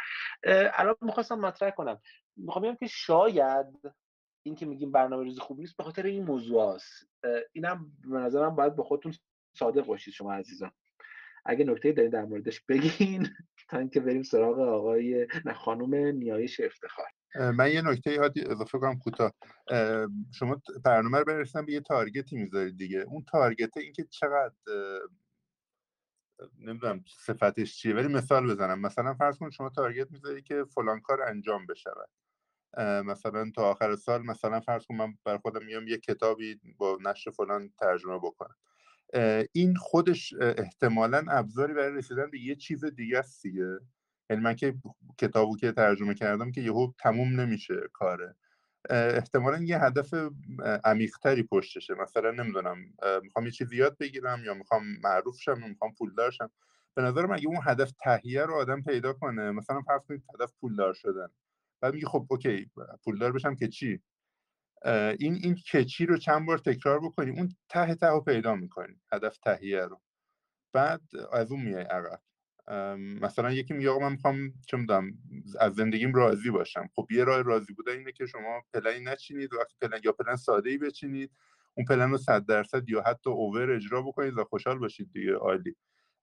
الان 0.72 0.97
می‌خواستم 1.01 1.41
مطرح 1.41 1.70
کنم. 1.70 2.01
می‌خوام 2.37 2.64
بگم 2.64 2.77
که 2.77 2.87
شاید 2.87 3.66
این 4.43 4.55
که 4.55 4.66
میگیم 4.66 4.93
برنامه 4.93 5.24
ریزی 5.24 5.41
خوب 5.41 5.59
نیست 5.61 5.77
به 5.77 5.85
خاطر 5.85 6.03
این 6.03 6.24
موضوع 6.24 6.62
است 6.62 7.09
اینم 7.53 7.93
به 8.05 8.18
نظرم 8.18 8.57
باید 8.57 8.77
به 8.77 8.83
خودتون 8.83 9.14
صادق 9.59 9.87
باشید 9.87 10.14
شما 10.14 10.33
عزیزان. 10.33 10.70
اگه 11.47 11.64
نکته 11.64 11.92
دارید 11.92 12.12
در 12.12 12.24
موردش 12.24 12.61
بگین 12.61 13.28
تا 13.68 13.78
اینکه 13.78 14.01
بریم 14.01 14.22
سراغ 14.22 14.59
آقای 14.59 15.26
نه 15.44 15.53
خانم 15.53 15.94
نیایش 15.94 16.61
افتخار. 16.61 17.07
من 17.53 17.72
یه 17.72 17.82
نکته 17.82 18.12
یادی 18.12 18.44
اضافه 18.44 18.78
کنم 18.78 18.99
کوتاه. 18.99 19.32
شما 20.34 20.62
برنامه 20.84 21.18
رو 21.18 21.24
برسن 21.24 21.66
به 21.66 21.72
یه 21.72 21.80
تارگتی 21.80 22.36
می‌ذارید 22.36 22.76
دیگه. 22.76 22.99
اون 22.99 23.25
تارگت 23.30 23.76
این 23.76 23.92
که 23.92 24.04
چقدر 24.04 24.54
نمی‌دونم 26.58 27.04
صفتش 27.08 27.76
چیه 27.76 27.95
ولی 27.95 28.08
مثال 28.08 28.53
بزنم. 28.53 28.80
مثلا 28.80 29.14
فرض 29.14 29.38
کن 29.38 29.50
شما 29.50 29.71
تارگت 29.71 30.11
می‌ذاری 30.11 30.42
که 30.42 30.64
فلان 30.75 31.00
کار 31.00 31.22
انجام 31.22 31.66
بشود. 31.66 32.08
مثلا 33.04 33.50
تا 33.57 33.71
آخر 33.71 33.96
سال 33.96 34.22
مثلا 34.22 34.61
فرض 34.61 34.87
کن 34.87 34.95
من 34.95 35.14
بر 35.25 35.38
خودم 35.38 35.64
میام 35.64 35.88
یه 35.88 35.99
کتابی 35.99 36.61
با 36.79 36.99
نشر 37.04 37.30
فلان 37.30 37.72
ترجمه 37.79 38.18
بکنم. 38.18 38.57
این 39.53 39.76
خودش 39.76 40.34
احتمالا 40.41 41.24
ابزاری 41.28 41.74
برای 41.74 41.99
رسیدن 41.99 42.30
به 42.30 42.41
یه 42.41 42.54
چیز 42.54 42.84
دیگه 42.84 43.18
است 43.18 43.42
دیگه. 43.42 43.78
یعنی 44.30 44.42
من 44.42 44.57
که 44.57 44.74
کتابو 45.18 45.57
که 45.57 45.72
ترجمه 45.72 46.14
کردم 46.14 46.53
که 46.53 46.61
یهو 46.61 46.92
تموم 46.99 47.41
نمیشه 47.41 47.74
کاره. 47.92 48.37
احتمالا 48.91 49.62
یه 49.62 49.78
هدف 49.78 50.14
عمیقتری 50.84 51.42
پشتشه. 51.42 51.95
مثلا 51.95 52.30
نمی‌دونم 52.30 52.78
می‌خوام 53.22 53.45
یه 53.45 53.50
چیزی 53.50 53.76
یاد 53.76 53.99
بگیرم 53.99 54.42
یا 54.45 54.54
می‌خوام 54.54 54.83
معروف 55.04 55.41
شم 55.41 55.61
یا 55.61 55.66
می‌خوام 55.66 55.92
پولدار 55.99 56.30
شم. 56.30 56.50
به 56.95 57.03
نظرم 57.03 57.33
اگه 57.33 57.46
اون 57.46 57.61
هدف 57.64 57.92
تهیه 57.92 58.42
رو 58.42 58.54
آدم 58.54 58.83
پیدا 58.83 59.12
کنه 59.12 59.50
مثلا 59.50 59.83
فرض 59.83 60.00
کنید 60.08 60.22
هدف 60.34 60.53
پولدار 60.61 60.95
شدن. 60.95 61.28
بعد 61.80 61.95
میگه 61.95 62.07
خب 62.07 62.26
اوکی 62.30 62.70
پولدار 63.04 63.33
بشم 63.33 63.54
که 63.54 63.68
چی؟ 63.68 64.00
این 65.18 65.34
این 65.42 65.54
کچی 65.72 66.07
رو 66.07 66.17
چند 66.17 66.46
بار 66.46 66.58
تکرار 66.58 67.00
بکنی 67.00 67.30
اون 67.30 67.57
ته 67.68 67.95
ته 67.95 68.07
رو 68.07 68.21
پیدا 68.21 68.54
می‌کنی 68.54 69.00
هدف 69.13 69.38
تهیه 69.38 69.80
رو. 69.80 70.00
بعد 70.72 71.00
از 71.33 71.53
اون 71.53 71.63
میای 71.63 71.83
عقب. 71.83 72.21
مثلا 73.22 73.53
یکی 73.53 73.75
میگه 73.75 73.99
من 73.99 74.13
می‌خوام 74.13 74.53
چه 74.67 74.76
می‌دونم 74.76 75.13
از 75.61 75.75
زندگیم 75.75 76.14
راضی 76.14 76.50
باشم. 76.50 76.88
خب 76.95 77.07
یه 77.11 77.25
راه 77.25 77.42
راضی 77.42 77.72
بوده 77.72 77.92
اینه 77.92 78.13
که 78.13 78.26
شما 78.26 78.63
پلنی 78.75 79.04
نچینید 79.04 79.54
وقتی 79.54 79.75
پلن 79.80 80.00
یا 80.04 80.13
پلن 80.13 80.37
ساده 80.37 80.71
ای 80.71 80.79
بچینید 80.79 81.30
اون 81.75 81.87
پلن 81.87 82.11
رو 82.11 82.18
100 82.18 82.46
درصد 82.46 82.88
یا 82.88 83.03
حتی 83.07 83.30
اوور 83.30 83.71
اجرا 83.71 84.03
بکنید 84.03 84.38
و 84.38 84.45
خوشحال 84.45 84.79
باشید 84.79 85.13
دیگه 85.13 85.34
عالی. 85.34 85.76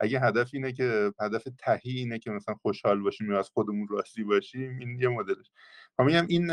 اگه 0.03 0.19
هدف 0.19 0.49
اینه 0.53 0.73
که 0.73 1.13
هدف 1.19 1.47
تهی 1.59 1.91
اینه 1.91 2.19
که 2.19 2.31
مثلا 2.31 2.55
خوشحال 2.55 3.01
باشیم 3.01 3.31
یا 3.31 3.39
از 3.39 3.49
خودمون 3.49 3.87
راضی 3.87 4.23
باشیم 4.23 4.79
این 4.79 4.99
یه 4.99 5.07
مدلش. 5.07 5.51
میگم 5.99 6.25
این 6.29 6.51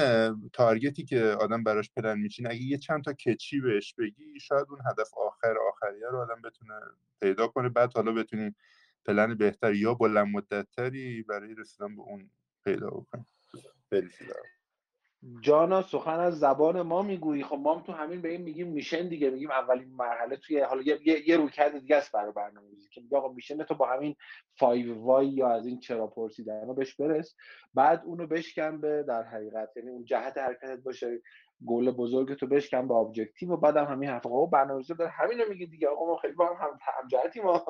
تارگتی 0.53 1.05
که 1.05 1.21
آدم 1.21 1.65
براش 1.65 1.91
پلن 1.97 2.19
میچینه 2.19 2.51
اگه 2.51 2.63
یه 2.63 2.79
چند 2.79 3.05
تا 3.05 3.13
کچی 3.13 3.61
بهش 3.61 3.95
بگی 3.95 4.41
شاید 4.41 4.67
اون 4.71 4.79
هدف 4.91 5.11
آخر 5.15 5.55
آخریه 5.69 6.07
رو 6.11 6.19
آدم 6.21 6.43
بتونه 6.43 6.75
پیدا 7.21 7.49
کنه. 7.49 7.69
بعد 7.69 7.93
حالا 7.95 8.13
بتونیم 8.13 8.57
پلن 9.07 9.35
بهتری 9.35 9.79
یا 9.79 9.95
بلند 9.95 10.27
مدتتری 10.27 11.23
برای 11.23 11.55
رسیدن 11.55 11.97
به 11.97 12.03
اون 12.03 12.31
پیدا 12.65 12.91
بکنیم 12.91 13.27
جانا 15.41 15.83
سخن 15.83 16.21
از 16.21 16.39
زبان 16.39 16.83
ما 16.83 17.03
می‌گویی. 17.03 17.43
خب 17.45 17.57
ما 17.57 17.83
تو 17.87 17.93
همین 17.93 18.23
به 18.23 18.29
این 18.29 18.43
میگیم 18.43 18.69
mission 18.69 19.09
دیگه. 19.09 19.31
میگیم 19.31 19.51
اولین 19.51 19.89
مرحله 19.89 20.37
توی 20.37 20.61
حالا 20.61 20.83
یه, 20.83 20.99
یه،, 21.05 21.29
یه 21.29 21.37
رویکرد 21.37 21.79
دیگه 21.79 21.97
است 21.97 22.13
برای 22.13 22.33
برنامه‌ریزی 22.33 22.89
که 22.89 23.01
میگه 23.01 23.17
آقا 23.17 23.33
mission 23.33 23.63
تو 23.63 23.75
با 23.75 23.87
همین 23.87 24.17
5 24.59 24.87
why 24.89 25.29
یا 25.29 25.49
از 25.49 25.67
این 25.67 25.81
چرا 25.81 26.07
پرسیدن. 26.07 26.75
بهش 26.75 26.95
برس. 26.95 27.37
بعد 27.75 28.03
اونو 28.05 28.27
بشکن 28.27 28.81
به 28.81 29.05
در 29.09 29.23
حقیقت. 29.23 29.77
یعنی 29.77 29.91
اون 29.91 30.05
جهت 30.05 30.39
حرکتت 30.39 30.79
باشه. 30.79 31.21
گل 31.67 31.91
بزرگ 31.91 32.35
تو 32.35 32.47
بشکن 32.47 32.89
به 32.89 32.95
objective 32.95 33.53
و 33.53 33.57
بعدم 33.57 33.85
همین 33.85 34.09
حرف 34.09 34.27
آقا 34.27 34.47
برنامه‌ریزی 34.47 34.95
داره 34.95 35.11
همینو 35.11 35.45
میگه 35.49 35.67
دیگه. 35.67 35.89
آقا 35.89 36.07
ما 36.07 36.17
خیلی 36.17 36.35
با 36.35 36.47
هم 36.47 36.57
هم, 36.61 36.79
هم 37.43 37.45
ما 37.45 37.65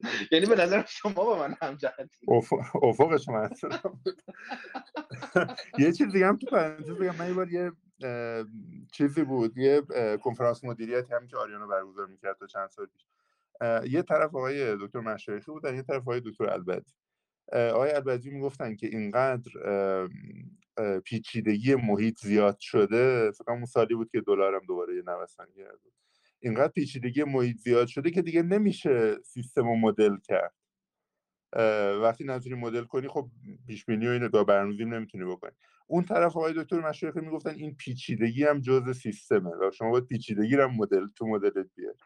یعنی 0.32 0.46
به 0.46 0.54
نظر 0.56 0.84
شما 0.86 1.12
با 1.12 1.38
من 1.38 1.56
هم 1.62 1.74
جهتی 1.74 2.26
افق 2.82 3.16
شما 3.16 3.48
یه 5.78 5.92
چیز 5.92 6.12
دیگه 6.12 6.26
هم 6.26 6.36
تو 6.36 6.46
پرانتز 6.46 6.90
بگم. 6.90 7.16
من 7.18 7.28
یه 7.28 7.34
بار 7.34 7.48
یه 7.52 7.72
چیزی 8.92 9.24
بود. 9.24 9.58
یه 9.58 9.82
کنفرانس 10.22 10.64
مدیریتی 10.64 11.14
هم 11.14 11.26
که 11.26 11.36
آریانا 11.36 11.66
برگزار 11.66 12.06
می‌کرد 12.06 12.36
تا 12.38 12.46
چند 12.46 12.68
سال 12.68 12.86
پیش. 12.86 13.06
یه 13.92 14.02
طرف 14.02 14.34
آقای 14.34 14.76
دکتر 14.76 15.00
مشایخی 15.00 15.52
بودن 15.52 15.74
یه 15.74 15.82
طرف 15.82 16.02
آقای 16.02 16.20
دکتر 16.20 16.50
البدی. 16.50 16.92
آقای 17.52 17.90
البدی 17.90 18.30
می‌گفتن 18.30 18.76
که 18.76 18.86
اینقدر 18.86 19.50
پیچیدگی 21.04 21.74
محیط 21.74 22.18
زیاد 22.18 22.58
شده 22.60 23.30
فکر 23.30 23.50
اون 23.52 23.64
سالی 23.64 23.94
بود 23.94 24.10
که 24.10 24.20
دلارم 24.20 24.60
دوباره 24.68 24.96
یه 24.96 25.02
نوسان 25.06 25.46
کرد. 25.56 25.80
اینقدر 26.40 26.72
پیچیدگی 26.72 27.24
محیط 27.24 27.56
زیاد 27.56 27.86
شده 27.86 28.10
که 28.10 28.22
دیگه 28.22 28.42
نمیشه 28.42 29.16
سیستم 29.24 29.68
و 29.68 29.76
مدل 29.76 30.16
کرد. 30.16 30.54
وقتی 32.02 32.24
نتونی 32.24 32.54
مدل 32.54 32.84
کنی 32.84 33.08
خب 33.08 33.30
پیش 33.66 33.84
بینی 33.84 34.06
و 34.06 34.10
اینو 34.10 34.28
با 34.28 34.44
برنامه‌ریزی 34.44 34.84
نمی‌تونی 34.84 35.24
بکنی. 35.24 35.52
اون 35.86 36.04
طرف 36.04 36.36
آقای 36.36 36.54
دکتر 36.54 36.80
مشایخی 36.80 37.20
می‌گفتن 37.20 37.50
این 37.50 37.76
پیچیدگی 37.76 38.44
هم 38.44 38.60
جزء 38.60 38.92
سیستمه 38.92 39.50
و 39.50 39.70
شما 39.70 39.90
باید 39.90 40.06
پیچیدگی 40.06 40.56
رو 40.56 40.68
مدل 40.68 41.06
تو 41.16 41.26
مدلت 41.26 41.66
بیاری. 41.76 41.98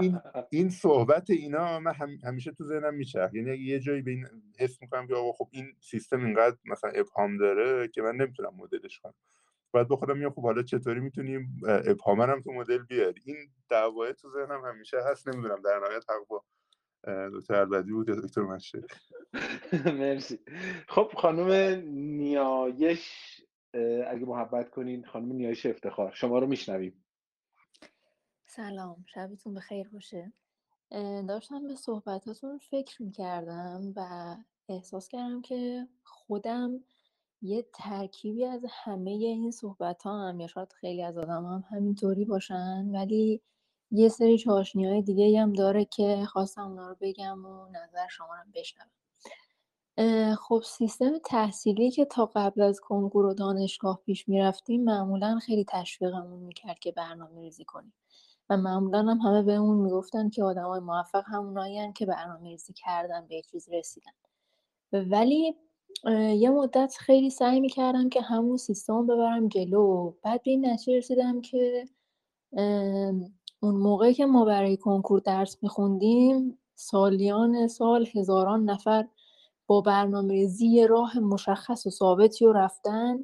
این 0.00 0.20
این 0.50 0.70
صحبت 0.70 1.30
اینا 1.30 1.80
من 1.80 1.92
همیشه 2.24 2.52
تو 2.52 2.64
ذهنم 2.64 2.94
میچرخ. 2.94 3.34
یعنی 3.34 3.56
یه 3.56 3.80
جایی 3.80 4.02
به 4.02 4.10
این 4.10 4.26
حس 4.58 4.82
می‌کنم 4.82 5.06
که 5.06 5.14
آقا 5.14 5.32
خب 5.32 5.48
این 5.52 5.66
سیستم 5.80 6.24
اینقدر 6.24 6.56
مثلا 6.64 6.90
ابهام 6.90 7.36
داره 7.36 7.88
که 7.88 8.02
من 8.02 8.16
نمی‌تونم 8.16 8.54
مدلش 8.56 8.98
کنم. 8.98 9.14
باید 9.70 9.88
به 9.88 9.96
خودم 9.96 10.18
میگم 10.18 10.30
خب 10.30 10.42
حالا 10.42 10.62
چطوری 10.62 11.00
می‌تونیم 11.00 11.60
ابهام 11.68 12.20
هم 12.20 12.40
تو 12.40 12.52
مدل 12.52 12.78
بیاری؟ 12.78 13.22
این 13.24 13.36
دعوای 13.70 14.14
تو 14.14 14.30
ذهنم 14.30 14.64
همیشه 14.64 14.96
هست. 15.10 15.28
نمی‌دونم 15.28 15.62
در 15.62 15.78
نهایت 15.78 16.04
حق 16.10 16.26
با 16.28 16.44
دکتر 17.34 17.54
البدی 17.54 17.92
بود 17.92 18.06
دکتر 18.06 18.40
مشه 18.40 18.82
مرسی. 20.00 20.38
خب 20.88 21.10
خانم 21.16 21.50
نیایش 22.18 23.34
اگه 24.06 24.24
محبت 24.26 24.70
کنین 24.70 25.04
خانم 25.04 25.32
نیایش 25.32 25.66
افتخار. 25.66 26.12
شما 26.14 26.38
رو 26.38 26.46
میشنویم. 26.46 27.04
سلام 28.50 29.04
شبتون 29.06 29.54
بخیر 29.54 29.88
باشه. 29.88 30.32
داشتم 31.28 31.66
به 31.66 31.74
صحبتاتون 31.74 32.58
فکر 32.58 33.02
می‌کردم 33.02 33.92
و 33.96 34.36
احساس 34.68 35.08
کردم 35.08 35.42
که 35.42 35.88
خودم 36.04 36.84
یه 37.42 37.66
ترکیبی 37.74 38.44
از 38.44 38.64
همه 38.70 39.10
این 39.10 39.50
صحبت 39.50 40.02
ها 40.02 40.28
هم 40.28 40.46
شاید 40.46 40.72
خیلی 40.72 41.02
از 41.02 41.18
آدم 41.18 41.46
هم 41.46 41.64
همینطوری 41.70 42.24
باشن 42.24 42.88
ولی 42.92 43.42
یه 43.90 44.08
سری 44.08 44.38
چاشنی 44.38 44.88
های 44.88 45.02
دیگه 45.02 45.40
هم 45.40 45.52
داره 45.52 45.84
که 45.84 46.24
خواستم 46.28 46.62
اونا 46.62 46.88
رو 46.88 46.96
بگم 47.00 47.44
و 47.44 47.68
نظر 47.68 48.08
شما 48.08 48.34
رو 48.34 48.50
بشنوم. 48.54 48.90
خب 50.36 50.62
سیستم 50.66 51.18
تحصیلی 51.24 51.90
که 51.90 52.04
تا 52.04 52.26
قبل 52.34 52.62
از 52.62 52.80
کنکور 52.80 53.26
و 53.26 53.34
دانشگاه 53.34 54.00
پیش 54.06 54.28
می‌رفتیم 54.28 54.84
معمولا 54.84 55.38
خیلی 55.38 55.64
تشویقمون 55.68 56.40
می‌کرد 56.42 56.78
که 56.78 56.92
برنامه 56.92 57.40
ریزی 57.40 57.64
کنیم. 57.64 57.92
و 58.50 58.56
معمولا 58.56 59.02
هم 59.02 59.18
همه 59.18 59.42
بهمون 59.42 59.76
می‌گفتن 59.76 60.28
که 60.28 60.44
آدمای 60.44 60.80
موفق 60.80 61.24
همونایی 61.26 61.92
که 61.92 62.06
برنامه 62.06 62.48
ریزی 62.48 62.72
کردن 62.72 63.26
به 63.28 63.42
چیز 63.42 63.68
رسیدن. 63.68 64.12
ولی 64.92 65.56
یه 66.36 66.50
مدت 66.50 66.94
خیلی 66.98 67.30
سعی 67.30 67.60
می‌کردم 67.60 68.08
که 68.08 68.20
همون 68.20 68.56
سیستم 68.56 69.06
ببرم 69.06 69.48
جلو. 69.48 70.12
بعد 70.22 70.42
به 70.42 70.50
این 70.50 70.66
نتیجه 70.66 70.98
رسیدم 70.98 71.40
که 71.40 71.84
اون 73.60 73.76
موقعی 73.76 74.14
که 74.14 74.26
ما 74.26 74.44
برای 74.44 74.76
کنکور 74.76 75.20
درس 75.20 75.62
میخوندیم 75.62 76.58
سالیان 76.74 77.68
سال 77.68 78.06
هزاران 78.14 78.64
نفر 78.64 79.08
با 79.66 79.80
برنامه 79.80 80.34
ریزی 80.34 80.86
راه 80.86 81.18
مشخص 81.18 81.86
و 81.86 81.90
ثابتی 81.90 82.44
رو 82.44 82.52
رفتن 82.52 83.18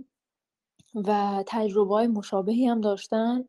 و 0.95 1.45
تجربه 1.47 1.95
های 1.95 2.07
مشابهی 2.07 2.67
هم 2.67 2.81
داشتن. 2.81 3.45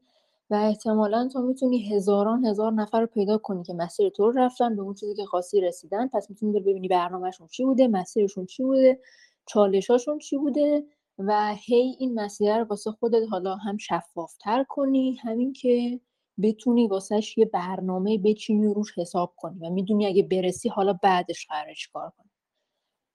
و 0.49 0.55
احتمالا 0.55 1.30
تو 1.34 1.41
می‌تونی 1.41 1.95
هزاران 1.95 2.45
هزار 2.45 2.72
نفر 2.73 3.01
رو 3.01 3.07
پیدا 3.07 3.38
کنی 3.38 3.63
که 3.63 3.73
مسیر 3.73 4.09
تو 4.09 4.31
رو 4.31 4.39
رفتن 4.39 4.76
به 4.76 4.81
اون 4.81 4.93
چیزی 4.93 5.15
که 5.15 5.26
خواستی 5.26 5.61
رسیدن. 5.61 6.07
پس 6.07 6.30
می‌تونی 6.30 6.51
بری 6.51 6.63
ببینی 6.63 6.88
برنامهشون 6.88 7.47
چی 7.47 7.65
بوده 7.65 7.88
مسیرشون 7.88 8.45
چی 8.45 8.63
بوده 8.63 8.99
چالشاشون 9.45 10.19
چی 10.19 10.38
بوده 10.38 10.84
و 11.19 11.55
هی 11.55 11.95
این 11.99 12.19
مسیر 12.19 12.57
رو 12.57 12.65
واسه 12.65 12.91
خودت 12.91 13.23
حالا 13.31 13.55
هم 13.55 13.77
شفافتر 13.77 14.63
کنی 14.63 15.13
همین 15.13 15.53
که 15.53 15.99
بتونی 16.41 16.88
واسهش 16.88 17.38
یه 17.38 17.45
برنامه 17.45 18.17
بچینی 18.17 18.67
و 18.67 18.73
روش 18.73 18.97
حساب 18.97 19.34
کنی 19.38 19.59
و 19.59 19.69
می‌دونی 19.69 20.05
اگه 20.05 20.23
برسی 20.23 20.69
حالا 20.69 20.93
بعدش 21.03 21.47
قرار 21.47 21.76
کار 21.93 22.09
کنی. 22.17 22.30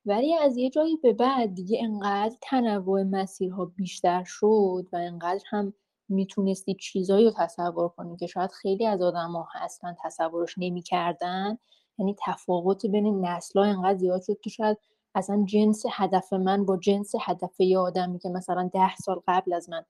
ولی 0.06 0.34
از 0.34 0.56
یه 0.56 0.70
جایی 0.70 0.96
به 0.96 1.12
بعد 1.12 1.54
دیگه 1.54 1.78
انقدر 1.84 2.36
تنوع 2.42 3.02
مسیرها 3.02 3.64
بیشتر 3.64 4.24
شد 4.26 4.86
و 4.92 4.96
انقدر 4.96 5.44
هم 5.50 5.74
می‌تونستی 6.10 6.74
چیزایی 6.74 7.24
رو 7.24 7.30
تصور 7.36 7.88
کنی 7.88 8.16
که 8.16 8.26
شاید 8.26 8.50
خیلی 8.50 8.86
از 8.86 9.02
آدم 9.02 9.30
ها 9.30 9.48
اصلا 9.54 9.94
تصورش 10.04 10.54
نمی‌کردن؟ 10.58 11.58
یعنی 11.98 12.16
تفاوت 12.26 12.86
بین 12.86 13.26
نسل 13.26 13.58
ها 13.60 13.66
انقدر 13.66 13.98
زیاد 13.98 14.22
شد 14.22 14.40
که 14.40 14.50
شاید 14.50 14.78
اصلا 15.14 15.44
جنس 15.48 15.82
هدف 15.90 16.32
من 16.32 16.64
با 16.66 16.76
جنس 16.76 17.12
هدف 17.20 17.60
یه 17.60 17.78
آدمی 17.78 18.18
که 18.18 18.28
مثلا 18.28 18.70
ده 18.74 18.96
سال 18.96 19.20
قبل 19.28 19.52
از 19.52 19.70
من 19.70 19.84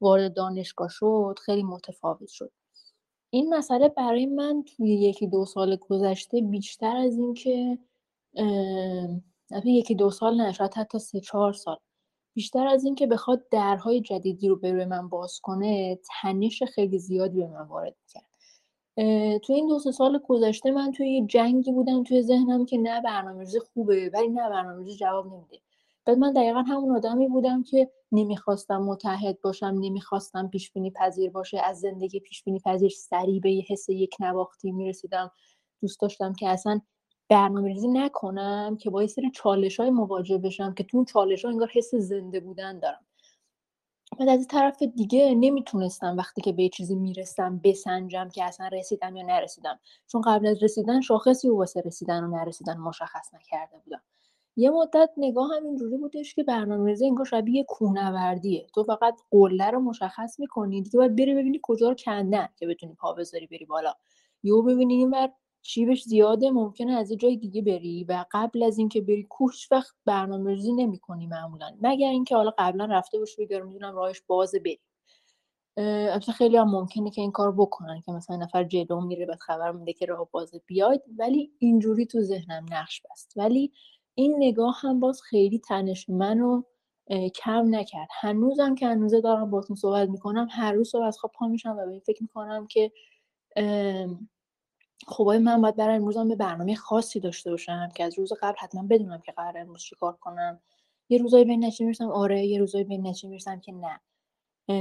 وارد 0.00 0.34
دانشگاه 0.34 0.88
شد 0.88 1.38
خیلی 1.44 1.62
متفاوت 1.62 2.28
شد. 2.28 2.52
این 3.30 3.54
مسئله 3.54 3.88
برای 3.88 4.26
من 4.26 4.64
توی 4.76 4.94
یکی 4.94 5.26
دو 5.26 5.44
سال 5.44 5.76
گذشته 5.76 6.40
بیشتر 6.40 6.96
از 6.96 7.18
اینکه 7.18 7.78
یکی 9.64 9.94
دو 9.94 10.10
سال 10.10 10.36
نه 10.36 10.52
شاید 10.52 10.74
حتی 10.74 10.98
سه 10.98 11.20
چهار 11.20 11.52
سال. 11.52 11.76
بیشتر 12.36 12.66
از 12.66 12.84
اینکه 12.84 13.06
بخواد 13.06 13.48
درهای 13.50 14.00
جدیدی 14.00 14.48
رو 14.48 14.56
به 14.56 14.84
من 14.84 15.08
باز 15.08 15.40
کنه 15.40 15.98
تنش 16.22 16.62
خیلی 16.62 16.98
زیادی 16.98 17.38
به 17.38 17.46
من 17.46 17.66
وارد 17.66 17.94
می‌کرد. 18.02 18.26
تو 19.38 19.52
این 19.52 19.68
دو 19.68 19.78
سال 19.78 20.20
گذشته 20.28 20.70
من 20.70 20.92
توی 20.92 21.10
یه 21.10 21.26
جنگی 21.26 21.72
بودم 21.72 22.02
توی 22.02 22.22
ذهنم 22.22 22.66
که 22.66 22.78
نه 22.78 23.00
برنامه‌ریزی 23.00 23.58
خوبه 23.60 24.10
ولی 24.14 24.28
نه 24.28 24.48
برنامه‌ریزی 24.48 24.96
جواب 24.96 25.26
نمیده. 25.26 25.58
بعد 26.04 26.18
من 26.18 26.32
دقیقا 26.32 26.60
همون 26.60 26.96
آدمی 26.96 27.28
بودم 27.28 27.62
که 27.62 27.90
نمی‌خواستم 28.12 28.82
متحد 28.82 29.40
باشم 29.40 29.76
نمی‌خواستم 29.80 30.48
پیش 30.48 30.72
بینی 30.72 30.90
پذیر 30.90 31.30
باشه 31.30 31.60
از 31.64 31.80
زندگی 31.80 32.20
پیش 32.20 32.44
بینی 32.44 32.60
پذیر 32.60 32.90
سریع 32.90 33.40
به 33.40 33.52
یه 33.52 33.64
حس 33.68 33.88
یک 33.88 34.16
نواختی 34.20 34.72
می‌رسیدم. 34.72 35.30
دوست 35.80 36.00
داشتم 36.00 36.32
که 36.32 36.48
اصلا 36.48 36.80
برنامه 37.28 37.68
ریزی 37.68 37.88
نکنم 37.88 38.76
که 38.80 38.90
با 38.90 39.02
یه 39.02 39.08
سری 39.08 39.30
چالش 39.30 39.80
های 39.80 39.90
مواجه 39.90 40.38
بشم 40.38 40.74
که 40.74 40.84
تو 40.84 40.96
اون 40.96 41.04
چالش 41.04 41.44
ها 41.44 41.50
انگار 41.50 41.70
حس 41.74 41.94
زنده 41.94 42.40
بودن 42.40 42.78
دارم. 42.78 43.06
بعد 44.18 44.28
از 44.28 44.46
طرف 44.46 44.82
دیگه 44.82 45.34
نمی‌تونستم 45.34 46.16
وقتی 46.16 46.40
که 46.40 46.52
به 46.52 46.68
چیزی 46.68 46.94
می‌رسم 46.94 47.60
بسنجم 47.64 48.28
که 48.28 48.44
اصلا 48.44 48.68
رسیدم 48.68 49.16
یا 49.16 49.26
نرسیدم. 49.26 49.78
چون 50.06 50.20
قبل 50.20 50.46
از 50.46 50.62
رسیدن 50.62 51.00
شاخصی 51.00 51.48
و 51.48 51.56
واسه 51.56 51.80
رسیدن 51.80 52.24
و 52.24 52.36
نرسیدن 52.36 52.76
مشخص 52.76 53.34
نکرده 53.34 53.78
بودم. 53.84 54.02
یه 54.56 54.70
مدت 54.70 55.10
نگاه 55.16 55.50
هم 55.56 55.64
اینجوری 55.64 55.96
بودش 55.96 56.34
که 56.34 56.42
برنامه 56.42 56.90
ریزی 56.90 57.06
انگار 57.06 57.26
شبیه 57.26 57.64
کوهنوردیه. 57.64 58.66
تو 58.74 58.84
فقط 58.84 59.14
قله 59.30 59.70
رو 59.70 59.80
مشخص 59.80 60.40
می‌کنی 60.40 60.82
دیگه 60.82 60.98
باید 60.98 61.16
بری 61.16 61.34
ببینی 61.34 61.60
کجا 61.62 61.88
رو 61.88 61.94
کندن 61.94 62.48
که 62.56 62.66
بتونی 62.66 62.94
پا 62.94 63.12
بذاری 63.12 63.46
بری 63.46 63.64
بالا. 63.64 63.94
یهو 64.42 64.62
ببینی 64.62 64.94
اینور 64.94 65.32
شیبش 65.68 66.02
زیاده 66.02 66.50
ممکنه 66.50 66.92
از 66.92 67.10
یه 67.10 67.16
جای 67.16 67.36
دیگه 67.36 67.62
بری 67.62 68.04
و 68.04 68.24
قبل 68.32 68.62
از 68.62 68.78
اینکه 68.78 69.00
بری 69.00 69.22
کوه 69.22 69.52
وقت 69.70 69.94
برنامه 70.04 70.50
ریزی 70.50 70.72
نمی 70.72 70.98
کنی 70.98 71.26
معمولا. 71.26 71.76
مگر 71.80 72.08
اینکه 72.08 72.36
حالا 72.36 72.52
قبلا 72.58 72.84
رفته 72.84 73.18
باشی 73.18 73.46
بگم 73.46 73.66
می‌دونم 73.66 73.94
راهش 73.94 74.22
بازه 74.26 74.58
بری 74.58 74.80
البته 75.76 76.32
خیلی 76.32 76.56
هم 76.56 76.70
ممکنه 76.70 77.10
که 77.10 77.20
این 77.20 77.30
کار 77.30 77.52
بکنن 77.52 78.00
که 78.00 78.12
مثلا 78.12 78.36
نفر 78.36 78.64
جلو 78.64 79.00
میره 79.00 79.26
بعد 79.26 79.38
خبر 79.38 79.72
میده 79.72 79.92
که 79.92 80.06
راه 80.06 80.28
باز 80.30 80.54
بیاید. 80.66 81.02
ولی 81.18 81.52
اینجوری 81.58 82.06
تو 82.06 82.22
ذهنم 82.22 82.66
نقش 82.70 83.02
بست. 83.10 83.32
ولی 83.36 83.72
این 84.14 84.34
نگاه 84.38 84.76
هم 84.80 85.00
باز 85.00 85.22
خیلی 85.22 85.58
تنش 85.58 86.08
منو 86.08 86.62
کم 87.34 87.74
نکرد. 87.74 88.08
هنوزم 88.20 88.74
که 88.74 88.86
هنوزه 88.86 89.20
دارم 89.20 89.50
باتون 89.50 89.76
صحبت 89.76 90.08
می‌کنم 90.08 90.48
هر 90.50 90.72
روز 90.72 90.90
صبح 90.90 91.02
از 91.02 91.18
خواب 91.18 91.32
پا 91.32 91.46
میشم 91.46 91.76
و 91.78 91.86
به 91.86 91.90
این 91.90 92.00
فکر 92.00 92.22
می‌کنم 92.22 92.66
که 92.66 92.92
خب 95.08 95.22
من 95.22 95.62
باید 95.62 95.76
برای 95.76 95.96
امروزم 95.96 96.28
به 96.28 96.36
برنامه 96.36 96.74
خاصی 96.74 97.20
داشته 97.20 97.50
باشم 97.50 97.88
که 97.94 98.04
از 98.04 98.18
روز 98.18 98.32
قبل 98.42 98.56
حتما 98.58 98.82
بدونم 98.90 99.20
که 99.20 99.32
قرار 99.32 99.58
امروز 99.58 99.82
چیکار 99.82 100.16
کنم؟ 100.16 100.60
یه 101.08 101.18
روزایی 101.18 101.44
به 101.44 101.56
نتیجه 101.56 101.84
می‌رسم 101.84 102.10
آره 102.10 102.46
یه 102.46 102.58
روزایی 102.58 102.84
به 102.84 102.96
نتیجه 102.98 103.28
می‌رسم 103.28 103.60
که 103.60 103.72
نه. 103.72 104.00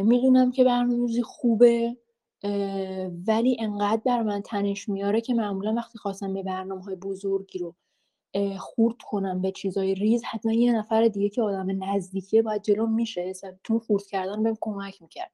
می‌دونم 0.03 0.51
که 0.51 0.63
برنامه‌ریزی 0.63 1.21
خوبه 1.21 1.97
ولی 3.27 3.57
انقدر 3.59 4.01
بر 4.05 4.23
من 4.23 4.41
تنش 4.41 4.89
میاره 4.89 5.21
که 5.21 5.33
معمولا 5.33 5.73
وقتی 5.73 5.97
خواستم 5.97 6.33
به 6.33 6.43
برنامه 6.43 6.83
های 6.83 6.95
بزرگی 6.95 7.59
رو 7.59 7.75
خورد 8.59 8.97
کنم 9.09 9.41
به 9.41 9.51
چیزای 9.51 9.95
ریز 9.95 10.23
حتما 10.23 10.53
یه 10.53 10.73
نفر 10.73 11.07
دیگه 11.07 11.29
که 11.29 11.41
آدم 11.41 11.83
نزدیکیه 11.83 12.41
باید 12.41 12.61
جلو 12.63 12.87
میشه 12.87 13.33
تو 13.63 13.79
خورد 13.79 14.03
کردن 14.05 14.43
بهم 14.43 14.55
کمک 14.61 15.01
می‌کرد. 15.01 15.31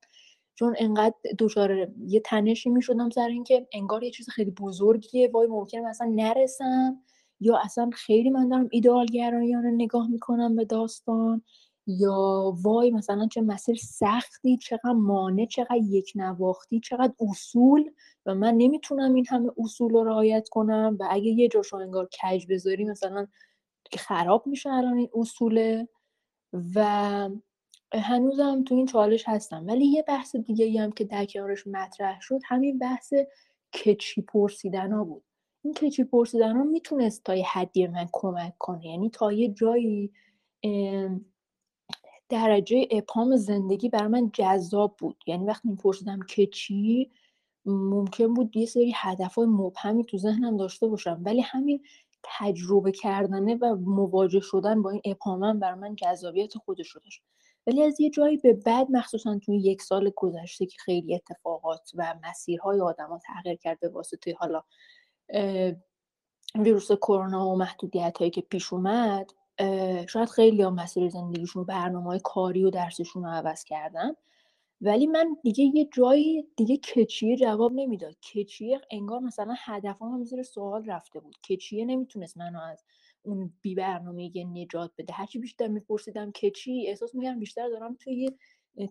چون 0.55 0.75
انقدر 0.79 1.15
دچار 1.39 1.87
یه 2.07 2.19
تنشی 2.19 2.69
می‌شدم 2.69 3.09
سر 3.09 3.27
اینکه 3.27 3.67
انگار 3.73 4.03
یه 4.03 4.11
چیز 4.11 4.29
خیلی 4.29 4.51
بزرگیه 4.51 5.29
وای 5.33 5.47
ممکنه 5.47 5.81
مثلا 5.81 6.11
نرسم 6.15 6.97
یا 7.39 7.57
اصلا 7.57 7.89
خیلی 7.93 8.29
من 8.29 8.49
دارم 8.49 8.67
ایدئال 8.71 9.05
گرایانه 9.05 9.71
نگاه 9.71 10.07
می‌کنم 10.07 10.55
به 10.55 10.65
داستان 10.65 11.41
یا 11.87 12.53
وای 12.63 12.91
مثلا 12.91 13.27
چه 13.27 13.41
مسیر 13.41 13.75
سختی 13.75 14.57
چقدر 14.57 14.91
مانع 14.91 15.45
چقدر 15.45 15.75
یک 15.75 16.11
نواختی 16.15 16.79
چقدر 16.79 17.13
اصول 17.19 17.91
و 18.25 18.35
من 18.35 18.53
نمی‌تونم 18.53 19.13
این 19.13 19.25
همه 19.29 19.51
اصول 19.57 19.91
رو 19.93 20.03
رعایت 20.03 20.49
کنم 20.49 20.97
و 20.99 21.07
اگه 21.11 21.29
یه 21.29 21.47
جاشو 21.47 21.77
انگار 21.77 22.09
کج 22.23 22.45
بذاری 22.49 22.85
مثلا 22.85 23.27
خراب 23.99 24.47
میشه 24.47 24.69
الان 24.69 24.97
این 24.97 25.09
اصوله 25.13 25.87
و 26.75 27.29
هنوزم 27.93 28.63
تو 28.63 28.75
این 28.75 28.85
چالش 28.85 29.23
هستم. 29.27 29.67
ولی 29.67 29.85
یه 29.85 30.03
بحث 30.03 30.35
دیگه 30.35 30.81
هم 30.81 30.91
که 30.91 31.03
در 31.03 31.25
کنارش 31.25 31.67
مطرح 31.67 32.21
شد 32.21 32.39
همین 32.45 32.77
بحث 32.77 33.13
کچی 33.73 34.21
پرسیدن 34.21 34.91
ها 34.91 35.03
بود. 35.03 35.23
این 35.63 35.73
کچی 35.73 36.03
پرسیدن 36.03 36.55
ها 36.55 36.63
می‌تونست 36.63 37.23
تا 37.23 37.35
یه 37.35 37.45
حدی 37.45 37.87
من 37.87 38.09
کمک 38.11 38.53
کنه. 38.59 38.85
یعنی 38.85 39.09
تا 39.09 39.31
یه 39.31 39.49
جایی 39.49 40.11
درجه 42.29 42.87
اپام 42.91 43.35
زندگی 43.35 43.89
بر 43.89 44.07
من 44.07 44.31
جذاب 44.33 44.95
بود. 44.97 45.17
یعنی 45.27 45.45
وقتی 45.45 45.69
میپرسیدم 45.69 46.19
که 46.29 46.47
چی 46.47 47.11
ممکن 47.65 48.33
بود 48.33 48.57
یه 48.57 48.65
سری 48.65 48.93
هدف 48.95 49.35
های 49.35 49.47
مبهمی 49.47 50.05
تو 50.05 50.17
ذهنم 50.17 50.57
داشته 50.57 50.87
باشم. 50.87 51.21
ولی 51.25 51.41
همین 51.41 51.83
تجربه 52.23 52.91
کردنه 52.91 53.55
و 53.55 53.75
مواجه 53.75 54.39
شدن 54.39 54.81
با 54.81 54.89
این 54.89 55.01
اپامم 55.05 55.59
بر 55.59 55.75
من 55.75 55.95
جذابیت 55.95 56.57
خودش 56.57 56.89
رو 56.89 57.01
داشت. 57.01 57.23
ولی 57.67 57.83
از 57.83 57.99
یه 57.99 58.09
جایی 58.09 58.37
به 58.37 58.53
بعد 58.53 58.87
مخصوصا 58.91 59.39
توی 59.39 59.57
یک 59.57 59.81
سال 59.81 60.11
گذشته 60.15 60.65
که 60.65 60.77
خیلی 60.79 61.15
اتفاقات 61.15 61.91
و 61.95 62.15
مسیرهای 62.23 62.81
آدم 62.81 63.07
ها 63.07 63.19
تغییر 63.19 63.55
کرد 63.55 63.79
به 63.79 63.89
واسطه 63.89 64.35
حالا 64.39 64.63
ویروس 66.55 66.91
کرونا 66.91 67.49
و 67.49 67.57
محدودیت 67.57 68.17
هایی 68.17 68.31
که 68.31 68.41
پیش 68.41 68.73
اومد 68.73 69.31
شاید 70.09 70.29
خیلی 70.29 70.61
هم 70.61 70.73
مسیر 70.73 71.09
زندگیشون 71.09 71.61
و 71.61 71.65
برنامه 71.65 72.05
های 72.05 72.19
کاری 72.23 72.63
و 72.63 72.69
درسشون 72.69 73.23
رو 73.23 73.29
عوض 73.29 73.63
کردن. 73.63 74.11
ولی 74.81 75.07
من 75.07 75.37
دیگه 75.43 75.63
یه 75.63 75.89
جایی 75.93 76.47
دیگه 76.57 76.77
که 76.77 77.03
چیه 77.03 77.37
جواب 77.37 77.71
نمی‌داد. 77.75 78.15
که 78.19 78.46
چیه 78.46 78.81
انگار 78.91 79.19
مثلا 79.19 79.55
هدفم 79.65 80.05
هم 80.05 80.23
زیر 80.23 80.43
سوال 80.43 80.85
رفته 80.85 81.19
بود. 81.19 81.37
که 81.49 81.65
چیه 81.65 81.85
نمی‌تونست 81.85 82.37
منو 82.37 82.59
از 82.59 82.83
اون 83.23 83.53
بی 83.61 83.75
برنامه 83.75 84.31
نجات 84.45 84.91
بده. 84.97 85.13
هرچی 85.13 85.39
بیشتر 85.39 85.67
میپرسیدم 85.67 86.31
که 86.31 86.59
چی 86.59 86.87
احساس 86.87 87.15
میگم 87.15 87.39
بیشتر 87.39 87.69
دارم 87.69 87.95
توی 87.95 88.29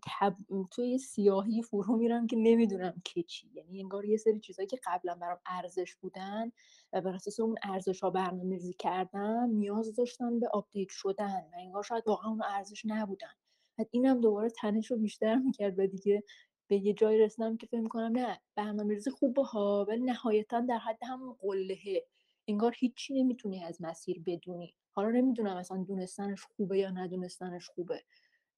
تب... 0.02 0.36
توی 0.70 0.98
سیاهی 0.98 1.62
فرو 1.62 1.96
میرم 1.96 2.26
که 2.26 2.36
نمی‌دونم 2.36 3.02
که 3.04 3.22
چی. 3.22 3.50
یعنی 3.54 3.80
انگار 3.80 4.04
یه 4.04 4.16
سری 4.16 4.40
چیزایی 4.40 4.66
که 4.68 4.78
قبلا 4.86 5.14
برام 5.14 5.38
ارزش 5.46 5.94
بودن 5.94 6.52
و 6.92 7.00
بر 7.00 7.14
اساس 7.14 7.40
اون 7.40 7.54
ارزش 7.62 8.00
ها 8.00 8.10
برنامه 8.10 8.54
ریزی 8.54 8.72
کردم 8.72 9.50
نیاز 9.52 9.94
داشتن 9.94 10.40
به 10.40 10.48
update 10.52 10.88
شدن 10.90 11.40
و 11.52 11.56
انگار 11.58 11.82
شاید 11.82 12.04
واقعا 12.06 12.30
اون 12.30 12.42
ارزش 12.42 12.82
نبودن. 12.86 13.32
بعد 13.78 13.88
اینم 13.90 14.20
دوباره 14.20 14.50
تنش 14.50 14.90
رو 14.90 14.96
بیشتر 14.96 15.36
می‌کرد 15.36 15.78
و 15.78 15.86
دیگه 15.86 16.22
به 16.68 16.76
یه 16.76 16.92
جایی 16.92 17.18
رسیدم 17.18 17.56
که 17.56 17.66
فکر 17.66 17.88
کنم 17.88 18.12
نه 18.18 18.40
برنامه 18.56 18.94
ریزی 18.94 19.10
خوبه 19.10 19.44
ها 19.44 19.86
ولی 19.88 20.02
نهایتا 20.02 20.60
در 20.60 20.78
حد 20.78 20.98
همون 21.02 21.36
قلهه. 21.40 22.06
انگار 22.50 22.74
هیچی 22.78 23.22
نمی‌تونی 23.22 23.64
از 23.64 23.82
مسیر 23.82 24.22
بدونی. 24.26 24.74
حالا 24.92 25.10
نمی‌دونم 25.10 25.56
اصلا 25.56 25.84
دونستنش 25.84 26.42
خوبه 26.42 26.78
یا 26.78 26.90
ندونستنش 26.90 27.68
خوبه. 27.68 28.02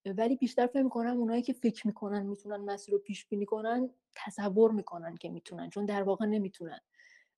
ولی 0.06 0.36
بیشتر 0.36 0.66
فکر 0.66 0.82
می‌کنم 0.82 1.16
اونایی 1.16 1.42
که 1.42 1.52
فکر 1.52 1.86
می‌کنن 1.86 2.26
می‌تونن 2.26 2.56
مسیر 2.56 2.94
رو 2.94 3.00
پیش 3.00 3.26
بینی 3.26 3.46
کنن 3.46 3.90
تصور 4.14 4.72
می‌کنن 4.72 5.16
که 5.16 5.28
می‌تونن 5.30 5.70
چون 5.70 5.86
در 5.86 6.02
واقع 6.02 6.26
نمی‌تونن. 6.26 6.80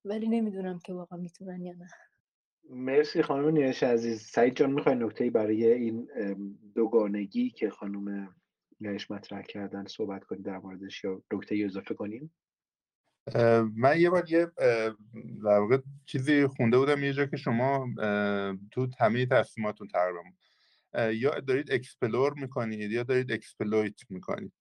ولی 0.04 0.28
نمی‌دونم 0.28 0.78
که 0.78 0.92
واقعا 0.92 1.18
می‌تونن 1.18 1.62
یا 1.62 1.72
نه. 1.72 1.88
مرسی 2.70 3.22
خانم 3.22 3.48
نیش 3.48 3.82
عزیز. 3.82 4.20
سعید 4.20 4.56
جان 4.56 4.72
می‌خوای 4.72 4.94
نکته 4.94 5.30
برای 5.30 5.72
این 5.72 6.08
دوگانگی 6.74 7.50
که 7.50 7.70
خانم 7.70 8.34
نیش 8.80 9.10
مطرح 9.10 9.42
کردن 9.42 9.86
صحبت 9.86 10.24
کنید 10.24 10.44
در 10.44 10.58
موردش 10.58 11.04
یا 11.04 11.22
نکته 11.32 11.62
اضافه 11.64 11.94
کنیم 11.94 12.34
من 13.76 14.00
یه 14.00 14.10
بار 14.10 14.30
یه 14.32 14.46
در 15.44 15.58
واقع 15.58 15.78
چیزی 16.06 16.46
خونده 16.46 16.78
بودم 16.78 17.04
یه 17.04 17.12
جا 17.12 17.26
که 17.26 17.36
شما 17.36 17.88
تو 18.70 18.88
همه 19.00 19.26
تصمیماتون 19.26 19.88
تقریبا 19.88 20.22
یا 21.12 21.40
دارید 21.40 21.72
explore 21.72 22.34
می‌کنید 22.34 22.90
یا 22.92 23.02
دارید 23.02 23.32
exploit 23.32 24.00
می‌کنید. 24.10 24.52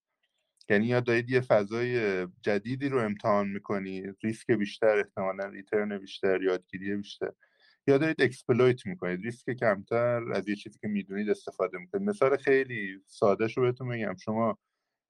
یعنی 0.69 0.85
یا 0.85 0.99
دارید 0.99 1.29
یه 1.29 1.41
فضای 1.41 2.27
جدیدی 2.41 2.89
رو 2.89 2.99
امتحان 2.99 3.47
می‌کنید 3.47 4.15
ریسک 4.23 4.51
بیشتر 4.51 4.97
احتمالا 4.99 5.45
return 5.45 5.97
بیشتر 5.97 6.41
یادگیری 6.41 6.95
بیشتر. 6.95 7.31
یا 7.87 7.97
دارید 7.97 8.21
exploit 8.21 8.85
می‌کنید 8.85 9.21
ریسک 9.21 9.51
کمتر 9.51 10.33
از 10.33 10.49
یه 10.49 10.55
چیزی 10.55 10.79
که 10.79 10.87
می‌دونید 10.87 11.29
استفاده 11.29 11.77
می‌کنید. 11.77 12.09
مثال 12.09 12.37
خیلی 12.37 12.99
ساده 13.07 13.47
شو 13.47 13.61
بهتون 13.61 13.89
بگم. 13.89 14.15
شما 14.15 14.57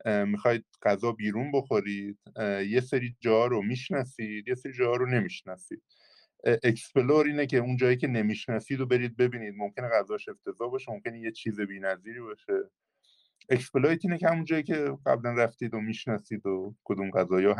می‌خواید 0.05 0.65
غذا 0.83 1.11
بیرون 1.11 1.51
بخورید 1.51 2.19
یه 2.67 2.81
سری 2.81 3.15
جا 3.19 3.45
رو 3.45 3.61
می‌شناسید 3.61 4.47
یه 4.47 4.55
سری 4.55 4.73
جا 4.73 4.95
رو 4.95 5.05
نمی‌شناسید. 5.05 5.83
explore 6.63 7.25
اینه 7.25 7.45
که 7.45 7.57
اون 7.57 7.77
جایی 7.77 7.97
که 7.97 8.07
نمی‌شناسید 8.07 8.79
رو 8.79 8.85
برید 8.85 9.17
ببینید. 9.17 9.53
ممکنه 9.57 9.87
غذاش 9.87 10.29
افتضاح 10.29 10.71
باشه 10.71 10.91
ممکنه 10.91 11.19
یه 11.19 11.31
چیز 11.31 11.61
بی‌نظیری 11.61 12.19
باشه. 12.19 12.53
exploit 13.49 13.99
اینه 14.03 14.17
که 14.17 14.27
همون 14.27 14.45
جایی 14.45 14.63
که 14.63 14.97
قبلا 15.05 15.33
رفتید 15.33 15.73
و 15.73 15.79
می‌شناسید 15.79 16.45
و 16.45 16.75
کدوم 16.83 17.11
غذا 17.11 17.41
یا 17.41 17.53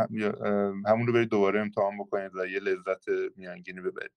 همون 0.87 1.07
رو 1.07 1.13
برید 1.13 1.29
دوباره 1.29 1.61
امتحان 1.61 1.97
بکنید 1.97 2.31
و 2.35 2.47
یه 2.47 2.59
لذت 2.59 3.05
میانگینی 3.35 3.81
ببرید. 3.81 4.11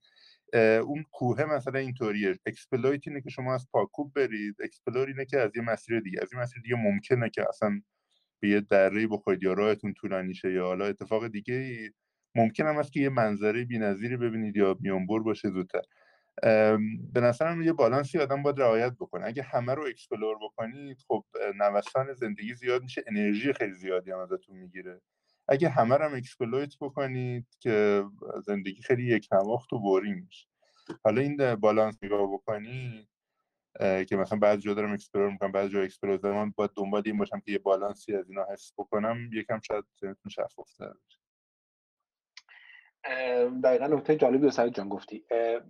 اون 0.83 1.05
کوه 1.13 1.45
مثلا 1.45 1.79
اینطوریه. 1.79 2.39
exploit 2.47 3.09
اینه 3.09 3.21
که 3.21 3.31
شما 3.31 3.55
از 3.55 3.67
پاکوب 3.73 4.13
برید. 4.15 4.55
explore 4.63 5.09
اینه 5.09 5.25
که 5.25 5.39
از 5.39 5.57
یه 5.57 5.63
مسیر 5.63 6.01
دیگه. 6.01 6.19
از 6.23 6.33
یه 6.33 6.41
مسیر 6.41 6.63
دیگه 6.63 6.77
ممکنه 6.77 7.31
که 7.31 7.45
اصلا 7.49 7.83
به 8.47 8.53
یه 8.53 8.61
دره 8.61 9.07
بخورید 9.07 9.43
یا 9.43 9.53
راهتون 9.53 9.95
طولانی 9.95 10.35
شه 10.35 10.53
یا 10.53 10.67
حالا 10.67 10.85
اتفاق 10.87 11.29
دیگه 11.29 11.91
ممکن 12.35 12.67
هم 12.67 12.77
است 12.77 12.93
که 12.93 13.01
یه 13.01 13.09
منظره 13.09 13.65
بی‌نظیری 13.65 14.17
ببینید 14.17 14.57
یا 14.57 14.77
میانبر 14.81 15.19
باشه 15.19 15.51
زودتر. 15.51 15.83
به 17.13 17.21
نظرم 17.21 17.63
یه 17.63 17.73
بالانسی 17.73 18.19
آدم 18.19 18.43
باید 18.43 18.61
رعایت 18.61 18.93
بکنه. 18.93 19.27
اگه 19.27 19.43
همه 19.43 19.75
رو 19.75 19.83
explore 19.83 20.37
بکنید 20.43 20.99
خب 21.09 21.25
نوسان 21.59 22.13
زندگی 22.13 22.55
زیاد 22.55 22.83
میشه 22.83 23.05
انرژی 23.07 23.53
خیلی 23.53 23.75
زیادی 23.75 24.11
هم 24.11 24.19
ازتون 24.19 24.57
می‌گیره. 24.57 25.01
اگه 25.49 25.69
همه 25.69 25.97
رو 25.97 26.05
هم 26.05 26.15
exploit 26.15 26.75
بکنید 26.81 27.47
که 27.61 28.05
زندگی 28.47 28.83
خیلی 28.83 29.07
یک 29.07 29.29
نواخت 29.33 29.73
و 29.73 29.79
boring 29.79 30.25
میشه. 30.25 30.49
حالا 31.05 31.21
این 31.21 31.55
بالانس 31.55 31.99
نگاه 32.03 32.33
بکنید 32.33 33.09
که 33.81 34.17
مثلا 34.17 34.39
بعضی 34.39 34.63
جا 34.63 34.75
دارم 34.75 34.93
explore 34.93 35.31
می‌کنم 35.31 35.53
بعضی 35.53 35.73
جا 35.73 35.81
explore 35.81 36.17
دارم 36.17 36.55
باید 36.57 36.71
دنبال 36.77 37.03
این 37.07 37.19
باشم 37.19 37.41
که 37.41 37.53
یه 37.53 37.59
بالانسی 37.59 38.15
از 38.15 38.31
اینا 38.31 38.47
حس 38.53 38.73
بکنم 38.79 39.31
یکم 39.33 39.61
شاید 39.61 39.85
شفافتر 40.29 40.89
بشه. 40.89 41.19
دقیقا 43.65 43.87
نکته 43.87 44.17
جالبی 44.17 44.45
رو 44.45 44.51
سعید 44.51 44.75
جان 44.75 44.89
گفتی. 44.89 45.25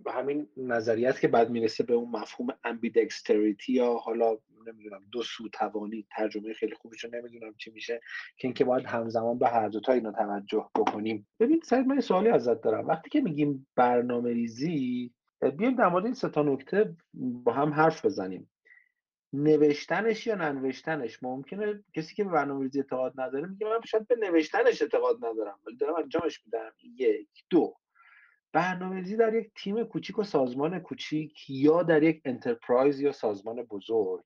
همین 0.07 0.49
نظریت 0.57 1.19
که 1.19 1.27
بعد 1.27 1.49
می‌رسه 1.49 1.83
به 1.83 1.93
اون 1.93 2.09
مفهوم 2.09 2.47
ambidexterity 2.63 3.73
یا 3.73 3.93
حالا 3.93 4.37
نمی‌دونم 4.67 5.03
دو 5.11 5.23
سو 5.23 5.49
توانی 5.49 6.07
ترجمه 6.11 6.53
خیلی 6.53 6.75
خوبیش 6.75 7.03
رو 7.03 7.09
نمی‌دونم 7.13 7.53
چی 7.57 7.71
میشه 7.71 8.01
که 8.37 8.47
اینکه 8.47 8.63
باید 8.63 8.85
همزمان 8.85 9.39
به 9.39 9.47
هر 9.47 9.67
دوتا 9.67 9.93
اینا 9.93 10.11
توجه 10.11 10.69
بکنیم. 10.75 11.27
ببین 11.39 11.61
سعید 11.63 11.87
من 11.87 11.99
سوالی 11.99 12.29
ازت 12.29 12.61
دارم. 12.61 12.87
وقتی 12.87 13.09
که 13.09 13.21
میگیم 13.21 13.67
برنامه 13.75 14.33
ریزی 14.33 15.13
بیایم 15.41 15.75
در 15.75 15.87
مورد 15.87 16.05
این 16.05 16.13
سه 16.13 16.29
تا 16.29 16.43
نکته 16.43 16.95
با 17.13 17.53
هم 17.53 17.73
حرف 17.73 18.05
بزنیم. 18.05 18.51
نوشتنش 19.33 20.27
یا 20.27 20.35
ننوشتنش؟ 20.35 21.23
ممکنه 21.23 21.83
کسی 21.93 22.15
که 22.15 22.23
به 22.23 22.29
برنامه‌ریزی 22.29 22.79
اعتقاد 22.79 23.13
نداره 23.21 23.47
میگه 23.47 23.67
من 23.67 23.81
شاید 23.85 24.07
به 24.07 24.15
نوشتنش 24.15 24.81
اعتقاد 24.81 25.25
ندارم 25.25 25.59
ولی 25.67 25.75
دارم 25.75 25.95
انجامش 25.95 26.45
میدم. 26.45 26.71
یک 26.83 27.29
دو 27.49 27.75
برنامه‌ریزی 28.53 29.15
در 29.15 29.33
یک 29.33 29.51
تیم 29.55 29.83
کوچیک 29.83 30.19
و 30.19 30.23
سازمان 30.23 30.79
کوچیک 30.79 31.49
یا 31.49 31.83
در 31.83 32.03
یک 32.03 32.21
انترپرایز 32.25 32.99
یا 32.99 33.11
سازمان 33.11 33.63
بزرگ. 33.63 34.23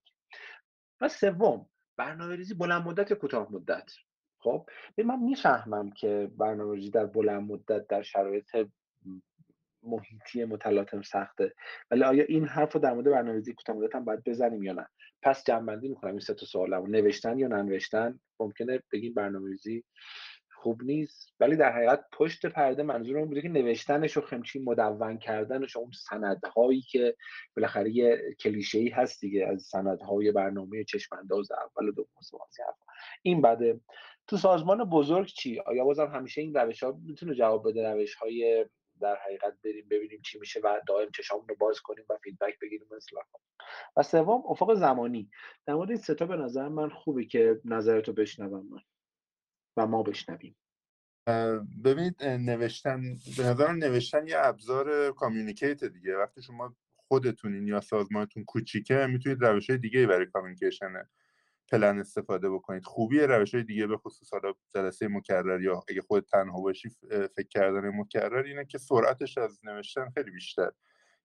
و 1.01 1.07
سوم 1.07 1.69
برنامه‌ریزی 1.97 2.53
بلند 2.53 2.87
مدت 2.87 3.11
یا 3.11 3.17
کوتاه 3.17 3.47
مدت؟ 3.51 3.91
خب 4.39 4.69
من 4.97 5.19
می‌فهمم 5.19 5.91
که 5.91 6.31
برنامه‌ریزی 6.37 6.89
در 6.89 7.05
بلند 7.05 7.51
مدت 7.51 7.87
در 7.87 8.01
شرایط 8.01 8.67
محیطی 9.83 10.45
متلاطم 10.45 11.01
سخته. 11.01 11.53
ولی 11.91 12.03
آیا 12.03 12.23
این 12.23 12.45
حرف 12.45 12.73
رو 12.73 12.79
در 12.79 12.93
مورد 12.93 13.05
برنامه‌ریزی 13.05 13.53
کوتاه 13.53 13.75
مدت 13.75 13.95
هم 13.95 14.05
باید 14.05 14.23
بزنیم 14.23 14.63
یا 14.63 14.73
نه؟ 14.73 14.87
پس 15.21 15.43
جنبندی 15.43 15.87
می‌کنم 15.87 16.11
این 16.11 16.19
سه 16.19 16.33
تا 16.33 16.45
سوالمو 16.45 16.87
نوشتن 16.87 17.39
یا 17.39 17.47
ننوشتن؟ 17.47 18.19
ممکنه 18.39 18.79
بگیم 18.91 19.13
برنامه‌ریزی 19.13 19.83
خوب 20.61 20.83
نیست. 20.83 21.33
ولی 21.39 21.55
در 21.55 21.71
حقیقت 21.71 22.05
پشت 22.13 22.45
پرده 22.45 22.83
منظورم 22.83 23.25
بوده 23.25 23.41
که 23.41 23.49
نوشتنش 23.49 24.17
و 24.17 24.21
خمچی 24.21 24.59
مدون 24.59 25.17
کردنش 25.17 25.75
و 25.75 25.79
اون 25.79 25.91
سندهایی 25.91 26.81
که 26.81 27.15
بالاخره 27.55 27.91
یه 27.91 28.35
کلیشه 28.39 28.79
ای 28.79 28.89
هست 28.89 29.21
دیگه 29.21 29.47
از 29.47 29.61
سندهای 29.61 30.31
برنامه 30.31 30.83
چشم 30.83 31.15
انداز 31.15 31.51
اول 31.51 31.89
و 31.89 31.91
دوم 31.91 32.07
این 33.21 33.41
بده 33.41 33.79
تو 34.27 34.37
سازمان 34.37 34.83
بزرگ 34.83 35.27
چی؟ 35.27 35.59
آیا 35.59 35.85
بازم 35.85 36.07
همیشه 36.07 36.41
این 36.41 36.53
روش 36.53 36.83
ها 36.83 36.99
می‌تونه 37.05 37.35
جواب 37.35 37.69
بده؟ 37.69 37.93
روش 37.93 38.15
های 38.15 38.65
در 39.01 39.17
حقیقت 39.25 39.53
بریم 39.63 39.87
ببینیم 39.89 40.21
چی 40.21 40.39
میشه 40.39 40.59
و 40.63 40.81
دائم 40.87 41.11
چشامون 41.11 41.47
رو 41.47 41.55
باز 41.55 41.79
کنیم 41.79 42.05
و 42.09 42.17
فیدبک 42.23 42.59
بگیریم 42.59 42.87
مثلا 42.95 43.21
و 43.97 44.03
سوم 44.03 44.43
افق 44.45 44.73
زمانی. 44.73 45.29
در 45.65 45.73
مورد 45.73 45.89
این 45.89 45.99
ستا 45.99 46.25
به 46.25 46.35
نظر 46.35 46.67
من 46.67 46.89
خوبه 46.89 47.25
که 47.25 47.61
نظرتو 47.65 48.13
بشنوم 48.13 48.67
من 48.69 48.81
و 49.77 49.87
ما 49.87 50.03
بشنویم. 50.03 50.55
ببینید 51.83 52.23
نوشتن 52.23 53.01
به 53.37 53.43
نظر 53.43 53.71
نوشتن 53.71 54.27
یه 54.27 54.35
ابزار 54.37 55.11
communicate 55.11 55.83
دیگه. 55.83 56.17
وقتی 56.17 56.41
شما 56.41 56.75
خودتونین 56.95 57.67
یا 57.67 57.81
سازمانتون 57.81 58.43
کوچیکه 58.43 59.07
می‌تونید 59.09 59.45
روش 59.45 59.69
های 59.69 59.79
دیگه 59.79 60.07
برای 60.07 60.25
communication 60.25 60.93
plan 61.71 61.99
استفاده 61.99 62.49
بکنید. 62.49 62.85
خوبی 62.85 63.19
روش 63.19 63.53
های 63.53 63.63
دیگه 63.63 63.87
به 63.87 63.97
خصوص 63.97 64.33
حالا 64.33 64.53
جلسه 64.75 65.07
مکرر 65.07 65.61
یا 65.61 65.83
اگه 65.89 66.01
خود 66.01 66.25
تنها 66.25 66.61
باشی 66.61 66.89
فکر 67.09 67.47
کردن 67.49 67.89
مکرر 67.89 68.43
اینه 68.43 68.65
که 68.65 68.77
سرعتش 68.77 69.37
از 69.37 69.59
نوشتن 69.63 70.09
خیلی 70.09 70.31
بیشتر. 70.31 70.71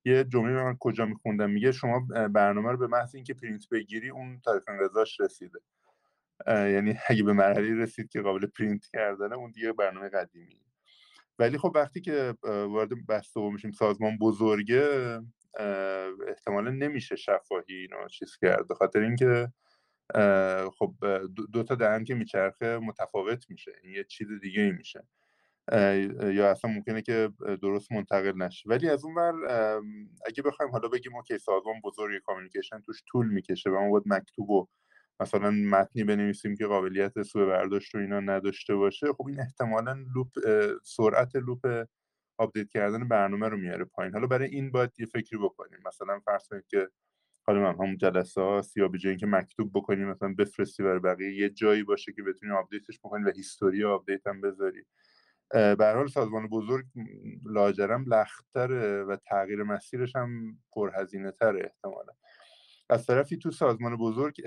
یه 0.05 0.25
جمله 0.25 0.53
من 0.53 0.77
کجا 0.81 1.07
میخوندم؟ 1.07 1.51
میگه 1.51 1.73
شما 1.73 2.07
برنامه 2.29 2.71
رو 2.71 2.77
به 2.77 2.87
محض 2.87 3.15
اینکه 3.15 3.35
پرینت 3.35 3.69
بگیری 3.69 4.11
اون 4.11 4.41
تاریخ 4.45 4.63
انقضاش 4.69 5.21
رسیده. 5.21 5.59
یعنی 6.47 6.99
اگه 7.09 7.23
به 7.23 7.33
مرحله 7.33 7.75
رسید 7.75 8.09
که 8.09 8.21
قابل 8.21 8.47
پرینت 8.47 8.87
کردنه 8.93 9.37
اون 9.37 9.51
دیگه 9.51 9.73
برنامه 9.73 10.09
قدیمی. 10.09 10.61
ولی 11.39 11.59
خب 11.59 11.73
وقتی 11.75 12.01
که 12.01 12.35
وارد 12.43 13.07
بحث 13.09 13.35
دوم 13.35 13.53
میشیم 13.53 13.73
سازمان 13.73 14.19
بزرگه 14.19 15.19
احتمالا 16.29 16.71
نمیشه 16.71 17.17
شفاهی 17.17 17.75
اینو 17.75 18.09
چیز 18.09 18.37
کرد. 18.41 18.73
خاطر 18.73 19.01
اینکه 19.01 19.53
خب 20.79 20.95
دو 21.53 21.63
تا 21.63 21.75
دهن 21.75 22.05
که 22.05 22.15
میچرخه 22.15 22.79
متفاوت 22.79 23.51
میشه 23.51 23.73
این 23.83 23.93
یه 23.93 24.05
چیز 24.05 24.29
دیگه 24.43 24.63
ای 24.63 24.73
میشه. 24.73 25.07
یا 26.33 26.51
اصلا 26.51 26.71
ممکنه 26.71 27.03
که 27.03 27.33
درست 27.63 27.93
منتقل 27.93 28.43
نشه. 28.43 28.69
ولی 28.69 28.89
از 28.89 29.05
اون 29.05 29.15
ور 29.15 29.33
اگه 30.27 30.43
بخوایم 30.43 30.73
حالا 30.73 30.89
بگیم 30.89 31.17
okay 31.17 31.39
سازمان 31.39 31.81
بزرگ 31.85 32.23
communication 32.23 32.81
توش 32.81 33.03
طول 33.09 33.29
می‌کشه 33.29 33.71
و 33.71 33.81
ما 33.81 33.91
باید 33.91 34.05
مکتوب 34.07 34.51
و 34.51 34.67
مثلا 35.21 35.51
متنی 35.51 36.05
بنویسیم 36.05 36.57
که 36.57 36.67
قابلیت 36.67 37.23
سوء 37.23 37.47
برداشت 37.47 37.95
رو 37.95 38.01
اینا 38.01 38.21
نداشته 38.21 38.75
باشه 38.75 39.13
خب 39.13 39.27
این 39.27 39.41
احتمالا 39.41 40.05
loop 40.15 40.29
سرعت 40.83 41.37
loop 41.37 41.85
update 42.39 42.71
کردن 42.71 43.09
برنامه 43.09 43.49
رو 43.49 43.57
میاره 43.57 43.85
پایین. 43.85 44.13
حالا 44.13 44.27
برای 44.27 44.49
این 44.49 44.71
باید 44.71 44.91
یه 44.99 45.07
فکری 45.07 45.39
بکنیم. 45.39 45.79
مثلا 45.87 46.21
فرض 46.21 46.49
کنید 46.49 46.67
که 46.67 46.89
حالا 47.47 47.73
همون 47.73 47.97
جلسه 47.97 48.41
ها 48.41 48.63
یا 48.77 48.89
به 48.89 48.99
اینکه 49.05 49.27
مکتوب 49.27 49.71
بکنیم 49.75 50.09
مثلا 50.09 50.35
بفرستی 50.39 50.83
برای 50.83 50.99
بقیه 50.99 51.35
یه 51.35 51.51
جایی 51.51 51.83
باشه 51.83 52.13
که 52.13 52.23
بتونی 52.23 52.53
update 52.53 52.87
ش 52.87 52.99
بکنی 52.99 53.25
و 53.25 53.33
history 53.33 53.85
update 53.85 54.27
هم 54.27 54.41
بذاری. 54.41 54.85
به 55.51 55.72
هر 55.72 55.93
حال 55.95 56.09
سازمان 56.09 56.49
بزرگ 56.49 56.87
لاجرم 57.45 58.05
لختره 58.15 59.03
و 59.03 59.17
تغییر 59.17 59.63
مسیرش 59.63 60.17
هم 60.17 60.59
پرهزینه 60.73 61.33
تره 61.33 61.65
احتمالا. 61.65 62.13
از 62.91 63.07
طرفی 63.07 63.37
تو 63.37 63.51
سازمان 63.51 63.97
بزرگ 63.97 64.45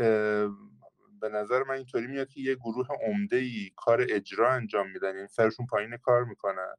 به 1.22 1.30
نظر 1.34 1.64
من 1.64 1.76
اینطوری 1.76 2.08
میاد 2.08 2.30
که 2.30 2.42
یه 2.42 2.56
گروه 2.56 2.88
عمده 3.08 3.38
ای 3.38 3.72
کار 3.76 4.06
اجرا 4.10 4.52
انجام 4.52 4.92
میدن 4.92 5.16
یعنی 5.16 5.28
سرشون 5.28 5.66
پایین 5.66 5.98
کار 5.98 6.24
می‌کنن. 6.24 6.76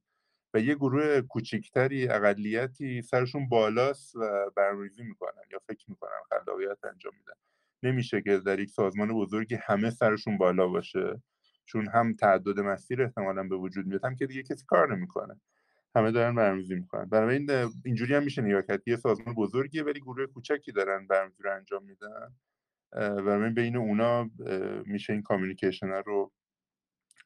و 0.55 0.61
یه 0.61 0.75
گروه 0.75 1.21
کوچکتری 1.21 2.09
اقلیتی 2.09 3.03
سرشون 3.03 3.49
بالاست 3.49 4.17
و 4.17 4.51
برنامه‌ریزی 4.57 5.03
می‌کنن 5.03 5.43
یا 5.53 5.59
فکر 5.69 5.85
می‌کنن 5.89 6.11
خلاقیت 6.29 6.85
انجام 6.85 7.13
میدن. 7.19 7.35
نمیشه 7.83 8.23
که 8.23 8.39
در 8.39 8.61
یک 8.61 8.71
سازمان 8.71 9.15
بزرگی 9.15 9.55
همه 9.55 9.91
سرشون 9.91 10.39
بالا 10.39 10.69
باشه 10.69 11.23
چون 11.65 11.89
هم 11.89 12.15
تعدد 12.15 12.61
مسیر 12.61 13.03
احتمالا 13.03 13.43
به 13.43 13.57
وجود 13.57 13.87
میاد 13.87 14.05
هم 14.05 14.15
که 14.15 14.27
دیگه 14.27 14.43
کسی 14.43 14.65
کار 14.67 14.97
نمی‌کنه. 14.97 15.41
همه 15.97 16.11
دارن 16.11 16.35
برنامه‌ریزی 16.35 16.75
می‌کنن. 16.75 17.05
برای 17.05 17.37
این 17.37 17.51
اینجوری 17.85 18.15
هم 18.15 18.23
میشه 18.23 18.43
نگاه 18.43 18.63
یه 18.87 18.97
سازمان 18.97 19.35
بزرگیه 19.35 19.83
ولی 19.83 20.01
گروه 20.01 20.27
کوچکی 20.27 20.73
دارن 20.73 21.07
برنامه‌ریزی 21.07 21.43
رو 21.43 21.57
انجام 21.57 21.85
میدن. 21.85 22.35
و 22.93 23.51
بین 23.51 23.77
اونا 23.77 24.31
میشه 24.87 25.13
این 25.13 25.23
کامیونیکیشن 25.23 25.89
رو 26.07 26.33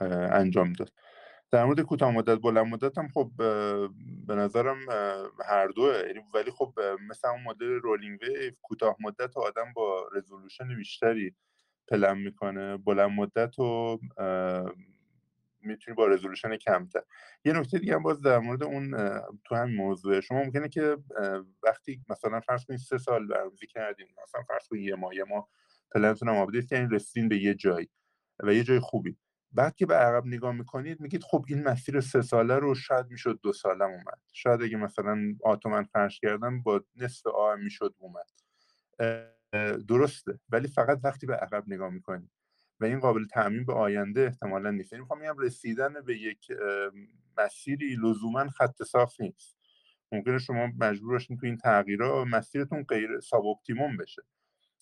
انجام 0.00 0.72
داد. 0.72 0.92
در 1.54 1.64
مورد 1.64 1.80
کوتاه 1.80 2.10
مدت 2.10 2.38
بلند 2.38 2.66
مدت 2.66 2.98
هم 2.98 3.08
خب 3.08 3.30
به 4.26 4.34
نظرم 4.34 4.78
هر 5.44 5.66
دوه. 5.66 6.02
یعنی 6.06 6.20
ولی 6.34 6.50
خب 6.50 6.74
مثل 7.10 7.28
اون 7.28 7.42
مدل 7.42 7.66
رولینگ 7.66 8.18
ویو 8.22 8.52
کوتاه 8.62 8.96
مدت 9.00 9.36
آدم 9.36 9.72
با 9.74 10.08
رزولوشن 10.14 10.76
بیشتری 10.76 11.34
پلن 11.88 12.18
می‌کنه. 12.18 12.76
بلند 12.76 13.10
مدت 13.10 13.58
و 13.58 13.98
می‌تونی 15.60 15.94
با 15.94 16.06
رزولوشن 16.06 16.56
کمتر. 16.56 17.02
یه 17.44 17.52
نکته 17.52 17.78
دیگه 17.78 17.94
هم 17.94 18.02
باز 18.02 18.20
در 18.22 18.38
مورد 18.38 18.62
اون 18.62 18.90
تو 19.44 19.54
همین 19.54 19.76
موضوع 19.76 20.20
شما 20.20 20.42
ممکنه 20.42 20.68
که 20.68 20.96
وقتی 21.62 22.00
مثلا 22.08 22.40
فرض 22.40 22.64
کنید 22.64 22.78
سه 22.80 22.98
سال 22.98 23.26
برنامه‌ریزی 23.26 23.66
کردین 23.66 24.06
مثلا 24.22 24.42
فرض 24.42 24.68
کنید 24.68 24.82
یه 24.82 24.94
ماه 24.94 25.14
یه 25.16 25.24
ماه 25.24 25.48
پلنتون 25.94 26.28
هم 26.28 26.36
update 26.36 26.66
کردین 26.66 26.90
رسیدین 26.90 27.28
به 27.28 27.38
یه 27.38 27.54
جایی 27.54 27.88
و 28.40 28.54
یه 28.54 28.64
جای 28.64 28.80
خوبی. 28.80 29.16
بعد 29.54 29.74
که 29.76 29.86
به 29.86 29.94
عقب 29.94 30.26
نگاه 30.26 30.52
می‌کنید 30.52 31.00
میگید 31.00 31.22
خب 31.22 31.44
این 31.48 31.62
مسیر 31.62 32.00
سه 32.00 32.22
ساله 32.22 32.54
رو 32.58 32.74
شاید 32.74 33.06
می‌شد 33.10 33.40
دو 33.42 33.52
سالم 33.52 33.90
اومد. 33.90 34.20
شاید 34.32 34.62
اگه 34.62 34.76
مثلا 34.76 35.18
آتومن 35.44 35.82
فرش 35.82 36.20
کردم 36.20 36.62
با 36.62 36.84
نصف 36.96 37.26
آ 37.26 37.56
می‌شد 37.56 37.94
اومد. 37.98 38.26
درسته. 39.88 40.40
ولی 40.48 40.68
فقط 40.68 41.00
وقتی 41.04 41.26
به 41.26 41.34
عقب 41.36 41.64
نگاه 41.66 41.90
می‌کنید. 41.90 42.30
و 42.80 42.84
این 42.84 43.00
قابل 43.00 43.24
تعمیم 43.26 43.64
به 43.64 43.72
آینده 43.72 44.20
احتمالا 44.20 44.70
نیست. 44.70 44.92
یعنی 44.92 45.00
می‌خوام 45.02 45.38
رسیدن 45.38 45.94
به 46.06 46.18
یک 46.18 46.52
مسیری 47.38 47.96
لزوما 47.96 48.48
خط 48.48 48.82
صاف 48.82 49.20
نیست. 49.20 49.58
ممکنه 50.12 50.38
شما 50.38 50.66
مجبور 50.78 51.12
باشین 51.12 51.36
تو 51.36 51.46
این 51.46 51.56
تغییرها 51.56 52.24
مسیرتون 52.24 52.82
غیر 52.82 53.20
sub 53.20 53.46
optimum 53.46 53.96
بشه. 53.96 54.22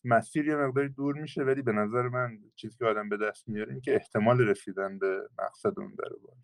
مسیر 0.05 0.49
یه 0.49 0.57
مقداری 0.57 0.89
دور 0.89 1.15
میشه 1.15 1.43
ولی 1.43 1.62
به 1.62 1.73
نظر 1.73 2.03
من 2.09 2.39
چیزی 2.57 2.79
که 2.79 2.85
آدم 2.85 3.09
به 3.09 3.16
دست 3.16 3.49
میاره 3.49 3.73
این 3.73 3.81
که 3.81 3.95
احتمال 3.95 4.41
رسیدن 4.41 4.99
به 4.99 5.29
مقصد 5.39 5.81
اون 5.81 5.95
داره 5.99 6.16
بالا 6.16 6.43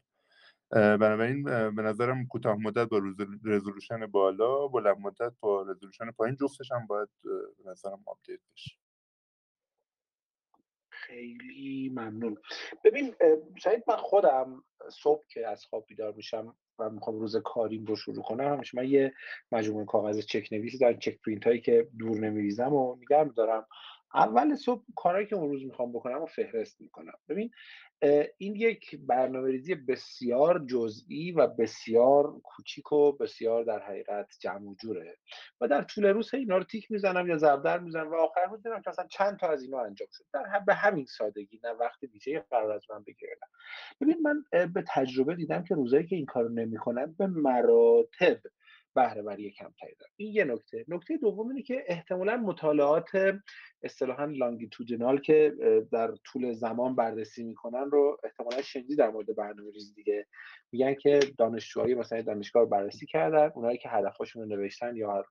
بنابراین 0.97 1.45
به 1.75 1.83
نظرم 1.83 2.27
کوتاه 2.27 2.57
مدت 2.57 2.89
با 2.89 3.03
resolution 3.45 4.07
بالا 4.07 4.69
بلند 4.69 4.99
مدت 4.99 5.33
با 5.41 5.63
resolution 5.63 6.11
پایین 6.11 6.37
جفتش 6.37 6.73
هم 6.73 6.87
باید 6.87 7.09
به 7.25 7.71
نظرم 7.71 8.03
update 8.07 8.41
بشه. 8.53 8.77
خیلی 10.91 11.89
ممنون. 11.89 12.39
ببین 12.85 13.15
شاید 13.57 13.85
من 13.89 13.97
خودم 13.97 14.65
صبح 14.89 15.25
که 15.29 15.49
از 15.49 15.65
خواب 15.65 15.87
بیدار 15.87 16.13
میشم 16.13 16.57
و 16.79 16.91
می‌خوام 16.91 17.21
روز 17.21 17.37
کاریم 17.37 17.85
رو 17.85 17.97
شروع 17.97 18.23
کنم 18.23 18.53
همیشه 18.53 18.79
من 18.79 18.89
یه 18.89 19.13
مجموعه 19.53 19.85
کاغذ 19.85 20.19
چک 20.19 20.49
نویسی 20.53 20.79
دارم 20.79 20.99
چک 20.99 21.19
پرینت 21.27 21.47
هایی 21.47 21.61
که 21.61 21.89
دور 21.99 22.19
نمیریزم 22.19 22.73
و 22.75 22.97
نگه 22.97 23.25
دارم 23.25 23.67
اول 24.15 24.55
صبح 24.55 24.85
کارهایی 24.97 25.27
که 25.27 25.37
اون 25.37 25.49
روز 25.51 25.65
می‌خوام 25.65 25.93
بکنم 25.93 26.23
و 26.23 26.27
فهرست 26.27 26.81
می‌کنم. 26.81 27.13
ببین 27.29 27.51
این 28.39 28.57
یک 28.57 28.97
برنامه 29.07 29.51
ریزی 29.51 29.75
بسیار 29.75 30.65
جزئی 30.67 31.33
و 31.33 31.47
بسیار 31.47 32.41
کوچیک 32.45 32.93
و 32.93 33.13
بسیار 33.13 33.65
در 33.65 33.83
حقیقت 33.83 34.27
جمع 34.41 34.69
و 34.69 34.75
جوره 34.75 35.17
و 35.61 35.69
در 35.69 35.83
طول 35.83 36.07
روز 36.07 36.35
اینا 36.35 36.59
رو 36.59 36.65
تیک 36.65 36.91
می‌زنم 36.91 37.29
یا 37.29 37.37
ضرب 37.39 37.83
می‌زنم 37.83 38.11
و 38.11 38.15
آخر 38.15 38.47
روز 38.51 38.63
دیدم 38.63 38.83
که 38.83 38.91
اصلا 38.91 39.07
چند 39.07 39.39
تا 39.39 39.49
از 39.49 39.63
اینا 39.63 39.81
انجام 39.81 40.09
شد. 40.13 40.25
در 40.33 40.61
به 40.67 40.75
همین 40.75 41.07
سادگی 41.07 41.61
نه 41.65 41.71
وقت 41.71 42.05
دیگه 42.05 42.45
قرار 42.51 42.73
از 42.73 42.85
من 42.91 43.03
بگیرن 43.05 43.33
ببین 44.01 44.17
من 44.23 44.45
به 44.75 44.85
تجربه 44.89 45.35
دیدم 45.35 45.65
که 45.65 45.75
روزایی 45.75 46.07
که 46.07 46.17
این 46.17 46.27
کارو 46.27 46.49
نمی‌کنن 46.49 47.15
به 47.19 47.27
مراتب 47.27 48.39
بهره 48.95 49.23
وری 49.23 49.51
کمتری 49.51 49.95
دارن 50.01 50.13
این 50.17 50.35
یه 50.35 50.45
نکته. 50.45 50.85
نکته 50.89 51.17
دوم 51.17 51.49
اینه 51.49 51.63
که 51.63 51.85
احتمالا 51.87 52.37
مطالعات 52.37 53.11
اصطلاحا 53.83 54.25
لانگیتودینال 54.25 55.21
که 55.21 55.55
در 55.93 56.15
طول 56.25 56.53
زمان 56.53 56.97
بررسی 56.97 57.45
می‌کنن 57.45 57.91
رو 57.91 58.19
احتمالا 58.25 58.63
شنیدی 58.63 58.97
در 58.97 59.11
مورد 59.11 59.37
برنامه 59.37 59.71
ریزی 59.71 59.95
دیگه. 59.95 60.27
میگن 60.73 60.95
که 60.95 61.21
دانشجوهای 61.39 61.95
مثلا 61.95 62.23
دانشگاه 62.23 62.63
رو 62.63 62.69
بررسی 62.69 63.07
کردن 63.07 63.53
اونایی 63.55 63.79
که 63.79 63.89
هدفشون 63.89 64.43
رو 64.43 64.49
نوشتن 64.49 64.97
یا 64.97 65.25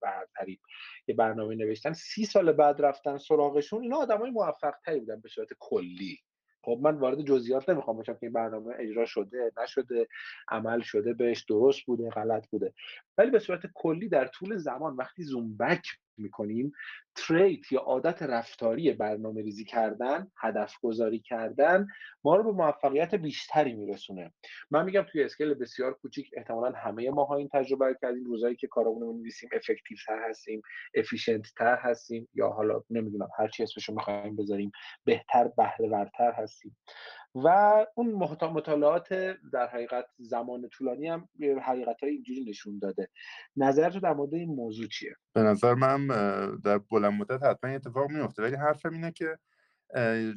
به 0.00 0.58
یه 1.06 1.14
برنامه 1.14 1.54
نوشتن 1.54 1.92
سی 1.92 2.24
سال 2.24 2.52
بعد 2.52 2.82
رفتن 2.82 3.18
سراغشون 3.18 3.82
اینا 3.82 3.96
آدمای 3.96 4.30
موفق 4.30 4.74
تری 4.84 5.00
بودن 5.00 5.20
به 5.20 5.28
صورت 5.28 5.48
کلی. 5.58 6.18
خب 6.62 6.78
من 6.82 6.96
وارد 6.98 7.22
جزئیات 7.22 7.68
نمی‌خوام 7.68 7.98
بشم 7.98 8.12
که 8.12 8.18
این 8.22 8.32
برنامه 8.32 8.74
اجرا 8.78 9.06
شده 9.06 9.52
نشده 9.62 10.08
عمل 10.48 10.80
شده 10.80 11.12
بهش 11.12 11.44
درست 11.44 11.80
بوده 11.86 12.10
غلط 12.10 12.48
بوده. 12.48 12.74
ولی 13.18 13.30
به 13.30 13.38
صورت 13.38 13.60
کلی 13.74 14.08
در 14.08 14.26
طول 14.26 14.56
زمان 14.56 14.96
وقتی 14.96 15.22
zoom 15.22 15.56
back 15.56 15.86
می‌کنیم. 16.20 16.72
trait 17.14 17.72
یا 17.72 17.80
عادت 17.80 18.22
رفتاری 18.22 18.92
برنامه 18.92 19.42
ریزی 19.42 19.64
کردن 19.64 20.30
هدف 20.36 20.74
گذاری 20.82 21.18
کردن 21.18 21.86
ما 22.24 22.36
رو 22.36 22.44
به 22.44 22.52
موفقیت 22.52 23.14
بیشتری 23.14 23.72
میرسونه. 23.72 24.32
من 24.70 24.84
میگم 24.84 25.02
توی 25.02 25.24
scale 25.24 25.54
بسیار 25.54 25.94
کوچیک 25.94 26.30
احتمالا 26.36 26.72
همه 26.76 27.10
ما 27.10 27.24
ها 27.24 27.36
این 27.36 27.48
تجربه 27.52 27.96
کردیم. 28.02 28.24
روزایی 28.24 28.56
که 28.56 28.66
کارمون 28.66 29.02
رو 29.02 29.12
می‌نویسیم 29.12 29.48
effective 29.52 29.98
تر 30.06 30.28
هستیم 30.28 30.62
efficient 30.94 31.46
تر 31.58 31.76
هستیم 31.76 32.28
یا 32.34 32.48
حالا 32.48 32.82
نمی‌دونم 32.90 33.28
هر 33.38 33.48
چی 33.48 33.62
اسمشو 33.62 33.94
می‌خوایم 33.94 34.36
بذاریم 34.36 34.70
بهتر 35.04 35.48
بهره 35.56 35.88
ورتر 35.88 36.32
هستیم. 36.32 36.76
و 37.34 37.48
اون 37.94 38.14
مطالعات 38.52 39.08
در 39.52 39.68
حقیقت 39.72 40.06
زمان 40.18 40.68
طولانی 40.68 41.08
هم 41.08 41.28
حقیقت 41.62 42.02
های 42.02 42.12
اینجوری 42.12 42.44
نشون 42.44 42.78
داده. 42.78 43.08
نظر 43.56 43.90
تو 43.90 44.00
در 44.00 44.14
مورد 44.14 44.34
این 44.34 44.54
موضوع 44.54 44.86
چیه؟ 44.86 45.14
به 45.32 45.42
نظر 45.42 45.74
من 45.74 46.06
در 46.64 46.78
بلند 46.78 47.12
مدت 47.12 47.42
حتما 47.42 47.70
اتفاق 47.70 48.10
میفته 48.10 48.42
ولی 48.42 48.56
حرفم 48.56 48.92
اینه 48.92 49.12
که 49.12 49.38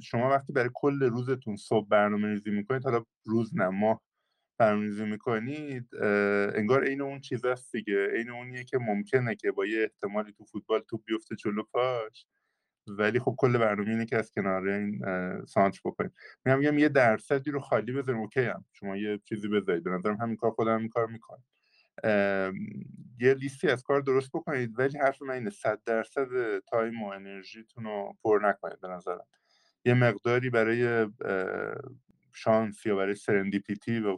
شما 0.04 0.30
وقتی 0.30 0.54
برای 0.54 0.70
کل 0.74 1.04
روزتون 1.04 1.56
صبح 1.56 1.88
برنامه 1.88 2.28
ریزی 2.28 2.52
می‌کنید 2.52 2.84
حالا 2.84 3.04
روز 3.26 3.58
نه 3.58 3.70
ماه 3.70 4.02
برنامه 4.58 4.86
ریزی 4.86 5.06
می‌کنید 5.06 5.96
انگار 6.56 6.84
عین 6.84 7.02
اون 7.02 7.22
چیز 7.22 7.46
است 7.46 7.76
دیگه. 7.76 8.08
عین 8.08 8.30
اونیه 8.30 8.64
که 8.64 8.78
ممکنه 8.78 9.36
که 9.36 9.52
با 9.52 9.66
یه 9.66 9.82
احتمالی 9.82 10.32
تو 10.32 10.46
فوتبال 10.46 10.80
تو 10.80 10.98
بیفته 10.98 11.36
جلو 11.36 11.64
پاش. 11.64 12.26
ولی 12.88 13.20
خب 13.20 13.36
کل 13.38 13.58
برنامه 13.58 13.90
اینه 13.90 14.06
که 14.06 14.18
از 14.18 14.32
کنار 14.32 14.68
این 14.68 15.02
سانچ 15.46 15.80
بکنید 15.86 16.12
میگم 16.46 16.60
میگم 16.60 16.78
یه 16.78 16.90
درصدی 16.90 17.52
رو 17.52 17.60
خالی 17.60 17.92
بذاریم 17.92 18.22
اوکی 18.22 18.42
هم. 18.42 18.66
شما 18.72 18.98
یه 18.98 19.20
چیزی 19.26 19.48
بذارید. 19.48 19.84
به 19.84 19.92
نظرم 19.92 20.16
همین 20.16 20.36
کار 20.36 20.52
خودم 20.52 20.80
این 20.80 20.90
کار 20.90 21.08
می‌کنم 21.08 21.44
یه 23.20 23.34
لیستی 23.34 23.70
از 23.70 23.84
کار 23.84 24.02
درست 24.02 24.30
بکنید 24.34 24.80
ولی 24.80 24.98
حرف 24.98 25.22
من 25.22 25.34
اینه 25.34 25.50
صد 25.50 25.80
درصد 25.86 26.60
time 26.60 27.04
و 27.04 27.08
انرژیتون 27.08 27.84
رو 27.84 28.14
پر 28.24 28.40
نکنید 28.44 28.82
به 28.82 28.88
نظرم. 28.88 29.26
یه 29.86 29.94
مقداری 29.94 30.50
برای 30.50 31.08
شانس 32.36 32.86
یا 32.86 32.96
برای 32.96 33.16
serendipity 33.16 34.00
و 34.00 34.18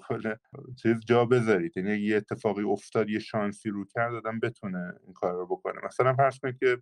چیز 0.81 0.99
جا 1.05 1.25
بذارید. 1.25 1.77
یعنی 1.77 1.97
یه 1.97 2.17
اتفاقی 2.17 2.63
افتاد 2.63 3.09
یه 3.09 3.19
شانسی 3.19 3.69
رو 3.69 3.85
کرد 3.85 4.11
آدم 4.11 4.39
بتونه 4.39 4.93
این 5.03 5.13
کار 5.13 5.33
رو 5.33 5.45
بکنه. 5.45 5.81
مثلا 5.85 6.13
فرض 6.13 6.39
کنید 6.39 6.57
که 6.57 6.77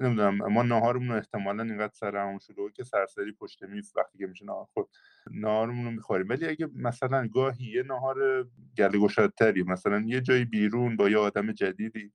نمی‌دونم 0.00 0.52
ما 0.52 0.62
ناهارمون 0.62 1.08
رو 1.08 1.14
احتمالا 1.14 1.62
اینقدر 1.62 1.92
سرمون 1.94 2.38
شده 2.38 2.62
که 2.74 2.84
سرسری 2.84 3.32
پشت 3.32 3.62
میز 3.62 3.92
وقتی 3.96 4.18
که 4.18 4.26
میشه 4.26 4.44
ناهار 4.44 4.66
خود 4.74 4.88
ناهارمون 5.30 5.84
رو 5.84 5.90
می‌خوریم. 5.90 6.28
ولی 6.28 6.46
اگه 6.48 6.68
مثلا 6.76 7.28
گاهی 7.28 7.64
یه 7.66 7.82
ناهار 7.82 8.48
گله 8.78 8.98
گشادتری 8.98 9.62
مثلا 9.62 10.04
یه 10.06 10.20
جایی 10.20 10.44
بیرون 10.44 10.96
با 10.96 11.08
یه 11.08 11.18
آدم 11.18 11.52
جدیدی 11.52 12.12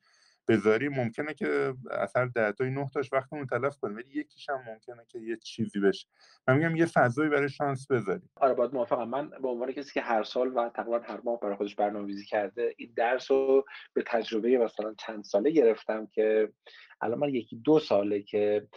بذاری 0.48 0.90
ممکنه 0.90 1.34
که 1.34 1.74
اثر 1.92 2.26
ده 2.26 2.52
تای 2.52 2.70
نه 2.70 2.90
تاش 2.94 3.14
وقتمون 3.14 3.46
تلف 3.46 3.78
کنیم 3.78 3.96
ولی 3.96 4.10
یکیش 4.20 4.50
هم 4.50 4.64
ممکنه 4.68 5.06
که 5.08 5.20
یه 5.20 5.38
چیزی 5.38 5.80
بشه. 5.80 6.08
من 6.48 6.58
میگم 6.58 6.76
یه 6.76 6.86
فضایی 6.86 7.30
برای 7.30 7.50
شانس 7.50 7.92
بذاریم. 7.92 8.30
آره 8.36 8.54
باید 8.54 8.74
موافقم. 8.74 9.10
من 9.10 9.30
به 9.30 9.48
عنوان 9.48 9.72
کسی 9.72 9.94
که 9.94 10.02
هر 10.02 10.24
سال 10.24 10.58
و 10.58 10.70
تقریبا 10.70 11.00
هر 11.00 11.22
ماه 11.24 11.40
برای 11.40 11.56
خودش 11.56 11.76
برنامه‌ریزی 11.76 12.26
کرده 12.26 12.74
این 12.78 12.94
درس 12.96 13.32
رو 13.32 13.66
به 13.94 14.04
تجربه 14.08 14.58
مثلا 14.58 14.94
چند 14.94 15.24
ساله 15.24 15.52
گرفتم 15.52 16.06
که 16.06 16.54
الان 17.02 17.20
من 17.20 17.30
یکی 17.30 17.56
دو 17.56 17.80
ساله 17.80 18.22
که 18.22 18.68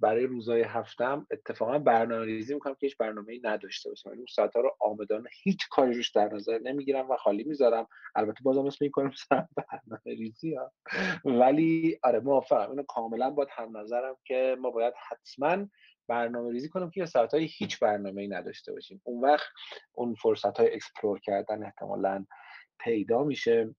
برای 0.00 0.26
روزای 0.26 0.62
هفتم 0.62 1.26
اتفاقا 1.30 1.78
برنامه 1.78 2.24
ریزی 2.24 2.54
می‌کنم 2.54 2.74
که 2.74 2.86
هیچ 2.86 2.96
برنامه 2.96 3.32
ای 3.32 3.40
نداشته 3.44 3.88
باشم. 3.88 4.10
اون 4.10 4.26
ساعت 4.34 4.56
رو 4.56 4.76
آمدانه 4.80 5.28
هیچ 5.42 5.68
کاری 5.70 5.94
روش 5.94 6.10
در 6.10 6.34
نظر 6.34 6.58
نمی‌گیرم 6.58 7.10
و 7.10 7.16
خالی 7.16 7.44
می‌ذارم. 7.44 7.86
البته 8.14 8.38
بازم 8.42 8.66
اسم 8.66 8.78
این 8.84 8.90
کنم 8.90 9.10
برنامه 9.56 10.00
ریزی 10.04 10.54
ها. 10.54 10.72
ولی 11.24 11.98
آره 12.02 12.20
موافقم. 12.20 12.70
اینو 12.70 12.82
کاملا 12.82 13.30
باید 13.30 13.48
هم 13.52 13.76
نظرم 13.76 14.16
که 14.24 14.56
ما 14.60 14.70
باید 14.70 14.94
حتما 15.08 15.66
برنامه 16.08 16.52
ریزی 16.52 16.68
کنیم 16.68 16.90
که 16.90 17.06
ساعت 17.06 17.34
های 17.34 17.48
هیچ 17.58 17.78
برنامه 17.78 18.22
ای 18.22 18.28
نداشته 18.28 18.72
باشیم. 18.72 19.00
اون 19.04 19.20
وقت 19.20 19.46
اون 19.92 20.14
فرصت 20.14 20.58
های 20.60 20.74
explore 20.74 21.20
کردن 21.20 21.62
احتمالا 21.64 22.26
پیدا 22.78 23.24
میشه. 23.24 23.74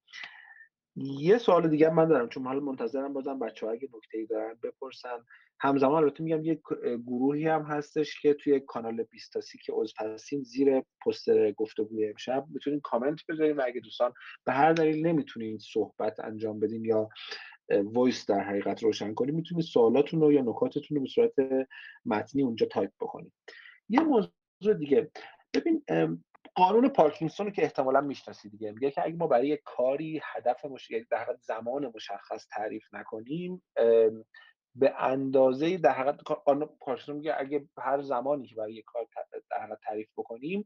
یه 0.95 1.37
سوال 1.37 1.69
دیگه 1.69 1.89
من 1.89 2.07
دارم 2.07 2.29
چون 2.29 2.45
حالا 2.45 2.59
منتظرم 2.59 3.13
بازم 3.13 3.39
بچه 3.39 3.65
ها 3.65 3.71
اگه 3.71 3.89
نکته 3.95 4.17
ای 4.17 4.25
دارن 4.25 4.57
بپرسن. 4.63 5.25
همزمان 5.63 6.03
البته 6.03 6.23
میگم 6.23 6.43
یه 6.43 6.61
گروهی 7.05 7.47
هم 7.47 7.61
هستش 7.61 8.21
که 8.21 8.33
توی 8.33 8.59
کانال 8.59 9.03
بیستاسی 9.03 9.57
که 9.57 9.73
عضو 9.73 9.93
هستیم 9.99 10.43
زیر 10.43 10.81
پست 11.05 11.51
گفتگوی 11.51 12.09
امشب 12.09 12.45
می‌تونین 12.49 12.79
کامنت 12.79 13.19
بذارین 13.29 13.57
و 13.57 13.61
اگه 13.65 13.79
دوستان 13.79 14.13
به 14.45 14.53
هر 14.53 14.73
دلیل 14.73 15.07
نمی‌تونین 15.07 15.57
صحبت 15.57 16.19
انجام 16.19 16.59
بدین 16.59 16.85
یا 16.85 17.09
voice 17.69 18.25
در 18.25 18.39
حقیقت 18.39 18.83
روشن 18.83 19.13
کنین 19.13 19.35
می‌تونید 19.35 19.63
سوالاتون 19.63 20.21
رو 20.21 20.33
یا 20.33 20.41
نکاتتون 20.41 20.97
رو 20.97 21.03
به 21.03 21.09
صورت 21.09 21.33
متنی 22.05 22.43
اونجا 22.43 22.65
تایپ 22.65 22.91
بکنید 22.99 23.33
یه 23.89 23.99
موضوع 23.99 24.73
دیگه. 24.79 25.11
ببین 25.53 25.83
قانون 26.55 26.89
پارکینسون 26.89 27.51
که 27.51 27.63
احتمالا 27.63 28.01
می‌شناسی 28.01 28.49
دیگه. 28.49 28.71
میگه 28.71 28.91
که 28.91 29.05
اگه 29.05 29.15
ما 29.15 29.27
برای 29.27 29.59
کاری 29.65 30.21
هدف 30.23 30.65
مش... 30.65 30.91
یعنی 30.91 31.05
در 31.11 31.35
زمان 31.41 31.91
مشخص 31.95 32.47
تعریف 32.47 32.93
نکنیم 32.93 33.63
به 34.75 34.93
اندازه 34.99 35.77
در 35.77 35.91
حقیقت 35.91 36.19
قانون 36.45 36.69
پارکینسون 36.79 37.15
میگه 37.15 37.35
اگه 37.37 37.67
هر 37.77 38.01
زمانی 38.01 38.47
که 38.47 38.55
برای 38.55 38.81
کار 38.81 39.07
در 39.49 39.77
تعریف 39.83 40.09
بکنیم 40.17 40.65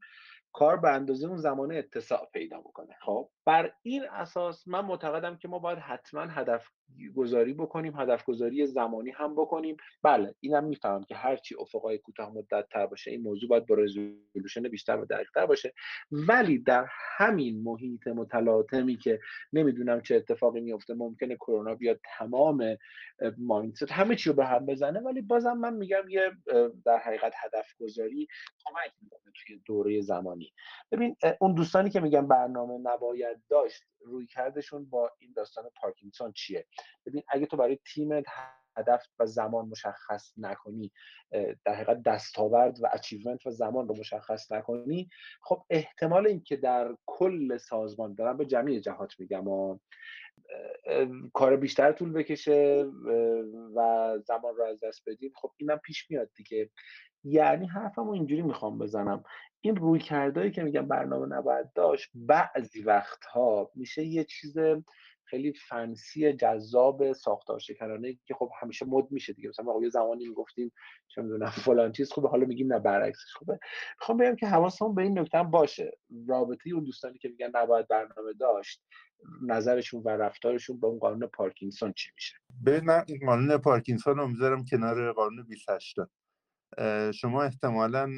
کار 0.54 0.78
به 0.78 0.90
اندازه 0.90 1.28
اون 1.28 1.38
زمان 1.38 1.72
اتساع 1.72 2.30
پیدا 2.34 2.60
بکنه. 2.60 2.96
خب 3.02 3.30
بر 3.46 3.74
این 3.82 4.06
اساس 4.10 4.68
من 4.68 4.86
معتقدم 4.86 5.38
که 5.38 5.48
ما 5.48 5.60
باید 5.60 5.80
حتما 5.80 6.22
هدف 6.22 6.68
گذاری 7.16 7.54
بکنیم 7.54 8.00
هدف 8.00 8.26
گذاری 8.26 8.68
زمانی 8.68 9.12
هم 9.12 9.36
بکنیم. 9.36 9.78
بله 10.04 10.36
اینم 10.40 10.64
می‌فهمم 10.64 11.04
که 11.04 11.16
هرچی 11.16 11.56
افقای 11.60 11.98
کوتاه 11.98 12.34
مدت 12.34 12.68
تر 12.72 12.86
باشه 12.86 13.12
این 13.12 13.22
موضوع 13.22 13.50
باید 13.50 13.66
با 13.66 13.76
رزولوشن 13.76 14.62
بیشتر 14.62 15.00
و 15.00 15.06
دقیقتر 15.06 15.46
باشه. 15.46 15.74
ولی 16.12 16.58
در 16.58 16.86
همین 17.18 17.64
محیط 17.64 18.08
متلاطمی 18.08 18.98
که 18.98 19.20
نمی‌دونم 19.54 20.02
چه 20.02 20.16
اتفاقی 20.16 20.62
میفته 20.62 20.94
ممکنه 20.94 21.36
کرونا 21.36 21.76
بیاد 21.76 22.00
تمام 22.18 22.78
مایندست 23.38 23.92
همه 23.92 24.16
چی 24.16 24.30
رو 24.30 24.36
به 24.36 24.46
هم 24.46 24.66
بزنه 24.66 25.00
ولی 25.00 25.22
بازم 25.22 25.58
من 25.58 25.74
میگم 25.74 26.10
یه 26.10 26.32
در 26.86 26.98
حقیقت 26.98 27.34
هدف 27.36 27.76
گذاری 27.80 28.28
کمک 28.66 28.92
می‌کنه 29.02 29.34
توی 29.36 29.62
دوره 29.66 30.02
زمانی. 30.02 30.54
ببین 30.92 31.16
اون 31.40 31.54
دوستانی 31.54 31.90
که 31.90 32.00
میگن 32.00 32.28
برنامه 32.28 32.78
نباید 32.78 33.38
داشت 33.50 33.84
روی 34.00 34.28
کردشون 34.28 34.86
با 34.86 35.12
این 35.20 35.34
داستان 35.36 35.64
پارکینسون 35.82 36.32
چیه؟ 36.32 36.66
ببین 37.06 37.24
اگه 37.30 37.46
تو 37.46 37.58
برای 37.58 37.80
تیمت 37.94 38.26
هدف 38.78 39.08
و 39.20 39.26
زمان 39.26 39.66
مشخص 39.66 40.34
نکنی 40.38 40.92
در 41.66 41.74
حقیقت 41.74 42.04
دستاورد 42.04 42.78
و 42.84 42.90
اچیومنت 42.94 43.48
و 43.48 43.52
زمان 43.52 43.88
رو 43.88 43.98
مشخص 43.98 44.52
نکنی 44.52 45.10
خب 45.42 45.64
احتمال 45.70 46.28
اینکه 46.28 46.56
در 46.56 46.96
کل 47.06 47.58
سازمان 47.58 48.14
دارم 48.14 48.38
به 48.38 48.46
جمعی 48.46 48.80
جهات 48.80 49.20
میگم 49.20 49.48
و 49.48 49.80
کار 51.34 51.56
بیشتر 51.56 51.92
طول 51.92 52.12
بکشه 52.12 52.86
و 53.76 54.10
زمان 54.26 54.56
رو 54.56 54.64
از 54.64 54.80
دست 54.84 55.10
بدیم 55.10 55.32
خب 55.36 55.52
اینم 55.58 55.78
پیش 55.78 56.12
میاد 56.12 56.30
دیگه. 56.36 56.70
یعنی 57.24 57.68
حرفمو 57.68 58.12
اینجوری 58.12 58.42
می‌خوام 58.42 58.78
بزنم. 58.78 59.24
این 59.62 59.76
روی 59.76 60.00
کردهایی 60.00 60.52
که 60.52 60.64
میگم 60.64 60.88
برنامه 60.88 61.36
نباید 61.36 61.74
داشت 61.74 62.12
بعضی 62.16 62.82
وقتها 62.82 63.72
میشه 63.76 64.04
یه 64.04 64.24
چیز 64.24 64.58
خیلی 65.26 65.54
فنسی 65.54 66.34
جذاب 66.34 67.14
ساختار 67.14 67.60
شکنانه 67.60 68.18
که 68.26 68.34
خب 68.34 68.52
همیشه 68.62 68.86
مد 68.86 69.12
میشه 69.12 69.34
دیگه. 69.34 69.50
مثلا 69.50 69.66
یه 69.82 69.90
زمانی 69.90 70.28
می‌گفتیم 70.28 70.72
چه 71.08 71.22
می‌دونم 71.22 71.50
فلان 71.50 71.92
چیز 71.92 72.12
خوبه 72.12 72.30
حالا 72.30 72.46
میگیم 72.46 72.74
نه 72.74 72.80
برعکسش 72.80 73.34
خوبه. 73.34 73.60
می‌خوام 74.00 74.18
بگم 74.18 74.36
که 74.36 74.48
حواسمون 74.48 74.96
به 74.96 75.02
این 75.02 75.20
نکته 75.20 75.44
باشه. 75.44 75.98
رابطه 76.28 76.70
اون 76.70 76.84
دوستانی 76.84 77.18
که 77.18 77.30
میگن 77.30 77.52
نباید 77.54 77.88
برنامه 77.88 78.34
داشت 78.40 78.84
نظرشون 79.42 80.02
و 80.04 80.10
رفتارشون 80.10 80.80
با 80.80 80.88
اون 80.88 81.00
قانون 81.00 81.28
پارکینسون 81.28 81.94
چی 81.94 82.10
میشه؟ 82.16 82.36
به 82.64 82.82
من 82.82 83.06
قانون 83.26 83.58
پارکینسون 83.58 84.18
رو 84.18 84.28
می‌ذارم 84.28 84.66
کنار 84.66 85.12
قانون 85.14 85.44
28 85.48 85.96
شما 87.14 87.44
احتمالا 87.44 88.10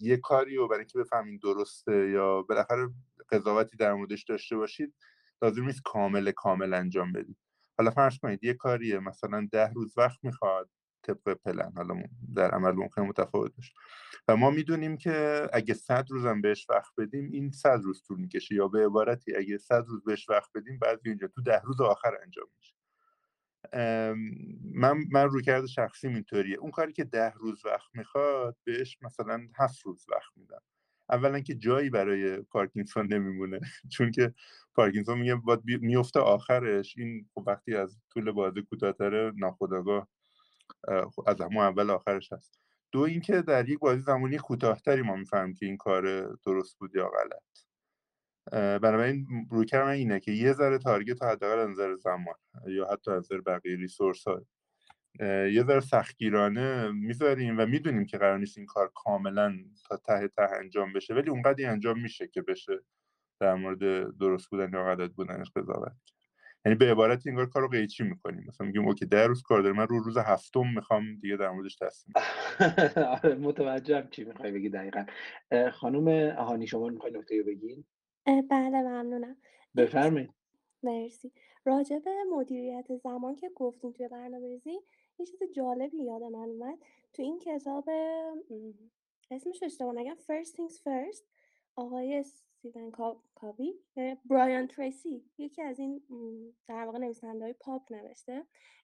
یه 0.00 0.16
کاری 0.16 0.56
رو 0.56 0.68
برای 0.68 0.80
اینکه 0.80 0.98
بفهمین 0.98 1.40
درسته 1.42 2.10
یا 2.10 2.42
بالاخره 2.42 2.88
قضاوتی 3.30 3.76
در 3.76 3.94
موردش 3.94 4.24
داشته 4.24 4.56
باشید 4.56 4.94
لازم 5.42 5.64
نیست 5.64 5.82
کامل 5.84 6.30
کامل 6.30 6.74
انجام 6.74 7.12
بدید 7.12 7.36
حالا 7.78 7.90
فرض 7.90 8.18
کنید 8.18 8.44
یه 8.44 8.54
کاریه 8.54 8.98
مثلا 8.98 9.48
ده 9.52 9.72
روز 9.72 9.98
وقت 9.98 10.18
می‌خواد 10.22 10.70
طبق 11.02 11.34
پلن 11.34 11.72
حالا 11.76 12.02
در 12.34 12.50
عمل 12.50 12.72
ممکن 12.72 13.02
متفاوت 13.02 13.56
باشه. 13.56 13.72
و 14.28 14.36
ما 14.36 14.50
می‌دونیم 14.50 14.96
که 14.96 15.46
اگه 15.52 15.74
صد 15.74 16.06
روزم 16.10 16.40
بهش 16.40 16.66
وقت 16.70 16.92
بدیم 16.98 17.30
این 17.32 17.50
صد 17.50 17.80
روز 17.82 18.02
طول 18.06 18.20
می‌کشه 18.20 18.54
یا 18.54 18.68
به 18.68 18.86
عبارتی 18.86 19.36
اگه 19.36 19.58
صد 19.58 19.84
روز 19.86 20.04
بهش 20.04 20.28
وقت 20.28 20.50
بدیم 20.54 20.78
بعد 20.78 21.00
اینجا 21.04 21.28
تو 21.28 21.42
ده 21.42 21.60
روز 21.64 21.80
آخر 21.80 22.16
انجام 22.22 22.46
میشه. 22.58 22.74
من 24.74 24.96
من 25.12 25.28
روی 25.28 25.42
کرده 25.42 25.66
شخصی 25.66 26.08
اینطوریه. 26.08 26.56
اون 26.58 26.70
کاری 26.70 26.92
که 26.92 27.04
ده 27.04 27.32
روز 27.32 27.64
وقت 27.66 27.88
می‌خواد 27.94 28.56
بهش 28.64 28.98
مثلا 29.02 29.48
هفت 29.58 29.80
روز 29.86 30.06
وقت 30.10 30.32
میدم. 30.36 30.62
اولا 31.10 31.40
که 31.40 31.54
جایی 31.54 31.90
برای 31.90 32.36
پارکینسون 32.36 33.12
نمیمونه. 33.12 33.60
چون 33.92 34.10
که 34.10 34.34
پارکینسون 34.74 35.18
میگه 35.18 35.34
باید 35.34 35.60
میفته 35.64 36.20
آخرش. 36.20 36.98
این 36.98 37.28
خب 37.34 37.44
وقتی 37.46 37.74
از 37.74 37.98
طول 38.10 38.30
بازی 38.30 38.62
کوتاهتره 38.62 39.32
ناخداگاه 39.36 40.08
خب 40.86 41.24
از 41.26 41.40
همون 41.40 41.64
اول 41.64 41.90
آخرش 41.90 42.32
هست. 42.32 42.60
دو 42.92 43.00
اینکه 43.00 43.42
در 43.42 43.68
یک 43.68 43.78
بازی 43.78 44.02
زمانی 44.02 44.36
کوتاهتری 44.36 45.02
ما 45.02 45.16
می‌فهمیم 45.16 45.54
که 45.54 45.66
این 45.66 45.76
کار 45.76 46.34
درست 46.46 46.78
بود 46.78 46.94
یا 46.94 47.08
غلط. 47.08 47.68
بنابراین 48.52 49.26
روی 49.50 49.66
من 49.72 49.88
اینه 49.88 50.20
که 50.20 50.32
یه 50.32 50.52
ذره 50.52 50.78
تارگت 50.78 51.22
حداقل 51.22 51.58
از 51.58 51.68
نظر 51.68 51.96
زمان 51.96 52.34
یا 52.66 52.88
حتی 52.92 53.10
از 53.10 53.18
نظر 53.18 53.40
بقیه 53.40 53.76
ریسورس 53.76 54.28
ها 54.28 54.42
یه 55.52 55.64
ذره 55.66 55.80
سختگیرانه 55.80 56.90
می‌ذاریم 56.92 57.58
و 57.58 57.66
می‌دونیم 57.66 58.06
که 58.06 58.18
قرار 58.18 58.38
نیست 58.38 58.58
این 58.58 58.66
کار 58.66 58.92
کاملا 58.94 59.54
تا 59.88 59.96
ته 59.96 60.28
ته 60.28 60.42
انجام 60.60 60.92
بشه 60.92 61.14
ولی 61.14 61.30
اونقدی 61.30 61.64
انجام 61.64 62.00
میشه 62.00 62.28
که 62.28 62.42
بشه 62.42 62.72
در 63.40 63.54
مورد 63.54 63.78
درست 64.18 64.50
بودن 64.50 64.70
یا 64.72 64.84
غلط 64.84 65.10
بودنش 65.10 65.50
قضاوت 65.56 65.92
یعنی 66.66 66.76
به 66.78 66.90
عبارت 66.90 67.26
این 67.26 67.46
کار 67.46 67.62
رو 67.62 67.68
قیچی 67.68 68.04
می‌کنیم. 68.04 68.44
مثلا 68.48 68.66
میگیم 68.66 68.86
اوکی 68.88 69.06
ده 69.06 69.26
روز 69.26 69.42
کار 69.42 69.62
داریم 69.62 69.76
من 69.76 69.86
رو 69.86 69.98
روز 69.98 70.18
هفتم 70.18 70.66
می‌خوام 70.74 71.16
دیگه 71.20 71.36
در 71.36 71.50
موردش 71.50 71.76
تصمیم 71.76 72.14
آره 73.24 73.34
متوجهم 73.34 74.08
چی 74.10 74.24
می‌خوای 74.24 74.52
بگی 74.52 74.68
دقیقا. 74.68 75.04
خانم 75.72 76.30
هانی 76.30 76.66
شما 76.66 76.88
می‌خوای 76.88 77.12
نکته 77.12 77.42
بگین 77.42 77.84
بله 78.50 78.82
ممنونم. 78.82 79.36
بفرمایید. 79.76 80.34
مرسی. 80.82 81.32
راجع 81.64 81.98
به 81.98 82.10
مدیریت 82.32 82.96
زمان 83.04 83.36
که 83.36 83.50
گفتیم 83.56 83.92
توی 83.92 84.08
برنامه‌ریزی 84.08 84.80
یه 85.18 85.26
چیز 85.26 85.42
جالبی 85.54 86.04
یاد 86.04 86.22
من 86.22 86.48
اومد. 86.48 86.78
تو 87.12 87.22
این 87.22 87.38
کتاب 87.38 87.88
اسمش 89.30 89.62
اشتباه 89.62 89.94
نگم 89.94 90.14
First 90.14 90.48
Things 90.48 90.76
First 90.76 91.22
آقای 91.76 92.14
استیون 92.14 92.90
کاوی 93.34 93.74
برایان 94.24 94.66
تریسی. 94.66 95.24
یکی 95.38 95.62
از 95.62 95.78
این 95.78 96.02
در 96.68 96.84
واقع 96.84 96.98
نویسنده 96.98 97.44
های 97.44 97.52
پاپ 97.52 97.92
نوشته. 97.92 98.32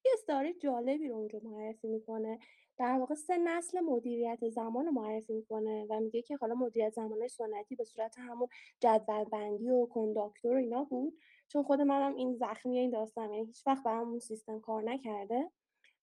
یه 0.05 0.13
استاری 0.15 0.55
جالبی 0.55 1.09
رو 1.09 1.17
اونجا 1.17 1.41
معرفی 1.43 1.89
می‌کنه. 1.89 2.39
در 2.79 2.99
واقع 2.99 3.15
سه 3.15 3.37
نسل 3.37 3.81
مدیریت 3.81 4.49
زمان 4.49 4.87
رو 4.87 4.93
معرفی 4.93 5.33
می‌کنه 5.33 5.87
و 5.91 6.01
میگه 6.01 6.23
که 6.23 6.37
حالا 6.37 6.55
مدیریت 6.55 6.93
زمان 6.93 7.29
سنتی 7.29 7.77
به 7.77 7.85
صورت 7.85 8.19
همون 8.19 8.49
جدول 8.81 9.25
بندی 9.25 9.71
و 9.71 9.87
کنداکتور 9.87 10.55
و 10.55 10.59
اینا 10.59 10.85
بود. 10.85 11.19
چون 11.49 11.63
خود 11.63 11.81
منم 11.81 12.15
این 12.15 12.35
زخمی 12.35 12.79
این 12.79 12.91
داستان 12.91 13.33
یعنی 13.33 13.47
هیچ 13.47 13.67
وقت 13.67 13.83
برام 13.83 14.19
سیستم 14.19 14.61
کار 14.61 14.83
نکرده. 14.83 15.51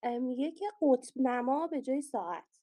میگه 0.03 0.52
که 0.52 0.65
قطب 0.82 1.14
نما 1.15 1.68
به 1.68 1.82
جای 1.82 2.02
ساعت. 2.02 2.61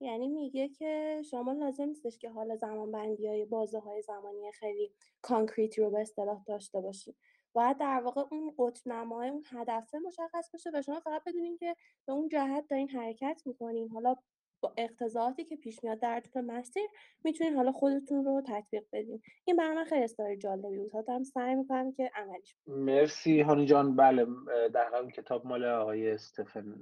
یعنی 0.00 0.28
میگه 0.28 0.68
که 0.68 1.22
شما 1.30 1.52
لازم 1.52 1.84
نیستش 1.84 2.18
که 2.18 2.30
حالا 2.30 2.56
زمان 2.56 2.92
بندی 2.92 3.26
های 3.26 3.44
بازه 3.44 3.78
های 3.78 4.02
زمانی 4.02 4.52
خیلی 4.52 4.92
کانکریتی 5.22 5.80
رو 5.80 5.90
به 5.90 6.00
اصطلاح 6.00 6.44
داشته 6.46 6.80
باشید 6.80 7.16
باید 7.52 7.78
در 7.78 8.00
واقع 8.04 8.24
اون 8.30 8.54
قطب 8.58 8.88
نمای 8.88 9.28
اون 9.28 9.44
هدفه 9.46 9.98
مشخص 9.98 10.50
بشه 10.54 10.70
و 10.74 10.82
شما 10.82 11.00
فقط 11.00 11.24
بدونین 11.24 11.56
که 11.56 11.76
به 12.06 12.12
اون 12.12 12.28
جهت 12.28 12.68
دارین 12.68 12.88
حرکت 12.88 13.42
می‌کنین. 13.46 13.88
حالا 13.88 14.16
با 14.64 14.72
اقتضاعاتی 14.76 15.44
که 15.44 15.56
پیش 15.56 15.84
میاد 15.84 16.00
در 16.00 16.20
طول 16.20 16.44
مسیر 16.44 16.88
می‌تونین 17.24 17.54
حالا 17.56 17.72
خودتون 17.72 18.24
رو 18.24 18.42
تطبیق 18.46 18.84
بدین. 18.92 19.22
این 19.44 19.56
برای 19.56 19.84
خیلی 19.84 20.04
استوری 20.04 20.36
جالبی 20.36 20.78
بود. 20.78 21.06
دارم 21.06 21.22
سعی 21.22 21.54
می‌کنم 21.54 21.92
که 21.92 22.10
عملیش 22.14 22.56
مرسی 22.66 23.40
هانی 23.40 23.66
جان. 23.66 23.96
بله 23.96 24.26
در 24.74 25.10
کتاب 25.16 25.46
مال 25.46 25.64
آقای 25.64 26.10
استفن 26.10 26.74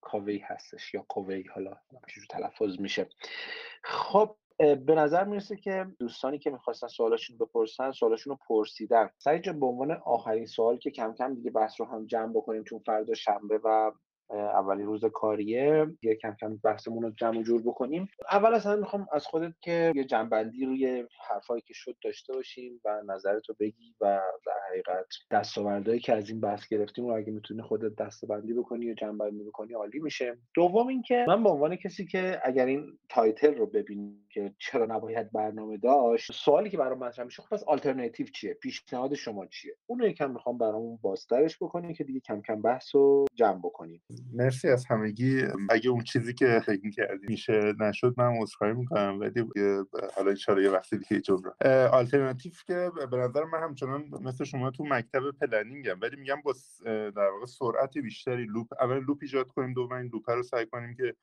کاوی 0.00 0.38
هستش 0.38 0.94
یا 0.94 1.04
کوی 1.08 1.44
حالا 1.54 1.76
چجور 2.08 2.24
تلفظ 2.30 2.80
میشه. 2.80 3.08
خب 3.84 4.36
به 4.58 4.94
نظر 4.94 5.24
می‌رسه 5.24 5.56
که 5.56 5.86
دوستانی 5.98 6.38
که 6.38 6.50
می‌خواستن 6.50 6.88
سوالاشون 6.88 7.38
بپرسن 7.38 7.92
سوالاشون 7.92 8.30
رو 8.30 8.38
پرسیدن. 8.48 9.10
سعی 9.18 9.38
به 9.38 9.66
عنوان 9.66 9.90
آخرین 9.90 10.46
سوال 10.46 10.78
که 10.78 10.90
کم 10.90 11.14
کم 11.14 11.34
دیگه 11.34 11.50
بحث 11.50 11.80
رو 11.80 11.86
هم 11.86 12.06
جمع 12.06 12.32
بکنیم 12.32 12.64
چون 12.64 12.78
فردا 12.78 13.14
شنبه 13.14 13.60
و 13.64 13.92
اولین 14.32 14.86
روز 14.86 15.04
کاریه 15.04 15.86
یه 16.02 16.14
کم 16.14 16.36
کم 16.40 16.56
بحثمون 16.56 17.02
رو 17.02 17.10
جمع 17.10 17.42
جور 17.42 17.62
بکنیم. 17.62 18.08
اول 18.30 18.54
از 18.54 18.66
همه 18.66 18.76
می‌خوام 18.76 19.06
از 19.12 19.26
خودت 19.26 19.52
که 19.60 19.92
یه 19.94 20.04
جنبندی 20.04 20.64
روی 20.66 21.04
حرفایی 21.28 21.62
که 21.62 21.74
شد 21.74 21.96
داشته 22.04 22.32
باشیم 22.32 22.80
و 22.84 23.02
نظرتو 23.06 23.54
بگی 23.60 23.94
و 24.00 24.20
در 24.46 24.52
حقیقت 24.70 25.06
دستاوردهایی 25.30 26.00
که 26.00 26.12
از 26.12 26.30
این 26.30 26.40
بحث 26.40 26.68
گرفتیم 26.68 27.06
رو 27.06 27.16
اگه 27.16 27.32
می‌تونی 27.32 27.62
خودت 27.62 27.96
دسته‌بندی 27.96 28.54
بکنی 28.54 28.86
یا 28.86 28.94
جمع‌بندی 28.94 29.44
بکنی 29.44 29.72
عالی 29.72 29.98
میشه. 29.98 30.38
دوم 30.54 30.86
اینکه 30.86 31.24
من 31.28 31.42
به 31.42 31.50
عنوان 31.50 31.76
کسی 31.76 32.06
که 32.06 32.40
اگر 32.44 32.66
این 32.66 32.98
title 33.08 33.54
رو 33.54 33.66
ببینیم 33.66 34.26
که 34.30 34.54
چرا 34.58 34.86
نباید 34.86 35.32
برنامه 35.32 35.76
داشت 35.76 36.32
سوالی 36.32 36.70
که 36.70 36.76
برام 36.76 36.98
مطرح 36.98 37.24
میشه 37.24 37.42
خب 37.42 37.56
پس 37.56 37.64
آلترناتیو 37.64 38.26
چیه؟ 38.26 38.54
پیشنهاد 38.54 39.14
شما 39.14 39.46
چیه؟ 39.46 39.74
اون 39.86 39.98
رو 39.98 40.06
یکم 40.06 40.30
می‌خوام 40.30 40.58
برامون 40.58 40.98
بازترش 41.02 41.56
بکنی 41.62 41.94
که 41.94 42.04
دیگه 42.04 42.20
کم 42.20 42.40
کم 42.40 42.62
بحث 42.62 42.94
رو 42.94 43.24
جمع 43.34 43.58
بکنیم. 43.58 44.02
مرسی 44.32 44.68
از 44.68 44.86
همگی. 44.86 45.42
اگه 45.70 45.90
اون 45.90 46.04
چیزی 46.04 46.34
که 46.34 46.62
فکر 46.66 46.90
کردی 46.90 47.26
میشه 47.26 47.74
نشد 47.80 48.14
من 48.16 48.36
عذرخواهی 48.40 48.72
می‌کنم. 48.72 49.20
ولی 49.20 49.44
حالا 50.16 50.34
ان 50.48 50.62
یه 50.62 50.70
وقتی 50.70 50.98
دیگه 50.98 51.20
جبران. 51.20 51.54
آلترناتیو 51.92 52.52
که 52.66 52.90
به 53.10 53.16
نظر 53.16 53.44
من 53.44 53.62
همچنان 53.62 54.04
مثل 54.22 54.44
شما 54.44 54.70
تو 54.70 54.84
مکتب 54.84 55.30
planning 55.30 55.90
م 55.90 55.98
ولی 56.02 56.16
میگم 56.16 56.40
با 56.44 56.54
در 56.84 57.30
واقع 57.30 57.46
سرعت 57.46 57.98
بیشتری 57.98 58.44
loop 58.44 58.66
اول 58.80 58.98
loop 58.98 59.18
ایجاد 59.22 59.48
کنیم 59.48 59.72
دوم 59.72 59.92
این 59.92 60.10
loop 60.12 60.30
رو 60.30 60.42
سعی 60.42 60.66
کنیم 60.66 60.94
که 60.94 61.14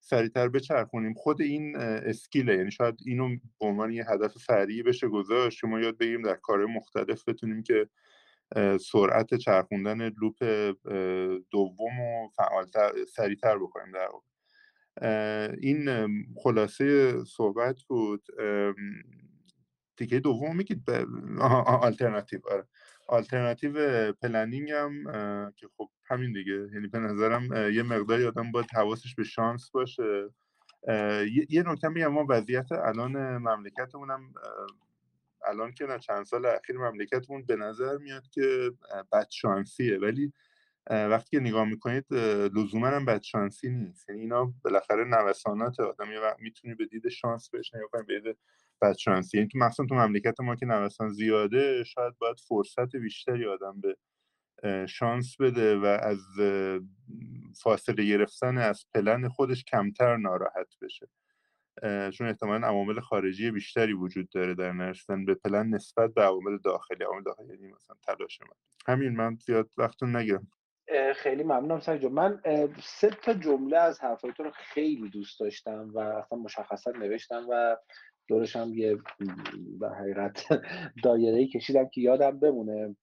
سریعتر 0.00 0.48
بچرخونیم. 0.48 1.14
خود 1.14 1.42
این 1.42 1.76
skill 1.76 2.43
ه 2.43 2.56
یعنی 2.56 2.70
شاید 2.70 2.94
اینو 3.06 3.28
به 3.60 3.66
عنوان 3.66 3.92
یه 3.92 4.10
هدف 4.10 4.38
سریع 4.38 4.82
بشه 4.82 5.08
گذاشت 5.08 5.58
شما 5.58 5.80
یاد 5.80 5.98
بگیریم 5.98 6.22
در 6.22 6.34
کار 6.34 6.66
مختلف 6.66 7.28
بتونیم 7.28 7.62
که 7.62 7.88
سرعت 8.80 9.34
چرخوندن 9.34 10.08
loop 10.08 10.44
دوم 11.50 12.00
و 12.00 12.28
فعالتر 12.36 12.90
سریعتر 13.04 13.58
بکنیم 13.58 13.92
در 13.92 14.08
واقع. 14.12 14.26
این 15.60 16.08
خلاصه 16.36 17.14
صحبت 17.24 17.82
بود. 17.82 18.26
تیکه 19.96 20.20
دوم 20.20 20.56
میگید؟ 20.56 20.90
آلترناتیو. 21.66 22.40
آره. 22.50 22.64
آلترناتیو 23.08 24.12
planning 24.12 24.70
هم 24.70 25.04
که 25.56 25.66
خب 25.76 25.90
همین 26.04 26.32
دیگه. 26.32 26.68
یعنی 26.74 26.86
به 26.86 26.98
نظرم 26.98 27.72
یه 27.72 27.82
مقداری 27.82 28.24
آدم 28.24 28.52
باید 28.52 28.70
حواسش 28.74 29.14
به 29.14 29.24
شانس 29.24 29.70
باشه. 29.70 30.30
یه 31.48 31.62
نکته 31.66 31.88
میگم 31.88 32.06
ما 32.06 32.26
وضعیت 32.28 32.72
الان 32.72 33.36
مملکتمون 33.36 34.10
هم 34.10 34.34
الان 35.48 35.72
که 35.72 35.86
نه 35.86 35.98
چند 35.98 36.24
سال 36.24 36.46
اخیر 36.46 36.78
مملکتمون 36.78 37.46
به 37.46 37.56
نظر 37.56 37.96
میاد 37.96 38.28
که 38.28 38.72
بدشانسیه. 39.12 39.98
ولی 39.98 40.32
وقتی 40.90 41.36
که 41.36 41.40
نگاه 41.40 41.64
می‌کنید 41.64 42.06
لزوما 42.54 42.86
هم 42.86 43.04
بدشانسی 43.04 43.68
نیست. 43.70 44.08
یعنی 44.08 44.20
اینا 44.20 44.54
بالاخره 44.64 45.04
نوسانات 45.04 45.80
آدم. 45.80 46.08
وقت 46.22 46.40
می‌تونی 46.40 46.74
به 46.74 46.86
دید 46.86 47.08
شانس 47.08 47.50
نگاه 47.54 47.88
کنی 47.92 48.02
به 48.02 48.20
دید 48.20 48.38
بدشانسی. 48.82 49.36
یعنی 49.36 49.48
تو 49.48 49.58
مخصوصا 49.58 49.86
تو 49.86 49.94
مملکت 49.94 50.40
ما 50.40 50.56
که 50.56 50.66
نوسان 50.66 51.10
زیاده 51.10 51.84
شاید 51.84 52.18
باید 52.18 52.40
فرصت 52.48 52.96
بیشتری 52.96 53.46
آدم 53.46 53.80
به 53.80 53.96
شانس 54.86 55.36
بده 55.40 55.76
و 55.76 55.84
از 55.84 56.20
فاصله 57.62 58.04
گرفتن 58.04 58.58
از 58.58 58.86
پلن 58.94 59.28
خودش 59.28 59.64
کمتر 59.64 60.16
ناراحت 60.16 60.74
بشه. 60.82 61.08
چون 62.10 62.26
احتمالا 62.26 62.66
عوامل 62.66 63.00
خارجی 63.00 63.50
بیشتری 63.50 63.92
وجود 63.92 64.28
داره 64.28 64.54
در 64.54 64.72
نرسیدن 64.72 65.24
به 65.24 65.34
پلن 65.34 65.74
نسبت 65.74 66.14
به 66.14 66.22
عوامل 66.22 66.58
داخلی 66.58 67.04
عوامل 67.04 67.22
داخلی 67.22 67.48
یعنی 67.48 67.72
مثلا 67.72 67.96
تلاش 68.06 68.40
من. 68.40 68.48
همین 68.86 69.16
من 69.16 69.36
زیاد 69.36 69.70
وقتون 69.78 70.16
نگیرم. 70.16 70.48
خیلی 71.16 71.42
ممنونم 71.42 71.80
سعی 71.80 72.08
من 72.08 72.40
سه 72.82 73.10
تا 73.10 73.34
جمله 73.34 73.78
از 73.78 74.00
حرفایتون 74.00 74.46
رو 74.46 74.52
خیلی 74.54 75.08
دوست 75.08 75.40
داشتم 75.40 75.90
و 75.94 75.98
اصلا 75.98 76.38
مشخصا 76.38 76.90
نوشتم 76.90 77.46
و 77.50 77.76
دورش 78.28 78.56
هم 78.56 78.74
یه 78.74 78.98
در 79.80 79.94
حقیقت 79.94 80.46
دایره 81.04 81.46
کشیدم 81.46 81.88
که 81.88 82.00
یادم 82.00 82.40
بمونه. 82.40 82.96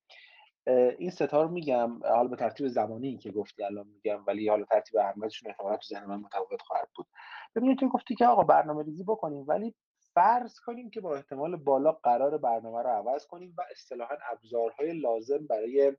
این 0.67 1.09
ستا 1.09 1.41
رو 1.41 1.49
میگم 1.49 1.99
حالا 2.03 2.27
به 2.27 2.35
ترتیب 2.35 2.67
زمانی 2.67 3.17
که 3.17 3.31
گفتی 3.31 3.63
الان 3.63 3.88
میگم 3.88 4.23
ولی 4.27 4.49
حالا 4.49 4.65
ترتیب 4.65 4.99
اهمیتشون 4.99 5.49
احتمالا 5.49 5.77
تو 5.77 5.88
ذهن 5.95 6.05
من 6.05 6.19
متفاوت 6.19 6.61
خواهد 6.61 6.89
بود. 6.95 7.07
ببینید 7.55 7.79
تو 7.79 7.89
گفتی 7.89 8.15
که 8.15 8.25
آقا 8.25 8.43
برنامه 8.43 8.83
ریزی 8.83 9.03
بکنیم 9.03 9.45
ولی 9.47 9.75
فرض 10.13 10.59
کنیم 10.59 10.89
که 10.89 11.01
با 11.01 11.15
احتمال 11.15 11.55
بالا 11.55 11.91
قرار 11.91 12.38
برنامه 12.38 12.81
رو 12.81 12.89
عوض 12.89 13.27
کنیم 13.27 13.53
و 13.57 13.61
اصطلاحا 13.71 14.15
ابزارهای 14.31 14.99
لازم 14.99 15.47
برای 15.47 15.93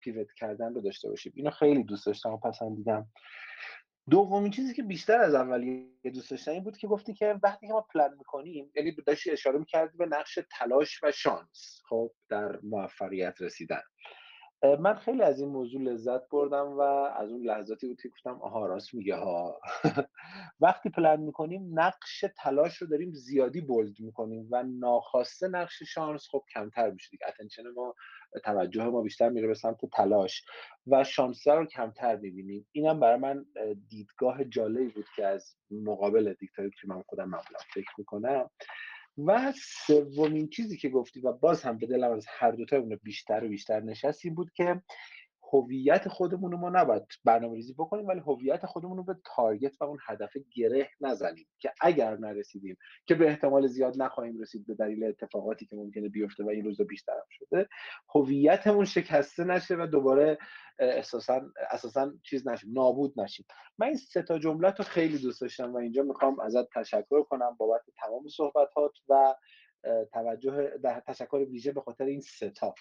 پیوت 0.00 0.32
کردن 0.36 0.74
رو 0.74 0.80
داشته 0.80 1.08
باشیم. 1.08 1.32
اینو 1.36 1.50
خیلی 1.50 1.84
دوست 1.84 2.06
داشتم 2.06 2.32
و 2.32 2.36
پسندیدم. 2.36 3.06
دومین 4.10 4.50
چیزی 4.50 4.74
که 4.74 4.82
بیشتر 4.82 5.20
از 5.20 5.34
اولیه 5.34 6.10
دوست 6.14 6.30
داشتن 6.30 6.52
این 6.52 6.64
بود 6.64 6.76
که 6.76 6.86
گفتی 6.86 7.14
که 7.14 7.40
وقتی 7.42 7.66
که 7.66 7.72
ما 7.72 7.80
پلن 7.80 8.14
می‌کنیم 8.18 8.72
یعنی 8.74 8.96
داشتی 9.06 9.30
اشاره 9.30 9.58
می‌کردی 9.58 9.98
به 9.98 10.06
نقش 10.06 10.38
تلاش 10.58 11.00
و 11.02 11.12
شانس 11.12 11.80
خب 11.88 12.10
در 12.28 12.58
موفقیت 12.62 13.42
رسیدن. 13.42 13.82
من 14.80 14.94
خیلی 14.94 15.22
از 15.22 15.40
این 15.40 15.48
موضوع 15.48 15.82
لذت 15.82 16.28
بردم 16.28 16.66
و 16.72 16.80
از 16.80 17.30
اون 17.30 17.42
لحظاتی 17.46 17.86
بود 17.86 18.00
که 18.00 18.08
گفتم 18.08 18.42
آها 18.42 18.66
راست 18.66 18.94
میگه 18.94 19.16
ها 19.16 19.60
وقتی 20.60 20.90
پلن 20.90 21.20
می‌کنیم 21.20 21.80
نقش 21.80 22.24
تلاش 22.36 22.76
رو 22.76 22.86
داریم 22.86 23.12
زیادی 23.12 23.60
بولد 23.60 24.00
می‌کنیم 24.00 24.48
و 24.50 24.62
ناخواسته 24.62 25.48
نقش 25.48 25.82
شانس 25.82 26.28
خب 26.30 26.42
کمتر 26.54 26.90
میشه 26.90 27.10
دیگه. 27.10 27.26
اتنشن 27.28 27.62
ما 27.76 27.94
توجه 28.44 28.84
ما 28.84 29.02
بیشتر 29.02 29.28
میره 29.28 29.46
به 29.46 29.54
سمت 29.54 29.78
تلاش 29.92 30.44
و 30.86 31.04
شانس 31.04 31.48
رو 31.48 31.66
کمتر 31.66 32.16
می‌بینیم. 32.16 32.66
اینم 32.72 33.00
برای 33.00 33.18
من 33.18 33.46
دیدگاه 33.88 34.44
جالبی 34.44 34.88
بود 34.88 35.06
که 35.16 35.26
از 35.26 35.56
مقابل 35.70 36.34
دیکتاتوری 36.40 36.70
که 36.80 36.88
من 36.88 37.02
خودم 37.02 37.24
معمولا 37.24 37.58
فکر 37.74 37.92
می‌کنم. 37.98 38.50
و 39.18 39.52
سومین 39.86 40.48
چیزی 40.48 40.76
که 40.76 40.88
گفتی 40.88 41.20
و 41.20 41.32
باز 41.32 41.62
هم 41.62 41.78
به 41.78 41.86
دلم 41.86 42.12
از 42.12 42.26
هر 42.28 42.50
دوتا 42.50 42.80
بیشتر 43.02 43.44
و 43.44 43.48
بیشتر 43.48 43.80
نشست 43.80 44.24
این 44.24 44.34
بود 44.34 44.52
که 44.52 44.82
هویت 45.54 46.08
خودمون 46.08 46.52
رو 46.52 46.58
ما 46.58 46.70
نباید 46.70 47.02
برنامه 47.24 47.54
ریزی 47.54 47.72
بکنیم 47.72 48.06
ولی 48.06 48.20
هویت 48.20 48.66
خودمون 48.66 48.96
رو 48.96 49.02
به 49.04 49.16
تارگت 49.24 49.80
و 49.80 49.84
اون 49.84 49.98
هدف 50.06 50.36
گره 50.54 50.90
نزنیم 51.00 51.46
که 51.58 51.72
اگر 51.80 52.16
نرسیدیم 52.16 52.76
که 53.06 53.14
به 53.14 53.28
احتمال 53.28 53.66
زیاد 53.66 54.02
نخواهیم 54.02 54.40
رسید 54.40 54.66
به 54.66 54.74
دلیل 54.74 55.04
اتفاقاتی 55.04 55.66
که 55.66 55.76
ممکنه 55.76 56.08
بیفته 56.08 56.44
و 56.44 56.48
این 56.48 56.64
روزا 56.64 56.84
بیشتر 56.84 57.12
شده 57.30 57.68
هویتمون 58.14 58.84
شکسته 58.84 59.44
نشه 59.44 59.76
و 59.76 59.86
دوباره 59.86 60.38
اساسا 60.78 61.42
اساسا 61.70 62.12
چیز 62.22 62.48
نشیم 62.48 62.72
نابود 62.72 63.20
نشیم. 63.20 63.46
من 63.78 63.86
این 63.86 63.96
سه 63.96 64.22
تا 64.22 64.38
جمله 64.38 64.70
رو 64.70 64.84
خیلی 64.84 65.18
دوست 65.18 65.40
داشتم 65.40 65.72
و 65.72 65.76
اینجا 65.76 66.02
می‌خوام 66.02 66.40
ازت 66.40 66.70
تشکر 66.74 67.22
کنم 67.22 67.56
بابت 67.58 67.82
تمام 67.96 68.28
صحبتات 68.28 68.92
و 69.08 69.34
توجه 70.12 70.70
تشکر 71.06 71.36
ویژه 71.36 71.72
به 71.72 71.80
خاطر 71.80 72.04
این 72.04 72.20
سه 72.20 72.50
تا. 72.50 72.74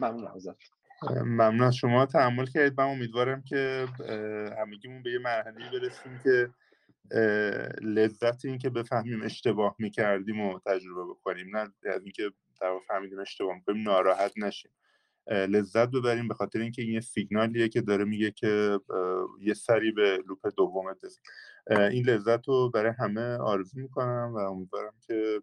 ممنون 0.00 0.26
ازت. 0.26 0.79
ممنون. 1.02 1.62
از 1.62 1.76
شما 1.76 2.06
تحمل 2.06 2.46
کردید. 2.46 2.80
من 2.80 2.86
امیدوارم 2.86 3.42
که 3.42 3.86
همگیمون 4.58 5.02
به 5.02 5.10
یه 5.10 5.18
مرحله 5.18 5.70
برسیم 5.72 6.20
که 6.24 6.50
لذت 7.82 8.44
این 8.44 8.58
که 8.58 8.70
بفهمیم 8.70 9.22
اشتباه 9.22 9.76
می‌کردیم 9.78 10.40
و 10.40 10.58
تجربه 10.66 11.04
بکنیم. 11.04 11.56
نه 11.56 11.72
از 11.84 12.02
اینکه 12.02 12.30
در 12.60 12.78
فهمیدیم 12.88 13.18
اشتباه 13.18 13.54
می‌کنیم 13.54 13.82
ناراحت 13.82 14.32
نشیم. 14.36 14.70
لذت 15.26 15.90
ببریم 15.90 16.28
به 16.28 16.34
خاطر 16.34 16.58
اینکه 16.58 16.82
این 16.82 16.92
یه 16.94 17.00
سیگنالیه 17.00 17.68
که 17.68 17.80
داره 17.80 18.04
میگه 18.04 18.30
که 18.30 18.80
یه 19.40 19.54
سری 19.54 19.92
به 19.92 20.22
لوپ 20.28 20.48
دومت 20.56 20.98
این 21.70 22.04
لذت 22.06 22.48
رو 22.48 22.70
برای 22.70 22.92
همه 22.98 23.36
آرزو 23.36 23.80
می‌کنم 23.80 24.32
و 24.34 24.38
امیدوارم 24.38 24.94
که 25.06 25.42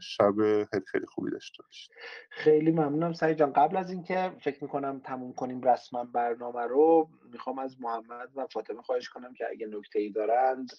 شب 0.00 0.34
خیلی 0.70 0.84
خیلی 0.86 1.06
خوبی 1.06 1.30
داشته 1.30 1.62
باشید. 1.62 1.90
خیلی 2.30 2.70
ممنونم. 2.70 3.12
سعی 3.12 3.34
جان 3.34 3.52
قبل 3.52 3.76
از 3.76 3.90
اینکه 3.90 4.32
فکر 4.40 4.64
می‌کنم 4.64 5.00
تموم 5.04 5.32
کنیم 5.32 5.62
رسما 5.62 6.04
برنامه 6.04 6.62
رو 6.62 7.08
می‌خوام 7.32 7.58
از 7.58 7.80
محمد 7.80 8.28
و 8.36 8.46
فاطمه 8.46 8.82
خواهش 8.82 9.08
کنم 9.08 9.34
که 9.34 9.46
اگه 9.50 9.66
نکته 9.66 9.98
ای 9.98 10.10
دارند 10.10 10.72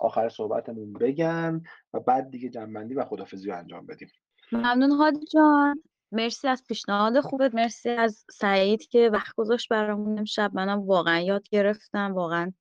آخر 0.00 0.28
صحبتمون 0.28 0.92
بگن 0.92 1.62
و 1.94 2.00
بعد 2.00 2.30
دیگه 2.30 2.48
جنبندی 2.48 2.94
و 2.94 3.04
خدافزی 3.04 3.48
رو 3.50 3.56
انجام 3.56 3.86
بدیم. 3.86 4.08
ممنون 4.52 4.90
هادی 4.90 5.26
جان. 5.26 5.82
مرسی 6.12 6.48
از 6.48 6.64
پیشنهاد 6.68 7.20
خوبت. 7.20 7.54
مرسی 7.54 7.90
از 7.90 8.24
سعید 8.30 8.88
که 8.88 9.10
وقت 9.12 9.34
گذاشت 9.36 9.68
برامون 9.68 10.18
امشب. 10.18 10.50
منم 10.54 10.86
واقعا 10.86 11.20
یاد 11.20 11.48
گرفتم. 11.48 12.14
واقعا 12.14 12.52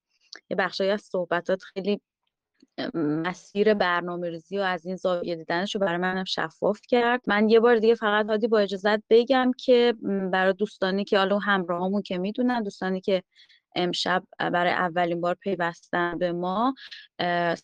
یه 0.50 0.58
بخشایی 0.58 0.90
از 0.90 1.02
صحبتات 1.02 1.62
خیلی 1.64 2.02
مسیر 2.94 3.74
برنامه 3.74 4.30
ریزی 4.30 4.58
و 4.58 4.62
از 4.62 4.86
این 4.86 4.96
زاویه 4.96 5.36
دیدنش 5.36 5.76
رو 5.76 5.82
برای 5.82 5.98
منم 5.98 6.24
شفاف 6.24 6.80
کرد. 6.88 7.22
من 7.28 7.50
یه 7.50 7.60
بار 7.60 7.76
دیگه 7.80 7.96
فقط 7.96 8.26
هادی 8.26 8.48
با 8.48 8.60
اجازت 8.60 9.04
بگم 9.10 9.52
که 9.58 9.94
برای 10.32 10.54
دوستانی 10.54 11.04
که 11.04 11.18
حالا 11.18 11.40
همراهمون 11.40 12.02
که 12.02 12.18
می‌دونن 12.18 12.64
دوستانی 12.64 13.02
که 13.02 13.24
امشب 13.76 14.24
برای 14.40 14.72
اولین 14.72 15.22
بار 15.22 15.36
پیوستن 15.36 16.18
به 16.18 16.32
ما 16.32 16.76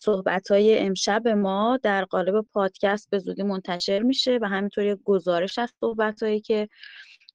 صحبت 0.00 0.50
های 0.50 0.78
امشب 0.78 1.28
ما 1.28 1.78
در 1.82 2.04
قالب 2.04 2.46
پادکست 2.52 3.10
به 3.10 3.18
زودی 3.18 3.42
منتشر 3.42 4.02
میشه 4.02 4.38
و 4.42 4.48
همینطور 4.48 4.94
گزارش 4.94 5.58
از 5.58 5.72
صحبت 5.80 6.22
هایی 6.22 6.40
که 6.40 6.68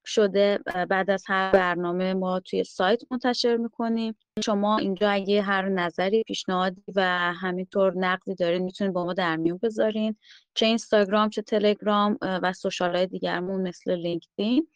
شده 0.05 0.59
بعد 0.89 1.09
از 1.09 1.23
هر 1.27 1.51
برنامه 1.51 2.13
ما 2.13 2.39
توی 2.39 2.63
سایت 2.63 3.01
منتشر 3.11 3.57
می‌کنیم. 3.57 4.15
شما 4.45 4.77
اینجا 4.77 5.09
اگه 5.09 5.41
هر 5.41 5.69
نظری 5.69 6.23
پیشنهادی 6.23 6.83
و 6.95 7.01
همینطور 7.33 7.93
نقدی 7.97 8.35
دارین 8.35 8.63
می‌تونید 8.63 8.93
با 8.93 9.05
ما 9.05 9.13
در 9.13 9.35
میون 9.35 9.59
بذارین. 9.63 10.15
چه 10.53 10.65
اینستاگرام 10.65 11.29
چه 11.29 11.41
تلگرام 11.41 12.17
و 12.21 12.53
سوشال 12.53 12.95
های 12.95 13.07
دیگرمون 13.07 13.61
مثل 13.61 13.95
لینکدین. 13.95 14.67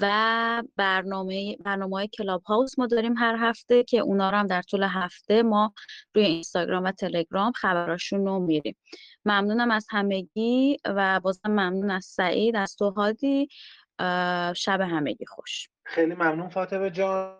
و 0.00 0.62
برنامه 0.76 1.56
برنامه 1.56 1.96
های 1.96 2.08
کلاب 2.08 2.42
هاوس 2.42 2.78
ما 2.78 2.86
داریم 2.86 3.16
هر 3.16 3.36
هفته 3.38 3.84
که 3.84 3.98
اونا 3.98 4.30
رو 4.30 4.36
هم 4.36 4.46
در 4.46 4.62
طول 4.62 4.82
هفته 4.82 5.42
ما 5.42 5.72
روی 6.14 6.24
اینستاگرام 6.24 6.84
و 6.84 6.92
تلگرام 6.92 7.52
خبراشون 7.52 8.26
رو 8.26 8.38
میریم 8.38 8.76
ممنونم 9.24 9.70
از 9.70 9.86
همگی 9.90 10.76
و 10.84 11.20
بازم 11.20 11.50
ممنون 11.50 11.90
از 11.90 12.04
سعید 12.04 12.56
از 12.56 12.76
توهادی. 12.76 13.48
شب 14.56 14.80
همگی 14.80 15.26
خوش. 15.26 15.68
خیلی 15.84 16.14
ممنون 16.14 16.48
فاطمه 16.48 16.90
جان. 16.90 17.38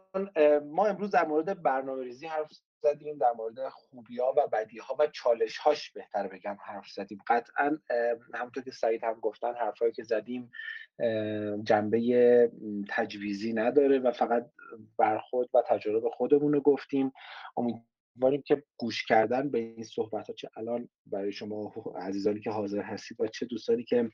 ما 0.64 0.86
امروز 0.86 1.10
در 1.10 1.26
مورد 1.26 1.62
برنامه 1.62 2.04
ریزی 2.04 2.26
حرف 2.26 2.52
زدیم 2.82 3.18
در 3.18 3.32
مورد 3.36 3.68
خوبی 3.68 4.18
ها 4.18 4.34
و 4.36 4.48
بدی 4.52 4.78
ها 4.78 4.96
و 4.98 5.06
چالش 5.06 5.56
هاش 5.56 5.90
بهتر 5.90 6.28
بگم 6.28 6.56
حرف 6.66 6.88
زدیم. 6.88 7.18
قطعا 7.26 7.78
همونطور 8.34 8.62
که 8.62 8.70
سعید 8.70 9.04
هم 9.04 9.14
گفتن 9.14 9.54
حرفهایی 9.54 9.92
که 9.92 10.02
زدیم 10.02 10.50
جنبه 11.62 12.50
تجویزی 12.88 13.52
نداره 13.52 13.98
و 13.98 14.12
فقط 14.12 14.46
برخود 14.98 15.50
و 15.54 15.62
تجربه 15.68 16.10
خودمون 16.10 16.52
رو 16.52 16.60
گفتیم. 16.60 17.12
امیدواریم 18.18 18.42
که 18.42 18.62
گوش 18.76 19.06
کردن 19.06 19.50
به 19.50 19.58
این 19.58 19.84
صحبت 19.84 20.26
ها 20.26 20.34
چه 20.34 20.48
الان 20.56 20.88
برای 21.06 21.32
شما 21.32 21.72
عزیزانی 22.08 22.40
که 22.40 22.50
حاضر 22.50 22.82
هستید 22.82 23.20
و 23.20 23.26
چه 23.26 23.46
دوستانی 23.46 23.84
که 23.84 24.10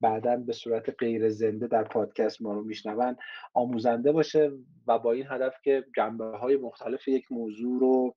بعدا 0.00 0.36
به 0.36 0.52
صورت 0.52 0.90
غیر 0.98 1.30
زنده 1.30 1.66
در 1.66 1.84
پادکست 1.84 2.42
ما 2.42 2.52
رو 2.52 2.64
میشنون 2.64 3.16
آموزنده 3.54 4.12
باشه 4.12 4.50
و 4.86 4.98
با 4.98 5.12
این 5.12 5.26
هدف 5.28 5.54
که 5.64 5.84
جنبه 5.96 6.24
های 6.24 6.56
مختلف 6.56 7.08
یک 7.08 7.32
موضوع 7.32 7.80
رو 7.80 8.16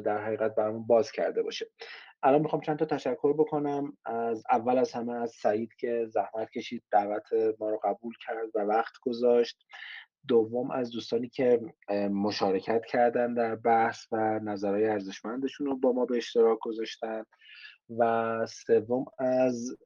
در 0.00 0.24
حقیقت 0.24 0.54
برامون 0.54 0.86
باز 0.86 1.12
کرده 1.12 1.42
باشه. 1.42 1.66
الان 2.22 2.40
می‌خوام 2.40 2.62
چند 2.62 2.78
تا 2.78 2.84
تشکر 2.84 3.32
بکنم. 3.32 3.96
از 4.04 4.44
اول 4.50 4.78
از 4.78 4.92
همه 4.92 5.12
از 5.12 5.30
سعید 5.30 5.74
که 5.74 6.06
زحمت 6.08 6.50
کشید 6.50 6.82
دعوت 6.90 7.32
ما 7.60 7.70
رو 7.70 7.80
قبول 7.84 8.14
کرد 8.26 8.48
و 8.54 8.60
وقت 8.60 8.92
گذاشت. 9.02 9.66
دوم 10.28 10.70
از 10.70 10.90
دوستانی 10.90 11.28
که 11.28 11.60
مشارکت 12.10 12.84
کردن 12.84 13.34
در 13.34 13.56
بحث 13.56 14.06
و 14.12 14.40
نظرهای 14.42 14.86
ارزشمندشون 14.86 15.66
رو 15.66 15.76
با 15.76 15.92
ما 15.92 16.04
به 16.04 16.16
اشتراک 16.16 16.58
گذاشتن. 16.62 17.24
و 17.98 18.46
سوم 18.46 19.04
از 19.18 19.76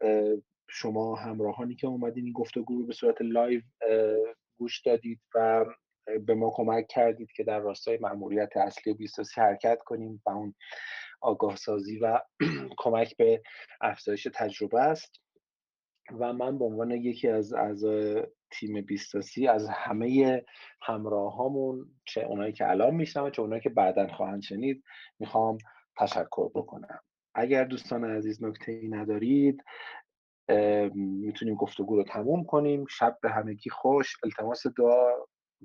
شما 0.69 1.15
همراهانی 1.15 1.75
که 1.75 1.87
اومدین 1.87 2.25
این 2.25 2.33
گفتگو 2.33 2.79
رو 2.79 2.87
به 2.87 2.93
صورت 2.93 3.17
live 3.21 3.61
گوش 4.59 4.81
دادید 4.81 5.21
و 5.35 5.65
به 6.27 6.35
ما 6.35 6.53
کمک 6.55 6.87
کردید 6.89 7.33
که 7.33 7.45
در 7.45 7.59
راستای 7.59 7.99
مأموریت 7.99 8.57
اصلی 8.57 8.95
بیستاسی 8.95 9.41
حرکت 9.41 9.79
کنیم 9.85 10.23
و 10.27 10.31
اون 10.31 10.55
آگاه 11.21 11.57
سازی 11.57 11.99
و 11.99 12.21
کمک 12.79 13.17
به 13.17 13.43
افزایش 13.81 14.29
تجربه 14.35 14.81
است. 14.81 15.23
و 16.19 16.33
من 16.33 16.59
به 16.59 16.65
عنوان 16.65 16.91
یکی 16.91 17.29
از 17.29 17.53
اعضای 17.53 18.23
تیم 18.53 18.81
بیستاسی 18.81 19.49
از 19.49 19.69
همه 19.69 20.43
همراهامون 20.83 21.91
چه 22.05 22.21
اونایی 22.21 22.53
که 22.53 22.71
الان 22.71 22.95
میشنم 22.95 23.31
چه 23.31 23.43
اونایی 23.43 23.63
که 23.63 23.69
بعدا 23.69 24.07
خواهند 24.07 24.43
شنید 24.43 24.85
می‌خوام 25.19 25.59
تشکر 25.99 26.49
بکنم. 26.55 27.01
اگر 27.35 27.65
دوستان 27.65 28.05
عزیز 28.05 28.45
نکته 28.45 28.73
ای 28.73 28.89
ندارید 28.89 29.65
می‌تونیم 30.95 31.55
گفتگو 31.55 31.97
رو 31.97 32.05
تموم 32.05 32.45
کنیم. 32.45 32.87
شب 32.91 33.19
به 33.23 33.31
همگی 33.31 33.71
خوش 33.71 34.17
التماس 34.25 34.67
دعا 34.67 35.11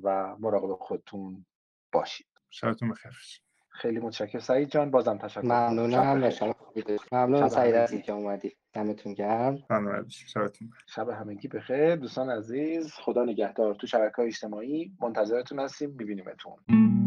و 0.03 0.35
مراقب 0.39 0.75
خودتون 0.75 1.45
باشید. 1.91 2.27
شبتون 2.49 2.89
بخیر. 2.89 3.11
خیلی 3.77 3.99
متشکرم. 3.99 4.41
سعید 4.41 4.69
جان 4.69 4.91
بازم 4.91 5.17
تشکر. 5.17 5.41
ممنونم. 5.41 6.31
ممنون 7.11 7.49
سعید 7.49 7.75
عزیز 7.75 8.01
که 8.01 8.13
اومدی. 8.13 8.55
دمتون 8.73 9.13
گرم. 9.13 9.57
شب 10.87 11.09
همگی 11.09 11.47
بخیر. 11.47 11.95
دوستان 11.95 12.29
عزیز 12.29 12.93
خدا 12.93 13.23
نگهدار. 13.23 13.75
تو 13.75 13.87
شبکه 13.87 14.15
های 14.15 14.27
اجتماعی 14.27 14.91
منتظرتون 15.01 15.59
هستیم. 15.59 15.89
میبینیمتون. 15.89 17.06